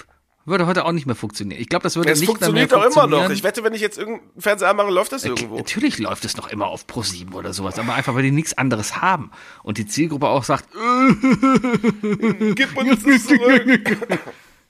würde 0.44 0.66
heute 0.66 0.84
auch 0.84 0.92
nicht 0.92 1.06
mehr 1.06 1.16
funktionieren. 1.16 1.60
Ich 1.60 1.68
glaube, 1.68 1.82
das 1.82 1.96
würde 1.96 2.10
Es 2.12 2.20
nicht 2.20 2.28
funktioniert 2.28 2.70
mehr 2.70 2.78
doch 2.78 2.84
immer 2.86 2.94
noch. 2.94 3.00
funktionieren. 3.02 3.32
Ich 3.32 3.42
wette, 3.42 3.64
wenn 3.64 3.74
ich 3.74 3.80
jetzt 3.80 3.98
irgendeinen 3.98 4.40
Fernseher 4.40 4.68
anmache, 4.70 4.90
läuft 4.90 5.10
das 5.12 5.24
irgendwo. 5.24 5.56
Natürlich 5.56 5.98
läuft 5.98 6.24
es 6.24 6.36
noch 6.36 6.48
immer 6.48 6.66
auf 6.68 6.84
Pro7 6.86 7.32
oder 7.32 7.52
sowas, 7.52 7.78
aber 7.80 7.94
einfach, 7.94 8.14
weil 8.14 8.22
die 8.22 8.30
nichts 8.30 8.56
anderes 8.56 9.02
haben. 9.02 9.32
Und 9.64 9.78
die 9.78 9.86
Zielgruppe 9.86 10.28
auch 10.28 10.44
sagt, 10.44 10.68
äh, 10.74 10.78
Gib 12.54 12.74
mir 12.80 12.94
das 12.96 13.24
zurück. 13.26 13.66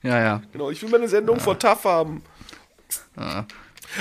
ja, 0.01 0.19
ja. 0.19 0.41
genau, 0.51 0.71
ich 0.71 0.81
will 0.81 0.89
meine 0.89 1.07
Sendung 1.07 1.39
von 1.39 1.59
TAF 1.59 1.83
haben. 1.85 2.23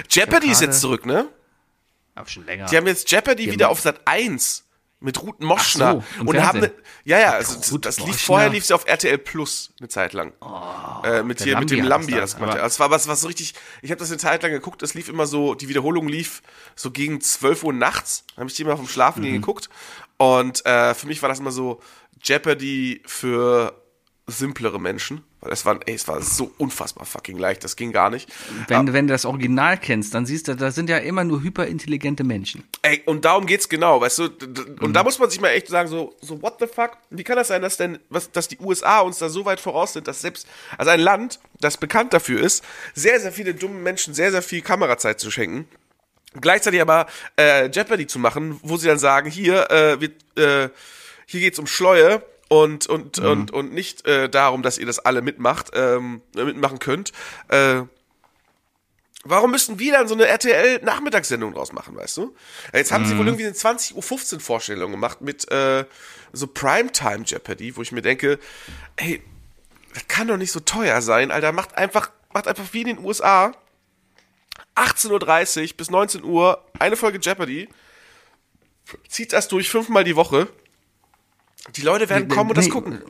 Jeopardy 0.08 0.50
ist 0.50 0.62
jetzt 0.62 0.80
zurück, 0.80 1.04
ne? 1.04 1.28
Aber 2.14 2.28
schon 2.28 2.44
länger. 2.46 2.66
Die 2.66 2.76
haben 2.76 2.86
jetzt 2.86 3.10
Jeopardy 3.10 3.50
wieder 3.50 3.68
auf 3.70 3.80
Sat 3.80 4.00
1 4.06 4.64
mit 5.00 5.20
Ruth 5.20 5.40
Moschner. 5.40 6.04
So, 6.16 6.24
und 6.26 6.36
haben 6.40 6.60
Fernsehen. 6.60 6.76
ne, 6.76 6.82
ja, 7.04 7.18
ja, 7.18 7.30
also 7.32 7.56
das, 7.56 7.72
Ruth 7.72 7.84
das 7.86 7.98
lief 7.98 8.06
Moschner. 8.08 8.24
vorher 8.26 8.48
lief 8.50 8.64
sie 8.64 8.72
auf 8.74 8.86
RTL 8.86 9.18
Plus 9.18 9.72
eine 9.80 9.88
Zeit 9.88 10.12
lang. 10.12 10.32
äh, 11.04 11.22
mit 11.24 11.42
hier, 11.42 11.58
mit 11.58 11.70
dem 11.70 11.84
Lambi 11.84 12.12
das 12.12 12.32
da, 12.34 12.38
gemacht. 12.38 12.58
aber- 12.58 12.78
war 12.78 12.90
was, 12.92 13.08
was 13.08 13.22
so 13.22 13.26
richtig, 13.26 13.54
ich 13.82 13.90
habe 13.90 13.98
das 13.98 14.10
eine 14.10 14.18
Zeit 14.18 14.42
lang 14.44 14.52
geguckt, 14.52 14.80
es 14.82 14.94
lief 14.94 15.08
immer 15.08 15.26
so, 15.26 15.54
die 15.54 15.68
Wiederholung 15.68 16.06
lief 16.06 16.42
so 16.76 16.92
gegen 16.92 17.20
12 17.20 17.64
Uhr 17.64 17.72
nachts, 17.72 18.24
habe 18.36 18.46
ich 18.48 18.54
die 18.54 18.62
immer 18.62 18.76
vom 18.76 18.86
Schlafen 18.86 19.24
Mhm. 19.24 19.32
geguckt 19.32 19.68
und 20.18 20.64
äh, 20.66 20.94
für 20.94 21.08
mich 21.08 21.20
war 21.22 21.28
das 21.28 21.40
immer 21.40 21.50
so 21.50 21.80
Jeopardy 22.22 23.02
für 23.04 23.82
simplere 24.28 24.80
Menschen, 24.80 25.24
es 25.50 25.64
war, 25.66 25.80
ey, 25.86 25.94
es 25.94 26.06
war 26.06 26.22
so 26.22 26.52
unfassbar 26.58 27.04
fucking 27.04 27.36
leicht, 27.38 27.64
das 27.64 27.74
ging 27.76 27.90
gar 27.92 28.10
nicht. 28.10 28.28
wenn, 28.68 28.86
du- 28.86 28.92
wenn 28.92 29.06
du 29.08 29.12
das 29.14 29.24
Original 29.24 29.76
kennst, 29.78 30.14
dann 30.14 30.24
siehst 30.26 30.48
du, 30.48 30.54
da 30.54 30.70
sind 30.70 30.88
ja 30.88 30.98
immer 30.98 31.24
nur 31.24 31.42
hyperintelligente 31.42 32.24
Menschen. 32.24 32.62
Ey, 32.82 33.02
und 33.06 33.24
darum 33.24 33.46
geht's 33.46 33.68
genau, 33.68 34.00
weißt 34.00 34.18
du? 34.20 34.24
Und 34.24 34.82
Mhm. 34.82 34.92
da 34.92 35.02
muss 35.02 35.18
man 35.18 35.30
sich 35.30 35.40
mal 35.40 35.48
echt 35.50 35.68
sagen, 35.68 35.88
so, 35.88 36.14
so 36.20 36.40
what 36.42 36.56
the 36.60 36.66
fuck? 36.66 36.92
Wie 37.10 37.24
kann 37.24 37.36
das 37.36 37.48
sein, 37.48 37.62
dass 37.62 37.76
denn, 37.76 37.98
was, 38.08 38.30
dass 38.30 38.48
die 38.48 38.58
USA 38.58 39.00
uns 39.00 39.18
da 39.18 39.28
so 39.28 39.44
weit 39.44 39.60
voraus 39.60 39.92
sind, 39.94 40.06
dass 40.08 40.20
selbst, 40.20 40.46
also 40.78 40.90
ein 40.90 41.00
Land, 41.00 41.40
das 41.60 41.76
bekannt 41.76 42.12
dafür 42.12 42.40
ist, 42.40 42.64
sehr, 42.94 43.18
sehr 43.20 43.32
viele 43.32 43.54
dumme 43.54 43.78
Menschen 43.80 44.14
sehr, 44.14 44.30
sehr 44.30 44.42
viel 44.42 44.62
Kamerazeit 44.62 45.18
zu 45.20 45.30
schenken, 45.30 45.66
gleichzeitig 46.40 46.80
aber 46.80 47.06
äh, 47.36 47.66
Jeopardy 47.70 48.06
zu 48.06 48.18
machen, 48.18 48.58
wo 48.62 48.76
sie 48.76 48.86
dann 48.88 48.98
sagen, 48.98 49.30
hier, 49.30 49.70
äh, 49.70 50.00
wir, 50.00 50.10
äh, 50.36 50.68
hier 51.26 51.40
geht's 51.40 51.58
um 51.58 51.66
Schleue 51.66 52.22
und 52.52 52.86
und 52.86 53.18
und 53.18 53.50
und 53.50 53.72
nicht 53.72 54.06
äh, 54.06 54.28
darum, 54.28 54.62
dass 54.62 54.76
ihr 54.76 54.84
das 54.84 54.98
alle 54.98 55.22
mitmacht, 55.22 55.70
ähm, 55.72 56.20
mitmachen 56.34 56.78
könnt. 56.78 57.12
Äh, 57.48 57.82
Warum 59.24 59.52
müssen 59.52 59.78
wir 59.78 59.92
dann 59.92 60.08
so 60.08 60.14
eine 60.14 60.26
RTL-Nachmittagssendung 60.26 61.54
draus 61.54 61.72
machen, 61.72 61.94
weißt 61.94 62.16
du? 62.16 62.34
Jetzt 62.72 62.90
haben 62.90 63.06
sie 63.06 63.16
wohl 63.16 63.24
irgendwie 63.24 63.46
eine 63.46 63.54
20.15 63.54 64.34
Uhr 64.34 64.40
Vorstellung 64.40 64.90
gemacht 64.90 65.20
mit 65.20 65.48
äh, 65.52 65.84
so 66.32 66.48
Primetime 66.48 67.22
Jeopardy, 67.24 67.76
wo 67.76 67.82
ich 67.82 67.92
mir 67.92 68.02
denke, 68.02 68.40
ey, 68.96 69.22
das 69.94 70.08
kann 70.08 70.26
doch 70.26 70.36
nicht 70.36 70.50
so 70.50 70.58
teuer 70.58 71.00
sein, 71.02 71.30
Alter. 71.30 71.52
Macht 71.52 71.76
einfach, 71.76 72.10
macht 72.34 72.48
einfach 72.48 72.64
wie 72.72 72.80
in 72.80 72.88
den 72.88 72.98
USA 72.98 73.52
18.30 74.74 75.62
Uhr 75.70 75.76
bis 75.76 75.90
19 75.90 76.24
Uhr 76.24 76.64
eine 76.80 76.96
Folge 76.96 77.20
Jeopardy. 77.22 77.68
Zieht 79.08 79.32
das 79.32 79.46
durch 79.46 79.70
fünfmal 79.70 80.02
die 80.02 80.16
Woche. 80.16 80.48
Die 81.76 81.82
Leute 81.82 82.08
werden 82.08 82.28
kommen 82.28 82.50
und 82.50 82.58
das 82.58 82.66
Nee, 82.66 82.70
gucken. 82.72 83.02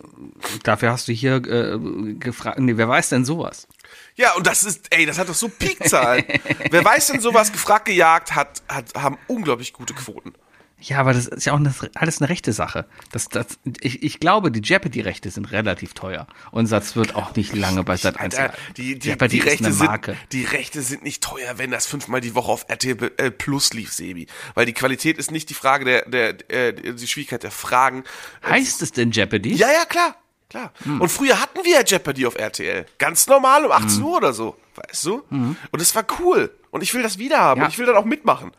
Dafür 0.62 0.92
hast 0.92 1.08
du 1.08 1.12
hier 1.12 1.36
äh, 1.36 1.78
gefragt, 2.18 2.58
nee, 2.58 2.76
wer 2.76 2.88
weiß 2.88 3.08
denn 3.08 3.24
sowas? 3.24 3.66
Ja, 4.14 4.34
und 4.34 4.46
das 4.46 4.62
ist, 4.64 4.86
ey, 4.90 5.06
das 5.06 5.18
hat 5.18 5.28
doch 5.28 5.34
so 5.34 5.48
Peakzahlen. 5.48 6.24
Wer 6.70 6.84
weiß 6.84 7.08
denn 7.08 7.20
sowas 7.20 7.50
gefragt 7.50 7.86
gejagt 7.86 8.34
hat, 8.34 8.62
hat, 8.68 8.94
haben 8.94 9.16
unglaublich 9.26 9.72
gute 9.72 9.94
Quoten. 9.94 10.34
Ja, 10.82 10.98
aber 10.98 11.12
das 11.12 11.26
ist 11.26 11.44
ja 11.44 11.52
auch 11.52 11.58
eine, 11.58 11.72
alles 11.94 12.20
eine 12.20 12.28
rechte 12.28 12.52
Sache. 12.52 12.86
Das, 13.12 13.28
das, 13.28 13.46
ich, 13.80 14.02
ich 14.02 14.18
glaube, 14.18 14.50
die 14.50 14.60
Jeopardy-Rechte 14.60 15.30
sind 15.30 15.52
relativ 15.52 15.94
teuer. 15.94 16.26
Und 16.50 16.66
Satz 16.66 16.96
wird 16.96 17.14
auch 17.14 17.36
nicht 17.36 17.54
lange 17.54 17.84
bei 17.84 17.96
Sat 17.96 18.18
1 18.18 18.34
Alter, 18.34 18.54
die, 18.76 18.98
die, 18.98 19.08
Jeopardy 19.10 19.40
die, 19.40 19.48
Rechte 19.48 19.72
sind, 19.72 20.16
die 20.32 20.44
Rechte 20.44 20.82
sind 20.82 21.04
nicht 21.04 21.22
teuer, 21.22 21.58
wenn 21.58 21.70
das 21.70 21.86
fünfmal 21.86 22.20
die 22.20 22.34
Woche 22.34 22.50
auf 22.50 22.66
RTL 22.68 23.30
Plus 23.30 23.72
lief, 23.74 23.92
Sebi. 23.92 24.26
Weil 24.54 24.66
die 24.66 24.72
Qualität 24.72 25.18
ist 25.18 25.30
nicht 25.30 25.50
die 25.50 25.54
Frage 25.54 25.84
der, 25.84 26.08
der, 26.08 26.50
äh, 26.50 26.94
die 26.94 27.06
Schwierigkeit 27.06 27.44
der 27.44 27.52
Fragen. 27.52 28.02
Heißt 28.44 28.82
es 28.82 28.90
denn 28.90 29.12
Jeopardy? 29.12 29.54
Ja, 29.54 29.68
ja, 29.68 29.84
klar. 29.84 30.16
Klar. 30.50 30.72
Hm. 30.82 31.00
Und 31.00 31.08
früher 31.08 31.40
hatten 31.40 31.60
wir 31.64 31.72
ja 31.72 31.84
Jeopardy 31.84 32.26
auf 32.26 32.34
RTL. 32.34 32.86
Ganz 32.98 33.26
normal 33.26 33.64
um 33.64 33.72
18 33.72 33.98
Hm. 33.98 34.04
Uhr 34.04 34.16
oder 34.18 34.32
so. 34.32 34.56
Weißt 34.74 35.06
du? 35.06 35.22
Und 35.30 35.80
es 35.80 35.94
war 35.94 36.04
cool. 36.18 36.50
Und 36.70 36.82
ich 36.82 36.92
will 36.92 37.02
das 37.02 37.18
wieder 37.18 37.38
haben. 37.38 37.60
Ja. 37.60 37.66
Und 37.66 37.72
ich 37.72 37.78
will 37.78 37.86
dann 37.86 37.96
auch 37.96 38.04
mitmachen. 38.04 38.52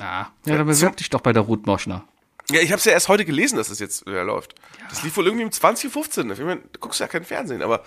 Ah, 0.00 0.26
ja, 0.46 0.56
dann 0.56 0.66
bewirb 0.66 0.96
dich 0.96 1.10
doch 1.10 1.20
bei 1.20 1.32
der 1.32 1.42
Ruth 1.42 1.66
Moschner. 1.66 2.04
Ja, 2.50 2.60
ich 2.60 2.70
habe 2.70 2.78
es 2.78 2.84
ja 2.84 2.92
erst 2.92 3.08
heute 3.08 3.24
gelesen, 3.24 3.56
dass 3.56 3.68
es 3.68 3.78
jetzt 3.78 4.06
wieder 4.06 4.24
läuft. 4.24 4.54
Das 4.88 5.02
lief 5.02 5.16
wohl 5.16 5.26
irgendwie 5.26 5.44
um 5.44 5.50
20.15 5.50 6.26
Uhr. 6.26 6.32
Ich 6.32 6.38
meine, 6.38 6.60
du 6.72 6.80
guckst 6.80 6.98
ja 7.00 7.06
kein 7.08 7.24
Fernsehen, 7.24 7.60
aber, 7.60 7.82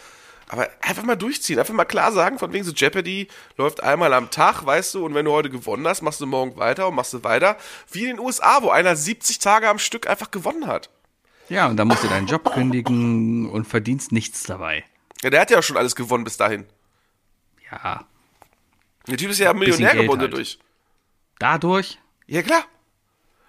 aber 0.49 0.70
einfach 0.82 1.01
mal 1.03 1.16
durchziehen. 1.16 1.57
Einfach 1.57 1.74
mal 1.74 1.86
klar 1.86 2.12
sagen, 2.12 2.38
von 2.38 2.53
wegen 2.53 2.64
so 2.64 2.72
Jeopardy 2.72 3.28
läuft 3.57 3.82
einmal 3.82 4.14
am 4.14 4.30
Tag, 4.30 4.64
weißt 4.66 4.93
du, 4.93 5.05
und 5.05 5.16
wenn 5.16 5.26
du 5.26 5.32
heute 5.32 5.49
gewonnen 5.49 5.88
hast, 5.88 6.03
machst 6.03 6.22
du 6.22 6.28
morgen 6.28 6.57
weiter 6.57 6.88
und 6.89 6.95
machst 6.95 7.14
du 7.14 7.24
weiter. 7.24 7.57
Wie 7.91 8.01
in 8.01 8.18
den 8.18 8.20
USA, 8.20 8.62
wo 8.62 8.70
einer 8.70 8.95
70 8.95 9.39
Tage 9.39 9.68
am 9.68 9.80
Stück 9.80 10.07
einfach 10.07 10.30
gewonnen 10.30 10.68
hat. 10.68 10.89
Ja, 11.49 11.68
und 11.68 11.78
dann 11.78 11.88
musst 11.88 12.03
du 12.03 12.07
deinen 12.07 12.28
Job 12.28 12.53
kündigen 12.53 13.49
und 13.49 13.66
verdienst 13.66 14.12
nichts 14.12 14.43
dabei. 14.43 14.84
Ja, 15.24 15.30
der 15.32 15.41
hat 15.41 15.49
ja 15.51 15.59
auch 15.59 15.64
schon 15.64 15.78
alles 15.78 15.95
gewonnen 15.95 16.24
bis 16.24 16.38
dahin. 16.38 16.66
Ja, 17.72 18.05
Der 19.07 19.18
Typ 19.18 19.32
ist 19.32 19.39
ja 19.39 19.53
Millionär 19.53 19.95
geworden 19.95 20.20
halt. 20.20 20.34
dadurch. 20.34 20.59
dadurch. 21.39 21.97
Ja, 22.32 22.42
klar. 22.42 22.64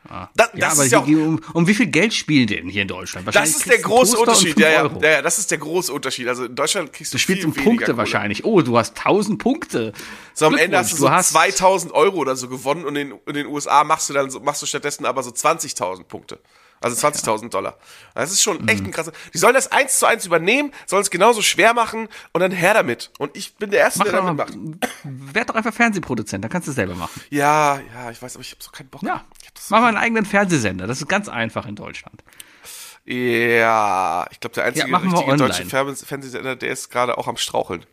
Da, 0.08 0.28
Ja, 0.34 0.50
das 0.54 0.72
aber 0.72 0.84
ist 0.84 0.90
ja 0.90 0.98
auch, 0.98 1.06
um, 1.06 1.40
um 1.54 1.66
wie 1.68 1.74
viel 1.74 1.86
Geld 1.86 2.12
spielen 2.12 2.48
denn 2.48 2.68
hier 2.68 2.82
in 2.82 2.88
Deutschland? 2.88 3.26
das 3.32 3.50
ist 3.50 3.70
der 3.70 3.78
große 3.78 4.18
Unterschied. 4.18 4.58
Ja, 4.58 4.68
ja, 4.70 4.90
ja, 5.00 5.22
das 5.22 5.38
ist 5.38 5.52
der 5.52 5.58
große 5.58 5.92
Unterschied. 5.92 6.26
Also 6.26 6.46
in 6.46 6.56
Deutschland 6.56 6.92
kriegst 6.92 7.12
du, 7.12 7.16
Du 7.16 7.20
spielst 7.20 7.42
viel 7.42 7.48
um 7.50 7.54
Punkte 7.54 7.84
Kohle. 7.86 7.96
wahrscheinlich. 7.98 8.44
Oh, 8.44 8.60
du 8.60 8.76
hast 8.76 8.98
1000 8.98 9.38
Punkte. 9.38 9.92
So 10.34 10.46
am 10.46 10.56
Ende 10.58 10.76
hast 10.76 10.92
du 10.92 10.96
so 10.96 11.06
Glückwunsch, 11.06 11.26
2000 11.28 11.92
Euro 11.92 12.16
oder 12.16 12.34
so 12.34 12.48
gewonnen 12.48 12.84
und 12.84 12.96
in, 12.96 13.14
in 13.26 13.34
den 13.34 13.46
USA 13.46 13.84
machst 13.84 14.10
du 14.10 14.14
dann 14.14 14.28
machst 14.42 14.60
du 14.62 14.66
stattdessen 14.66 15.06
aber 15.06 15.22
so 15.22 15.30
20.000 15.30 16.04
Punkte. 16.04 16.40
Also 16.82 16.96
20.000 17.06 17.50
Dollar. 17.50 17.76
Das 18.14 18.32
ist 18.32 18.42
schon 18.42 18.60
Mhm. 18.62 18.68
echt 18.68 18.84
ein 18.84 18.90
krasser. 18.90 19.12
Die 19.32 19.38
sollen 19.38 19.54
das 19.54 19.70
eins 19.72 19.98
zu 19.98 20.06
eins 20.06 20.26
übernehmen, 20.26 20.72
sollen 20.86 21.02
es 21.02 21.10
genauso 21.10 21.42
schwer 21.42 21.74
machen 21.74 22.08
und 22.32 22.40
dann 22.40 22.50
her 22.52 22.74
damit. 22.74 23.10
Und 23.18 23.36
ich 23.36 23.54
bin 23.56 23.70
der 23.70 23.80
Erste, 23.80 24.00
Mach 24.00 24.06
der 24.06 24.14
damit 24.22 24.36
macht. 24.36 24.52
werd 25.34 25.48
doch 25.50 25.54
einfach 25.54 25.72
Fernsehproduzent, 25.74 26.42
dann 26.44 26.50
kannst 26.50 26.66
du 26.68 26.72
es 26.72 26.76
selber 26.76 26.94
machen. 26.94 27.20
Ja, 27.30 27.80
ja, 27.94 28.10
ich 28.10 28.20
weiß, 28.20 28.34
aber 28.36 28.42
ich 28.42 28.50
habe 28.52 28.62
so 28.62 28.70
keinen 28.70 28.88
Bock. 28.88 29.02
Ja, 29.02 29.24
Ich 29.40 29.48
hab 29.48 29.54
das 29.54 29.70
mach 29.70 29.80
mal 29.80 29.88
einen 29.88 29.96
eigenen 29.96 30.24
Fernsehsender. 30.24 30.86
Das 30.86 30.98
ist 31.00 31.08
ganz 31.08 31.28
einfach 31.28 31.66
in 31.66 31.76
Deutschland. 31.76 32.22
ja, 33.04 34.26
ich 34.30 34.40
glaube, 34.40 34.54
der 34.54 34.64
einzige 34.64 34.88
Ja, 34.90 34.96
richtige 34.98 35.36
deutsche 35.36 35.64
Fernseh- 35.64 36.06
Fernsehsender, 36.06 36.56
der 36.56 36.70
ist 36.70 36.90
gerade 36.90 37.18
auch 37.18 37.28
am 37.28 37.36
Straucheln. 37.36 37.84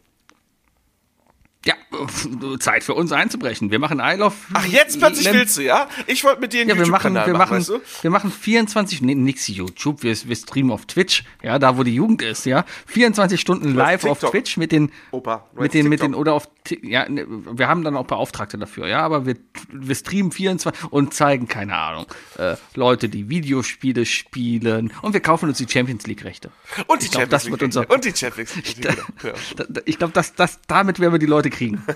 Ja, 1.65 1.73
Zeit 2.59 2.85
für 2.85 2.93
uns 2.93 3.11
einzubrechen. 3.11 3.69
Wir 3.69 3.79
machen 3.79 3.99
I 4.01 4.15
Love. 4.15 4.33
Ach, 4.53 4.65
jetzt 4.65 4.97
plötzlich 4.97 5.25
Lem- 5.25 5.33
willst 5.35 5.57
du, 5.57 5.61
ja? 5.63 5.89
Ich 6.07 6.23
wollte 6.23 6.39
mit 6.39 6.53
dir 6.53 6.61
einen 6.61 6.69
Ja, 6.69 6.75
wir 6.77 6.87
machen, 6.87 7.13
YouTube-Kanal 7.15 7.27
wir 7.27 7.37
machen, 7.37 7.57
weißt 7.57 7.69
du? 7.69 7.81
wir 8.01 8.09
machen 8.11 8.31
24, 8.31 9.01
nee, 9.01 9.13
nix 9.13 9.45
YouTube, 9.49 10.01
wir, 10.03 10.15
wir 10.23 10.35
streamen 10.37 10.71
auf 10.71 10.85
Twitch, 10.85 11.25
ja, 11.43 11.59
da 11.59 11.77
wo 11.77 11.83
die 11.83 11.93
Jugend 11.95 12.21
ist, 12.21 12.45
ja. 12.45 12.63
24 12.87 13.41
Stunden 13.41 13.73
live 13.75 14.05
auf. 14.05 14.19
Twitch 14.19 14.55
mit 14.55 14.71
den, 14.71 14.89
Opa, 15.11 15.47
mit 15.53 15.73
den, 15.73 15.89
mit 15.89 16.01
den, 16.01 16.15
oder 16.15 16.31
auf, 16.33 16.47
ja, 16.81 17.09
ne, 17.09 17.25
wir 17.27 17.67
haben 17.67 17.83
dann 17.83 17.97
auch 17.97 18.05
Beauftragte 18.07 18.57
dafür, 18.57 18.87
ja, 18.87 19.01
aber 19.01 19.25
wir, 19.25 19.35
wir 19.73 19.95
streamen 19.95 20.31
24 20.31 20.85
und 20.91 21.13
zeigen, 21.13 21.49
keine 21.49 21.75
Ahnung, 21.75 22.05
äh, 22.37 22.55
Leute, 22.75 23.09
die 23.09 23.27
Videospiele 23.27 24.05
spielen 24.05 24.93
und 25.01 25.11
wir 25.11 25.19
kaufen 25.19 25.49
uns 25.49 25.57
die 25.57 25.67
Champions 25.69 26.07
League 26.07 26.23
Rechte. 26.23 26.51
Und 26.87 27.01
die 27.01 27.07
Ich 27.07 27.11
Champions 27.11 27.31
das 27.31 27.43
League. 27.43 27.51
wird 27.51 27.63
unser- 27.63 27.89
Und 27.89 28.05
die 28.05 28.13
Champions 28.15 28.55
League. 28.55 28.65
Ja. 29.23 29.33
da- 29.67 29.81
Ich 29.83 29.97
glaube, 29.97 30.13
dass 30.13 30.33
das, 30.35 30.59
damit 30.67 30.99
werden 31.01 31.11
wir 31.13 31.19
die 31.19 31.25
Leute 31.25 31.48
kriegen. 31.49 31.83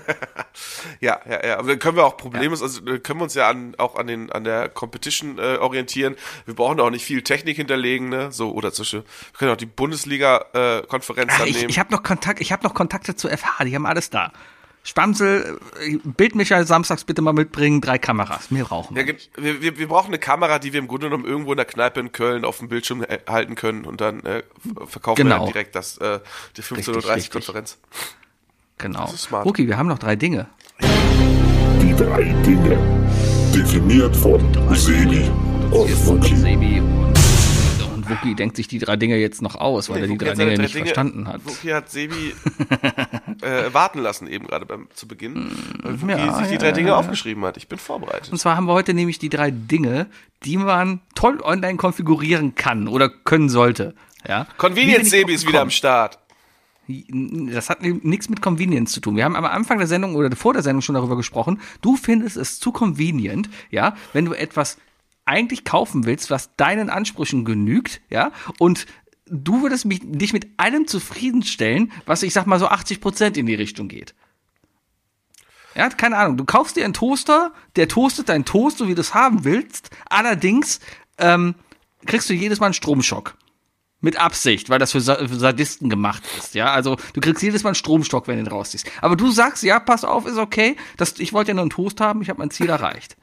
Ja, 1.00 1.20
ja, 1.28 1.44
ja. 1.44 1.58
Aber 1.58 1.68
dann 1.68 1.78
können 1.80 1.96
wir 1.96 2.04
auch 2.06 2.16
problemlos, 2.16 2.62
also 2.62 2.80
äh, 2.86 2.98
können 3.00 3.18
wir 3.18 3.24
uns 3.24 3.34
ja 3.34 3.48
an, 3.48 3.74
auch 3.78 3.96
an 3.96 4.06
den 4.06 4.30
an 4.30 4.44
der 4.44 4.68
Competition 4.68 5.38
äh, 5.38 5.56
orientieren. 5.56 6.14
Wir 6.46 6.54
brauchen 6.54 6.78
auch 6.80 6.90
nicht 6.90 7.04
viel 7.04 7.22
Technik 7.22 7.56
hinterlegen, 7.56 8.08
ne? 8.08 8.30
So 8.30 8.52
oder 8.52 8.72
zwischen. 8.72 9.00
Wir 9.02 9.38
können 9.38 9.50
auch 9.52 9.56
die 9.56 9.66
Bundesliga 9.66 10.44
äh, 10.52 10.82
Konferenz 10.86 11.36
dann 11.36 11.48
Ich, 11.48 11.56
nehmen. 11.56 11.70
ich 11.70 11.78
habe 11.80 11.92
noch 11.92 12.02
Kontakt, 12.04 12.40
ich 12.40 12.52
habe 12.52 12.62
noch 12.62 12.74
Kontakte 12.74 13.16
zu 13.16 13.28
FH, 13.28 13.64
die 13.64 13.74
haben 13.74 13.86
alles 13.86 14.10
da. 14.10 14.32
Spamsel, 14.84 15.58
äh, 15.80 15.96
Bildmischer 16.04 16.64
samstags 16.64 17.04
bitte 17.04 17.22
mal 17.22 17.32
mitbringen, 17.32 17.80
drei 17.80 17.98
Kameras. 17.98 18.50
Mehr 18.50 18.64
brauchen 18.64 18.96
ja, 18.96 19.04
wir. 19.06 19.14
ge- 19.14 19.22
wir, 19.36 19.60
wir, 19.62 19.78
wir 19.78 19.88
brauchen 19.88 20.08
eine 20.08 20.18
Kamera, 20.18 20.58
die 20.60 20.72
wir 20.72 20.78
im 20.80 20.86
Grunde 20.88 21.06
genommen 21.08 21.24
irgendwo 21.24 21.52
in 21.52 21.56
der 21.56 21.66
Kneipe 21.66 21.98
in 22.00 22.12
Köln 22.12 22.44
auf 22.44 22.58
dem 22.58 22.68
Bildschirm 22.68 23.04
halten 23.28 23.54
können 23.56 23.86
und 23.86 24.00
dann 24.00 24.20
äh, 24.24 24.42
verkaufen 24.86 25.18
wir 25.18 25.24
Genau. 25.24 25.38
dann 25.38 25.46
direkt 25.46 25.74
das 25.74 25.98
äh, 25.98 26.20
die 26.56 26.62
15.30 26.62 26.76
Richtig, 26.96 27.08
richtig. 27.08 27.30
Konferenz. 27.30 27.78
Genau. 28.78 29.08
Ruki, 29.44 29.66
wir 29.66 29.76
haben 29.78 29.88
noch 29.88 29.98
drei 29.98 30.16
Dinge. 30.16 30.46
Die 30.80 31.94
drei 31.96 32.24
Dinge. 32.44 32.78
Definiert 33.54 34.16
von 34.16 34.40
Sebi 34.74 35.30
und 35.70 36.06
Wookie. 36.06 36.36
Sebi 36.36 36.80
und, 36.80 38.10
Wookie 38.10 38.34
denkt 38.34 38.56
sich 38.56 38.68
die 38.68 38.78
drei 38.78 38.96
Dinge 38.96 39.16
jetzt 39.16 39.40
noch 39.40 39.54
aus, 39.54 39.88
weil 39.88 40.02
er 40.02 40.08
die 40.08 40.18
drei 40.18 40.34
Dinge 40.34 40.54
drei 40.56 40.62
nicht 40.62 40.74
Dinge- 40.74 40.84
verstanden 40.86 41.26
hat. 41.28 41.40
Wookie 41.44 41.72
hat 41.72 41.90
Sebi 41.90 42.34
äh, 43.42 43.72
warten 43.72 44.00
lassen 44.00 44.26
eben 44.26 44.46
gerade 44.46 44.66
beim 44.66 44.88
zu 44.94 45.08
Beginn, 45.08 45.52
weil 45.82 46.02
Wookie 46.02 46.12
ja, 46.12 46.34
sich 46.34 46.48
die 46.48 46.52
ja, 46.54 46.58
drei 46.58 46.72
Dinge 46.72 46.88
ja, 46.88 46.96
aufgeschrieben 46.96 47.44
hat. 47.44 47.56
Ich 47.56 47.68
bin 47.68 47.78
vorbereitet. 47.78 48.30
Und 48.32 48.38
zwar 48.38 48.56
haben 48.56 48.66
wir 48.66 48.74
heute 48.74 48.92
nämlich 48.92 49.18
die 49.18 49.30
drei 49.30 49.50
Dinge, 49.50 50.06
die 50.44 50.56
man 50.58 51.00
toll 51.14 51.40
online 51.42 51.76
konfigurieren 51.76 52.54
kann 52.56 52.88
oder 52.88 53.08
können 53.08 53.48
sollte. 53.48 53.94
Ja? 54.28 54.46
Convenience 54.58 55.10
Sebi 55.10 55.32
ist 55.34 55.46
wieder 55.46 55.60
am? 55.62 55.70
Start. 55.70 56.18
Das 56.86 57.70
hat 57.70 57.82
nichts 57.82 58.28
mit 58.28 58.42
Convenience 58.42 58.92
zu 58.92 59.00
tun. 59.00 59.16
Wir 59.16 59.24
haben 59.24 59.36
am 59.36 59.44
Anfang 59.44 59.78
der 59.78 59.86
Sendung 59.86 60.14
oder 60.14 60.34
vor 60.36 60.52
der 60.52 60.62
Sendung 60.62 60.82
schon 60.82 60.94
darüber 60.94 61.16
gesprochen. 61.16 61.60
Du 61.80 61.96
findest 61.96 62.36
es 62.36 62.60
zu 62.60 62.72
convenient, 62.72 63.48
ja, 63.70 63.94
wenn 64.12 64.24
du 64.24 64.34
etwas 64.34 64.78
eigentlich 65.24 65.64
kaufen 65.64 66.04
willst, 66.04 66.30
was 66.30 66.54
deinen 66.56 66.90
Ansprüchen 66.90 67.44
genügt, 67.44 68.02
ja, 68.10 68.32
und 68.58 68.86
du 69.26 69.62
würdest 69.62 69.86
mich, 69.86 70.00
dich 70.02 70.32
mit 70.32 70.48
allem 70.58 70.86
zufriedenstellen, 70.86 71.92
was 72.06 72.22
ich 72.22 72.34
sag 72.34 72.46
mal 72.46 72.58
so 72.58 72.68
80 72.68 73.00
Prozent 73.00 73.36
in 73.36 73.46
die 73.46 73.54
Richtung 73.54 73.88
geht. 73.88 74.14
Ja, 75.74 75.88
keine 75.88 76.18
Ahnung. 76.18 76.36
Du 76.36 76.44
kaufst 76.44 76.76
dir 76.76 76.84
einen 76.84 76.94
Toaster, 76.94 77.52
der 77.76 77.88
toastet 77.88 78.28
deinen 78.28 78.44
Toast, 78.44 78.78
so 78.78 78.86
wie 78.88 78.94
du 78.94 79.00
es 79.00 79.14
haben 79.14 79.44
willst. 79.44 79.90
Allerdings 80.08 80.78
ähm, 81.18 81.56
kriegst 82.06 82.30
du 82.30 82.34
jedes 82.34 82.60
Mal 82.60 82.66
einen 82.66 82.74
Stromschock. 82.74 83.36
Mit 84.04 84.20
Absicht, 84.20 84.68
weil 84.68 84.78
das 84.78 84.92
für, 84.92 85.00
Sa 85.00 85.16
für 85.16 85.34
Sadisten 85.36 85.88
gemacht 85.88 86.22
ist, 86.38 86.54
ja. 86.54 86.70
Also 86.74 86.98
du 87.14 87.22
kriegst 87.22 87.42
jedes 87.42 87.62
Mal 87.62 87.70
einen 87.70 87.74
Stromstock, 87.74 88.28
wenn 88.28 88.36
du 88.36 88.42
ihn 88.42 88.48
rausziehst. 88.48 88.86
Aber 89.00 89.16
du 89.16 89.30
sagst, 89.30 89.62
ja, 89.62 89.80
pass 89.80 90.04
auf, 90.04 90.26
ist 90.26 90.36
okay. 90.36 90.76
Das, 90.98 91.18
ich 91.20 91.32
wollte 91.32 91.52
ja 91.52 91.54
nur 91.54 91.62
einen 91.62 91.70
Toast 91.70 92.02
haben, 92.02 92.20
ich 92.20 92.28
habe 92.28 92.38
mein 92.38 92.50
Ziel 92.50 92.68
erreicht. 92.68 93.16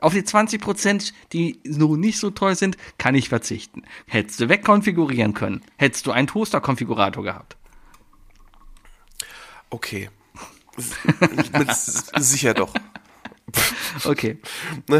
Auf 0.00 0.12
die 0.12 0.24
20 0.24 0.60
Prozent, 0.60 1.14
die 1.32 1.60
so 1.62 1.94
nicht 1.94 2.18
so 2.18 2.30
toll 2.30 2.56
sind, 2.56 2.76
kann 2.98 3.14
ich 3.14 3.28
verzichten. 3.28 3.82
Hättest 4.08 4.40
du 4.40 4.48
wegkonfigurieren 4.48 5.34
können, 5.34 5.62
hättest 5.76 6.04
du 6.08 6.10
einen 6.10 6.26
Toaster-Konfigurator 6.26 7.22
gehabt. 7.22 7.56
Okay. 9.70 10.10
Sicher 12.18 12.54
doch. 12.54 12.74
Okay. 14.04 14.38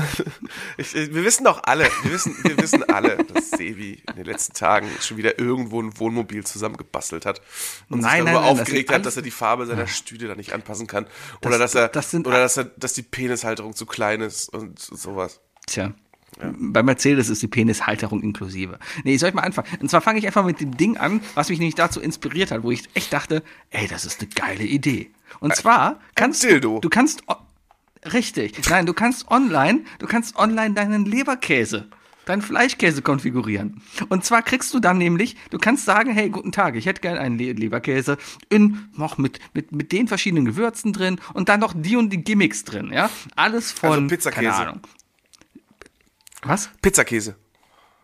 Ich, 0.77 0.95
wir 0.95 1.25
wissen 1.25 1.45
doch 1.45 1.63
alle, 1.65 1.89
wir 2.03 2.13
wissen, 2.13 2.37
wir 2.43 2.57
wissen 2.59 2.83
alle, 2.85 3.17
dass 3.33 3.51
Sebi 3.51 4.03
in 4.09 4.17
den 4.17 4.25
letzten 4.25 4.55
Tagen 4.55 4.89
schon 5.01 5.17
wieder 5.17 5.39
irgendwo 5.39 5.81
ein 5.81 5.99
Wohnmobil 5.99 6.45
zusammengebastelt 6.45 7.27
hat 7.27 7.41
und 7.89 8.01
Nein, 8.01 8.03
sich 8.03 8.11
nein, 8.11 8.25
darüber 8.27 8.41
nein, 8.41 8.51
das 8.51 8.61
aufgeregt 8.61 8.89
sind 8.89 8.97
hat, 8.97 9.07
dass 9.07 9.17
er 9.17 9.23
die 9.23 9.31
Farbe 9.31 9.67
seiner 9.67 9.87
Stühle 9.87 10.29
da 10.29 10.35
nicht 10.35 10.53
anpassen 10.53 10.87
kann 10.87 11.07
oder 11.45 11.59
dass 11.59 11.75
er 11.75 11.89
das 11.89 12.15
oder 12.15 12.39
dass 12.39 12.57
er 12.57 12.65
dass 12.65 12.93
die 12.93 13.03
Penishalterung 13.03 13.75
zu 13.75 13.87
klein 13.87 14.21
ist 14.21 14.49
und 14.49 14.79
sowas. 14.79 15.41
Tja. 15.67 15.95
Bei 16.41 16.83
Mercedes 16.83 17.29
ist 17.29 17.43
die 17.43 17.49
Penishalterung 17.49 18.23
inklusive. 18.23 18.79
Nee, 19.05 19.17
soll 19.17 19.29
ich 19.29 19.35
mal 19.35 19.43
anfangen? 19.43 19.69
Und 19.81 19.89
zwar 19.89 20.01
fange 20.01 20.19
ich 20.19 20.27
einfach 20.27 20.45
mit 20.45 20.61
dem 20.61 20.77
Ding 20.77 20.97
an, 20.97 21.21
was 21.35 21.49
mich 21.49 21.59
nämlich 21.59 21.77
dazu 21.77 22.01
inspiriert 22.01 22.51
hat, 22.51 22.63
wo 22.63 22.71
ich 22.71 22.83
echt 22.95 23.13
dachte, 23.13 23.43
ey, 23.71 23.87
das 23.87 24.05
ist 24.05 24.21
eine 24.21 24.31
geile 24.31 24.65
Idee. 24.65 25.11
Und 25.41 25.55
zwar 25.55 26.01
kannst 26.15 26.43
Dildo. 26.43 26.75
du, 26.75 26.81
du 26.81 26.89
kannst, 26.89 27.23
richtig, 28.13 28.69
nein, 28.69 28.87
du 28.87 28.93
kannst 28.95 29.31
online, 29.31 29.85
du 29.99 30.07
kannst 30.07 30.37
online 30.37 30.75
deinen 30.75 31.05
Leberkäse, 31.05 31.89
deinen 32.27 32.43
Fleischkäse 32.43 33.03
konfigurieren. 33.03 33.83
Und 34.09 34.25
zwar 34.25 34.43
kriegst 34.43 34.73
du 34.75 34.81
dann 34.81 34.99
nämlich, 34.99 35.37
du 35.51 35.59
kannst 35.59 35.85
sagen, 35.85 36.13
hey, 36.13 36.31
guten 36.31 36.53
Tag, 36.53 36.75
ich 36.77 36.87
hätte 36.87 37.01
gerne 37.01 37.21
einen 37.21 37.39
Le 37.39 37.53
Leberkäse 37.53 38.17
in, 38.49 38.89
noch 38.97 39.19
mit, 39.19 39.39
mit, 39.53 39.73
mit 39.73 39.93
den 39.93 40.09
verschiedenen 40.09 40.45
Gewürzen 40.45 40.93
drin 40.93 41.21
und 41.35 41.49
dann 41.49 41.61
noch 41.61 41.75
die 41.77 41.97
und 41.97 42.11
die 42.11 42.23
Gimmicks 42.25 42.65
drin, 42.65 42.91
ja? 42.93 43.11
Alles 43.37 43.73
von, 43.73 43.91
Also 43.91 44.07
Pizzakäse. 44.07 44.43
keine 44.43 44.55
Ahnung. 44.55 44.81
Was? 46.43 46.71
Pizzakäse. 46.83 47.37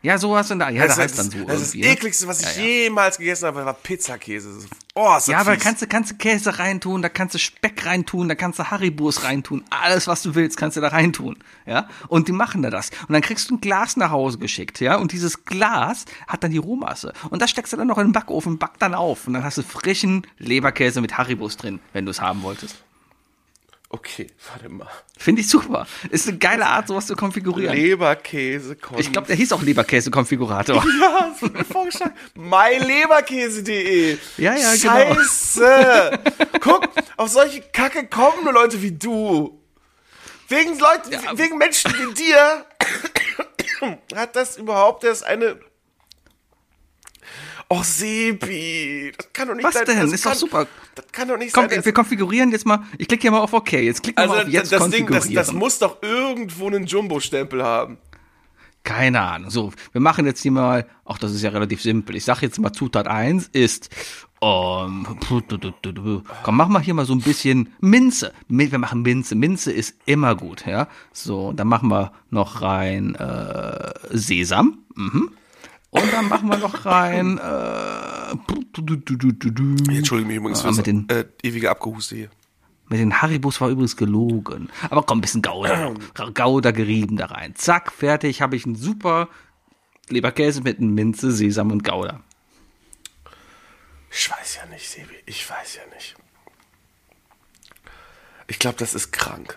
Ja, 0.02 0.16
sowas 0.16 0.50
in 0.50 0.58
der, 0.58 0.70
ja, 0.70 0.86
das, 0.86 0.96
das, 0.96 1.04
heißt 1.04 1.18
dann 1.18 1.30
das, 1.30 1.38
so. 1.40 1.44
das 1.46 1.54
ist 1.56 1.62
das 1.62 1.74
irgendwie, 1.74 1.88
ne? 1.88 1.94
ekligste, 1.94 2.26
was 2.26 2.40
ich 2.40 2.56
Ja, 2.56 2.62
ja. 2.62 2.68
jemals 2.84 3.18
gegessen 3.18 3.46
habe, 3.46 3.66
war 3.66 3.74
Pizzakäse. 3.74 4.48
Oh, 4.94 5.08
ist 5.10 5.14
das 5.14 5.26
Ja, 5.26 5.38
aber 5.40 5.54
fies. 5.54 5.62
kannst 5.62 5.82
du, 5.82 5.86
kannst 5.86 6.10
du 6.12 6.14
Käse 6.16 6.58
reintun, 6.58 7.02
da 7.02 7.10
kannst 7.10 7.34
du 7.34 7.38
Speck 7.38 7.84
reintun, 7.84 8.28
da 8.28 8.34
kannst 8.34 8.58
du 8.58 8.64
Haribos 8.64 9.24
reintun, 9.24 9.62
alles 9.68 10.06
was 10.06 10.22
du 10.22 10.34
willst, 10.34 10.56
kannst 10.56 10.78
du 10.78 10.80
da 10.80 10.88
reintun, 10.88 11.36
ja? 11.66 11.86
Und 12.08 12.28
die 12.28 12.32
machen 12.32 12.62
da 12.62 12.70
das. 12.70 12.90
Und 13.08 13.12
dann 13.12 13.20
kriegst 13.20 13.50
du 13.50 13.56
ein 13.56 13.60
Glas 13.60 13.98
nach 13.98 14.10
Hause 14.10 14.38
geschickt, 14.38 14.80
ja? 14.80 14.96
Und 14.96 15.12
dieses 15.12 15.44
Glas 15.44 16.06
hat 16.26 16.42
dann 16.44 16.50
die 16.50 16.58
Rohmasse. 16.58 17.12
Und 17.28 17.42
das 17.42 17.50
steckst 17.50 17.72
du 17.72 17.76
dann 17.76 17.86
noch 17.88 17.98
in 17.98 18.08
den 18.08 18.12
Backofen, 18.12 18.56
back 18.58 18.78
dann 18.78 18.94
auf. 18.94 19.26
Und 19.26 19.34
dann 19.34 19.44
hast 19.44 19.58
du 19.58 19.62
frischen 19.62 20.26
Leberkäse 20.38 21.02
mit 21.02 21.18
Haribos 21.18 21.58
drin, 21.58 21.78
wenn 21.92 22.06
du 22.06 22.10
es 22.10 22.22
haben 22.22 22.42
wolltest. 22.42 22.82
Okay, 23.92 24.28
warte 24.52 24.68
mal. 24.68 24.86
Finde 25.18 25.40
ich 25.40 25.48
super. 25.48 25.84
Ist 26.10 26.28
eine 26.28 26.38
geile 26.38 26.64
Art, 26.66 26.86
sowas 26.86 27.06
zu 27.08 27.16
konfigurieren. 27.16 27.74
Leberkäse, 27.76 28.76
ich 28.98 29.10
glaube, 29.10 29.26
der 29.26 29.34
hieß 29.34 29.50
auch 29.52 29.62
Leberkäse-Konfigurator. 29.62 30.76
Ja, 31.00 31.28
das 31.30 31.42
wird 31.42 31.54
mir 31.54 31.64
vorgeschlagen. 31.64 32.14
myleberkäse.de. 32.34 34.16
Ja, 34.38 34.54
ja, 34.54 34.74
genau. 34.76 35.14
Scheiße. 35.14 36.10
Guck, 36.60 36.88
auf 37.16 37.30
solche 37.30 37.62
Kacke 37.62 38.06
kommen 38.06 38.44
nur 38.44 38.52
Leute 38.52 38.80
wie 38.80 38.92
du. 38.92 39.60
Wegen 40.48 40.78
Leuten, 40.78 41.10
Ja. 41.12 41.36
wegen 41.36 41.58
Menschen 41.58 41.92
wie 41.92 42.14
dir 42.14 42.64
hat 44.14 44.36
das 44.36 44.56
überhaupt 44.56 45.02
erst 45.04 45.24
eine. 45.24 45.58
Oh, 47.72 47.82
Sebi, 47.84 49.12
das 49.16 49.32
kann 49.32 49.46
doch 49.46 49.54
nicht 49.54 49.64
Was 49.64 49.74
sein. 49.74 49.84
denn? 49.86 50.00
Das 50.00 50.12
Ist 50.12 50.24
doch 50.26 50.30
kann, 50.32 50.38
super. 50.38 50.66
Das 50.96 51.04
kann 51.12 51.28
doch 51.28 51.36
nicht 51.38 51.52
Komm, 51.54 51.68
sein. 51.68 51.84
wir 51.84 51.92
konfigurieren 51.92 52.50
jetzt 52.50 52.66
mal. 52.66 52.80
Ich 52.98 53.06
klicke 53.06 53.22
hier 53.22 53.30
mal 53.30 53.38
auf 53.38 53.52
OK. 53.52 53.72
Jetzt 53.72 54.02
klicken 54.02 54.16
wir 54.18 54.22
also 54.22 54.34
mal 54.34 54.42
auf 54.42 54.48
jetzt 54.48 54.72
das 54.72 54.82
Ding, 54.90 55.06
das, 55.06 55.22
konfigurieren. 55.24 55.34
das 55.36 55.52
muss 55.52 55.78
doch 55.78 56.02
irgendwo 56.02 56.66
einen 56.66 56.86
Jumbo-Stempel 56.86 57.62
haben. 57.62 57.98
Keine 58.82 59.20
Ahnung. 59.20 59.50
So, 59.50 59.72
wir 59.92 60.00
machen 60.00 60.26
jetzt 60.26 60.42
hier 60.42 60.50
mal, 60.50 60.84
ach, 61.04 61.18
das 61.18 61.32
ist 61.32 61.42
ja 61.42 61.50
relativ 61.50 61.80
simpel. 61.80 62.16
Ich 62.16 62.24
sage 62.24 62.40
jetzt 62.46 62.58
mal, 62.58 62.72
Zutat 62.72 63.06
1 63.06 63.48
ist, 63.52 63.90
ähm, 64.42 65.06
komm, 66.42 66.56
mach 66.56 66.68
mal 66.68 66.80
hier 66.82 66.94
mal 66.94 67.04
so 67.04 67.12
ein 67.12 67.20
bisschen 67.20 67.72
Minze. 67.80 68.32
Mi- 68.48 68.72
Wir 68.72 68.78
machen 68.78 69.02
Minze. 69.02 69.34
Minze 69.36 69.70
ist 69.70 69.94
immer 70.06 70.34
gut, 70.34 70.66
ja. 70.66 70.88
So, 71.12 71.52
dann 71.52 71.68
machen 71.68 71.88
wir 71.90 72.12
noch 72.30 72.62
rein 72.62 73.14
äh, 73.14 73.92
Sesam. 74.10 74.78
Mhm. 74.96 75.30
Und 75.90 76.12
dann 76.12 76.28
machen 76.28 76.48
wir 76.48 76.56
noch 76.58 76.84
rein, 76.86 77.38
äh, 77.38 78.32
Ich 78.32 79.96
entschuldige 79.96 80.28
mich 80.28 80.36
übrigens 80.36 80.64
Ah, 80.64 80.72
für 80.72 80.82
den- 80.82 81.08
äh, 81.08 81.24
ewige 81.42 81.70
Abgehuste 81.70 82.14
hier. 82.16 82.30
Mit 82.88 83.00
den 83.00 83.20
Haribus 83.22 83.60
war 83.60 83.68
übrigens 83.70 83.96
gelogen. 83.96 84.68
Aber 84.88 85.02
komm, 85.02 85.18
ein 85.18 85.20
bisschen 85.20 85.42
Gouda. 85.42 85.94
Gouda 86.34 86.70
gerieben 86.70 87.16
da 87.16 87.26
rein. 87.26 87.54
Zack, 87.56 87.92
fertig, 87.92 88.40
habe 88.42 88.56
ich 88.56 88.66
einen 88.66 88.76
super 88.76 89.28
Leberkäse 90.08 90.60
mit 90.62 90.80
Minze, 90.80 91.30
Sesam 91.32 91.70
und 91.72 91.84
Gouda. 91.84 92.20
Ich 94.12 94.28
weiß 94.30 94.56
ja 94.56 94.66
nicht, 94.66 94.88
Sebi. 94.88 95.14
Ich 95.26 95.48
weiß 95.48 95.76
ja 95.76 95.82
nicht. 95.94 96.16
Ich 98.48 98.58
glaube, 98.58 98.76
das 98.78 98.94
ist 98.94 99.12
krank. 99.12 99.56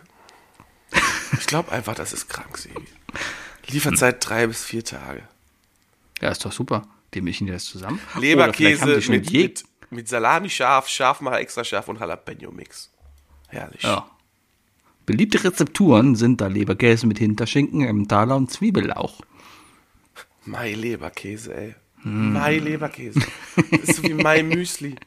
Ich 1.39 1.47
glaube 1.47 1.71
einfach, 1.71 1.95
das 1.95 2.13
ist 2.13 2.27
krank, 2.29 2.55
Sebi. 2.57 2.85
Lieferzeit 3.67 4.17
drei 4.27 4.45
bis 4.45 4.63
vier 4.63 4.83
Tage. 4.85 5.27
Ja, 6.23 6.29
ist 6.29 6.45
doch 6.45 6.53
super. 6.53 6.83
Die 7.13 7.19
mischen 7.19 7.47
die 7.47 7.51
das 7.51 7.65
zusammen. 7.65 7.99
Leberkäse 8.17 9.01
mit, 9.09 9.29
mit, 9.29 9.63
mit 9.89 10.07
Salami 10.07 10.49
scharf, 10.49 10.87
Schafmacher 10.87 11.41
extra 11.41 11.65
scharf 11.65 11.89
und 11.89 11.99
Jalapeno-Mix. 11.99 12.89
Herrlich. 13.49 13.83
Ja. 13.83 14.07
Beliebte 15.05 15.43
Rezepturen 15.43 16.15
sind 16.15 16.39
da 16.39 16.47
Leberkäse 16.47 17.07
mit 17.07 17.19
Hinterschinken, 17.19 17.81
Emmentaler 17.81 18.37
und 18.37 18.49
Zwiebellauch. 18.49 19.19
Mai 20.45 20.71
Leberkäse, 20.71 21.53
ey. 21.53 21.75
Mai 22.03 22.57
Leberkäse. 22.59 23.19
Das 23.71 23.81
ist 23.81 23.95
so 23.97 24.03
wie 24.03 24.13
Mai 24.13 24.43
Müsli. 24.43 24.95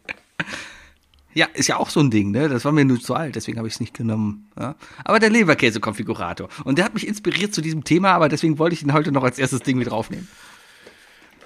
Ja, 1.33 1.45
ist 1.53 1.67
ja 1.67 1.77
auch 1.77 1.91
so 1.91 2.01
ein 2.01 2.11
Ding, 2.11 2.31
ne? 2.31 2.49
Das 2.49 2.65
war 2.65 2.73
mir 2.73 2.87
nur 2.87 2.99
zu 2.99 3.15
alt, 3.15 3.37
deswegen 3.37 3.59
habe 3.59 3.69
ich 3.69 3.75
es 3.75 3.81
nicht 3.81 3.93
genommen. 3.93 4.49
Ja? 4.59 4.75
Aber 5.05 5.19
der 5.19 5.29
Leberkäse-Konfigurator. 5.29 6.49
Und 6.65 6.79
der 6.79 6.87
hat 6.87 6.95
mich 6.95 7.07
inspiriert 7.07 7.53
zu 7.53 7.61
diesem 7.61 7.85
Thema, 7.85 8.13
aber 8.13 8.31
deswegen 8.31 8.59
wollte 8.59 8.73
ich 8.73 8.83
ihn 8.83 8.95
heute 8.95 9.13
noch 9.13 9.23
als 9.23 9.39
erstes 9.39 9.61
Ding 9.61 9.77
mit 9.77 9.91
draufnehmen. 9.91 10.29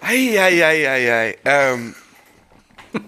Eieieiei. 0.00 1.38
Ähm. 1.44 1.94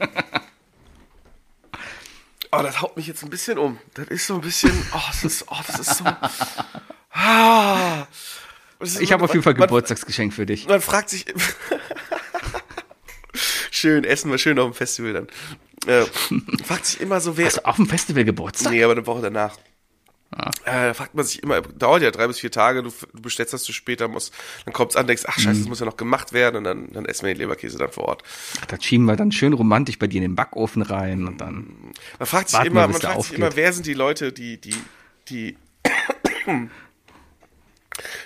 Oh, 2.54 2.60
das 2.62 2.82
haut 2.82 2.98
mich 2.98 3.06
jetzt 3.06 3.22
ein 3.24 3.30
bisschen 3.30 3.56
um. 3.56 3.78
Das 3.94 4.08
ist 4.08 4.26
so 4.26 4.34
ein 4.34 4.42
bisschen. 4.42 4.72
Oh, 4.94 4.98
das 5.08 5.24
ist, 5.24 5.46
oh, 5.48 5.56
das 5.66 5.78
ist 5.78 5.96
so. 5.96 6.04
Ah. 7.10 8.06
Ist- 8.78 9.00
Ich 9.00 9.10
habe 9.10 9.24
auf 9.24 9.30
jeden 9.32 9.42
Fall 9.42 9.54
man- 9.54 9.68
Geburtstagsgeschenk 9.68 10.34
für 10.34 10.44
dich. 10.44 10.68
Man 10.68 10.82
fragt 10.82 11.08
sich. 11.08 11.24
schön, 13.70 14.04
essen 14.04 14.30
wir 14.30 14.36
schön 14.36 14.58
auf 14.58 14.70
dem 14.70 14.74
Festival 14.74 15.14
dann. 15.14 15.28
Äh, 15.86 16.04
fragt 16.62 16.84
sich 16.84 17.00
immer 17.00 17.22
so, 17.22 17.38
wer. 17.38 17.46
Hast 17.46 17.56
du 17.56 17.64
auf 17.64 17.76
dem 17.76 17.88
Festival 17.88 18.24
Geburtstag? 18.24 18.70
Nee, 18.70 18.84
aber 18.84 18.92
eine 18.92 19.06
Woche 19.06 19.22
danach. 19.22 19.56
Äh, 20.64 20.88
da 20.88 20.94
fragt 20.94 21.14
man 21.14 21.24
sich 21.24 21.42
immer, 21.42 21.60
dauert 21.60 22.02
ja 22.02 22.10
drei 22.10 22.26
bis 22.26 22.40
vier 22.40 22.50
Tage, 22.50 22.82
du, 22.82 22.90
du 22.90 23.22
bestellst 23.22 23.52
das 23.52 23.64
zu 23.64 23.72
später, 23.72 24.08
musst, 24.08 24.32
dann 24.64 24.72
kommt's 24.72 24.96
an, 24.96 25.06
denkst, 25.06 25.24
ach 25.26 25.38
scheiße, 25.38 25.60
das 25.60 25.68
muss 25.68 25.80
ja 25.80 25.86
noch 25.86 25.96
gemacht 25.96 26.32
werden 26.32 26.56
und 26.56 26.64
dann, 26.64 26.90
dann 26.92 27.04
essen 27.04 27.26
wir 27.26 27.34
den 27.34 27.38
Leberkäse 27.38 27.78
dann 27.78 27.90
vor 27.90 28.04
Ort. 28.04 28.22
Das 28.68 28.82
schieben 28.82 29.04
wir 29.04 29.16
dann 29.16 29.30
schön 29.30 29.52
romantisch 29.52 29.98
bei 29.98 30.06
dir 30.06 30.18
in 30.18 30.22
den 30.22 30.34
Backofen 30.34 30.82
rein 30.82 31.26
und 31.26 31.40
dann. 31.40 31.92
Man 32.18 32.26
fragt 32.26 32.48
sich 32.48 32.64
immer, 32.64 32.88
man 32.88 33.00
fragt 33.00 33.22
sich 33.24 33.34
immer, 33.34 33.54
wer 33.54 33.72
sind 33.72 33.86
die 33.86 33.94
Leute, 33.94 34.32
die, 34.32 34.58
die, 34.58 34.74
die, 35.28 35.56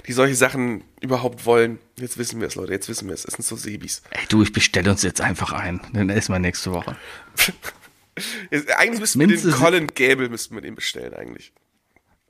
die 0.07 0.13
solche 0.13 0.37
Sachen 0.37 0.85
überhaupt 1.01 1.45
wollen. 1.45 1.79
Jetzt 1.99 2.19
wissen 2.19 2.41
wir 2.41 2.47
es, 2.47 2.55
Leute, 2.55 2.73
jetzt 2.73 2.89
wissen 2.89 3.09
wir 3.09 3.15
es. 3.15 3.25
Es 3.25 3.35
sind 3.35 3.45
so 3.45 3.57
Sebis. 3.57 4.03
Ey, 4.11 4.21
du, 4.29 4.43
ich 4.43 4.53
bestelle 4.53 4.91
uns 4.91 5.03
jetzt 5.03 5.21
einfach 5.21 5.53
ein. 5.53 5.81
Dann 5.93 6.11
essen 6.11 6.33
wir 6.33 6.39
nächste 6.39 6.73
Woche. 6.73 6.97
Eigentlich 8.79 9.01
müssten 9.01 9.21
wir 9.21 9.27
den 9.27 9.51
Colin 9.51 9.87
Gable 9.89 10.29
müssten 10.29 10.55
wir 10.55 10.63
den 10.63 10.75
bestellen, 10.75 11.13
eigentlich. 11.13 11.53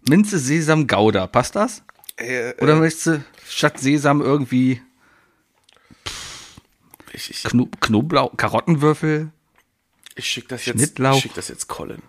Minze, 0.09 0.39
Sesam, 0.39 0.87
Gouda. 0.87 1.27
Passt 1.27 1.57
das? 1.57 1.83
Äh, 2.17 2.55
Oder 2.61 2.75
äh, 2.75 2.77
möchtest 2.77 3.07
du 3.07 3.25
statt 3.49 3.79
Sesam 3.79 4.21
irgendwie 4.21 4.81
ich, 7.13 7.31
ich, 7.31 7.43
Kno 7.45 7.69
Knoblauch, 7.81 8.37
Karottenwürfel? 8.37 9.31
ich 10.15 10.27
schick 10.27 10.49
das 10.49 10.65
jetzt, 10.67 10.79
Schnittlauch. 10.79 11.17
ich 11.17 11.23
schick 11.23 11.35
das 11.35 11.49
jetzt 11.49 11.69
Colin. 11.69 12.03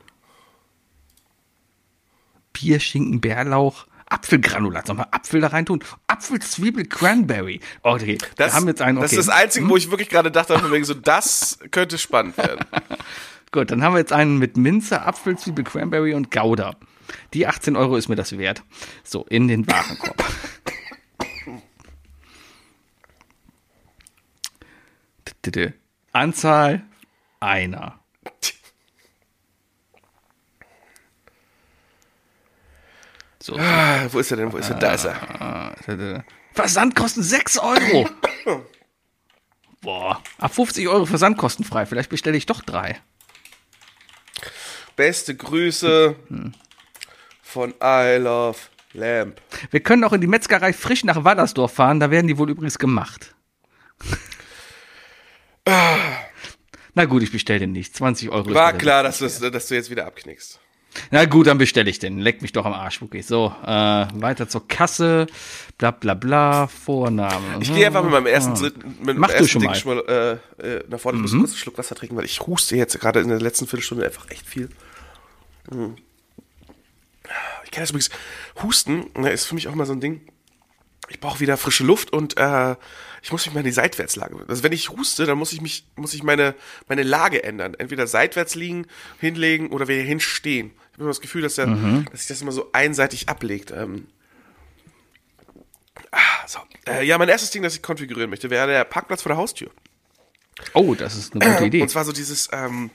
Bier, 2.53 2.79
Schinken, 2.79 3.19
Bärlauch, 3.21 3.85
Apfelgranulat. 4.07 4.87
Sollen 4.87 4.99
wir 4.99 5.13
Apfel 5.13 5.41
da 5.41 5.47
rein 5.47 5.65
tun? 5.65 5.83
Apfel, 6.07 6.39
Zwiebel, 6.39 6.85
Cranberry. 6.85 7.59
Okay, 7.83 8.17
Das, 8.37 8.53
wir 8.53 8.55
haben 8.55 8.67
jetzt 8.67 8.81
einen. 8.81 8.97
Okay. 8.97 9.05
das 9.05 9.11
ist 9.13 9.27
das 9.27 9.35
Einzige, 9.35 9.69
wo 9.69 9.77
ich 9.77 9.91
wirklich 9.91 10.09
gerade 10.09 10.31
dachte, 10.31 10.57
von 10.57 10.71
wegen 10.71 10.85
so, 10.85 10.93
das 10.93 11.59
könnte 11.71 11.97
spannend 11.97 12.37
werden. 12.37 12.65
Gut, 13.51 13.71
dann 13.71 13.83
haben 13.83 13.93
wir 13.93 13.99
jetzt 13.99 14.13
einen 14.13 14.37
mit 14.39 14.57
Minze, 14.57 15.01
Apfel, 15.03 15.37
Zwiebel, 15.37 15.63
Cranberry 15.63 16.13
und 16.13 16.31
Gouda. 16.31 16.75
Die 17.33 17.47
18 17.47 17.75
Euro 17.75 17.95
ist 17.97 18.07
mir 18.09 18.15
das 18.15 18.37
wert. 18.37 18.63
So, 19.03 19.25
in 19.25 19.47
den 19.47 19.67
Warenkorb. 19.67 20.23
Anzahl 26.11 26.83
einer. 27.39 27.99
So, 33.41 33.55
Ah, 33.57 34.07
wo 34.11 34.19
ist 34.19 34.31
er 34.31 34.37
denn? 34.37 34.51
Wo 34.51 34.57
ist 34.57 34.69
er? 34.69 34.75
Da 34.77 34.93
ist 34.93 35.05
er. 35.05 36.25
Versandkosten 36.53 37.23
6 37.23 37.59
Euro. 37.59 38.09
Boah, 39.81 40.21
ab 40.39 40.53
50 40.53 40.87
Euro 40.87 41.05
versandkostenfrei. 41.05 41.85
Vielleicht 41.85 42.09
bestelle 42.09 42.35
ich 42.35 42.45
doch 42.45 42.61
drei. 42.61 42.99
Beste 44.95 45.35
Grüße 45.35 46.15
von 47.57 47.73
I 47.83 48.17
Love 48.19 48.59
Lamp. 48.93 49.41
Wir 49.71 49.79
können 49.79 50.03
auch 50.03 50.13
in 50.13 50.21
die 50.21 50.27
Metzgerei 50.27 50.73
frisch 50.73 51.03
nach 51.03 51.23
Wallersdorf 51.23 51.73
fahren, 51.73 51.99
da 51.99 52.11
werden 52.11 52.27
die 52.27 52.37
wohl 52.37 52.51
übrigens 52.51 52.77
gemacht. 52.77 53.33
Na 55.65 57.05
gut, 57.05 57.23
ich 57.23 57.31
bestelle 57.31 57.59
den 57.61 57.71
nicht. 57.71 57.95
20 57.95 58.29
Euro. 58.29 58.47
ist 58.49 58.53
War 58.55 58.73
klar, 58.73 59.01
dass, 59.01 59.17
du- 59.17 59.49
dass 59.51 59.67
du 59.67 59.73
jetzt 59.75 59.89
wieder 59.89 60.05
abknickst. 60.05 60.59
Na 61.09 61.25
gut, 61.25 61.47
dann 61.47 61.57
bestelle 61.57 61.89
ich 61.89 61.97
den. 61.97 62.19
Leck 62.19 62.43
mich 62.43 62.51
doch 62.53 62.65
am 62.65 62.73
Arsch, 62.73 63.01
Wookie. 63.01 63.23
So, 63.23 63.53
äh, 63.65 63.67
weiter 63.67 64.47
zur 64.47 64.67
Kasse. 64.67 65.25
Bla 65.79 65.89
bla 65.91 66.13
bla. 66.13 66.67
Vorname. 66.67 67.57
Ich 67.59 67.73
gehe 67.73 67.87
einfach 67.87 68.03
mit 68.03 68.11
meinem 68.11 68.27
ersten, 68.27 68.53
dritten, 68.53 68.97
mit 69.03 69.17
Mach 69.17 69.29
du 69.29 69.33
ersten 69.33 69.47
schon 69.49 69.61
Ding 69.61 69.69
mal. 69.71 69.75
Mhm. 69.77 69.79
schon 69.79 69.95
mal 69.95 70.39
äh, 70.61 70.67
äh, 70.77 70.83
nach 70.89 70.99
vorne. 70.99 71.17
Ich 71.17 71.21
muss 71.23 71.31
kurz 71.33 71.51
einen 71.51 71.57
Schluck 71.57 71.77
Wasser 71.79 71.95
trinken, 71.95 72.15
weil 72.17 72.25
ich 72.25 72.39
huste 72.41 72.75
jetzt 72.75 72.99
gerade 72.99 73.19
in 73.19 73.29
der 73.29 73.39
letzten 73.41 73.65
Viertelstunde 73.65 74.05
einfach 74.05 74.29
echt 74.29 74.45
viel. 74.47 74.69
Hm. 75.71 75.95
Ich 77.67 77.71
kenne 77.71 77.83
das 77.83 77.89
übrigens. 77.89 78.09
Husten 78.63 79.07
ne, 79.17 79.29
ist 79.29 79.43
für 79.45 79.53
mich 79.55 79.67
auch 79.67 79.75
mal 79.75 79.85
so 79.85 79.91
ein 79.91 79.99
Ding. 79.99 80.21
Ich 81.09 81.19
brauche 81.19 81.41
wieder 81.41 81.57
frische 81.57 81.83
Luft 81.83 82.13
und 82.13 82.37
äh, 82.37 82.75
ich 83.21 83.31
muss 83.33 83.45
mich 83.45 83.53
mal 83.53 83.59
in 83.59 83.65
die 83.65 83.71
Seitwärtslage. 83.73 84.37
Also 84.47 84.63
wenn 84.63 84.71
ich 84.71 84.89
huste, 84.89 85.25
dann 85.25 85.37
muss 85.37 85.51
ich 85.51 85.59
mich, 85.59 85.85
muss 85.97 86.13
ich 86.13 86.23
meine, 86.23 86.55
meine 86.87 87.03
Lage 87.03 87.43
ändern. 87.43 87.73
Entweder 87.73 88.07
seitwärts 88.07 88.55
liegen, 88.55 88.87
hinlegen 89.19 89.69
oder 89.71 89.89
wieder 89.89 90.01
hinstehen. 90.01 90.67
Ich 90.67 90.93
habe 90.93 91.01
immer 91.03 91.09
das 91.09 91.19
Gefühl, 91.19 91.41
dass, 91.41 91.55
der, 91.55 91.67
Mhm. 91.67 92.05
dass 92.09 92.21
sich 92.21 92.27
das 92.29 92.41
immer 92.41 92.53
so 92.53 92.69
einseitig 92.71 93.27
ablegt. 93.27 93.71
Ähm, 93.71 94.07
ah, 96.11 96.19
so. 96.47 96.59
äh, 96.87 97.05
ja, 97.05 97.17
mein 97.17 97.27
erstes 97.29 97.51
Ding, 97.51 97.63
das 97.63 97.75
ich 97.75 97.81
konfigurieren 97.81 98.29
möchte, 98.29 98.49
wäre 98.49 98.67
der 98.67 98.85
Parkplatz 98.85 99.23
vor 99.23 99.29
der 99.29 99.37
Haustür. 99.37 99.71
Oh, 100.73 100.95
das 100.95 101.15
ist 101.17 101.35
eine 101.35 101.45
gute 101.53 101.65
Idee. 101.65 101.81
Und 101.81 101.89
zwar 101.89 102.05
so 102.05 102.13
dieses, 102.13 102.49
ähm, 102.53 102.91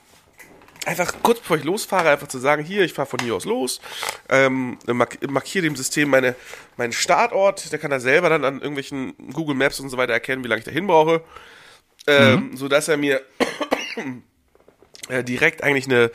einfach 0.86 1.14
kurz 1.22 1.40
bevor 1.40 1.56
ich 1.56 1.64
losfahre, 1.64 2.10
einfach 2.10 2.28
zu 2.28 2.38
sagen, 2.38 2.64
hier, 2.64 2.82
ich 2.82 2.92
fahre 2.92 3.08
von 3.08 3.20
hier 3.20 3.34
aus 3.34 3.44
los, 3.44 3.80
ähm, 4.28 4.78
mark 4.86 5.18
markiere 5.30 5.64
dem 5.64 5.76
System 5.76 6.10
meine, 6.10 6.34
meinen 6.76 6.92
Startort, 6.92 7.70
der 7.72 7.78
kann 7.78 7.90
da 7.90 8.00
selber 8.00 8.28
dann 8.28 8.44
an 8.44 8.54
irgendwelchen 8.54 9.14
Google 9.32 9.54
Maps 9.54 9.80
und 9.80 9.88
so 9.88 9.96
weiter 9.96 10.12
erkennen, 10.12 10.42
wie 10.44 10.48
lange 10.48 10.60
ich 10.60 10.64
da 10.64 10.70
hin 10.70 10.86
brauche, 10.86 11.22
ähm, 12.06 12.56
so 12.56 12.68
dass 12.68 12.88
er 12.88 12.96
mir 12.96 13.22
äh, 15.08 15.22
direkt 15.22 15.62
eigentlich 15.62 15.86
eine, 15.86 16.10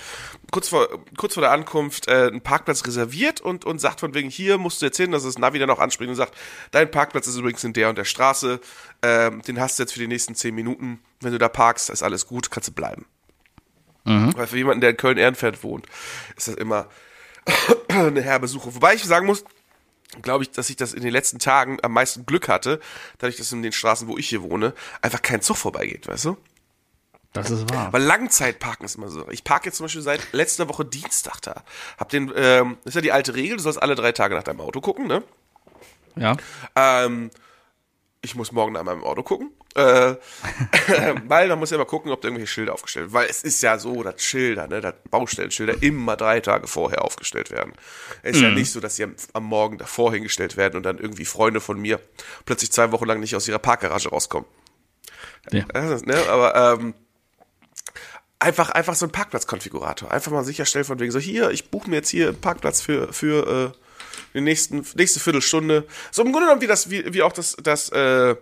kurz 0.52 0.70
vor, 0.70 0.88
kurz 1.18 1.36
vor 1.36 1.42
der 1.42 1.52
Ankunft, 1.52 2.08
äh, 2.08 2.28
einen 2.28 2.42
Parkplatz 2.42 2.86
reserviert 2.86 3.40
und, 3.42 3.66
und 3.66 3.80
sagt 3.80 4.02
von 4.02 4.14
wegen, 4.14 4.30
hier 4.30 4.58
musst 4.58 4.82
du 4.82 4.86
jetzt 4.88 4.98
hin, 4.98 5.12
dass 5.12 5.24
das 5.24 5.38
Navi 5.38 5.60
dann 5.60 5.70
auch 5.70 5.80
anspricht 5.80 6.10
und 6.10 6.16
sagt, 6.16 6.36
dein 6.72 6.92
Parkplatz 6.92 7.28
ist 7.28 7.38
übrigens 7.38 7.64
in 7.64 7.74
der 7.74 7.90
und 7.90 7.98
der 7.98 8.06
Straße, 8.06 8.60
ähm, 9.02 9.42
den 9.44 9.60
hast 9.60 9.80
du 9.80 9.84
jetzt 9.84 9.94
für 9.94 10.00
die 10.00 10.08
nächsten 10.08 10.36
zehn 10.36 10.56
Minuten, 10.56 11.00
wenn 11.22 11.32
du 11.32 11.38
da 11.38 11.48
parkst, 11.48 11.90
ist 11.90 12.04
alles 12.04 12.28
gut, 12.28 12.52
kannst 12.52 12.70
du 12.70 12.74
bleiben. 12.74 13.06
Weil 14.36 14.48
für 14.48 14.58
jemanden, 14.58 14.82
der 14.82 14.92
in 14.92 14.98
Köln-Ehrenfeld 14.98 15.64
wohnt, 15.64 15.86
ist 16.36 16.48
das 16.48 16.56
immer 16.56 16.88
eine 17.90 18.22
herbe 18.22 18.48
Suche. 18.48 18.74
Wobei 18.76 18.96
ich 18.96 19.04
sagen 19.04 19.26
muss, 19.26 19.44
glaube 20.22 20.44
ich, 20.44 20.52
dass 20.52 20.70
ich 20.70 20.76
das 20.76 20.94
in 20.94 21.04
den 21.04 21.12
letzten 21.12 21.40
Tagen 21.40 21.78
am 21.84 21.94
meisten 21.94 22.26
Glück 22.26 22.48
hatte, 22.48 22.80
dadurch, 23.18 23.38
dass 23.38 23.52
in 23.52 23.64
den 23.64 23.72
Straßen, 23.72 24.08
wo 24.08 24.18
ich 24.18 24.30
hier 24.30 24.42
wohne, 24.42 24.74
einfach 25.02 25.22
kein 25.22 25.42
Zug 25.42 25.58
vorbeigeht, 25.58 26.08
weißt 26.08 26.26
du? 26.26 26.38
Das 27.34 27.52
ist 27.52 27.70
wahr. 27.72 27.94
Weil 27.94 28.02
Langzeitparken 28.04 28.86
ist 28.86 28.96
immer 28.96 29.10
so. 29.10 29.30
Ich 29.30 29.44
parke 29.44 29.66
jetzt 29.68 29.78
zum 29.78 29.84
Beispiel 29.84 30.02
seit 30.02 30.34
letzter 30.34 30.70
Woche 30.70 30.86
Dienstag 30.86 31.40
da. 31.42 31.64
Hab 31.98 32.10
den, 32.10 32.32
ähm, 32.36 32.78
ist 32.86 32.96
ja 32.96 33.02
die 33.02 33.12
alte 33.12 33.36
Regel, 33.36 33.58
du 33.58 33.64
sollst 33.64 33.82
alle 33.82 33.96
drei 33.96 34.12
Tage 34.12 34.34
nach 34.34 34.44
deinem 34.44 34.62
Auto 34.62 34.82
gucken, 34.82 35.08
ne? 35.08 35.24
Ja. 36.16 36.36
Ähm, 36.76 37.30
ich 38.28 38.36
muss 38.36 38.52
morgen 38.52 38.74
nach 38.74 38.84
meinem 38.84 39.04
Auto 39.04 39.24
gucken. 39.24 39.52
Äh, 39.76 40.16
weil 41.28 41.48
man 41.48 41.60
muss 41.60 41.72
ja 41.72 41.78
mal 41.78 41.86
gucken, 41.86 42.12
ob 42.12 42.22
da 42.22 42.28
irgendwelche 42.28 42.52
Schilder 42.52 42.74
aufgestellt 42.74 43.06
werden. 43.06 43.14
Weil 43.14 43.30
es 43.30 43.44
ist 43.44 43.62
ja 43.62 43.80
so, 43.80 44.04
dass 44.04 44.22
Schilder, 44.22 44.68
ne, 44.68 44.82
dass 44.82 44.96
Baustellenschilder 45.10 45.82
immer 45.82 46.18
drei 46.18 46.42
Tage 46.42 46.68
vorher 46.68 47.04
aufgestellt 47.04 47.52
werden. 47.52 47.74
Es 48.22 48.36
ist 48.36 48.42
ja 48.42 48.50
nicht 48.50 48.72
so, 48.72 48.80
dass 48.80 48.98
sie 48.98 49.06
am, 49.06 49.16
am 49.34 49.46
Morgen 49.46 49.78
davor 49.78 50.14
hingestellt 50.14 50.58
werden 50.58 50.76
und 50.76 50.84
dann 50.84 50.98
irgendwie 50.98 51.26
Freunde 51.26 51.62
von 51.62 51.80
mir 51.80 52.00
plötzlich 52.46 52.72
zwei 52.72 52.92
Wochen 52.92 53.06
lang 53.06 53.20
nicht 53.20 53.36
aus 53.36 53.48
ihrer 53.48 53.60
Parkgarage 53.60 54.10
rauskommen. 54.10 54.48
ja. 55.52 55.64
Ist, 55.94 56.06
ne, 56.06 56.18
aber 56.28 56.80
ähm, 56.80 56.94
einfach, 58.40 58.70
einfach 58.72 58.96
so 58.96 59.06
ein 59.06 59.12
Parkplatzkonfigurator. 59.12 60.12
Einfach 60.12 60.32
mal 60.32 60.44
sicherstellen 60.44 60.86
von 60.86 61.00
wegen 61.00 61.12
so, 61.12 61.20
hier, 61.20 61.52
ich 61.52 61.72
buche 61.72 61.90
mir 61.90 61.98
jetzt 61.98 62.10
hier 62.10 62.28
einen 62.28 62.42
Parkplatz 62.42 62.82
für, 62.82 63.14
für 63.14 63.74
äh, 63.74 63.87
die 64.38 64.44
nächsten, 64.44 64.86
nächste 64.96 65.20
Viertelstunde. 65.20 65.86
So 66.12 66.24
im 66.24 66.32
Grunde 66.32 66.48
genommen, 66.48 66.62
wie 66.62 66.68
das, 66.68 66.90
wie, 66.90 67.14
wie 67.14 67.22
auch 67.22 67.34
das, 67.34 67.56
das, 67.62 67.90
äh, 67.90 68.36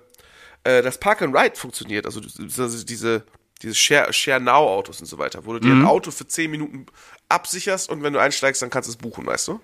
äh, 0.63 0.81
das 0.81 0.97
Park 0.99 1.21
and 1.21 1.35
Ride 1.35 1.55
funktioniert. 1.55 2.05
Also 2.05 2.21
diese, 2.21 3.23
diese, 3.61 3.73
Share, 3.73 4.11
Share 4.13 4.41
Now 4.41 4.67
Autos 4.67 4.99
und 4.99 5.07
so 5.07 5.17
weiter, 5.17 5.45
wo 5.45 5.53
du 5.53 5.59
dir 5.59 5.71
ein 5.71 5.85
Auto 5.85 6.11
für 6.11 6.27
10 6.27 6.51
Minuten 6.51 6.85
absicherst 7.29 7.89
und 7.89 8.03
wenn 8.03 8.13
du 8.13 8.19
einsteigst, 8.19 8.61
dann 8.61 8.69
kannst 8.69 8.87
du 8.87 8.91
es 8.91 8.97
buchen, 8.97 9.25
weißt 9.25 9.47
du? 9.47 9.59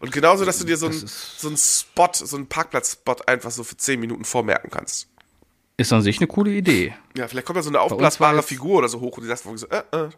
Und 0.00 0.12
genauso, 0.12 0.44
dass 0.44 0.58
du 0.58 0.64
dir 0.64 0.76
so 0.76 0.86
einen 0.86 1.06
so 1.06 1.48
einen 1.48 1.56
Spot, 1.56 2.08
so 2.12 2.36
einen 2.36 2.46
Parkplatz-Spot 2.46 3.16
einfach 3.26 3.50
so 3.50 3.64
für 3.64 3.76
10 3.76 4.00
Minuten 4.00 4.24
vormerken 4.24 4.70
kannst. 4.70 5.08
Ist 5.76 5.92
an 5.92 6.02
sich 6.02 6.18
eine 6.18 6.26
coole 6.26 6.50
Idee. 6.50 6.94
Ja, 7.16 7.28
vielleicht 7.28 7.46
kommt 7.46 7.58
da 7.58 7.62
so 7.62 7.70
eine 7.70 7.80
aufblasbare 7.80 8.42
Figur 8.42 8.78
oder 8.78 8.88
so 8.88 9.00
hoch 9.00 9.16
und 9.16 9.22
die 9.22 9.28
sagt 9.28 9.42
so, 9.42 9.66
äh, 9.68 9.82
äh. 9.92 10.08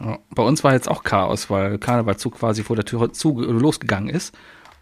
Ja, 0.00 0.18
bei 0.30 0.42
uns 0.42 0.62
war 0.64 0.72
jetzt 0.72 0.88
auch 0.88 1.04
Chaos, 1.04 1.50
weil 1.50 1.78
Karnevalzug 1.78 2.38
quasi 2.38 2.64
vor 2.64 2.76
der 2.76 2.84
Tür 2.84 3.12
zu, 3.12 3.40
losgegangen 3.40 4.08
ist 4.08 4.34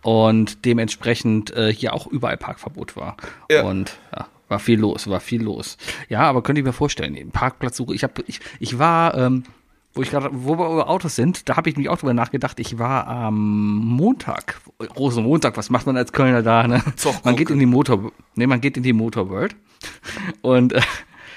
und 0.02 0.64
dementsprechend 0.64 1.54
äh, 1.56 1.72
hier 1.72 1.94
auch 1.94 2.06
überall 2.06 2.36
Parkverbot 2.36 2.96
war. 2.96 3.16
Ja. 3.50 3.62
Und 3.62 3.98
ja, 4.14 4.26
war 4.48 4.58
viel 4.58 4.78
los, 4.78 5.08
war 5.08 5.20
viel 5.20 5.42
los. 5.42 5.76
Ja, 6.08 6.20
aber 6.20 6.42
könnt 6.42 6.58
ihr 6.58 6.64
mir 6.64 6.72
vorstellen, 6.72 7.30
Parkplatzsuche, 7.30 7.94
ich 7.94 8.02
habe 8.02 8.22
ich, 8.26 8.40
ich 8.60 8.78
war 8.78 9.16
ähm, 9.16 9.44
wo 9.94 10.02
ich 10.02 10.10
gerade, 10.10 10.30
wo 10.32 10.58
wir 10.58 10.70
über 10.70 10.88
Autos 10.88 11.16
sind, 11.16 11.48
da 11.48 11.56
habe 11.56 11.68
ich 11.68 11.76
mich 11.76 11.88
auch 11.88 11.98
drüber 11.98 12.14
nachgedacht. 12.14 12.58
Ich 12.60 12.78
war 12.78 13.06
am 13.06 13.76
Montag, 13.76 14.60
Rosenmontag, 14.96 15.56
was 15.56 15.68
macht 15.68 15.86
man 15.86 15.96
als 15.96 16.12
Kölner 16.12 16.42
da? 16.42 16.66
Ne? 16.66 16.82
Man 17.24 17.36
geht 17.36 17.50
in 17.50 17.58
die 17.58 17.66
Motor, 17.66 18.12
nee, 18.34 18.46
man 18.46 18.60
geht 18.60 18.76
in 18.76 18.82
die 18.82 18.94
Motorworld 18.94 19.54
und 20.40 20.72
äh, 20.72 20.80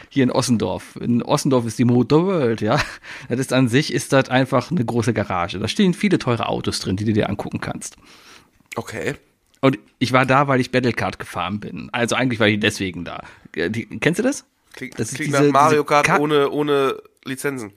hier 0.10 0.24
in 0.24 0.32
Ossendorf. 0.32 0.96
In 1.02 1.22
Ossendorf 1.22 1.66
ist 1.66 1.78
die 1.78 1.86
Motorworld, 1.86 2.62
ja. 2.62 2.80
Das 3.28 3.40
ist 3.40 3.52
an 3.52 3.68
sich 3.68 3.94
ist 3.94 4.14
das 4.14 4.30
einfach 4.30 4.72
eine 4.72 4.86
große 4.86 5.14
Garage. 5.14 5.60
Da 5.60 5.68
stehen 5.68 5.94
viele 5.94 6.20
teure 6.20 6.48
Autos 6.48 6.80
drin, 6.80 6.96
die 6.96 7.06
du 7.06 7.12
dir 7.12 7.30
angucken 7.30 7.60
kannst. 7.60 7.98
Okay. 8.76 9.16
Und 9.62 9.80
ich 10.00 10.12
war 10.12 10.26
da, 10.26 10.48
weil 10.48 10.60
ich 10.60 10.72
Battlecard 10.72 11.18
gefahren 11.20 11.60
bin. 11.60 11.90
Also 11.92 12.16
eigentlich 12.16 12.40
war 12.40 12.48
ich 12.48 12.60
deswegen 12.60 13.04
da. 13.06 13.24
Äh, 13.56 13.70
Die, 13.70 13.86
kennst 14.00 14.20
du 14.20 14.24
das? 14.24 14.46
Klingt, 14.74 15.00
Das 15.00 15.10
ist 15.10 15.16
klingt 15.16 15.34
diese- 15.34 15.46
nach 15.46 15.52
Mario 15.52 15.84
Kart- 15.84 16.20
ohne, 16.20 16.50
ohne 16.52 16.98
Lizenzen. 17.24 17.72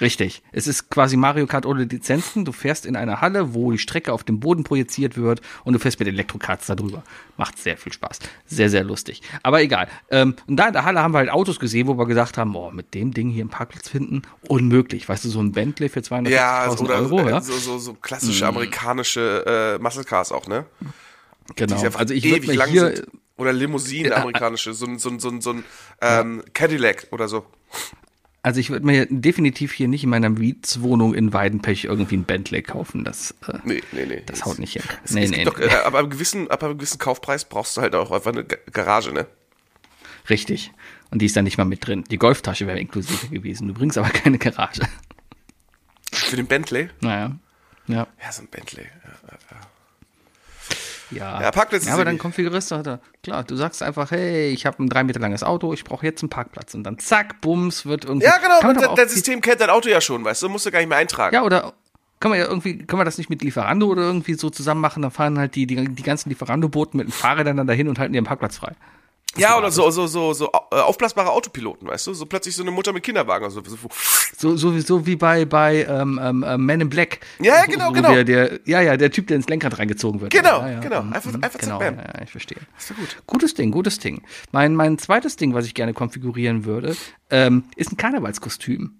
Richtig. 0.00 0.42
Es 0.52 0.66
ist 0.66 0.90
quasi 0.90 1.16
Mario 1.16 1.46
Kart 1.46 1.64
ohne 1.64 1.84
Lizenzen. 1.84 2.44
Du 2.44 2.52
fährst 2.52 2.84
in 2.84 2.96
eine 2.96 3.22
Halle, 3.22 3.54
wo 3.54 3.72
die 3.72 3.78
Strecke 3.78 4.12
auf 4.12 4.24
dem 4.24 4.40
Boden 4.40 4.62
projiziert 4.62 5.16
wird 5.16 5.40
und 5.64 5.72
du 5.72 5.78
fährst 5.78 5.98
mit 5.98 6.06
Elektrokarts 6.08 6.66
da 6.66 6.74
drüber. 6.74 7.02
Macht 7.38 7.58
sehr 7.58 7.78
viel 7.78 7.92
Spaß. 7.92 8.18
Sehr, 8.44 8.68
sehr 8.68 8.84
lustig. 8.84 9.22
Aber 9.42 9.62
egal. 9.62 9.88
Ähm, 10.10 10.36
und 10.46 10.56
da 10.56 10.66
in 10.66 10.74
der 10.74 10.84
Halle 10.84 11.02
haben 11.02 11.14
wir 11.14 11.18
halt 11.18 11.30
Autos 11.30 11.58
gesehen, 11.58 11.86
wo 11.86 11.96
wir 11.96 12.06
gesagt 12.06 12.36
haben, 12.36 12.54
oh, 12.54 12.70
mit 12.70 12.92
dem 12.92 13.14
Ding 13.14 13.30
hier 13.30 13.42
einen 13.42 13.50
Parkplatz 13.50 13.88
finden, 13.88 14.22
unmöglich. 14.48 15.08
Weißt 15.08 15.24
du, 15.24 15.30
so 15.30 15.40
ein 15.40 15.52
Bentley 15.52 15.88
für 15.88 16.00
250.000 16.00 16.28
Ja, 16.28 16.70
oder 16.70 16.94
Euro, 16.96 17.20
äh, 17.20 17.30
ja? 17.30 17.40
so, 17.40 17.54
so, 17.54 17.78
so 17.78 17.94
klassische 17.94 18.46
amerikanische 18.46 19.76
äh, 19.78 19.82
Muscle 19.82 20.04
Cars 20.04 20.30
auch, 20.30 20.46
ne? 20.46 20.66
Genau. 21.54 21.80
Die 21.80 21.96
Also 21.96 22.12
ich 22.12 22.24
ewig 22.24 22.54
lang 22.54 22.68
hier, 22.68 22.96
sind. 22.96 23.08
Oder 23.38 23.52
Limousinen, 23.52 24.12
amerikanische, 24.12 24.72
so 24.72 24.86
ein, 24.86 24.98
so 24.98 25.18
so 25.18 25.40
so 25.40 25.52
ein 25.52 25.64
ähm, 26.00 26.42
Cadillac 26.54 27.08
oder 27.10 27.28
so. 27.28 27.46
Also 28.46 28.60
ich 28.60 28.70
würde 28.70 28.86
mir 28.86 29.06
definitiv 29.10 29.72
hier 29.72 29.88
nicht 29.88 30.04
in 30.04 30.10
meiner 30.10 30.28
Mietswohnung 30.28 31.14
in 31.14 31.32
Weidenpech 31.32 31.84
irgendwie 31.84 32.16
ein 32.16 32.22
Bentley 32.24 32.62
kaufen. 32.62 33.02
Das, 33.02 33.32
äh, 33.48 33.58
Nee, 33.64 33.82
nee, 33.90 34.06
nee. 34.06 34.22
das 34.24 34.44
haut 34.44 34.60
nicht 34.60 34.74
hin. 34.74 34.82
Es, 35.04 35.10
Nee, 35.14 35.24
es 35.24 35.30
nee, 35.32 35.38
gibt 35.42 35.48
doch, 35.48 35.58
nee. 35.58 35.64
äh, 35.66 35.70
aber 35.78 35.98
ab 35.98 36.04
einem 36.04 36.10
gewissen, 36.10 36.48
ab 36.48 36.62
einem 36.62 36.78
gewissen 36.78 36.98
Kaufpreis 36.98 37.44
brauchst 37.44 37.76
du 37.76 37.80
halt 37.80 37.96
auch 37.96 38.12
einfach 38.12 38.32
eine 38.32 38.44
Ga- 38.44 38.56
Garage, 38.72 39.12
ne? 39.12 39.26
Richtig. 40.30 40.72
Und 41.10 41.22
die 41.22 41.26
ist 41.26 41.36
da 41.36 41.42
nicht 41.42 41.58
mal 41.58 41.64
mit 41.64 41.84
drin. 41.86 42.04
Die 42.08 42.18
Golftasche 42.18 42.68
wäre 42.68 42.78
inklusive 42.78 43.28
gewesen. 43.28 43.66
Du 43.66 43.74
bringst 43.74 43.98
aber 43.98 44.10
keine 44.10 44.38
Garage. 44.38 44.82
Für 46.12 46.36
den 46.36 46.46
Bentley? 46.46 46.88
Naja. 47.00 47.36
Ja. 47.88 48.06
Ja, 48.22 48.32
so 48.32 48.42
ein 48.42 48.48
Bentley. 48.48 48.84
Ja. 48.84 49.10
Ja, 49.50 49.56
Ja, 51.10 51.50
Parkplätze 51.50 51.88
Ja, 51.88 51.94
aber 51.94 52.04
dann 52.04 52.18
konfigurierst 52.18 52.70
du 52.70 52.76
halt, 52.76 53.00
klar, 53.22 53.44
du 53.44 53.56
sagst 53.56 53.82
einfach, 53.82 54.10
hey, 54.10 54.48
ich 54.48 54.66
habe 54.66 54.82
ein 54.82 54.88
drei 54.88 55.04
Meter 55.04 55.20
langes 55.20 55.42
Auto, 55.42 55.72
ich 55.72 55.84
brauche 55.84 56.04
jetzt 56.04 56.22
einen 56.22 56.30
Parkplatz. 56.30 56.74
Und 56.74 56.84
dann 56.84 56.98
zack, 56.98 57.40
bums, 57.40 57.86
wird 57.86 58.04
irgendwie. 58.04 58.26
Ja, 58.26 58.38
genau, 58.38 58.72
das, 58.72 58.94
das 58.94 59.12
System 59.12 59.40
kennt 59.40 59.60
dein 59.60 59.70
Auto 59.70 59.88
ja 59.88 60.00
schon, 60.00 60.24
weißt 60.24 60.42
du, 60.42 60.48
musst 60.48 60.66
du 60.66 60.70
gar 60.70 60.80
nicht 60.80 60.88
mehr 60.88 60.98
eintragen. 60.98 61.34
Ja, 61.34 61.42
oder 61.42 61.74
kann 62.18 62.30
man 62.30 62.38
ja 62.38 62.46
irgendwie, 62.46 62.78
kann 62.78 62.96
man 62.96 63.04
das 63.04 63.18
nicht 63.18 63.30
mit 63.30 63.42
Lieferando 63.42 63.86
oder 63.86 64.02
irgendwie 64.02 64.34
so 64.34 64.50
zusammen 64.50 64.80
machen? 64.80 65.02
Dann 65.02 65.10
fahren 65.10 65.38
halt 65.38 65.54
die, 65.54 65.66
die, 65.66 65.84
die 65.84 66.02
ganzen 66.02 66.30
Lieferando-Boten 66.30 66.96
mit 66.96 67.08
den 67.08 67.12
Fahrrädern 67.12 67.56
dann 67.56 67.66
dahin 67.66 67.88
und 67.88 67.98
halten 67.98 68.14
ihren 68.14 68.24
Parkplatz 68.24 68.56
frei. 68.56 68.72
Ja, 69.36 69.58
oder 69.58 69.70
so, 69.70 69.90
so, 69.90 70.06
so, 70.06 70.32
so 70.32 70.46
äh, 70.70 70.76
aufblasbare 70.76 71.30
Autopiloten, 71.30 71.86
weißt 71.88 72.06
du? 72.06 72.14
So 72.14 72.26
plötzlich 72.26 72.54
so 72.54 72.62
eine 72.62 72.70
Mutter 72.70 72.92
mit 72.92 73.02
Kinderwagen 73.02 73.44
oder 73.44 73.52
so. 73.54 73.62
so 73.64 73.76
So, 74.36 74.56
so, 74.56 74.78
so 74.80 75.06
wie 75.06 75.16
bei, 75.16 75.44
bei 75.44 75.84
ähm, 75.84 76.20
ähm, 76.22 76.44
ähm, 76.46 76.64
Men 76.66 76.80
in 76.82 76.88
Black. 76.88 77.20
Ja, 77.40 77.56
ja, 77.56 77.64
genau, 77.66 77.88
wo 77.88 77.92
genau. 77.92 78.10
Der, 78.12 78.24
der, 78.24 78.60
ja, 78.64 78.80
ja, 78.80 78.96
der 78.96 79.10
Typ, 79.10 79.26
der 79.28 79.36
ins 79.36 79.48
Lenkrad 79.48 79.78
reingezogen 79.78 80.20
wird. 80.20 80.32
Genau, 80.32 80.60
ja, 80.60 80.70
ja. 80.72 80.80
genau. 80.80 81.02
Mhm, 81.02 81.12
Einfach- 81.12 81.32
mhm, 81.32 81.44
einfach 81.44 81.58
genau, 81.60 81.80
ja, 81.80 81.92
ja, 81.92 82.22
ich 82.22 82.30
verstehe. 82.30 82.58
Ist 82.78 82.90
doch 82.90 82.96
gut. 82.96 83.16
Gutes 83.26 83.54
Ding, 83.54 83.70
gutes 83.70 83.98
Ding. 83.98 84.22
Mein, 84.52 84.74
mein 84.74 84.98
zweites 84.98 85.36
Ding, 85.36 85.54
was 85.54 85.66
ich 85.66 85.74
gerne 85.74 85.92
konfigurieren 85.94 86.64
würde, 86.64 86.96
ähm, 87.30 87.64
ist 87.76 87.92
ein 87.92 87.96
Karnevalskostüm. 87.96 88.94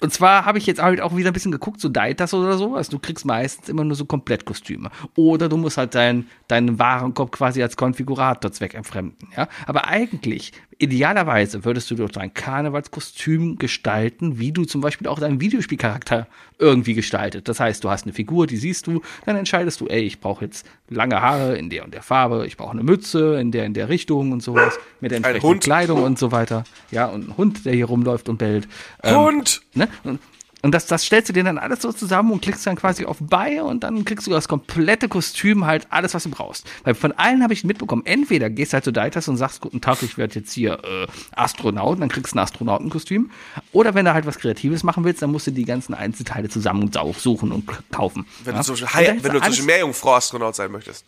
Und 0.00 0.12
zwar 0.12 0.46
habe 0.46 0.58
ich 0.58 0.66
jetzt 0.66 0.80
halt 0.80 1.00
auch 1.00 1.16
wieder 1.16 1.30
ein 1.30 1.32
bisschen 1.34 1.52
geguckt, 1.52 1.80
so 1.80 1.88
Deitas 1.88 2.32
oder 2.32 2.56
sowas. 2.56 2.88
Du 2.88 2.98
kriegst 2.98 3.24
meistens 3.26 3.68
immer 3.68 3.84
nur 3.84 3.96
so 3.96 4.04
Komplettkostüme. 4.04 4.90
Oder 5.14 5.48
du 5.48 5.56
musst 5.56 5.76
halt 5.76 5.94
dein, 5.94 6.26
deinen 6.48 6.78
Warenkorb 6.78 7.32
quasi 7.32 7.62
als 7.62 7.76
Konfigurator 7.76 8.50
zweckentfremden, 8.50 9.28
ja. 9.36 9.48
Aber 9.66 9.86
eigentlich, 9.86 10.52
idealerweise 10.80 11.64
würdest 11.64 11.90
du 11.90 11.94
durch 11.94 12.12
dein 12.12 12.32
Karnevalskostüm 12.32 13.56
gestalten, 13.56 14.38
wie 14.38 14.50
du 14.50 14.64
zum 14.64 14.80
Beispiel 14.80 15.08
auch 15.08 15.18
deinen 15.18 15.40
Videospielcharakter 15.40 16.26
irgendwie 16.58 16.94
gestaltet. 16.94 17.48
Das 17.48 17.60
heißt, 17.60 17.84
du 17.84 17.90
hast 17.90 18.04
eine 18.04 18.14
Figur, 18.14 18.46
die 18.46 18.56
siehst 18.56 18.86
du, 18.86 19.02
dann 19.26 19.36
entscheidest 19.36 19.80
du, 19.80 19.86
ey, 19.88 20.00
ich 20.00 20.20
brauche 20.20 20.44
jetzt 20.44 20.66
lange 20.88 21.20
Haare 21.20 21.56
in 21.56 21.68
der 21.68 21.84
und 21.84 21.92
der 21.92 22.02
Farbe, 22.02 22.46
ich 22.46 22.56
brauche 22.56 22.72
eine 22.72 22.82
Mütze 22.82 23.38
in 23.38 23.52
der 23.52 23.66
in 23.66 23.74
der 23.74 23.90
Richtung 23.90 24.32
und 24.32 24.42
sowas, 24.42 24.78
mit 25.00 25.10
der 25.10 25.18
entsprechenden. 25.18 25.60
Kleidung 25.60 26.02
und 26.02 26.18
so 26.18 26.32
weiter. 26.32 26.64
Ja, 26.90 27.06
und 27.06 27.28
ein 27.28 27.36
Hund, 27.36 27.66
der 27.66 27.74
hier 27.74 27.86
rumläuft 27.86 28.28
und 28.28 28.38
bellt. 28.38 28.66
Ähm, 29.02 29.16
Hund! 29.16 29.62
Ne? 29.74 29.88
Und, 30.04 30.18
und 30.62 30.72
das, 30.72 30.86
das 30.86 31.04
stellst 31.04 31.28
du 31.28 31.32
dir 31.32 31.44
dann 31.44 31.58
alles 31.58 31.82
so 31.82 31.92
zusammen 31.92 32.32
und 32.32 32.42
klickst 32.42 32.66
dann 32.66 32.76
quasi 32.76 33.04
auf 33.06 33.18
Buy 33.20 33.60
und 33.60 33.82
dann 33.82 34.04
kriegst 34.04 34.26
du 34.26 34.30
das 34.30 34.48
komplette 34.48 35.08
Kostüm, 35.08 35.64
halt 35.64 35.86
alles, 35.90 36.14
was 36.14 36.24
du 36.24 36.30
brauchst. 36.30 36.66
Weil 36.84 36.94
von 36.94 37.12
allen 37.12 37.42
habe 37.42 37.52
ich 37.52 37.64
mitbekommen, 37.64 38.02
entweder 38.04 38.50
gehst 38.50 38.74
halt 38.74 38.84
zu 38.84 38.92
Deitas 38.92 39.28
und 39.28 39.36
sagst, 39.36 39.60
guten 39.60 39.80
Tag, 39.80 40.02
ich 40.02 40.18
werde 40.18 40.34
jetzt 40.34 40.52
hier 40.52 40.82
äh, 40.84 41.06
Astronaut, 41.34 42.00
dann 42.00 42.08
kriegst 42.08 42.34
du 42.34 42.36
ein 42.36 42.42
Astronautenkostüm. 42.42 43.30
Oder 43.72 43.94
wenn 43.94 44.04
du 44.04 44.12
halt 44.12 44.26
was 44.26 44.38
Kreatives 44.38 44.82
machen 44.82 45.04
willst, 45.04 45.22
dann 45.22 45.30
musst 45.30 45.46
du 45.46 45.50
die 45.50 45.64
ganzen 45.64 45.94
Einzelteile 45.94 46.48
zusammen 46.48 46.90
suchen 47.16 47.52
und 47.52 47.66
kaufen. 47.90 48.26
Wenn 48.44 48.54
ja? 48.54 48.62
du 48.62 48.72
ist 48.74 48.94
wenn 48.94 49.32
du 49.32 49.40
zwischen 49.40 49.66
Meerjungfrau-Astronaut 49.66 50.54
sein 50.54 50.70
möchtest. 50.70 51.04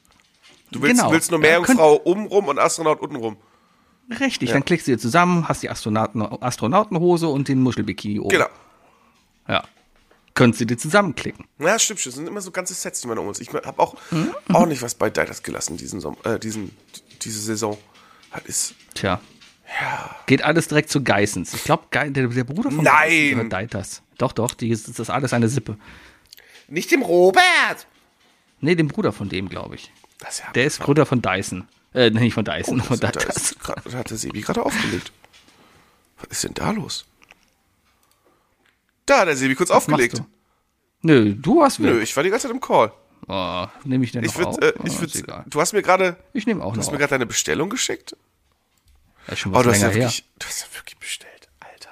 Du 0.70 0.80
willst, 0.80 1.00
Genau. 1.00 1.12
willst 1.12 1.30
nur 1.30 1.40
Ja, 1.40 1.58
Meerjungfrau 1.60 2.00
obenrum 2.04 2.48
und 2.48 2.58
Astronaut 2.58 3.00
untenrum. 3.00 3.36
Richtig, 4.18 4.50
dann 4.50 4.64
klickst 4.64 4.86
du 4.86 4.92
dir 4.92 4.98
zusammen, 4.98 5.48
hast 5.48 5.62
die 5.62 5.70
Astronauten, 5.70 6.22
Astronautenhose 6.22 7.28
und 7.28 7.48
den 7.48 7.60
Muschelbikini 7.60 8.18
oben. 8.18 8.30
Genau. 8.30 8.46
Ja. 9.48 9.64
Könntest 10.34 10.62
du 10.62 10.66
dir 10.66 10.78
zusammenklicken. 10.78 11.46
Ja, 11.58 11.78
stimmt 11.78 12.00
schon. 12.00 12.10
Das 12.10 12.16
sind 12.16 12.26
immer 12.26 12.40
so 12.40 12.50
ganze 12.50 12.72
Sets, 12.74 13.02
die 13.02 13.08
man 13.08 13.18
um 13.18 13.26
uns. 13.28 13.38
Ich 13.40 13.52
habe 13.52 13.78
auch 13.78 13.94
Mhm. 14.10 14.34
nicht 14.68 14.80
was 14.82 14.94
bei 14.94 15.10
Deitas 15.10 15.42
gelassen 15.42 15.76
diesen 15.76 16.00
Sommer, 16.00 16.24
äh, 16.24 16.38
diesen, 16.38 16.74
diese 17.20 17.38
Saison. 17.40 17.76
Das 18.32 18.44
ist. 18.46 18.74
Tja. 18.94 19.20
Geht 20.26 20.42
alles 20.42 20.68
direkt 20.68 20.90
zu 20.90 21.02
Geissens. 21.02 21.54
Ich 21.54 21.64
glaube, 21.64 21.84
der, 21.92 22.10
der 22.10 22.44
Bruder 22.44 22.70
von 22.70 22.84
Nein! 22.84 23.48
Deitas. 23.50 24.02
Doch, 24.18 24.32
doch, 24.32 24.54
die 24.54 24.68
ist, 24.68 24.98
das 24.98 25.10
alles 25.10 25.32
eine 25.32 25.48
Sippe. 25.48 25.76
Nicht 26.68 26.90
dem 26.90 27.02
Robert! 27.02 27.86
Nee, 28.60 28.74
dem 28.74 28.88
Bruder 28.88 29.12
von 29.12 29.28
dem, 29.28 29.48
glaube 29.48 29.74
ich. 29.74 29.90
Das 30.18 30.34
ist 30.34 30.38
ja 30.40 30.52
Der 30.52 30.64
ist 30.66 30.78
Bruder 30.80 31.04
von 31.06 31.20
Dyson. 31.20 31.66
Äh, 31.94 32.10
nee, 32.10 32.20
nicht 32.20 32.34
von 32.34 32.44
Dyson, 32.44 32.80
von 32.80 32.98
da, 33.00 33.10
Deitas. 33.10 33.36
ist, 33.36 33.60
grad- 33.60 33.82
da 33.84 33.98
hat 33.98 34.08
der 34.10 34.16
Sebi 34.16 34.40
gerade 34.40 34.62
aufgelegt. 34.64 35.10
Was 36.18 36.28
ist 36.30 36.44
denn 36.44 36.54
da 36.54 36.70
los? 36.70 37.04
Da 39.12 39.20
hat 39.20 39.28
der 39.28 39.36
Sebi 39.36 39.54
kurz 39.54 39.68
Was 39.70 39.76
aufgelegt. 39.76 40.22
Nö, 41.02 41.34
du 41.34 41.62
hast 41.62 41.78
Nö, 41.80 41.88
wieder. 41.90 42.00
ich 42.02 42.16
war 42.16 42.22
die 42.22 42.30
ganze 42.30 42.46
Zeit 42.48 42.54
im 42.54 42.60
Call. 42.60 42.92
Oh, 43.28 43.66
nehme 43.84 44.04
ich 44.04 44.12
denn 44.12 44.24
Ich 44.24 44.36
würde, 44.38 44.68
äh, 44.68 44.72
Oh, 44.78 44.82
ich 44.86 44.98
würde, 45.00 45.18
egal. 45.18 45.44
du 45.46 45.60
hast 45.60 45.72
mir 45.74 45.82
gerade, 45.82 46.16
Ich 46.32 46.46
nehme 46.46 46.64
auch 46.64 46.72
du 46.72 46.78
hast 46.80 46.90
mir 46.90 46.96
gerade 46.98 47.10
deine 47.10 47.26
Bestellung 47.26 47.68
geschickt. 47.68 48.16
Ja, 49.28 49.36
schon 49.36 49.54
Oh, 49.54 49.62
du 49.62 49.70
hast 49.70 49.82
ja 49.82 49.94
wirklich, 49.94 50.24
du 50.38 50.46
hast 50.46 50.62
ja 50.62 50.66
wirklich 50.78 50.96
bestellt, 50.98 51.48
Alter. 51.60 51.90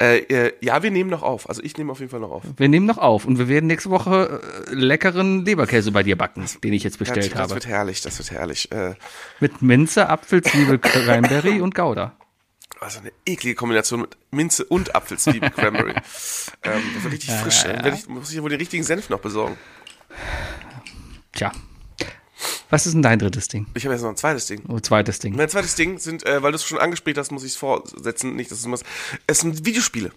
Äh, 0.00 0.18
äh, 0.48 0.52
ja, 0.60 0.82
wir 0.82 0.90
nehmen 0.90 1.08
noch 1.08 1.22
auf. 1.22 1.48
Also 1.48 1.62
ich 1.62 1.76
nehme 1.78 1.92
auf 1.92 2.00
jeden 2.00 2.10
Fall 2.10 2.20
noch 2.20 2.30
auf. 2.32 2.42
Wir 2.56 2.68
nehmen 2.68 2.84
noch 2.86 2.98
auf 2.98 3.24
und 3.26 3.38
wir 3.38 3.46
werden 3.48 3.66
nächste 3.68 3.90
Woche 3.90 4.40
äh, 4.68 4.74
leckeren 4.74 5.44
Leberkäse 5.44 5.92
bei 5.92 6.02
dir 6.02 6.16
backen, 6.18 6.44
den 6.64 6.72
ich 6.72 6.82
jetzt 6.82 6.98
bestellt 6.98 7.26
das, 7.26 7.32
das 7.32 7.40
habe. 7.42 7.54
wird 7.54 7.66
herrlich, 7.66 8.00
das 8.02 8.18
wird 8.18 8.30
herrlich. 8.32 8.70
Äh, 8.72 8.94
Mit 9.40 9.62
Minze, 9.62 10.08
Apfel, 10.08 10.42
Zwiebel, 10.42 10.78
Cranberry 10.78 11.60
und 11.60 11.74
Gouda. 11.74 12.16
Also 12.80 13.00
eine 13.00 13.12
eklige 13.24 13.54
Kombination 13.54 14.02
mit 14.02 14.16
Minze 14.30 14.64
und 14.64 14.94
Apfelzwiebel 14.94 15.50
Cranberry. 15.56 15.94
ähm, 16.62 16.82
das 16.94 17.02
wird 17.04 17.12
richtig 17.14 17.30
frisch. 17.32 17.62
Dann 17.62 17.84
werde 17.84 17.96
ich, 17.96 18.08
muss 18.08 18.32
ich 18.32 18.42
wohl 18.42 18.50
den 18.50 18.58
richtigen 18.58 18.84
Senf 18.84 19.08
noch 19.08 19.20
besorgen. 19.20 19.56
Tja. 21.32 21.52
Was 22.68 22.86
ist 22.86 22.92
denn 22.94 23.02
dein 23.02 23.18
drittes 23.18 23.48
Ding? 23.48 23.66
Ich 23.74 23.84
habe 23.84 23.94
jetzt 23.94 24.02
noch 24.02 24.10
ein 24.10 24.16
zweites 24.16 24.46
Ding. 24.46 24.62
Oh, 24.68 24.80
zweites 24.80 25.20
Ding. 25.20 25.36
Mein 25.36 25.48
zweites 25.48 25.76
Ding 25.76 25.98
sind, 25.98 26.26
äh, 26.26 26.42
weil 26.42 26.52
du 26.52 26.56
es 26.56 26.64
schon 26.64 26.78
angespielt 26.78 27.16
hast, 27.16 27.30
muss 27.30 27.44
ich 27.44 27.52
es 27.52 27.56
vorsetzen, 27.56 28.34
nicht, 28.34 28.50
dass 28.50 28.58
es 28.58 28.70
was. 28.70 28.82
Es 29.26 29.40
sind 29.40 29.64
Videospiele. 29.64 30.10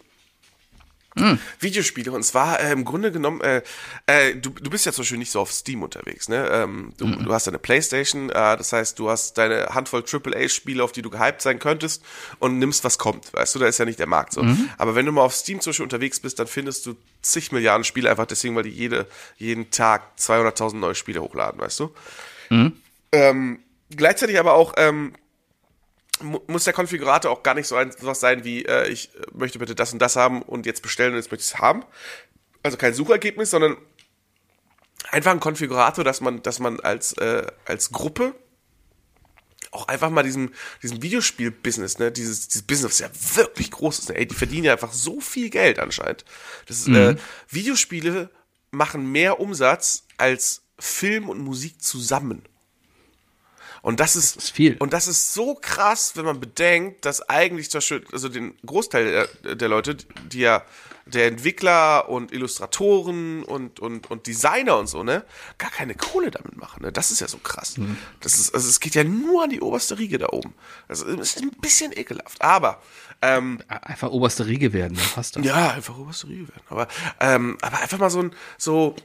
Videospiele. 1.60 2.12
Und 2.12 2.24
zwar 2.24 2.60
äh, 2.60 2.72
im 2.72 2.86
Grunde 2.86 3.12
genommen, 3.12 3.42
äh, 3.42 3.62
äh, 4.06 4.36
du, 4.36 4.50
du 4.50 4.70
bist 4.70 4.86
ja 4.86 4.92
zum 4.92 5.04
Beispiel 5.04 5.18
nicht 5.18 5.32
so 5.32 5.40
auf 5.40 5.52
Steam 5.52 5.84
unterwegs, 5.84 6.30
ne? 6.30 6.48
Ähm, 6.52 6.94
du, 6.98 7.08
du 7.08 7.34
hast 7.34 7.48
deine 7.48 7.60
Playstation, 7.60 8.30
äh, 8.30 8.58
das 8.58 8.74
heißt, 8.74 8.98
du 9.00 9.10
hast 9.10 9.38
deine 9.38 9.68
Handvoll 9.68 10.04
AAA-Spiele, 10.04 10.84
auf 10.84 10.92
die 10.92 11.02
du 11.02 11.10
gehypt 11.10 11.42
sein 11.42 11.60
könntest 11.60 12.04
und 12.40 12.60
nimmst, 12.60 12.84
was 12.84 12.98
kommt. 12.98 13.34
Weißt 13.34 13.56
du, 13.56 13.60
da 13.60 13.68
ist 13.68 13.78
ja 13.78 13.86
nicht 13.86 14.00
der 14.00 14.08
Markt 14.08 14.34
so. 14.34 14.46
Aber 14.78 14.96
wenn 14.96 15.06
du 15.06 15.12
mal 15.12 15.22
auf 15.22 15.34
Steam 15.36 15.60
zum 15.62 15.72
Beispiel 15.72 15.84
unterwegs 15.84 16.20
bist, 16.20 16.40
dann 16.40 16.48
findest 16.48 16.86
du 16.86 16.96
zig 17.22 17.52
Milliarden 17.52 17.84
Spiele 17.84 18.10
einfach 18.10 18.26
deswegen, 18.26 18.56
weil 18.56 18.64
die 18.64 18.70
jede, 18.70 19.08
jeden 19.38 19.72
Tag 19.72 20.04
200.000 20.18 20.78
neue 20.78 20.96
Spiele 20.96 21.22
hochladen, 21.22 21.60
weißt 21.60 21.80
du? 21.80 21.94
Ähm, 23.12 23.60
gleichzeitig 23.90 24.40
aber 24.40 24.54
auch 24.54 24.74
ähm, 24.78 25.14
muss 26.22 26.64
der 26.64 26.74
Konfigurator 26.74 27.32
auch 27.32 27.44
gar 27.44 27.54
nicht 27.54 27.68
so 27.68 27.76
ein, 27.76 27.94
was 28.02 28.20
sein 28.20 28.44
wie, 28.44 28.66
äh, 28.66 28.88
ich 28.88 29.14
äh, 29.16 29.22
möchte 29.34 29.60
bitte 29.60 29.76
das 29.76 29.94
und 29.94 30.00
das 30.00 30.16
haben 30.16 30.42
und 30.42 30.66
jetzt 30.66 30.82
bestellen 30.82 31.14
und 31.14 31.18
jetzt 31.18 31.32
möchte 31.32 31.44
ich 31.44 31.54
es 31.54 31.60
haben. 31.60 31.84
Also 32.64 32.78
kein 32.78 32.94
Suchergebnis, 32.94 33.52
sondern 33.52 33.78
einfach 35.12 35.32
ein 35.32 35.40
Konfigurator, 35.40 36.04
dass 36.04 36.22
man, 36.22 36.42
dass 36.42 36.60
man 36.60 36.80
als, 36.80 37.14
äh, 37.14 37.48
als 37.66 37.92
Gruppe 37.92 38.36
auch 39.72 39.88
einfach 39.88 40.10
mal 40.10 40.24
diesem, 40.24 40.52
diesem 40.82 41.02
Videospiel-Business, 41.02 42.00
ne, 42.00 42.12
dieses, 42.12 42.48
dieses 42.48 42.64
Business, 42.64 42.98
das 42.98 43.00
ja 43.00 43.38
wirklich 43.38 43.72
groß 43.72 44.00
ist, 44.00 44.10
ne, 44.10 44.16
ey, 44.16 44.26
die 44.26 44.36
verdienen 44.36 44.66
ja 44.66 44.74
einfach 44.74 44.94
so 44.94 45.22
viel 45.22 45.50
Geld 45.50 45.80
anscheinend. 45.80 46.26
Das 46.66 46.80
ist, 46.80 46.88
äh, 46.88 47.16
Videospiele 47.50 48.30
machen 48.72 49.12
mehr 49.12 49.40
Umsatz 49.40 50.06
als 50.18 50.64
Film 50.80 51.30
und 51.30 51.40
Musik 51.40 51.82
zusammen. 51.82 52.44
Und 53.82 54.00
das 54.00 54.16
ist, 54.16 54.38
ist 54.38 54.52
viel. 54.52 54.76
Und 54.80 54.94
das 54.94 55.08
ist 55.08 55.34
so 55.34 55.56
krass, 55.56 56.14
wenn 56.16 56.26
man 56.26 56.40
bedenkt, 56.40 57.06
dass 57.06 57.28
eigentlich 57.30 57.70
zum 57.70 57.78
Beispiel, 57.80 58.04
also 58.12 58.30
den 58.30 58.56
Großteil 58.66 59.28
der, 59.44 59.56
der 59.56 59.68
Leute, 59.70 59.96
die 60.32 60.40
ja, 60.40 60.64
der 61.06 61.28
Entwickler 61.28 62.10
und 62.10 62.32
Illustratoren 62.32 63.44
und, 63.44 63.80
und, 63.80 64.10
und 64.12 64.28
Designer 64.28 64.78
und 64.78 64.88
so, 64.88 65.04
ne, 65.04 65.26
gar 65.58 65.72
keine 65.72 65.96
Kohle 65.96 66.32
damit 66.32 66.58
machen. 66.58 66.84
Ne? 66.84 66.92
Das 66.92 67.12
ist 67.12 67.20
ja 67.20 67.28
so 67.28 67.38
krass. 67.40 67.76
Das 68.20 68.40
ist, 68.40 68.54
also 68.54 68.70
es 68.70 68.80
geht 68.80 68.96
ja 68.96 69.04
nur 69.04 69.44
an 69.44 69.50
die 69.50 69.62
oberste 69.62 69.98
Riege 69.98 70.18
da 70.18 70.28
oben. 70.30 70.54
Also 70.88 71.08
es 71.08 71.36
ist 71.36 71.42
ein 71.42 71.52
bisschen 71.62 71.98
ekelhaft. 71.98 72.42
Aber 72.42 72.82
ähm, 73.22 73.60
Einfach 73.68 74.12
oberste 74.12 74.46
Riege 74.46 74.72
werden, 74.72 74.96
dann 74.96 75.10
passt 75.14 75.36
das. 75.36 75.44
ja, 75.44 75.72
einfach 75.72 75.98
oberste 75.98 76.28
Riege 76.28 76.48
werden. 76.48 76.64
Aber, 76.70 76.88
ähm, 77.20 77.58
aber 77.62 77.80
einfach 77.82 77.98
mal 77.98 78.10
so 78.10 78.22
ein, 78.22 78.32
so 78.58 78.96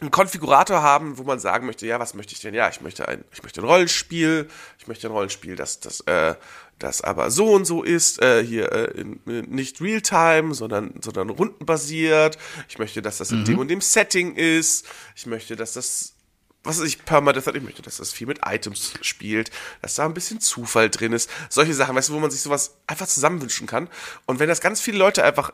einen 0.00 0.10
Konfigurator 0.10 0.82
haben, 0.82 1.18
wo 1.18 1.22
man 1.22 1.40
sagen 1.40 1.66
möchte, 1.66 1.86
ja, 1.86 2.00
was 2.00 2.14
möchte 2.14 2.34
ich 2.34 2.40
denn? 2.40 2.54
Ja, 2.54 2.68
ich 2.68 2.80
möchte 2.80 3.08
ein, 3.08 3.24
ich 3.32 3.42
möchte 3.42 3.60
ein 3.60 3.66
Rollenspiel, 3.66 4.48
ich 4.78 4.86
möchte 4.86 5.08
ein 5.08 5.12
Rollenspiel, 5.12 5.56
das, 5.56 5.80
das, 5.80 6.00
äh, 6.02 6.34
das 6.78 7.02
aber 7.02 7.30
so 7.30 7.52
und 7.52 7.64
so 7.64 7.82
ist, 7.82 8.22
äh, 8.22 8.44
hier 8.44 8.72
äh, 8.72 9.00
in, 9.00 9.20
nicht 9.24 9.80
Realtime, 9.80 10.54
sondern, 10.54 10.94
sondern 11.00 11.30
rundenbasiert. 11.30 12.38
Ich 12.68 12.78
möchte, 12.78 13.02
dass 13.02 13.18
das 13.18 13.30
in 13.30 13.44
dem 13.44 13.58
und 13.58 13.68
dem 13.68 13.80
Setting 13.80 14.34
ist. 14.34 14.86
Ich 15.14 15.26
möchte, 15.26 15.56
dass 15.56 15.74
das 15.74 16.14
was 16.62 16.78
weiß 16.78 16.86
ich, 16.86 17.04
Permadeath 17.04 17.46
hat, 17.46 17.56
ich 17.56 17.62
möchte, 17.62 17.80
dass 17.80 17.96
das 17.96 18.12
viel 18.12 18.26
mit 18.26 18.40
Items 18.44 18.92
spielt, 19.00 19.50
dass 19.80 19.94
da 19.94 20.04
ein 20.04 20.12
bisschen 20.12 20.40
Zufall 20.40 20.90
drin 20.90 21.12
ist. 21.12 21.30
Solche 21.48 21.72
Sachen, 21.72 21.96
weißt 21.96 22.10
du, 22.10 22.12
wo 22.12 22.20
man 22.20 22.30
sich 22.30 22.42
sowas 22.42 22.76
einfach 22.86 23.06
zusammenwünschen 23.06 23.66
kann. 23.66 23.88
Und 24.26 24.40
wenn 24.40 24.48
das 24.48 24.60
ganz 24.60 24.80
viele 24.80 24.98
Leute 24.98 25.24
einfach 25.24 25.52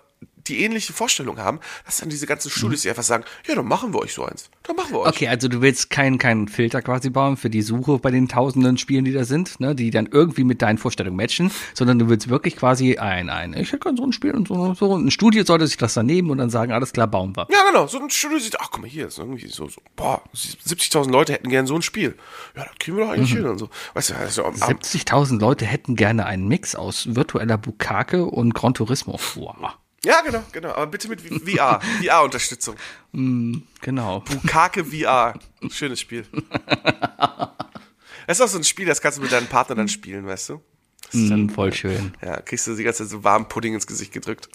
die 0.48 0.62
ähnliche 0.62 0.92
Vorstellung 0.92 1.38
haben, 1.38 1.60
dass 1.84 1.98
dann 1.98 2.08
diese 2.08 2.26
ganzen 2.26 2.50
Studios, 2.50 2.82
die 2.82 2.88
einfach 2.88 3.02
sagen, 3.02 3.24
ja, 3.46 3.54
dann 3.54 3.66
machen 3.66 3.92
wir 3.92 4.00
euch 4.00 4.14
so 4.14 4.24
eins. 4.24 4.50
Dann 4.62 4.76
machen 4.76 4.92
wir 4.92 5.00
euch. 5.00 5.08
Okay, 5.08 5.28
also 5.28 5.48
du 5.48 5.60
willst 5.60 5.90
keinen 5.90 6.18
keinen 6.18 6.48
Filter 6.48 6.82
quasi 6.82 7.10
bauen 7.10 7.36
für 7.36 7.50
die 7.50 7.62
Suche 7.62 7.98
bei 7.98 8.10
den 8.10 8.28
tausenden 8.28 8.78
Spielen, 8.78 9.04
die 9.04 9.12
da 9.12 9.24
sind, 9.24 9.60
ne, 9.60 9.74
die 9.74 9.90
dann 9.90 10.06
irgendwie 10.06 10.44
mit 10.44 10.62
deinen 10.62 10.78
Vorstellungen 10.78 11.16
matchen, 11.16 11.50
sondern 11.74 11.98
du 11.98 12.08
willst 12.08 12.28
wirklich 12.28 12.56
quasi 12.56 12.98
ein, 12.98 13.30
ein, 13.30 13.54
ich 13.54 13.72
hätte 13.72 13.80
gerne 13.80 13.98
so 13.98 14.04
ein 14.04 14.12
Spiel 14.12 14.32
und 14.32 14.48
so 14.48 14.54
und 14.54 14.78
so. 14.78 14.94
Ein 14.94 15.10
Studio 15.10 15.44
sollte 15.44 15.66
sich 15.66 15.76
das 15.76 15.94
dann 15.94 16.06
nehmen 16.06 16.30
und 16.30 16.38
dann 16.38 16.50
sagen, 16.50 16.72
alles 16.72 16.92
klar, 16.92 17.06
bauen 17.06 17.34
wir. 17.36 17.46
Ja, 17.50 17.58
genau. 17.68 17.86
So 17.86 17.98
ein 17.98 18.10
Studio 18.10 18.38
sieht, 18.38 18.60
ach, 18.60 18.68
guck 18.70 18.82
mal, 18.82 18.88
hier 18.88 19.08
ist 19.08 19.18
irgendwie 19.18 19.48
so, 19.48 19.68
so 19.68 19.80
boah, 19.94 20.22
70.000 20.34 21.10
Leute 21.10 21.32
hätten 21.32 21.48
gern 21.48 21.66
so 21.66 21.74
ein 21.74 21.82
Spiel. 21.82 22.16
Ja, 22.56 22.64
das 22.64 22.74
kriegen 22.78 22.96
wir 22.96 23.04
doch 23.04 23.12
eigentlich 23.12 23.32
hin 23.32 23.46
und 23.46 23.58
so. 23.58 23.68
Weißt 23.94 24.10
du, 24.10 24.14
also, 24.14 24.44
am, 24.44 24.54
am, 24.60 24.76
70.000 24.76 25.40
Leute 25.40 25.64
hätten 25.64 25.96
gerne 25.96 26.26
einen 26.26 26.48
Mix 26.48 26.74
aus 26.74 27.14
virtueller 27.14 27.58
Bukake 27.58 28.24
und 28.24 28.54
Gran 28.54 28.74
Turismo. 28.74 29.18
Wow. 29.34 29.76
Ja, 30.06 30.20
genau, 30.22 30.42
genau. 30.52 30.70
Aber 30.70 30.86
bitte 30.86 31.08
mit 31.08 31.20
VR, 31.20 31.80
VR-Unterstützung. 32.02 32.76
Genau. 33.12 34.20
Bukake 34.20 34.84
VR. 34.84 35.34
Schönes 35.70 36.00
Spiel. 36.00 36.24
Das 38.26 38.38
ist 38.38 38.40
auch 38.40 38.48
so 38.48 38.58
ein 38.58 38.64
Spiel, 38.64 38.86
das 38.86 39.00
kannst 39.00 39.18
du 39.18 39.22
mit 39.22 39.32
deinem 39.32 39.46
Partner 39.46 39.74
dann 39.76 39.88
spielen, 39.88 40.26
weißt 40.26 40.48
du? 40.50 40.62
Mm, 41.12 41.48
voll 41.48 41.72
schön. 41.72 42.14
Ja, 42.22 42.40
kriegst 42.40 42.66
du 42.66 42.74
die 42.74 42.82
ganze 42.82 43.04
Zeit 43.04 43.10
so 43.10 43.22
warmen 43.24 43.46
Pudding 43.48 43.74
ins 43.74 43.86
Gesicht 43.86 44.12
gedrückt. 44.12 44.48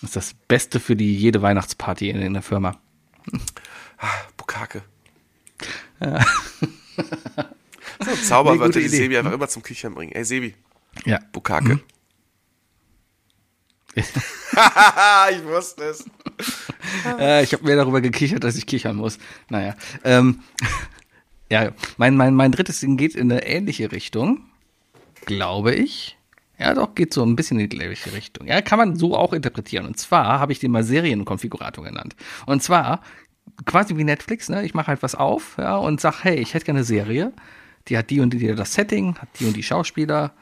Das 0.00 0.10
ist 0.10 0.16
das 0.16 0.34
Beste 0.46 0.78
für 0.78 0.94
die 0.94 1.16
jede 1.16 1.42
Weihnachtsparty 1.42 2.10
in, 2.10 2.20
in 2.22 2.32
der 2.34 2.42
Firma. 2.42 2.78
Bukake. 4.36 4.82
so 5.98 6.06
ein 8.10 8.22
Zauberwörter, 8.24 8.78
Nee, 8.78 8.84
die. 8.88 8.96
Sebi 8.96 9.16
einfach 9.18 9.32
immer 9.32 9.48
zum 9.48 9.62
Kichern 9.62 9.94
bringen. 9.94 10.12
Ey, 10.12 10.24
Sebi, 10.24 10.54
Ja. 11.04 11.18
Bukake. 11.32 11.80
ich 15.32 15.44
wusste 15.44 15.84
es. 15.84 16.04
Äh, 17.18 17.42
ich 17.42 17.52
habe 17.52 17.64
mir 17.64 17.76
darüber 17.76 18.00
gekichert, 18.00 18.44
dass 18.44 18.56
ich 18.56 18.66
kichern 18.66 18.96
muss. 18.96 19.18
Naja. 19.48 19.74
Ähm, 20.04 20.40
ja, 21.50 21.72
mein, 21.96 22.16
mein, 22.16 22.34
mein 22.34 22.52
drittes 22.52 22.80
Ding 22.80 22.96
geht 22.96 23.14
in 23.14 23.30
eine 23.30 23.44
ähnliche 23.44 23.90
Richtung. 23.90 24.42
Glaube 25.24 25.74
ich. 25.74 26.16
Ja, 26.58 26.74
doch, 26.74 26.94
geht 26.94 27.12
so 27.12 27.24
ein 27.24 27.34
bisschen 27.36 27.58
in 27.58 27.68
die 27.68 27.76
gleiche 27.76 28.12
Richtung. 28.12 28.46
Ja, 28.46 28.62
kann 28.62 28.78
man 28.78 28.96
so 28.96 29.16
auch 29.16 29.32
interpretieren. 29.32 29.86
Und 29.86 29.98
zwar 29.98 30.38
habe 30.38 30.52
ich 30.52 30.60
den 30.60 30.70
mal 30.70 30.84
Serienkonfigurator 30.84 31.84
genannt. 31.84 32.14
Und 32.46 32.62
zwar 32.62 33.02
quasi 33.64 33.96
wie 33.96 34.04
Netflix, 34.04 34.48
ne? 34.48 34.64
Ich 34.64 34.74
mache 34.74 34.88
halt 34.88 35.02
was 35.02 35.14
auf, 35.14 35.56
ja, 35.58 35.76
und 35.76 36.00
sag, 36.00 36.24
hey, 36.24 36.36
ich 36.36 36.54
hätte 36.54 36.66
gerne 36.66 36.78
eine 36.78 36.84
Serie. 36.84 37.32
Die 37.88 37.98
hat 37.98 38.10
die 38.10 38.20
und 38.20 38.30
die 38.30 38.54
das 38.54 38.74
Setting, 38.74 39.16
hat 39.18 39.28
die 39.38 39.46
und 39.46 39.56
die 39.56 39.62
Schauspieler 39.62 40.32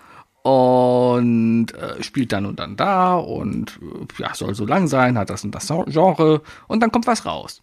und 0.45 1.69
äh, 1.75 2.03
spielt 2.03 2.33
dann 2.33 2.45
und 2.45 2.59
dann 2.61 2.77
da 2.77 3.17
und 3.17 3.81
äh, 4.19 4.23
ja, 4.23 4.35
soll 4.35 4.55
so 4.55 4.67
lang 4.67 4.89
sein, 4.89 5.17
hat 5.17 5.31
das 5.31 5.43
und 5.43 5.53
das 5.55 5.67
Genre 5.69 6.43
und 6.69 6.81
dann 6.81 6.93
kommt 6.93 7.07
was 7.07 7.25
raus. 7.25 7.63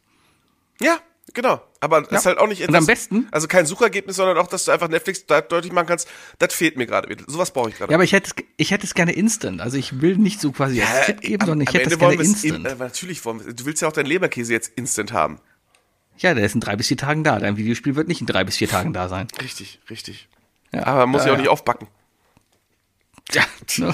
Ja, 0.81 0.97
genau. 1.35 1.61
Aber 1.79 2.01
es 2.01 2.07
ist 2.11 2.25
halt 2.25 2.39
auch 2.39 2.47
nicht 2.47 2.67
Und 2.67 2.75
am 2.75 2.85
besten- 2.87 3.27
Also 3.31 3.47
kein 3.47 3.67
Suchergebnis, 3.67 4.15
sondern 4.15 4.37
auch, 4.39 4.47
dass 4.47 4.65
du 4.65 4.71
einfach 4.71 4.87
Netflix 4.87 5.27
da 5.27 5.41
deutlich 5.41 5.71
machen 5.71 5.85
kannst, 5.87 6.07
das 6.39 6.55
fehlt 6.55 6.75
mir 6.75 6.87
gerade. 6.87 7.15
Sowas 7.27 7.51
brauche 7.51 7.69
ich 7.69 7.77
gerade. 7.77 7.91
Ja, 7.91 7.97
aber 7.97 8.03
ich 8.03 8.13
hätte, 8.13 8.31
es- 8.35 8.43
ich 8.57 8.71
hätte 8.71 8.85
es 8.87 8.95
gerne 8.95 9.11
instant. 9.11 9.61
Also 9.61 9.77
ich 9.77 10.01
will 10.01 10.17
nicht 10.17 10.41
so 10.41 10.51
quasi 10.51 10.81
als 10.81 11.05
Tipp 11.05 11.21
geben, 11.21 11.43
am- 11.43 11.47
sondern 11.49 11.67
ich 11.67 11.73
hätte 11.75 11.85
es 11.87 11.93
Ende 11.93 11.97
gerne 12.05 12.21
es 12.23 12.27
instant. 12.43 12.65
In, 12.65 12.65
äh, 12.65 12.75
natürlich 12.75 13.23
wollen 13.25 13.45
wir 13.45 13.53
Du 13.53 13.65
willst 13.65 13.83
ja 13.83 13.87
auch 13.89 13.93
deinen 13.93 14.07
Leberkäse 14.07 14.53
jetzt 14.53 14.71
instant 14.75 15.13
haben. 15.13 15.39
ja, 16.17 16.33
der 16.33 16.45
ist 16.45 16.55
in 16.55 16.61
drei 16.61 16.75
bis 16.75 16.87
vier 16.87 16.97
Tagen 16.97 17.23
da. 17.23 17.37
Dein 17.39 17.57
Videospiel 17.57 17.95
wird 17.95 18.07
nicht 18.07 18.21
in 18.21 18.27
drei 18.27 18.43
bis 18.43 18.57
vier 18.57 18.67
Tagen 18.69 18.91
da 18.93 19.07
sein. 19.07 19.27
Richtig, 19.39 19.79
richtig. 19.89 20.29
Ja, 20.73 20.87
Aber 20.87 21.01
man 21.01 21.09
muss 21.09 21.21
ja, 21.21 21.27
ja 21.27 21.33
auch 21.33 21.37
ja. 21.37 21.41
nicht 21.41 21.49
aufbacken. 21.49 21.87
Ja, 23.77 23.85
ne? 23.87 23.93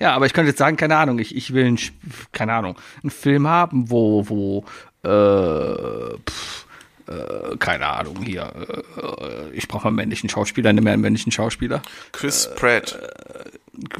ja, 0.00 0.12
aber 0.14 0.26
ich 0.26 0.32
könnte 0.32 0.48
jetzt 0.50 0.58
sagen, 0.58 0.76
keine 0.76 0.96
Ahnung, 0.96 1.18
ich, 1.18 1.34
ich 1.36 1.52
will, 1.52 1.64
ein, 1.66 1.76
Sch- 1.78 1.92
keine 2.32 2.54
Ahnung, 2.54 2.76
einen 3.02 3.10
Film 3.10 3.46
haben, 3.46 3.90
wo, 3.90 4.28
wo, 4.28 4.64
äh, 5.08 6.16
pff, 6.28 6.66
äh, 7.08 7.56
keine 7.58 7.86
Ahnung, 7.86 8.22
hier, 8.22 8.52
äh, 8.96 9.50
ich 9.56 9.68
brauche 9.68 9.88
einen 9.88 9.96
männlichen 9.96 10.28
Schauspieler, 10.28 10.72
nimm 10.72 10.84
mir 10.84 10.92
einen 10.92 11.02
männlichen 11.02 11.30
Schauspieler, 11.32 11.82
Chris 12.12 12.46
Äh, 12.46 12.54
Pratt. 12.56 12.98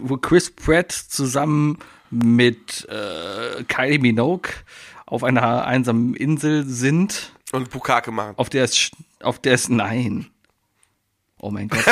wo 0.01 0.17
Chris 0.17 0.51
Pratt 0.51 0.91
zusammen 0.93 1.79
mit 2.11 2.87
äh, 2.91 3.63
Kylie 3.65 3.99
Minogue 3.99 4.51
auf 5.07 5.23
einer 5.25 5.67
einsamen 5.67 6.15
Insel 6.15 6.65
sind, 6.65 7.33
Und 7.53 7.71
Bukake 7.71 8.11
machen. 8.11 8.35
auf 8.37 8.49
der 8.51 8.65
es, 8.65 8.91
auf 9.23 9.39
der 9.41 9.55
es, 9.55 9.69
nein. 9.69 10.27
Oh 11.39 11.51
mein 11.51 11.69
Gott, 11.69 11.85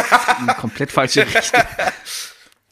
komplett 0.59 0.93
falsche 0.93 1.27
Richtung. 1.27 1.61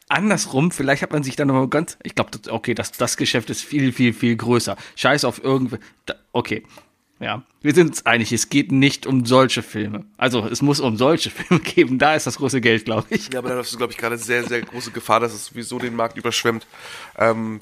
Andersrum, 0.08 0.70
vielleicht 0.70 1.02
hat 1.02 1.12
man 1.12 1.22
sich 1.22 1.36
dann 1.36 1.48
noch 1.48 1.66
ganz, 1.66 1.98
ich 2.02 2.14
glaube, 2.14 2.30
okay, 2.50 2.74
das, 2.74 2.92
das 2.92 3.16
Geschäft 3.16 3.50
ist 3.50 3.62
viel, 3.62 3.92
viel, 3.92 4.12
viel 4.12 4.36
größer. 4.36 4.76
Scheiß 4.96 5.24
auf 5.24 5.42
irgendwie, 5.42 5.78
okay. 6.32 6.62
Ja, 7.20 7.42
wir 7.62 7.74
sind 7.74 7.88
uns 7.88 8.06
einig, 8.06 8.30
es 8.30 8.48
geht 8.48 8.70
nicht 8.70 9.04
um 9.04 9.26
solche 9.26 9.64
Filme. 9.64 10.04
Also, 10.16 10.46
es 10.46 10.62
muss 10.62 10.78
um 10.78 10.96
solche 10.96 11.30
Filme 11.30 11.60
geben, 11.60 11.98
da 11.98 12.14
ist 12.14 12.28
das 12.28 12.36
große 12.36 12.60
Geld, 12.60 12.84
glaube 12.84 13.06
ich. 13.10 13.32
Ja, 13.32 13.40
aber 13.40 13.48
da 13.48 13.54
läuft 13.56 13.76
glaube 13.76 13.92
ich, 13.92 13.98
gerade 13.98 14.16
sehr, 14.16 14.44
sehr 14.44 14.60
große 14.62 14.92
Gefahr, 14.92 15.18
dass 15.18 15.34
es 15.34 15.46
sowieso 15.46 15.78
den 15.78 15.96
Markt 15.96 16.16
überschwemmt. 16.16 16.66
Ähm, 17.16 17.60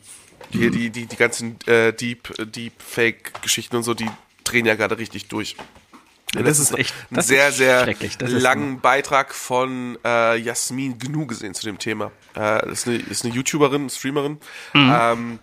hier 0.51 0.71
die, 0.71 0.91
die, 0.91 1.07
die 1.07 1.17
ganzen 1.17 1.57
äh, 1.67 1.93
Deep, 1.93 2.35
Deep 2.53 2.75
Fake-Geschichten 2.79 3.77
und 3.77 3.83
so, 3.83 3.95
die 3.95 4.09
drehen 4.45 4.67
ja 4.67 4.75
gerade 4.75 4.99
richtig 4.99 5.29
durch. 5.29 5.57
Ja, 6.35 6.43
das 6.43 6.59
ist 6.59 6.77
echt- 6.77 6.95
einen 7.11 7.17
das 7.17 7.29
sehr, 7.29 7.53
sehr. 7.53 7.87
Das 8.19 8.31
langen 8.43 8.81
Beitrag 8.81 9.33
von 9.35 9.97
äh, 10.05 10.37
Jasmin 10.37 10.99
Gnu 10.99 11.27
gesehen 11.27 11.55
zu 11.55 11.65
dem 11.65 11.79
Thema. 11.79 12.07
Äh, 12.35 12.61
das 12.67 12.81
ist 12.81 12.89
eine, 12.89 12.97
ist 12.97 13.25
eine 13.25 13.33
YouTuberin, 13.35 13.89
Streamerin, 13.89 14.39
ähm, 14.75 15.39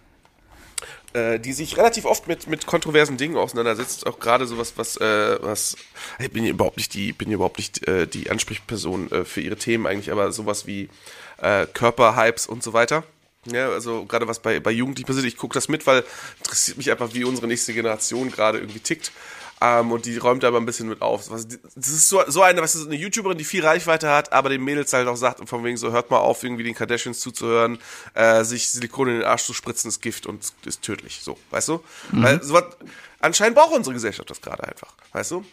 äh, 1.14 1.40
die 1.40 1.54
sich 1.54 1.78
relativ 1.78 2.06
oft 2.06 2.28
mit, 2.28 2.48
mit 2.48 2.66
kontroversen 2.66 3.18
Dingen 3.18 3.38
auseinandersetzt. 3.38 4.06
Auch 4.08 4.20
gerade 4.20 4.46
sowas, 4.46 4.74
was, 4.76 4.98
äh, 4.98 5.38
was, 5.42 5.78
ich 6.20 6.32
bin 6.32 6.44
hier 6.44 6.52
überhaupt 6.54 6.78
nicht 6.78 6.94
die, 6.94 7.14
bin 7.14 7.28
hier 7.30 7.36
überhaupt 7.36 7.58
nicht 7.60 7.88
äh, 7.88 8.06
die 8.06 8.30
Ansprechperson 8.30 9.12
äh, 9.12 9.26
für 9.26 9.42
ihre 9.42 9.56
Themen 9.56 9.88
eigentlich, 9.88 10.12
aber 10.12 10.32
sowas 10.32 10.68
wie 10.68 10.90
äh, 11.38 11.66
Körperhypes 11.74 12.46
und 12.46 12.62
so 12.62 12.74
weiter. 12.74 13.04
Ja, 13.46 13.70
also 13.70 14.06
gerade 14.06 14.28
was 14.28 14.40
bei, 14.40 14.60
bei 14.60 14.72
Jugendlichen 14.72 15.08
passiert, 15.08 15.26
ich 15.26 15.38
gucke 15.38 15.54
das 15.54 15.68
mit, 15.68 15.86
weil 15.86 16.04
interessiert 16.40 16.78
mich 16.78 16.90
einfach, 16.92 17.14
wie 17.14 17.24
unsere 17.26 17.48
nächste 17.48 17.74
Generation 17.74 18.32
gerade 18.32 18.60
irgendwie 18.60 18.80
tickt. 18.80 19.12
Ähm, 19.66 19.94
und 19.94 20.06
die 20.06 20.18
räumt 20.18 20.44
da 20.44 20.50
aber 20.50 20.60
ein 20.60 20.66
bisschen 20.66 20.90
mit 20.90 21.02
auf. 21.02 21.30
Das 21.30 21.46
ist 21.88 22.10
so, 22.10 22.22
so 22.28 22.42
eine, 22.42 22.62
was 22.62 22.76
ist 22.76 22.86
eine 22.86 22.96
YouTuberin, 22.96 23.38
die 23.38 23.46
viel 23.46 23.66
Reichweite 23.66 24.10
hat, 24.10 24.34
aber 24.34 24.50
den 24.50 24.62
Mädels 24.62 24.92
halt 24.92 25.08
auch 25.08 25.16
sagt, 25.16 25.48
von 25.48 25.64
wegen 25.64 25.78
so, 25.78 25.94
hört 25.94 26.12
mal 26.12 26.18
auf, 26.18 26.44
irgendwie 26.44 26.64
den 26.64 26.76
Kardashians 26.76 27.22
zuzuhören, 27.22 27.78
äh, 28.14 28.44
sich 28.44 28.70
Silikon 28.70 29.08
in 29.08 29.14
den 29.20 29.24
Arsch 29.24 29.46
zu 29.46 29.54
spritzen, 29.54 29.88
ist 29.88 30.02
Gift 30.02 30.26
und 30.26 30.52
ist 30.66 30.82
tödlich. 30.82 31.22
So, 31.24 31.38
weißt 31.52 31.70
du? 31.70 31.82
Weil 32.12 32.44
sowas, 32.44 32.66
anscheinend 33.22 33.56
braucht 33.56 33.74
unsere 33.74 33.94
Gesellschaft 33.94 34.30
das 34.30 34.42
gerade 34.42 34.66
einfach, 34.68 34.94
weißt 35.14 35.32
du? 35.32 35.46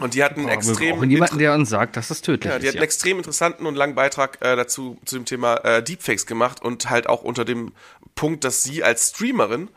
Und 0.00 0.14
die 0.14 0.24
hatten 0.24 0.40
einen 0.40 0.48
extrem 0.48 0.96
brauchen 0.96 1.10
jemanden, 1.10 1.38
der 1.38 1.54
uns 1.54 1.70
sagt, 1.70 1.96
dass 1.96 2.08
das 2.08 2.22
tödlich 2.22 2.52
Ja, 2.52 2.58
die 2.58 2.66
ist. 2.66 2.72
hat 2.72 2.76
einen 2.76 2.84
extrem 2.84 3.16
interessanten 3.18 3.64
und 3.64 3.76
langen 3.76 3.94
Beitrag 3.94 4.38
äh, 4.40 4.56
dazu 4.56 4.98
zu 5.04 5.14
dem 5.14 5.24
Thema 5.24 5.54
äh, 5.58 5.82
Deepfakes 5.84 6.26
gemacht 6.26 6.62
und 6.62 6.90
halt 6.90 7.08
auch 7.08 7.22
unter 7.22 7.44
dem 7.44 7.72
Punkt, 8.16 8.42
dass 8.42 8.64
sie 8.64 8.82
als 8.82 9.10
Streamerin 9.10 9.68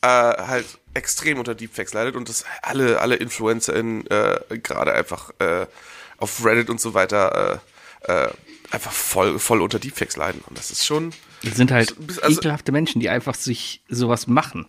äh, 0.00 0.06
halt 0.06 0.78
extrem 0.96 1.38
unter 1.38 1.54
Deepfakes 1.54 1.92
leidet 1.94 2.16
und 2.16 2.28
dass 2.28 2.44
alle 2.62 3.00
alle 3.00 3.16
InfluencerInnen 3.16 4.06
äh, 4.08 4.40
gerade 4.62 4.92
einfach 4.92 5.30
äh, 5.38 5.66
auf 6.18 6.44
Reddit 6.44 6.70
und 6.70 6.80
so 6.80 6.94
weiter 6.94 7.60
äh, 8.06 8.12
äh, 8.12 8.30
einfach 8.70 8.92
voll 8.92 9.38
voll 9.38 9.60
unter 9.62 9.78
Deepfakes 9.78 10.16
leiden 10.16 10.42
und 10.48 10.58
das 10.58 10.70
ist 10.70 10.84
schon 10.86 11.12
Das 11.42 11.56
sind 11.56 11.70
halt 11.70 11.94
Also- 12.22 12.40
ekelhafte 12.40 12.72
Menschen, 12.72 13.00
die 13.00 13.08
einfach 13.08 13.34
sich 13.34 13.82
sowas 13.88 14.26
machen. 14.26 14.66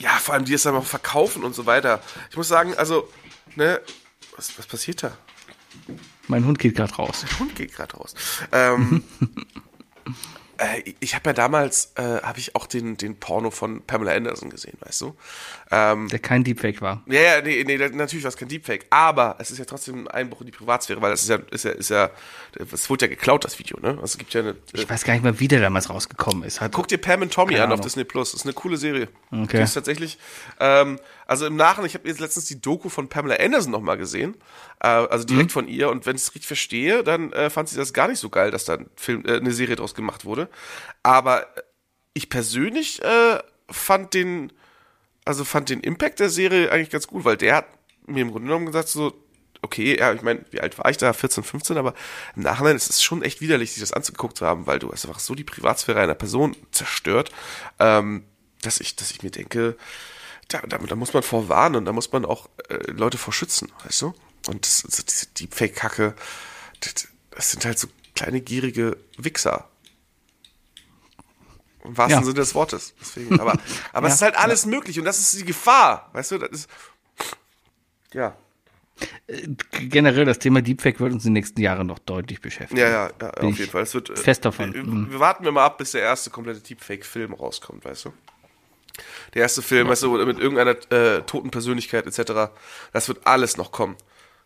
ja 0.00 0.10
vor 0.18 0.34
allem 0.34 0.44
die 0.44 0.54
es 0.54 0.62
dann 0.64 0.74
auch 0.74 0.84
verkaufen 0.86 1.44
und 1.44 1.54
so 1.54 1.66
weiter. 1.66 2.00
Ich 2.30 2.36
muss 2.36 2.48
sagen, 2.48 2.74
also 2.76 3.08
ne 3.56 3.80
was, 4.36 4.56
was 4.58 4.66
passiert 4.66 5.02
da? 5.02 5.16
Mein 6.28 6.44
Hund 6.44 6.58
geht 6.58 6.76
gerade 6.76 6.94
raus. 6.94 7.24
Der 7.28 7.38
Hund 7.38 7.54
geht 7.56 7.74
gerade 7.74 7.96
raus. 7.96 8.14
Ähm, 8.52 9.02
äh, 10.58 10.94
ich 11.00 11.14
habe 11.14 11.30
ja 11.30 11.32
damals, 11.32 11.92
äh, 11.96 12.02
habe 12.02 12.38
ich 12.38 12.54
auch 12.54 12.66
den, 12.66 12.96
den 12.96 13.16
Porno 13.16 13.50
von 13.50 13.82
Pamela 13.82 14.12
Anderson 14.12 14.50
gesehen, 14.50 14.76
weißt 14.80 15.00
du? 15.00 15.16
Ähm, 15.70 16.08
Der 16.08 16.18
kein 16.18 16.44
Deepfake 16.44 16.80
war. 16.80 17.02
ja, 17.06 17.20
ja, 17.20 17.40
nee, 17.42 17.64
nee, 17.64 17.76
natürlich 17.76 18.24
war 18.24 18.28
es 18.30 18.36
kein 18.36 18.48
Deepfake, 18.48 18.86
aber 18.90 19.36
es 19.38 19.50
ist 19.50 19.58
ja 19.58 19.64
trotzdem 19.64 20.00
ein 20.04 20.08
Einbruch 20.08 20.40
in 20.40 20.46
die 20.46 20.52
Privatsphäre, 20.52 21.00
weil 21.00 21.10
das 21.10 21.22
ist 21.22 21.28
ja, 21.28 21.38
ist 21.50 21.64
ja, 21.64 21.70
ist 21.72 21.90
ja, 21.90 22.10
es 22.72 22.88
wurde 22.90 23.06
ja 23.06 23.08
geklaut, 23.08 23.44
das 23.44 23.58
Video, 23.58 23.78
ne? 23.80 23.90
Also 23.90 24.04
es 24.04 24.18
gibt 24.18 24.34
ja 24.34 24.40
eine, 24.40 24.50
äh, 24.50 24.54
Ich 24.74 24.88
weiß 24.90 25.04
gar 25.04 25.14
nicht 25.14 25.22
mehr, 25.22 25.38
wie 25.40 25.48
der 25.48 25.60
damals 25.60 25.90
rausgekommen 25.90 26.42
ist. 26.42 26.60
Hat, 26.60 26.72
Guck 26.72 26.88
dir 26.88 26.98
Pam 26.98 27.22
und 27.22 27.32
Tommy 27.32 27.58
an 27.58 27.72
auf. 27.72 27.80
Disney 27.80 28.04
Plus. 28.04 28.32
Das 28.32 28.40
ist 28.40 28.46
eine 28.46 28.54
coole 28.54 28.76
Serie. 28.76 29.08
Okay. 29.30 29.58
Die 29.58 29.62
ist 29.62 29.74
tatsächlich. 29.74 30.18
Ähm, 30.60 30.98
also 31.28 31.46
im 31.46 31.56
Nachhinein, 31.56 31.86
ich 31.86 31.94
habe 31.94 32.08
jetzt 32.08 32.20
letztens 32.20 32.46
die 32.46 32.60
Doku 32.60 32.88
von 32.88 33.08
Pamela 33.08 33.36
Anderson 33.36 33.70
nochmal 33.70 33.98
gesehen. 33.98 34.34
Äh, 34.80 34.88
also 34.88 35.24
direkt 35.24 35.52
von 35.52 35.68
ihr. 35.68 35.90
Und 35.90 36.06
wenn 36.06 36.16
ich 36.16 36.22
es 36.22 36.34
richtig 36.34 36.46
verstehe, 36.46 37.04
dann 37.04 37.32
äh, 37.34 37.50
fand 37.50 37.68
sie 37.68 37.76
das 37.76 37.92
gar 37.92 38.08
nicht 38.08 38.18
so 38.18 38.30
geil, 38.30 38.50
dass 38.50 38.64
da 38.64 38.74
ein 38.74 38.90
Film, 38.96 39.24
äh, 39.26 39.36
eine 39.36 39.52
Serie 39.52 39.76
draus 39.76 39.94
gemacht 39.94 40.24
wurde. 40.24 40.48
Aber 41.02 41.42
äh, 41.42 41.62
ich 42.14 42.30
persönlich 42.30 43.02
äh, 43.02 43.38
fand 43.70 44.14
den, 44.14 44.52
also 45.26 45.44
fand 45.44 45.68
den 45.68 45.80
Impact 45.80 46.18
der 46.18 46.30
Serie 46.30 46.72
eigentlich 46.72 46.90
ganz 46.90 47.06
gut, 47.06 47.26
weil 47.26 47.36
der 47.36 47.56
hat 47.56 47.66
mir 48.06 48.22
im 48.22 48.30
Grunde 48.30 48.46
genommen 48.46 48.64
gesagt, 48.64 48.88
so, 48.88 49.12
okay, 49.60 49.98
ja, 49.98 50.14
ich 50.14 50.22
meine, 50.22 50.46
wie 50.50 50.62
alt 50.62 50.78
war 50.78 50.90
ich 50.90 50.96
da? 50.96 51.12
14, 51.12 51.44
15, 51.44 51.76
aber 51.76 51.92
im 52.36 52.42
Nachhinein 52.42 52.74
ist 52.74 52.88
es 52.88 53.02
schon 53.02 53.22
echt 53.22 53.42
widerlich, 53.42 53.72
sich 53.72 53.82
das 53.82 53.92
anzugeguckt 53.92 54.38
zu 54.38 54.46
haben, 54.46 54.66
weil 54.66 54.78
du 54.78 54.90
hast 54.90 55.04
einfach 55.04 55.20
so 55.20 55.34
die 55.34 55.44
Privatsphäre 55.44 56.00
einer 56.00 56.14
Person 56.14 56.56
zerstört, 56.70 57.32
ähm, 57.78 58.24
dass 58.62 58.80
ich, 58.80 58.96
dass 58.96 59.10
ich 59.10 59.22
mir 59.22 59.30
denke, 59.30 59.76
da, 60.48 60.60
da, 60.62 60.78
da 60.78 60.96
muss 60.96 61.12
man 61.12 61.22
vor 61.22 61.48
warnen 61.48 61.76
und 61.76 61.84
da 61.84 61.92
muss 61.92 62.10
man 62.12 62.24
auch 62.24 62.48
äh, 62.68 62.90
Leute 62.90 63.18
vor 63.18 63.32
schützen, 63.32 63.70
weißt 63.84 64.02
du? 64.02 64.14
Und 64.46 64.64
das, 64.66 64.82
das, 64.82 65.04
diese 65.04 65.26
Deepfake-Kacke, 65.26 66.14
das, 66.80 67.08
das 67.30 67.50
sind 67.50 67.64
halt 67.64 67.78
so 67.78 67.88
kleine 68.14 68.40
gierige 68.40 68.96
Wichser. 69.18 69.68
Im 71.84 71.96
wahrsten 71.96 72.20
Ja. 72.20 72.24
Sinne 72.24 72.34
des 72.34 72.54
Wortes. 72.54 72.94
Deswegen, 73.00 73.38
aber 73.38 73.52
aber 73.92 74.08
es 74.08 74.12
Ja, 74.12 74.14
ist 74.14 74.22
halt 74.22 74.36
alles 74.36 74.66
möglich 74.66 74.98
und 74.98 75.04
das 75.04 75.18
ist 75.18 75.38
die 75.38 75.44
Gefahr, 75.44 76.10
weißt 76.12 76.32
du? 76.32 76.38
Das 76.38 76.50
ist, 76.50 76.68
ja. 78.12 78.36
generell 79.88 80.24
das 80.24 80.38
Thema 80.38 80.60
Deepfake 80.62 80.98
wird 81.00 81.12
uns 81.12 81.24
in 81.24 81.28
den 81.30 81.34
nächsten 81.34 81.60
Jahren 81.60 81.86
noch 81.86 81.98
deutlich 82.00 82.40
beschäftigen. 82.40 82.80
Ja, 82.80 82.88
ja, 82.88 83.10
ja 83.20 83.30
auf 83.34 83.58
jeden 83.58 83.70
Fall. 83.70 83.82
Es 83.82 83.94
wird, 83.94 84.10
äh, 84.10 84.16
fest 84.16 84.44
davon. 84.44 84.74
Wir, 84.74 84.82
Mhm. 84.82 85.10
wir 85.10 85.20
warten 85.20 85.44
wir 85.44 85.52
mal 85.52 85.64
ab, 85.64 85.78
bis 85.78 85.92
der 85.92 86.02
erste 86.02 86.30
komplette 86.30 86.60
Deepfake-Film 86.60 87.34
rauskommt, 87.34 87.84
weißt 87.84 88.06
du? 88.06 88.12
Der 89.34 89.42
erste 89.42 89.62
Film, 89.62 89.88
weißt 89.88 90.02
du, 90.02 90.16
mit 90.24 90.38
irgendeiner 90.38 90.76
äh, 90.92 91.22
toten 91.22 91.50
Persönlichkeit 91.50 92.06
etc. 92.06 92.50
Das 92.92 93.08
wird 93.08 93.26
alles 93.26 93.56
noch 93.56 93.72
kommen. 93.72 93.96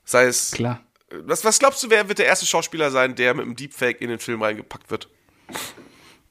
Sei 0.04 0.24
es. 0.24 0.52
Klar. 0.52 0.80
Was, 1.26 1.44
was 1.44 1.58
glaubst 1.58 1.82
du, 1.82 1.90
wer 1.90 2.08
wird 2.08 2.18
der 2.18 2.26
erste 2.26 2.46
Schauspieler 2.46 2.90
sein, 2.90 3.14
der 3.14 3.34
mit 3.34 3.44
einem 3.44 3.56
Deepfake 3.56 4.00
in 4.00 4.08
den 4.08 4.18
Film 4.18 4.42
reingepackt 4.42 4.90
wird? 4.90 5.08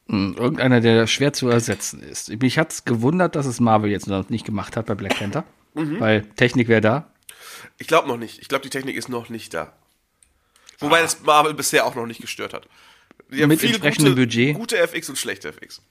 Hm, 0.07 0.35
Irgendeiner, 0.38 0.81
der 0.81 1.07
schwer 1.07 1.34
zu 1.34 1.49
ersetzen 1.49 2.02
ist. 2.02 2.30
Mich 2.41 2.57
hat's 2.57 2.84
gewundert, 2.84 3.35
dass 3.35 3.45
es 3.45 3.60
Marvel 3.60 3.91
jetzt 3.91 4.07
noch 4.07 4.27
nicht 4.30 4.45
gemacht 4.45 4.76
hat 4.76 4.88
bei 4.88 4.95
Black 4.95 5.18
Panther. 5.18 5.43
Mhm. 5.73 5.99
Weil 5.99 6.23
Technik 6.35 6.68
wäre 6.68 6.81
da. 6.81 7.14
Ich 7.77 7.88
glaube 7.88 8.07
noch 8.07 8.18
nicht. 8.18 8.39
Ich 8.39 8.48
glaube, 8.48 8.64
die 8.64 8.69
Technik 8.69 8.95
ist 8.95 9.07
noch 9.07 9.30
nicht 9.30 9.53
da. 9.53 9.73
Wobei 10.80 11.02
das 11.02 11.22
Marvel 11.22 11.53
bisher 11.53 11.85
auch 11.85 11.95
noch 11.95 12.07
nicht 12.07 12.22
gestört 12.22 12.53
hat. 12.53 12.68
Die 13.30 13.41
haben 13.41 13.49
Mit 13.49 13.61
viel 13.61 13.69
entsprechendem 13.69 14.14
gute, 14.15 14.22
Budget. 14.26 14.56
Gute 14.56 14.77
FX 14.77 15.10
und 15.10 15.18
schlechte 15.18 15.49
FX. 15.49 15.81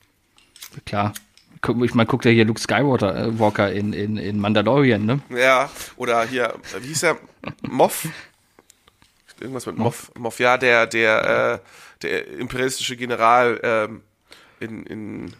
Klar. 0.85 1.15
Ich 1.83 1.95
meine, 1.95 2.07
guckt 2.07 2.25
ja 2.25 2.31
hier 2.31 2.45
Luke 2.45 2.61
Skywalker 2.61 3.17
äh, 3.17 3.39
Walker 3.39 3.71
in, 3.71 3.93
in, 3.93 4.17
in 4.17 4.39
Mandalorian, 4.39 5.05
ne? 5.05 5.21
Ja, 5.31 5.71
oder 5.97 6.25
hier, 6.25 6.55
wie 6.81 6.89
hieß 6.89 7.03
er? 7.05 7.19
Moff? 7.63 8.09
Irgendwas 9.41 9.67
mit 9.67 9.79
Moff. 9.79 10.13
Moff, 10.19 10.39
ja, 10.39 10.59
der, 10.59 10.87
der, 10.87 11.61
äh, 11.63 11.99
der 12.03 12.29
imperialistische 12.39 12.97
General 12.97 13.59
ähm, 13.63 14.03
in, 14.61 14.85
in, 14.85 15.25
in, 15.25 15.33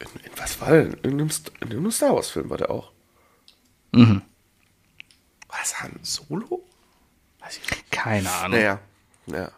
in 0.00 0.30
was 0.36 0.60
war 0.60 0.70
denn? 0.70 0.94
In 1.02 1.12
einem, 1.12 1.30
in 1.60 1.70
einem 1.70 1.90
Star 1.90 2.14
Wars 2.14 2.30
Film 2.30 2.50
war 2.50 2.56
der 2.56 2.70
auch. 2.70 2.92
Mhm. 3.92 4.22
War 5.48 5.58
das 5.60 5.82
Han 5.82 5.98
Solo? 6.02 6.62
Weiß 7.40 7.58
ich 7.58 7.70
nicht. 7.70 7.90
Keine 7.90 8.30
Ahnung. 8.30 8.58
Naja, 8.58 8.78
ja. 9.26 9.50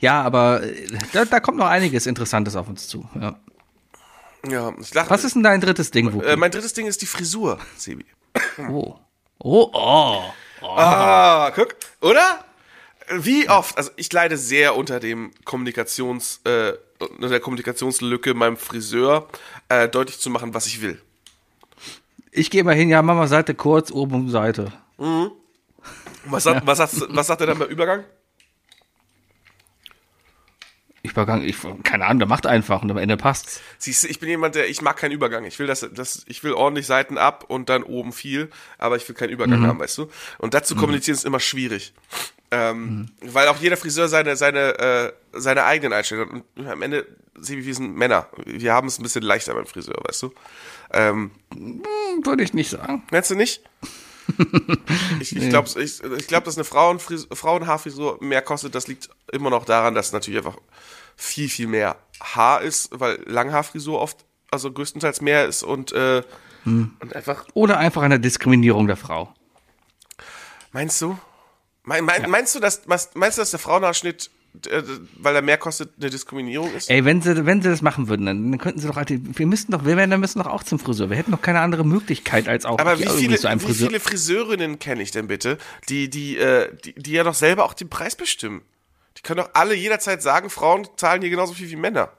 Ja, 0.00 0.22
aber 0.22 0.62
äh, 0.62 0.88
da, 1.12 1.24
da 1.24 1.40
kommt 1.40 1.58
noch 1.58 1.66
einiges 1.66 2.06
Interessantes 2.06 2.56
auf 2.56 2.68
uns 2.68 2.88
zu. 2.88 3.08
Ja. 3.14 3.38
Ja, 4.48 4.74
ich 4.80 4.92
lache. 4.94 5.10
Was 5.10 5.24
ist 5.24 5.34
denn 5.34 5.42
dein 5.42 5.60
drittes 5.60 5.90
Ding, 5.90 6.12
Wookie? 6.12 6.26
Äh, 6.26 6.36
mein 6.36 6.50
drittes 6.50 6.72
Ding 6.72 6.86
ist 6.86 7.00
die 7.02 7.06
Frisur, 7.06 7.58
Sebi. 7.76 8.04
oh. 8.68 8.96
Oh, 9.38 9.70
oh. 9.72 10.22
Ah, 10.64 11.50
guck, 11.54 11.74
oder? 12.00 12.44
Wie 13.10 13.48
oft, 13.48 13.76
also 13.76 13.90
ich 13.96 14.12
leide 14.12 14.36
sehr 14.36 14.76
unter 14.76 15.00
dem 15.00 15.32
Kommunikations, 15.44 16.40
äh, 16.44 16.72
der 17.20 17.40
Kommunikationslücke 17.40 18.34
meinem 18.34 18.56
Friseur, 18.56 19.28
äh, 19.68 19.88
deutlich 19.88 20.20
zu 20.20 20.30
machen, 20.30 20.54
was 20.54 20.66
ich 20.66 20.80
will. 20.80 21.00
Ich 22.30 22.50
gehe 22.50 22.62
mal 22.64 22.74
hin, 22.74 22.88
ja, 22.88 23.02
mach 23.02 23.14
mal 23.16 23.26
Seite 23.26 23.54
kurz, 23.54 23.90
oben 23.90 24.30
Seite. 24.30 24.72
Was 26.24 26.44
sagt, 26.44 26.66
was 26.66 26.78
sagt, 26.78 26.94
was 27.08 27.26
sagt 27.26 27.40
er 27.40 27.48
dann 27.48 27.58
beim 27.58 27.68
Übergang? 27.68 28.04
Ich 31.04 31.10
Übergang, 31.10 31.42
ich, 31.42 31.56
keine 31.82 32.06
Ahnung, 32.06 32.20
der 32.20 32.28
macht 32.28 32.46
einfach 32.46 32.82
und 32.82 32.90
am 32.90 32.96
Ende 32.96 33.16
passt's. 33.16 33.60
Siehst 33.78 34.04
du, 34.04 34.08
ich 34.08 34.20
bin 34.20 34.28
jemand, 34.28 34.54
der, 34.54 34.68
ich 34.68 34.82
mag 34.82 34.96
keinen 34.96 35.10
Übergang. 35.10 35.44
Ich 35.44 35.58
will 35.58 35.66
das, 35.66 35.84
das, 35.92 36.24
ich 36.28 36.44
will 36.44 36.52
ordentlich 36.52 36.86
Seiten 36.86 37.18
ab 37.18 37.44
und 37.48 37.68
dann 37.68 37.82
oben 37.82 38.12
viel, 38.12 38.50
aber 38.78 38.96
ich 38.96 39.08
will 39.08 39.16
keinen 39.16 39.30
Übergang 39.30 39.66
haben, 39.66 39.80
weißt 39.80 39.98
du? 39.98 40.08
Und 40.38 40.54
dazu 40.54 40.76
kommunizieren 40.76 41.16
ist 41.16 41.24
immer 41.24 41.40
schwierig. 41.40 41.92
Ähm, 42.52 43.08
Weil 43.20 43.48
auch 43.48 43.56
jeder 43.56 43.76
Friseur 43.76 44.08
seine, 44.08 44.36
seine, 44.36 44.78
äh, 44.78 45.12
seine 45.32 45.64
eigenen 45.64 45.92
Einstellungen 45.92 46.36
hat. 46.36 46.44
Und 46.56 46.68
am 46.68 46.82
Ende, 46.82 47.06
Sebi, 47.34 47.64
wir 47.64 47.74
sind 47.74 47.96
Männer. 47.96 48.28
Wir 48.44 48.72
haben 48.72 48.86
es 48.86 48.98
ein 48.98 49.02
bisschen 49.02 49.22
leichter 49.22 49.54
beim 49.54 49.66
Friseur, 49.66 49.96
weißt 50.06 50.22
du? 50.22 50.32
Ähm, 50.92 51.30
Hm, 51.52 51.82
Würde 52.24 52.44
ich 52.44 52.54
nicht 52.54 52.70
sagen. 52.70 53.02
Meinst 53.10 53.30
du 53.30 53.34
nicht? 53.34 53.62
Ich 55.20 55.36
ich 55.36 55.48
glaube, 55.50 55.68
ich, 55.80 56.02
ich 56.02 56.26
glaub, 56.26 56.44
dass 56.44 56.56
eine 56.56 56.64
Frauenfris 56.64 57.26
Frauenhaarfrisur 57.32 58.18
mehr 58.20 58.42
kostet. 58.42 58.74
Das 58.74 58.86
liegt 58.86 59.08
immer 59.32 59.50
noch 59.50 59.64
daran, 59.64 59.94
dass 59.94 60.12
natürlich 60.12 60.38
einfach 60.44 60.58
viel, 61.16 61.48
viel 61.48 61.66
mehr 61.66 61.96
Haar 62.22 62.62
ist, 62.62 62.88
weil 62.92 63.22
Langhaarfrisur 63.26 64.00
oft, 64.00 64.24
also 64.50 64.70
größtenteils 64.72 65.20
mehr 65.20 65.46
ist 65.46 65.62
und, 65.62 65.92
äh, 65.92 66.22
und 66.64 67.14
einfach, 67.14 67.46
Oder 67.54 67.78
einfach 67.78 68.02
eine 68.02 68.20
Diskriminierung 68.20 68.86
der 68.86 68.96
Frau. 68.96 69.34
meinst 70.72 71.00
du? 71.02 71.18
Mein, 71.84 72.04
mein, 72.04 72.30
Meinst 72.30 72.54
du, 72.54 72.60
dass, 72.60 72.82
was- 72.86 73.10
meinst 73.14 73.38
du, 73.38 73.42
dass 73.42 73.50
der 73.50 73.58
Frauenhaarschnitt, 73.58 74.30
weil 75.16 75.34
er 75.34 75.42
mehr 75.42 75.56
kostet, 75.56 75.92
eine 75.98 76.10
Diskriminierung 76.10 76.74
ist? 76.74 76.90
Ey, 76.90 77.04
wenn 77.04 77.22
sie, 77.22 77.46
wenn 77.46 77.62
sie 77.62 77.70
das 77.70 77.80
machen 77.80 78.08
würden, 78.08 78.26
dann, 78.26 78.58
könnten 78.58 78.80
sie 78.80 78.86
doch, 78.86 79.02
wir 79.08 79.46
müssten 79.46 79.72
doch, 79.72 79.84
wir 79.86 79.96
Männer 79.96 80.18
müssen 80.18 80.40
doch 80.40 80.46
auch 80.46 80.62
zum 80.62 80.78
Friseur. 80.78 81.08
Wir 81.08 81.16
hätten 81.16 81.30
doch 81.30 81.40
keine 81.40 81.60
andere 81.60 81.84
Möglichkeit 81.84 82.48
als 82.48 82.66
auch 82.66 82.78
Aber 82.78 82.98
wie 82.98 83.08
viele, 83.08 83.38
zu 83.38 83.48
einem 83.48 83.60
wie 83.60 83.66
Friseur. 83.66 83.88
viele 83.88 84.00
Friseurinnen 84.00 84.78
kenne 84.78 85.02
ich 85.02 85.10
denn 85.10 85.26
bitte, 85.26 85.56
die, 85.88 86.10
die, 86.10 86.36
äh, 86.36 86.68
die, 86.84 86.94
die 86.94 87.12
ja 87.12 87.24
doch 87.24 87.34
selber 87.34 87.64
auch 87.64 87.74
den 87.74 87.88
Preis 87.88 88.14
bestimmen? 88.14 88.62
Die 89.16 89.22
können 89.22 89.38
doch 89.38 89.50
alle 89.54 89.74
jederzeit 89.74 90.22
sagen, 90.22 90.50
Frauen 90.50 90.86
zahlen 90.96 91.22
hier 91.22 91.30
genauso 91.30 91.54
viel 91.54 91.70
wie 91.70 91.76
Männer. 91.76 92.10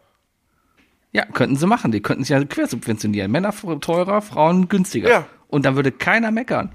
Ja, 1.11 1.26
könnten 1.26 1.57
sie 1.57 1.68
machen. 1.68 1.91
Die 1.91 2.01
könnten 2.01 2.23
sich 2.23 2.31
ja 2.31 2.43
quersubventionieren. 2.43 3.31
Männer 3.31 3.53
teurer, 3.80 4.22
Frauen 4.22 4.68
günstiger. 4.68 5.10
Ja. 5.10 5.27
Und 5.47 5.65
dann 5.65 5.76
würde 5.76 5.91
keiner 5.91 6.31
meckern. 6.31 6.72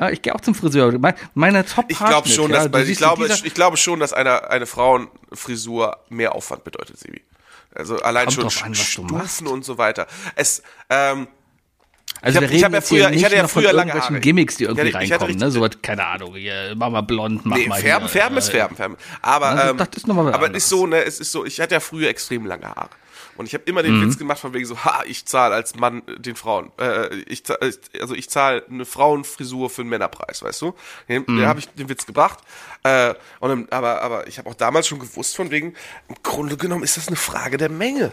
Ja, 0.00 0.10
ich 0.10 0.22
gehe 0.22 0.34
auch 0.34 0.40
zum 0.40 0.54
Friseur. 0.54 0.98
Mein, 0.98 1.14
meine 1.34 1.64
top 1.64 1.86
Ich 1.88 1.98
glaube 1.98 2.28
schon, 2.28 2.50
ja, 2.50 2.64
dass, 2.64 2.72
weil 2.72 2.88
ich 2.88 2.98
glaube, 2.98 3.26
ich 3.26 3.54
glaube 3.54 3.76
schon, 3.76 4.00
dass 4.00 4.12
eine, 4.12 4.50
eine 4.50 4.66
Frauenfrisur 4.66 5.98
mehr 6.08 6.34
Aufwand 6.34 6.64
bedeutet, 6.64 6.98
Sebi. 6.98 7.22
Also 7.74 7.98
allein 8.00 8.26
Kommt 8.26 8.52
schon 8.52 8.64
an, 8.68 8.74
Stufen 8.74 9.46
und 9.46 9.64
so 9.64 9.76
weiter. 9.78 10.06
Es, 10.34 10.62
ähm, 10.88 11.28
Also 12.22 12.38
hab- 12.38 12.44
ich 12.44 12.50
reden 12.50 12.64
hab 12.64 12.72
ja 12.72 12.80
früher- 12.80 13.10
ich 13.10 13.24
hatte 13.24 13.36
ja 13.36 13.48
früher 13.48 13.72
lange 13.74 13.92
Haare. 13.92 14.20
Gimmicks, 14.20 14.56
die 14.56 14.64
irgendwie 14.64 14.94
hatte- 14.94 15.10
reinkommen, 15.10 15.36
ne? 15.36 15.50
So 15.50 15.60
was, 15.60 15.70
keine 15.82 16.06
Ahnung, 16.06 16.34
hier, 16.36 16.72
mach 16.76 16.88
mal 16.90 17.02
blond, 17.02 17.44
mach 17.44 17.56
Nee, 17.58 17.66
mal 17.68 17.80
färben, 17.80 18.08
hier, 18.08 18.20
färben 18.20 18.38
ist 18.38 18.48
äh, 18.48 18.52
färben, 18.52 18.76
färben. 18.76 18.96
Aber, 19.20 19.46
Also, 19.48 19.70
ähm, 19.72 19.76
das 19.76 19.88
ist 19.96 20.08
aber 20.08 20.54
ist 20.54 20.68
so, 20.68 20.86
ne, 20.86 21.04
es 21.04 21.20
ist 21.20 21.32
so, 21.32 21.44
ich 21.44 21.60
hatte 21.60 21.74
ja 21.74 21.80
früher 21.80 22.08
extrem 22.08 22.46
lange 22.46 22.66
Haare. 22.66 22.88
Und 23.36 23.46
ich 23.46 23.54
habe 23.54 23.64
immer 23.64 23.82
den 23.82 23.98
Mhm. 23.98 24.06
Witz 24.06 24.18
gemacht 24.18 24.38
von 24.38 24.52
wegen 24.54 24.64
so, 24.66 24.84
ha, 24.84 25.02
ich 25.06 25.26
zahle 25.26 25.54
als 25.54 25.74
Mann 25.76 26.02
äh, 26.06 26.18
den 26.20 26.36
Frauen. 26.36 26.72
Äh, 26.78 27.14
ich 27.26 27.44
zahl, 27.44 27.58
also 28.00 28.14
ich 28.14 28.30
zahle 28.30 28.64
eine 28.70 28.84
Frauenfrisur 28.84 29.70
für 29.70 29.82
einen 29.82 29.90
Männerpreis, 29.90 30.42
weißt 30.42 30.62
du? 30.62 30.74
Den, 31.08 31.24
Mhm. 31.26 31.40
Da 31.40 31.46
habe 31.48 31.58
ich 31.60 31.68
den 31.68 31.88
Witz 31.88 32.06
gebracht. 32.06 32.38
Äh, 32.82 33.14
und, 33.40 33.48
dann- 33.50 33.68
aber, 33.70 34.02
aber 34.02 34.26
ich 34.26 34.38
habe 34.38 34.48
auch 34.48 34.54
damals 34.54 34.86
schon 34.88 34.98
gewusst 34.98 35.36
von 35.36 35.50
wegen, 35.50 35.74
im 36.08 36.16
Grunde 36.22 36.56
genommen 36.56 36.82
ist 36.84 36.96
das 36.96 37.08
eine 37.08 37.16
Frage 37.16 37.56
der 37.56 37.68
Menge. 37.70 38.12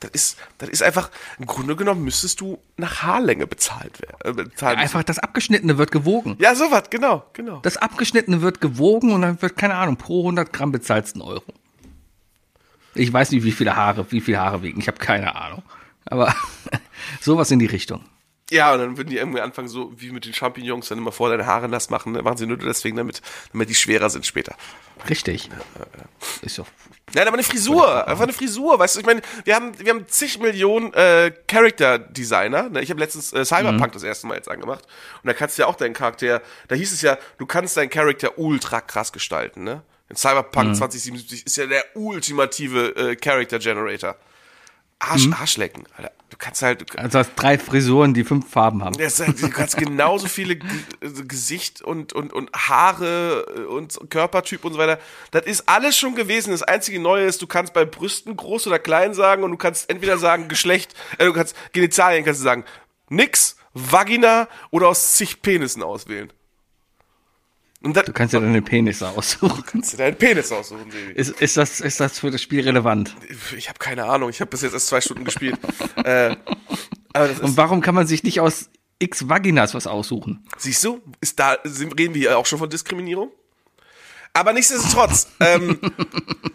Das 0.00 0.10
ist, 0.10 0.36
das 0.58 0.68
ist 0.68 0.82
einfach, 0.82 1.08
im 1.38 1.46
Grunde 1.46 1.76
genommen 1.76 2.02
müsstest 2.04 2.40
du 2.40 2.58
nach 2.76 3.02
Haarlänge 3.02 3.46
bezahlt 3.46 4.02
werden. 4.02 4.38
Äh, 4.38 4.42
müssen. 4.44 4.66
Einfach 4.66 5.02
das 5.04 5.18
Abgeschnittene 5.18 5.78
wird 5.78 5.92
gewogen. 5.92 6.36
Ja, 6.40 6.54
sowas, 6.54 6.84
genau, 6.90 7.24
genau. 7.32 7.60
Das 7.62 7.76
Abgeschnittene 7.78 8.42
wird 8.42 8.60
gewogen 8.60 9.12
und 9.12 9.22
dann 9.22 9.40
wird, 9.40 9.56
keine 9.56 9.76
Ahnung, 9.76 9.96
pro 9.96 10.22
100 10.24 10.52
Gramm 10.52 10.72
bezahlst 10.72 11.16
du 11.16 11.20
einen 11.20 11.30
Euro. 11.30 11.44
Ich 12.94 13.12
weiß 13.12 13.30
nicht, 13.32 13.44
wie 13.44 13.52
viele 13.52 13.76
Haare, 13.76 14.06
wie 14.10 14.20
viele 14.20 14.38
Haare 14.38 14.62
wiegen. 14.62 14.80
Ich 14.80 14.88
habe 14.88 14.98
keine 14.98 15.34
Ahnung. 15.34 15.62
Aber 16.06 16.34
sowas 17.20 17.50
in 17.50 17.58
die 17.58 17.66
Richtung. 17.66 18.04
Ja, 18.50 18.74
und 18.74 18.78
dann 18.78 18.96
würden 18.98 19.08
die 19.08 19.16
irgendwie 19.16 19.40
anfangen, 19.40 19.68
so 19.68 19.92
wie 19.96 20.10
mit 20.10 20.26
den 20.26 20.34
Champignons, 20.34 20.88
dann 20.88 20.98
immer 20.98 21.12
vor 21.12 21.30
deine 21.30 21.46
Haare 21.46 21.68
nass 21.68 21.88
machen. 21.88 22.12
Ne? 22.12 22.22
Machen 22.22 22.36
sie 22.36 22.46
nur 22.46 22.58
deswegen, 22.58 22.96
damit, 22.96 23.22
damit 23.52 23.70
die 23.70 23.74
schwerer 23.74 24.10
sind 24.10 24.26
später. 24.26 24.54
Richtig. 25.08 25.48
Ist 26.42 26.58
doch. 26.58 26.66
Nein, 27.14 27.26
aber 27.26 27.34
eine 27.34 27.42
Frisur, 27.42 28.06
einfach 28.06 28.24
eine 28.24 28.32
Frisur, 28.32 28.78
weißt 28.78 28.96
du, 28.96 29.00
ich 29.00 29.06
meine, 29.06 29.22
wir 29.44 29.54
haben, 29.54 29.78
wir 29.78 29.90
haben 29.90 30.06
zig 30.08 30.38
Millionen 30.40 30.92
äh, 30.92 31.32
Character-Designer. 31.48 32.68
Ne? 32.68 32.82
Ich 32.82 32.90
habe 32.90 33.00
letztens 33.00 33.32
äh, 33.32 33.44
Cyberpunk 33.44 33.92
das 33.92 34.02
erste 34.02 34.26
Mal 34.26 34.36
jetzt 34.36 34.50
angemacht. 34.50 34.84
Und 35.22 35.26
da 35.26 35.32
kannst 35.32 35.56
du 35.56 35.62
ja 35.62 35.68
auch 35.68 35.76
deinen 35.76 35.94
Charakter, 35.94 36.42
da 36.68 36.74
hieß 36.74 36.92
es 36.92 37.00
ja, 37.00 37.16
du 37.38 37.46
kannst 37.46 37.76
deinen 37.76 37.90
Charakter 37.90 38.38
ultra 38.38 38.80
krass 38.80 39.12
gestalten, 39.12 39.64
ne? 39.64 39.82
In 40.10 40.16
Cyberpunk 40.16 40.76
2077 40.76 41.46
ist 41.46 41.56
ja 41.56 41.66
der 41.66 41.84
ultimative 41.96 42.94
äh, 42.96 43.16
Character-Generator. 43.16 44.16
Arsch, 45.00 45.28
Arschlecken, 45.38 45.84
Alter. 45.96 46.12
Du 46.30 46.36
kannst 46.38 46.62
halt, 46.62 46.80
du, 46.80 46.98
Also 46.98 47.18
hast 47.18 47.32
drei 47.36 47.58
Frisuren, 47.58 48.12
die 48.14 48.24
fünf 48.24 48.48
Farben 48.50 48.82
haben. 48.82 48.96
das, 48.96 49.20
halt- 49.20 49.40
du 49.40 49.50
kannst 49.50 49.76
genauso 49.76 50.26
viele 50.28 50.56
G 50.56 50.66
also 51.02 51.24
Gesicht 51.26 51.82
und, 51.82 52.12
und, 52.12 52.32
und 52.32 52.50
Haare 52.54 53.46
äh, 53.56 53.60
und 53.62 53.98
Körpertyp 54.10 54.64
und 54.64 54.72
so 54.72 54.78
weiter. 54.78 54.98
Das 55.30 55.46
ist 55.46 55.68
alles 55.68 55.96
schon 55.96 56.14
gewesen. 56.14 56.50
Das 56.50 56.62
einzige 56.62 56.98
Neue 57.00 57.26
ist, 57.26 57.40
du 57.42 57.46
kannst 57.46 57.72
bei 57.72 57.84
Brüsten 57.84 58.36
groß 58.36 58.66
oder 58.66 58.78
klein 58.78 59.14
sagen 59.14 59.42
und 59.44 59.50
du 59.52 59.56
kannst 59.56 59.88
entweder 59.90 60.18
sagen 60.18 60.48
Geschlecht, 60.48 60.94
äh, 61.18 61.24
du 61.26 61.32
kannst 61.32 61.54
Genitalien 61.72 62.24
kannst 62.24 62.40
du 62.40 62.44
sagen 62.44 62.64
nix, 63.08 63.56
Vagina 63.74 64.48
oder 64.70 64.88
aus 64.88 65.14
zig 65.14 65.40
Penissen 65.42 65.82
auswählen. 65.82 66.32
Das 67.92 68.04
Du 68.06 68.12
kannst 68.12 68.32
ja 68.32 68.40
deine 68.40 68.62
Penisse 68.62 69.08
aussuchen. 69.08 69.62
kannst 69.66 69.92
du 69.92 69.96
deinen 69.98 70.16
Penis 70.16 70.50
aussuchen, 70.50 70.90
Sebi. 70.90 71.12
Ist, 71.12 71.40
ist, 71.40 71.56
das, 71.56 71.80
ist 71.80 72.00
das 72.00 72.18
für 72.18 72.30
das 72.30 72.40
Spiel 72.40 72.62
relevant? 72.62 73.14
Ich 73.56 73.68
habe 73.68 73.78
keine 73.78 74.04
Ahnung. 74.04 74.30
Ich 74.30 74.40
habe 74.40 74.50
bis 74.50 74.62
jetzt 74.62 74.72
erst 74.72 74.86
zwei 74.86 75.00
Stunden 75.00 75.24
gespielt. 75.24 75.58
äh, 76.04 76.34
Und 77.14 77.56
warum 77.56 77.80
kann 77.80 77.94
man 77.94 78.06
sich 78.06 78.22
nicht 78.22 78.40
aus 78.40 78.70
X 78.98 79.28
Vaginas 79.28 79.74
was 79.74 79.86
aussuchen? 79.86 80.46
Siehst 80.56 80.82
du, 80.84 81.02
ist 81.20 81.38
da 81.38 81.58
reden 81.64 82.14
wir 82.14 82.22
ja 82.22 82.36
auch 82.36 82.46
schon 82.46 82.58
von 82.58 82.70
Diskriminierung. 82.70 83.30
Aber 84.32 84.52
nichtsdestotrotz, 84.52 85.28
ähm, 85.40 85.78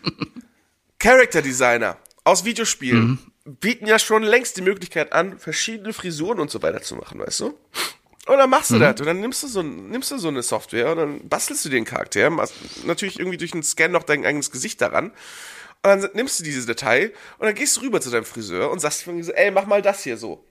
Character 0.99 1.41
Designer 1.41 1.97
aus 2.23 2.43
Videospielen 2.43 3.19
bieten 3.45 3.88
ja 3.88 3.99
schon 3.99 4.23
längst 4.23 4.57
die 4.57 4.61
Möglichkeit 4.61 5.14
an, 5.14 5.39
verschiedene 5.39 5.93
Frisuren 5.93 6.39
und 6.39 6.51
so 6.51 6.61
weiter 6.61 6.81
zu 6.81 6.95
machen, 6.95 7.19
weißt 7.19 7.39
du? 7.41 7.57
Und 8.30 8.38
dann 8.38 8.49
machst 8.51 8.69
du 8.69 8.77
das 8.77 8.99
und 8.99 9.07
dann 9.07 9.22
nimmst 9.22 9.41
du 9.41 9.47
so 9.47 9.64
nimmst 9.64 10.11
du 10.11 10.19
so 10.19 10.27
eine 10.27 10.43
Software 10.43 10.91
und 10.91 10.97
dann 10.97 11.27
bastelst 11.27 11.65
du 11.65 11.69
den 11.69 11.84
Charakter, 11.84 12.30
machst 12.30 12.53
natürlich 12.85 13.18
irgendwie 13.18 13.38
durch 13.38 13.53
einen 13.53 13.64
Scan 13.64 13.88
noch 13.88 14.03
dein 14.03 14.23
eigenes 14.23 14.51
Gesicht 14.51 14.80
daran. 14.81 15.06
Und 15.06 15.14
dann 15.84 16.10
nimmst 16.14 16.39
du 16.39 16.43
diese 16.43 16.68
Datei 16.68 17.11
und 17.39 17.47
dann 17.47 17.56
gehst 17.56 17.77
du 17.77 17.81
rüber 17.81 17.99
zu 18.01 18.11
deinem 18.11 18.26
Friseur 18.26 18.69
und 18.69 18.81
sagst 18.81 19.01
von 19.01 19.23
so, 19.23 19.31
ey, 19.31 19.49
mach 19.49 19.65
mal 19.65 19.81
das 19.81 20.03
hier 20.03 20.15
so. 20.15 20.45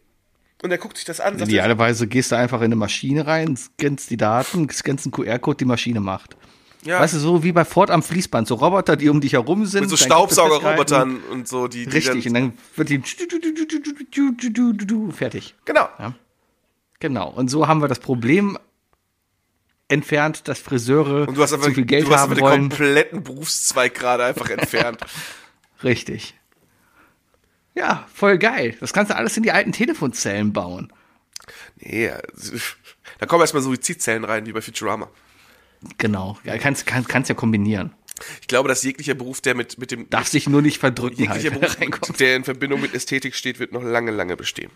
Und 0.61 0.71
der 0.71 0.79
guckt 0.79 0.97
sich 0.97 1.07
das 1.07 1.21
an 1.21 1.39
Idealerweise 1.39 2.09
gehst 2.09 2.33
du 2.33 2.37
einfach 2.37 2.59
in 2.59 2.65
eine 2.65 2.75
Maschine 2.75 3.29
rein, 3.29 3.57
scannst 3.57 4.11
die 4.11 4.17
Daten, 4.17 4.69
scannst 4.71 5.07
einen 5.07 5.13
QR-Code, 5.13 5.59
die 5.59 5.65
Maschine 5.65 6.01
macht. 6.01 6.37
ja, 6.83 6.99
Weißt 6.99 7.15
du, 7.15 7.21
so 7.21 7.45
wie 7.45 7.53
bei 7.53 7.65
Ford 7.65 7.93
am 7.93 8.03
Fließband, 8.03 8.49
so 8.49 8.57
Roboter, 8.57 8.97
die 8.97 9.09
um 9.09 9.21
dich 9.21 9.35
herum 9.35 9.67
sind. 9.67 9.83
mit 9.83 9.91
so 9.91 9.97
Staubsaugerrobotern 9.97 11.21
und 11.31 11.47
so, 11.47 11.69
die, 11.69 11.87
die. 11.87 11.91
Richtig, 11.93 12.27
und 12.27 12.35
dann, 12.35 12.43
dann 12.43 12.59
wird 12.75 12.89
die 12.89 13.03
fertig. 15.13 15.55
genau. 15.65 15.89
Genau. 17.01 17.31
Und 17.31 17.49
so 17.49 17.69
haben 17.69 17.81
wir 17.81 17.89
das 17.89 18.01
Problem 18.01 18.59
entfernt, 19.89 20.49
dass 20.49 20.59
Friseure 20.59 21.27
Und 21.27 21.37
du 21.37 21.43
hast 21.43 21.53
einfach, 21.53 21.69
zu 21.69 21.75
viel 21.75 21.87
Geld 21.87 22.07
du 22.07 22.11
hast 22.11 22.20
haben 22.20 22.33
einfach 22.33 22.37
den 22.37 22.45
wollen. 22.45 22.69
kompletten 22.69 23.23
Berufszweig 23.23 23.95
gerade 23.95 24.25
einfach 24.25 24.51
entfernt. 24.51 25.01
Richtig. 25.83 26.35
Ja, 27.75 28.07
voll 28.12 28.39
geil. 28.39 28.77
Das 28.81 28.93
kannst 28.93 29.11
du 29.11 29.16
alles 29.16 29.37
in 29.37 29.45
die 29.45 29.53
alten 29.53 29.73
Telefonzellen 29.73 30.53
bauen. 30.53 30.93
Nee, 31.77 32.11
da 33.19 33.27
kommen 33.27 33.41
erstmal 33.41 33.62
Suizidzellen 33.62 34.25
rein, 34.25 34.47
wie 34.47 34.53
bei 34.53 34.61
Futurama. 34.61 35.09
Genau. 35.97 36.39
Ja, 36.45 36.59
kannst, 36.59 36.87
kannst, 36.87 37.09
kannst 37.09 37.29
ja 37.29 37.35
kombinieren. 37.37 37.95
Ich 38.41 38.49
glaube, 38.49 38.69
dass 38.69 38.83
jeglicher 38.83 39.15
Beruf, 39.15 39.41
der 39.41 39.55
mit, 39.55 39.79
mit 39.79 39.93
dem, 39.93 40.11
Darf 40.11 40.27
sich 40.27 40.49
nur 40.49 40.61
nicht 40.61 40.79
verdrücken, 40.79 41.20
jeglicher 41.20 41.53
halt, 41.53 41.81
er 41.81 41.89
Beruf, 41.89 42.16
der 42.16 42.35
in 42.35 42.45
Verbindung 42.45 42.81
mit 42.81 42.95
Ästhetik 42.95 43.37
steht, 43.37 43.61
wird 43.61 43.73
noch 43.73 43.83
lange, 43.83 44.11
lange 44.11 44.37
bestehen. 44.37 44.73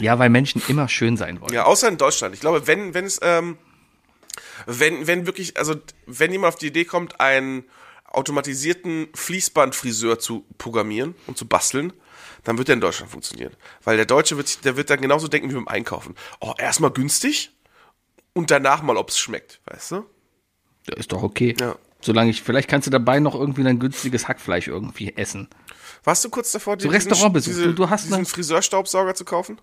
Ja, 0.00 0.18
weil 0.18 0.28
Menschen 0.30 0.62
immer 0.68 0.88
schön 0.88 1.16
sein 1.16 1.40
wollen. 1.40 1.52
Ja, 1.52 1.64
außer 1.64 1.88
in 1.88 1.96
Deutschland. 1.98 2.34
Ich 2.34 2.40
glaube, 2.40 2.66
wenn, 2.66 2.94
wenn 2.94 3.04
es, 3.04 3.18
ähm, 3.22 3.56
wenn, 4.66 5.06
wenn 5.06 5.26
wirklich, 5.26 5.56
also, 5.58 5.74
wenn 6.06 6.32
jemand 6.32 6.54
auf 6.54 6.58
die 6.58 6.66
Idee 6.68 6.84
kommt, 6.84 7.20
einen 7.20 7.64
automatisierten 8.06 9.08
Fließbandfriseur 9.14 10.18
zu 10.18 10.44
programmieren 10.58 11.14
und 11.26 11.36
zu 11.36 11.46
basteln, 11.46 11.92
dann 12.44 12.58
wird 12.58 12.68
der 12.68 12.74
in 12.74 12.80
Deutschland 12.80 13.10
funktionieren. 13.10 13.52
Weil 13.84 13.96
der 13.96 14.06
Deutsche 14.06 14.36
wird, 14.36 14.48
sich- 14.48 14.60
der 14.60 14.76
wird 14.76 14.90
dann 14.90 15.00
genauso 15.00 15.28
denken 15.28 15.50
wie 15.50 15.54
beim 15.54 15.68
Einkaufen. 15.68 16.14
Oh, 16.40 16.54
erstmal 16.58 16.90
günstig 16.90 17.50
und 18.32 18.50
danach 18.50 18.82
mal, 18.82 18.96
ob 18.96 19.10
es 19.10 19.18
schmeckt, 19.18 19.60
weißt 19.66 19.92
du? 19.92 19.96
Ja, 20.88 20.96
Ist 20.96 21.12
doch 21.12 21.22
okay. 21.22 21.54
Ja. 21.60 21.76
Solange 22.00 22.30
ich, 22.30 22.42
vielleicht 22.42 22.68
kannst 22.68 22.86
du 22.86 22.90
dabei 22.90 23.18
noch 23.20 23.34
irgendwie 23.34 23.66
ein 23.66 23.78
günstiges 23.80 24.28
Hackfleisch 24.28 24.68
irgendwie 24.68 25.12
essen. 25.16 25.48
Warst 26.04 26.24
du 26.24 26.30
kurz 26.30 26.52
davor, 26.52 26.74
So 26.74 26.88
diesen- 26.88 26.92
Restaurantbesuch. 27.10 27.52
diese- 27.52 27.74
Du- 27.74 27.90
hast 27.90 28.04
diesen 28.06 28.26
Friseurstaubsauger 28.26 29.14
zu 29.14 29.24
kaufen? 29.24 29.60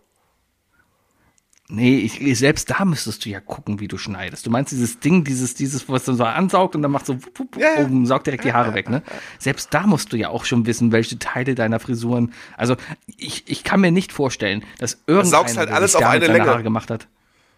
Nee, 1.69 1.98
ich, 1.99 2.38
selbst 2.38 2.69
da 2.69 2.84
müsstest 2.84 3.26
du 3.26 3.30
ja 3.30 3.40
gucken, 3.40 3.80
wie 3.80 3.88
du 3.88 3.98
schneidest. 3.98 4.45
Du 4.45 4.49
meinst 4.49 4.73
dieses 4.73 4.99
Ding, 4.99 5.23
dieses, 5.23 5.53
dieses, 5.56 5.88
was 5.88 6.03
dann 6.03 6.18
so 6.18 6.26
ansaugt 6.26 6.76
und 6.76 6.81
dann 6.81 6.91
macht 6.91 7.06
so 7.06 7.23
wupp, 7.23 7.40
wupp, 7.40 7.57
Ja, 7.57 7.80
ja. 7.80 7.85
oben, 7.85 8.06
saugt 8.06 8.27
direkt 8.27 8.44
die 8.44 8.52
Haare 8.52 8.73
weg, 8.73 8.90
ne? 8.90 9.02
Selbst 9.40 9.73
da 9.73 9.88
musst 9.88 10.11
du 10.11 10.18
ja 10.18 10.27
auch 10.30 10.44
schon 10.44 10.65
wissen, 10.65 10.91
welche 10.91 11.18
Teile 11.19 11.56
deiner 11.56 11.80
Frisuren. 11.80 12.34
Also 12.57 12.76
ich, 13.07 13.44
ich 13.48 13.64
kann 13.64 13.80
mir 13.80 13.91
nicht 13.91 14.11
vorstellen, 14.11 14.64
dass 14.77 15.02
irgendeiner 15.07 15.26
saugst 15.30 15.57
halt 15.57 15.72
alles 15.72 15.95
auf 15.95 16.03
eine 16.06 16.27
Länge. 16.27 16.45
Haare 16.45 16.64
gemacht 16.64 16.91
hat. 16.91 17.07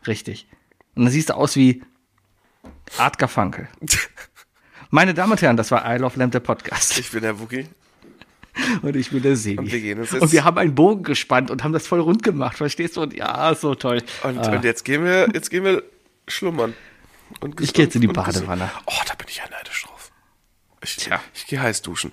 Richtig. 0.06 0.48
Und 0.94 1.06
dann 1.06 1.12
siehst 1.12 1.30
du 1.30 1.34
aus 1.34 1.56
wie 1.56 1.82
Art 2.98 3.18
Garfunkel. 3.18 3.68
Meine 4.92 5.16
Damen 5.16 5.32
und 5.32 5.42
Herren, 5.42 5.58
das 5.58 5.72
war 5.72 5.84
I 5.94 5.98
Love 5.98 6.20
Lamp, 6.20 6.32
der 6.32 6.40
Podcast. 6.42 6.98
Ich 7.00 7.12
bin 7.12 7.22
der 7.22 7.40
Wookie. 7.40 7.68
Und 8.82 8.96
ich 8.96 9.10
bin 9.12 9.22
der 9.22 9.36
Sebi. 9.36 9.60
Und 9.60 9.72
wir 9.72 9.82
gehen 9.82 10.00
uns 10.00 10.12
jetzt- 10.12 10.22
Und 10.22 10.32
wir 10.32 10.44
haben 10.44 10.58
einen 10.58 10.76
Bogen 10.76 11.04
gespannt 11.04 11.52
und 11.52 11.64
haben 11.64 11.74
das 11.74 11.86
voll 11.88 12.00
rund 12.00 12.24
gemacht, 12.24 12.58
verstehst 12.58 12.96
du? 12.98 13.02
Und 13.02 13.14
ja, 13.14 13.54
so 13.56 13.76
toll. 13.76 14.02
Und, 14.24 14.38
Ah. 14.40 14.52
und 14.56 14.64
jetzt 14.64 14.86
gehen 14.86 15.04
wir, 15.04 15.28
jetzt 15.34 15.50
gehen 15.50 15.64
wir 15.64 15.84
schlummern. 16.28 16.74
Und 17.42 17.60
Ich 17.60 17.74
geh 17.74 17.84
jetzt 17.84 17.96
in 17.96 18.02
die. 18.02 18.08
Badewanne. 18.08 18.70
Oh, 18.86 18.94
da 19.08 19.16
bin 19.16 19.28
ich 19.30 19.38
ja 19.38 19.44
neidisch 19.50 19.84
drauf. 19.84 20.12
Ich, 20.82 20.96
Tja. 20.98 21.20
ich 21.34 21.48
gehe 21.48 21.60
heiß 21.60 21.82
duschen. 21.82 22.12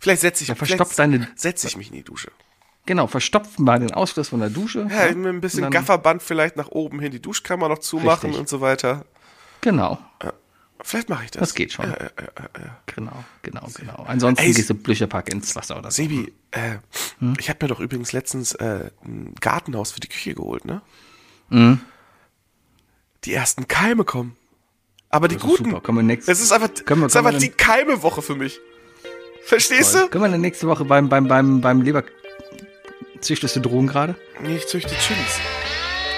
Vielleicht 0.00 0.20
setze 0.20 0.42
ich, 0.42 0.48
Ja, 0.48 0.54
verstopf 0.54 0.94
deine- 0.96 1.28
setze 1.36 1.66
ich 1.68 1.76
mich 1.76 1.88
in 1.88 1.94
die 1.94 2.02
Dusche. 2.04 2.30
Genau, 2.86 3.06
verstopfen 3.06 3.64
mal 3.64 3.78
den 3.78 3.92
Ausfluss 3.92 4.28
von 4.30 4.40
der 4.40 4.48
Dusche. 4.50 4.88
Ja, 4.90 5.14
mit 5.14 5.26
ein 5.26 5.40
bisschen 5.40 5.70
Gafferband 5.70 6.22
vielleicht 6.22 6.56
nach 6.56 6.68
oben 6.68 7.00
hin 7.00 7.10
die 7.12 7.20
Duschkammer 7.20 7.68
noch 7.68 7.78
zumachen 7.78 8.26
Richtig. 8.30 8.38
und 8.40 8.48
so 8.48 8.60
weiter. 8.60 9.04
Genau, 9.60 9.98
Vielleicht 10.82 11.08
mache 11.08 11.24
ich 11.24 11.30
das. 11.32 11.40
das 11.40 11.54
geht 11.54 11.72
schon. 11.72 11.86
Ja, 11.90 11.96
ja, 11.98 12.08
ja. 12.62 12.78
Genau, 12.86 13.24
genau, 13.42 13.66
genau. 13.74 14.04
Ansonsten 14.06 14.44
Ey, 14.44 14.52
gehst 14.52 14.70
du 14.70 14.74
Blücherpack 14.74 15.28
ins 15.32 15.54
Wasser 15.56 15.76
oder 15.78 15.90
so. 15.90 15.96
Sebi, 16.02 16.32
äh, 16.52 16.76
Hm? 17.18 17.34
ich 17.38 17.48
habe 17.50 17.58
mir 17.64 17.68
doch 17.68 17.80
übrigens 17.80 18.12
letztens 18.12 18.52
äh, 18.54 18.90
ein 19.04 19.34
Gartenhaus 19.40 19.90
für 19.92 20.00
die 20.00 20.08
Küche 20.08 20.34
geholt, 20.34 20.64
ne? 20.64 20.80
Hm? 21.50 21.80
Die 23.24 23.32
ersten 23.34 23.66
Keime 23.66 24.04
kommen. 24.04 24.36
Aber 25.10 25.26
die 25.28 25.36
guten. 25.36 25.64
super. 25.64 25.80
Können 25.80 25.98
wir 25.98 26.02
nächst- 26.04 26.28
Es 26.28 26.40
ist 26.40 26.52
einfach, 26.52 26.68
Können 26.84 27.00
wir- 27.00 27.06
es 27.06 27.12
ist 27.12 27.16
einfach 27.16 27.32
die 27.38 27.48
denn- 27.48 27.56
Keime-Woche 27.56 28.22
für 28.22 28.36
mich. 28.36 28.60
Verstehst 29.44 29.94
du? 29.94 30.08
Können 30.08 30.24
wir 30.24 30.30
dann 30.30 30.40
nächste 30.42 30.68
Woche 30.68 30.84
beim, 30.84 31.08
beim, 31.08 31.26
beim, 31.26 31.60
beim 31.60 31.80
Leber... 31.82 32.04
Züchtest 33.20 33.56
du 33.56 33.60
Drogen 33.60 33.88
gerade? 33.88 34.14
Nee, 34.42 34.56
ich 34.56 34.66
züchte 34.68 34.94
Chilis. 34.94 35.40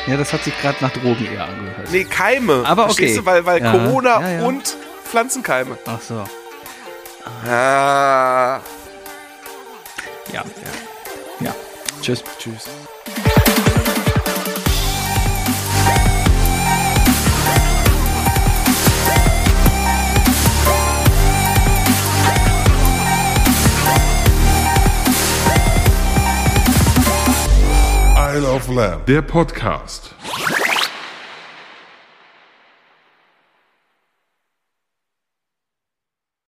Ja, 0.07 0.17
das 0.17 0.33
hat 0.33 0.45
sich 0.45 0.59
gerade 0.61 0.79
nach 0.81 0.91
Drogen 0.93 1.27
eher 1.33 1.45
angehört. 1.45 1.91
Nee, 1.91 2.05
Keime. 2.05 2.65
Aber 2.67 2.87
okay. 2.87 3.15
du? 3.15 3.27
Weil, 3.27 3.45
weil 3.45 3.63
Ja, 3.63 3.71
Corona 3.71 4.21
ja, 4.21 4.41
ja. 4.41 4.47
und 4.47 4.77
Pflanzenkeime. 5.05 5.79
Ach 5.87 6.01
so. 6.01 6.25
Ah. 7.47 8.61
Ja. 10.33 10.45
Ja. 11.41 11.55
Tschüss. 12.01 12.25
Tschüss. 12.39 12.69
Isle 28.33 28.47
of 28.47 28.69
Lamb, 28.69 29.05
der 29.07 29.23
Podcast. 29.23 30.15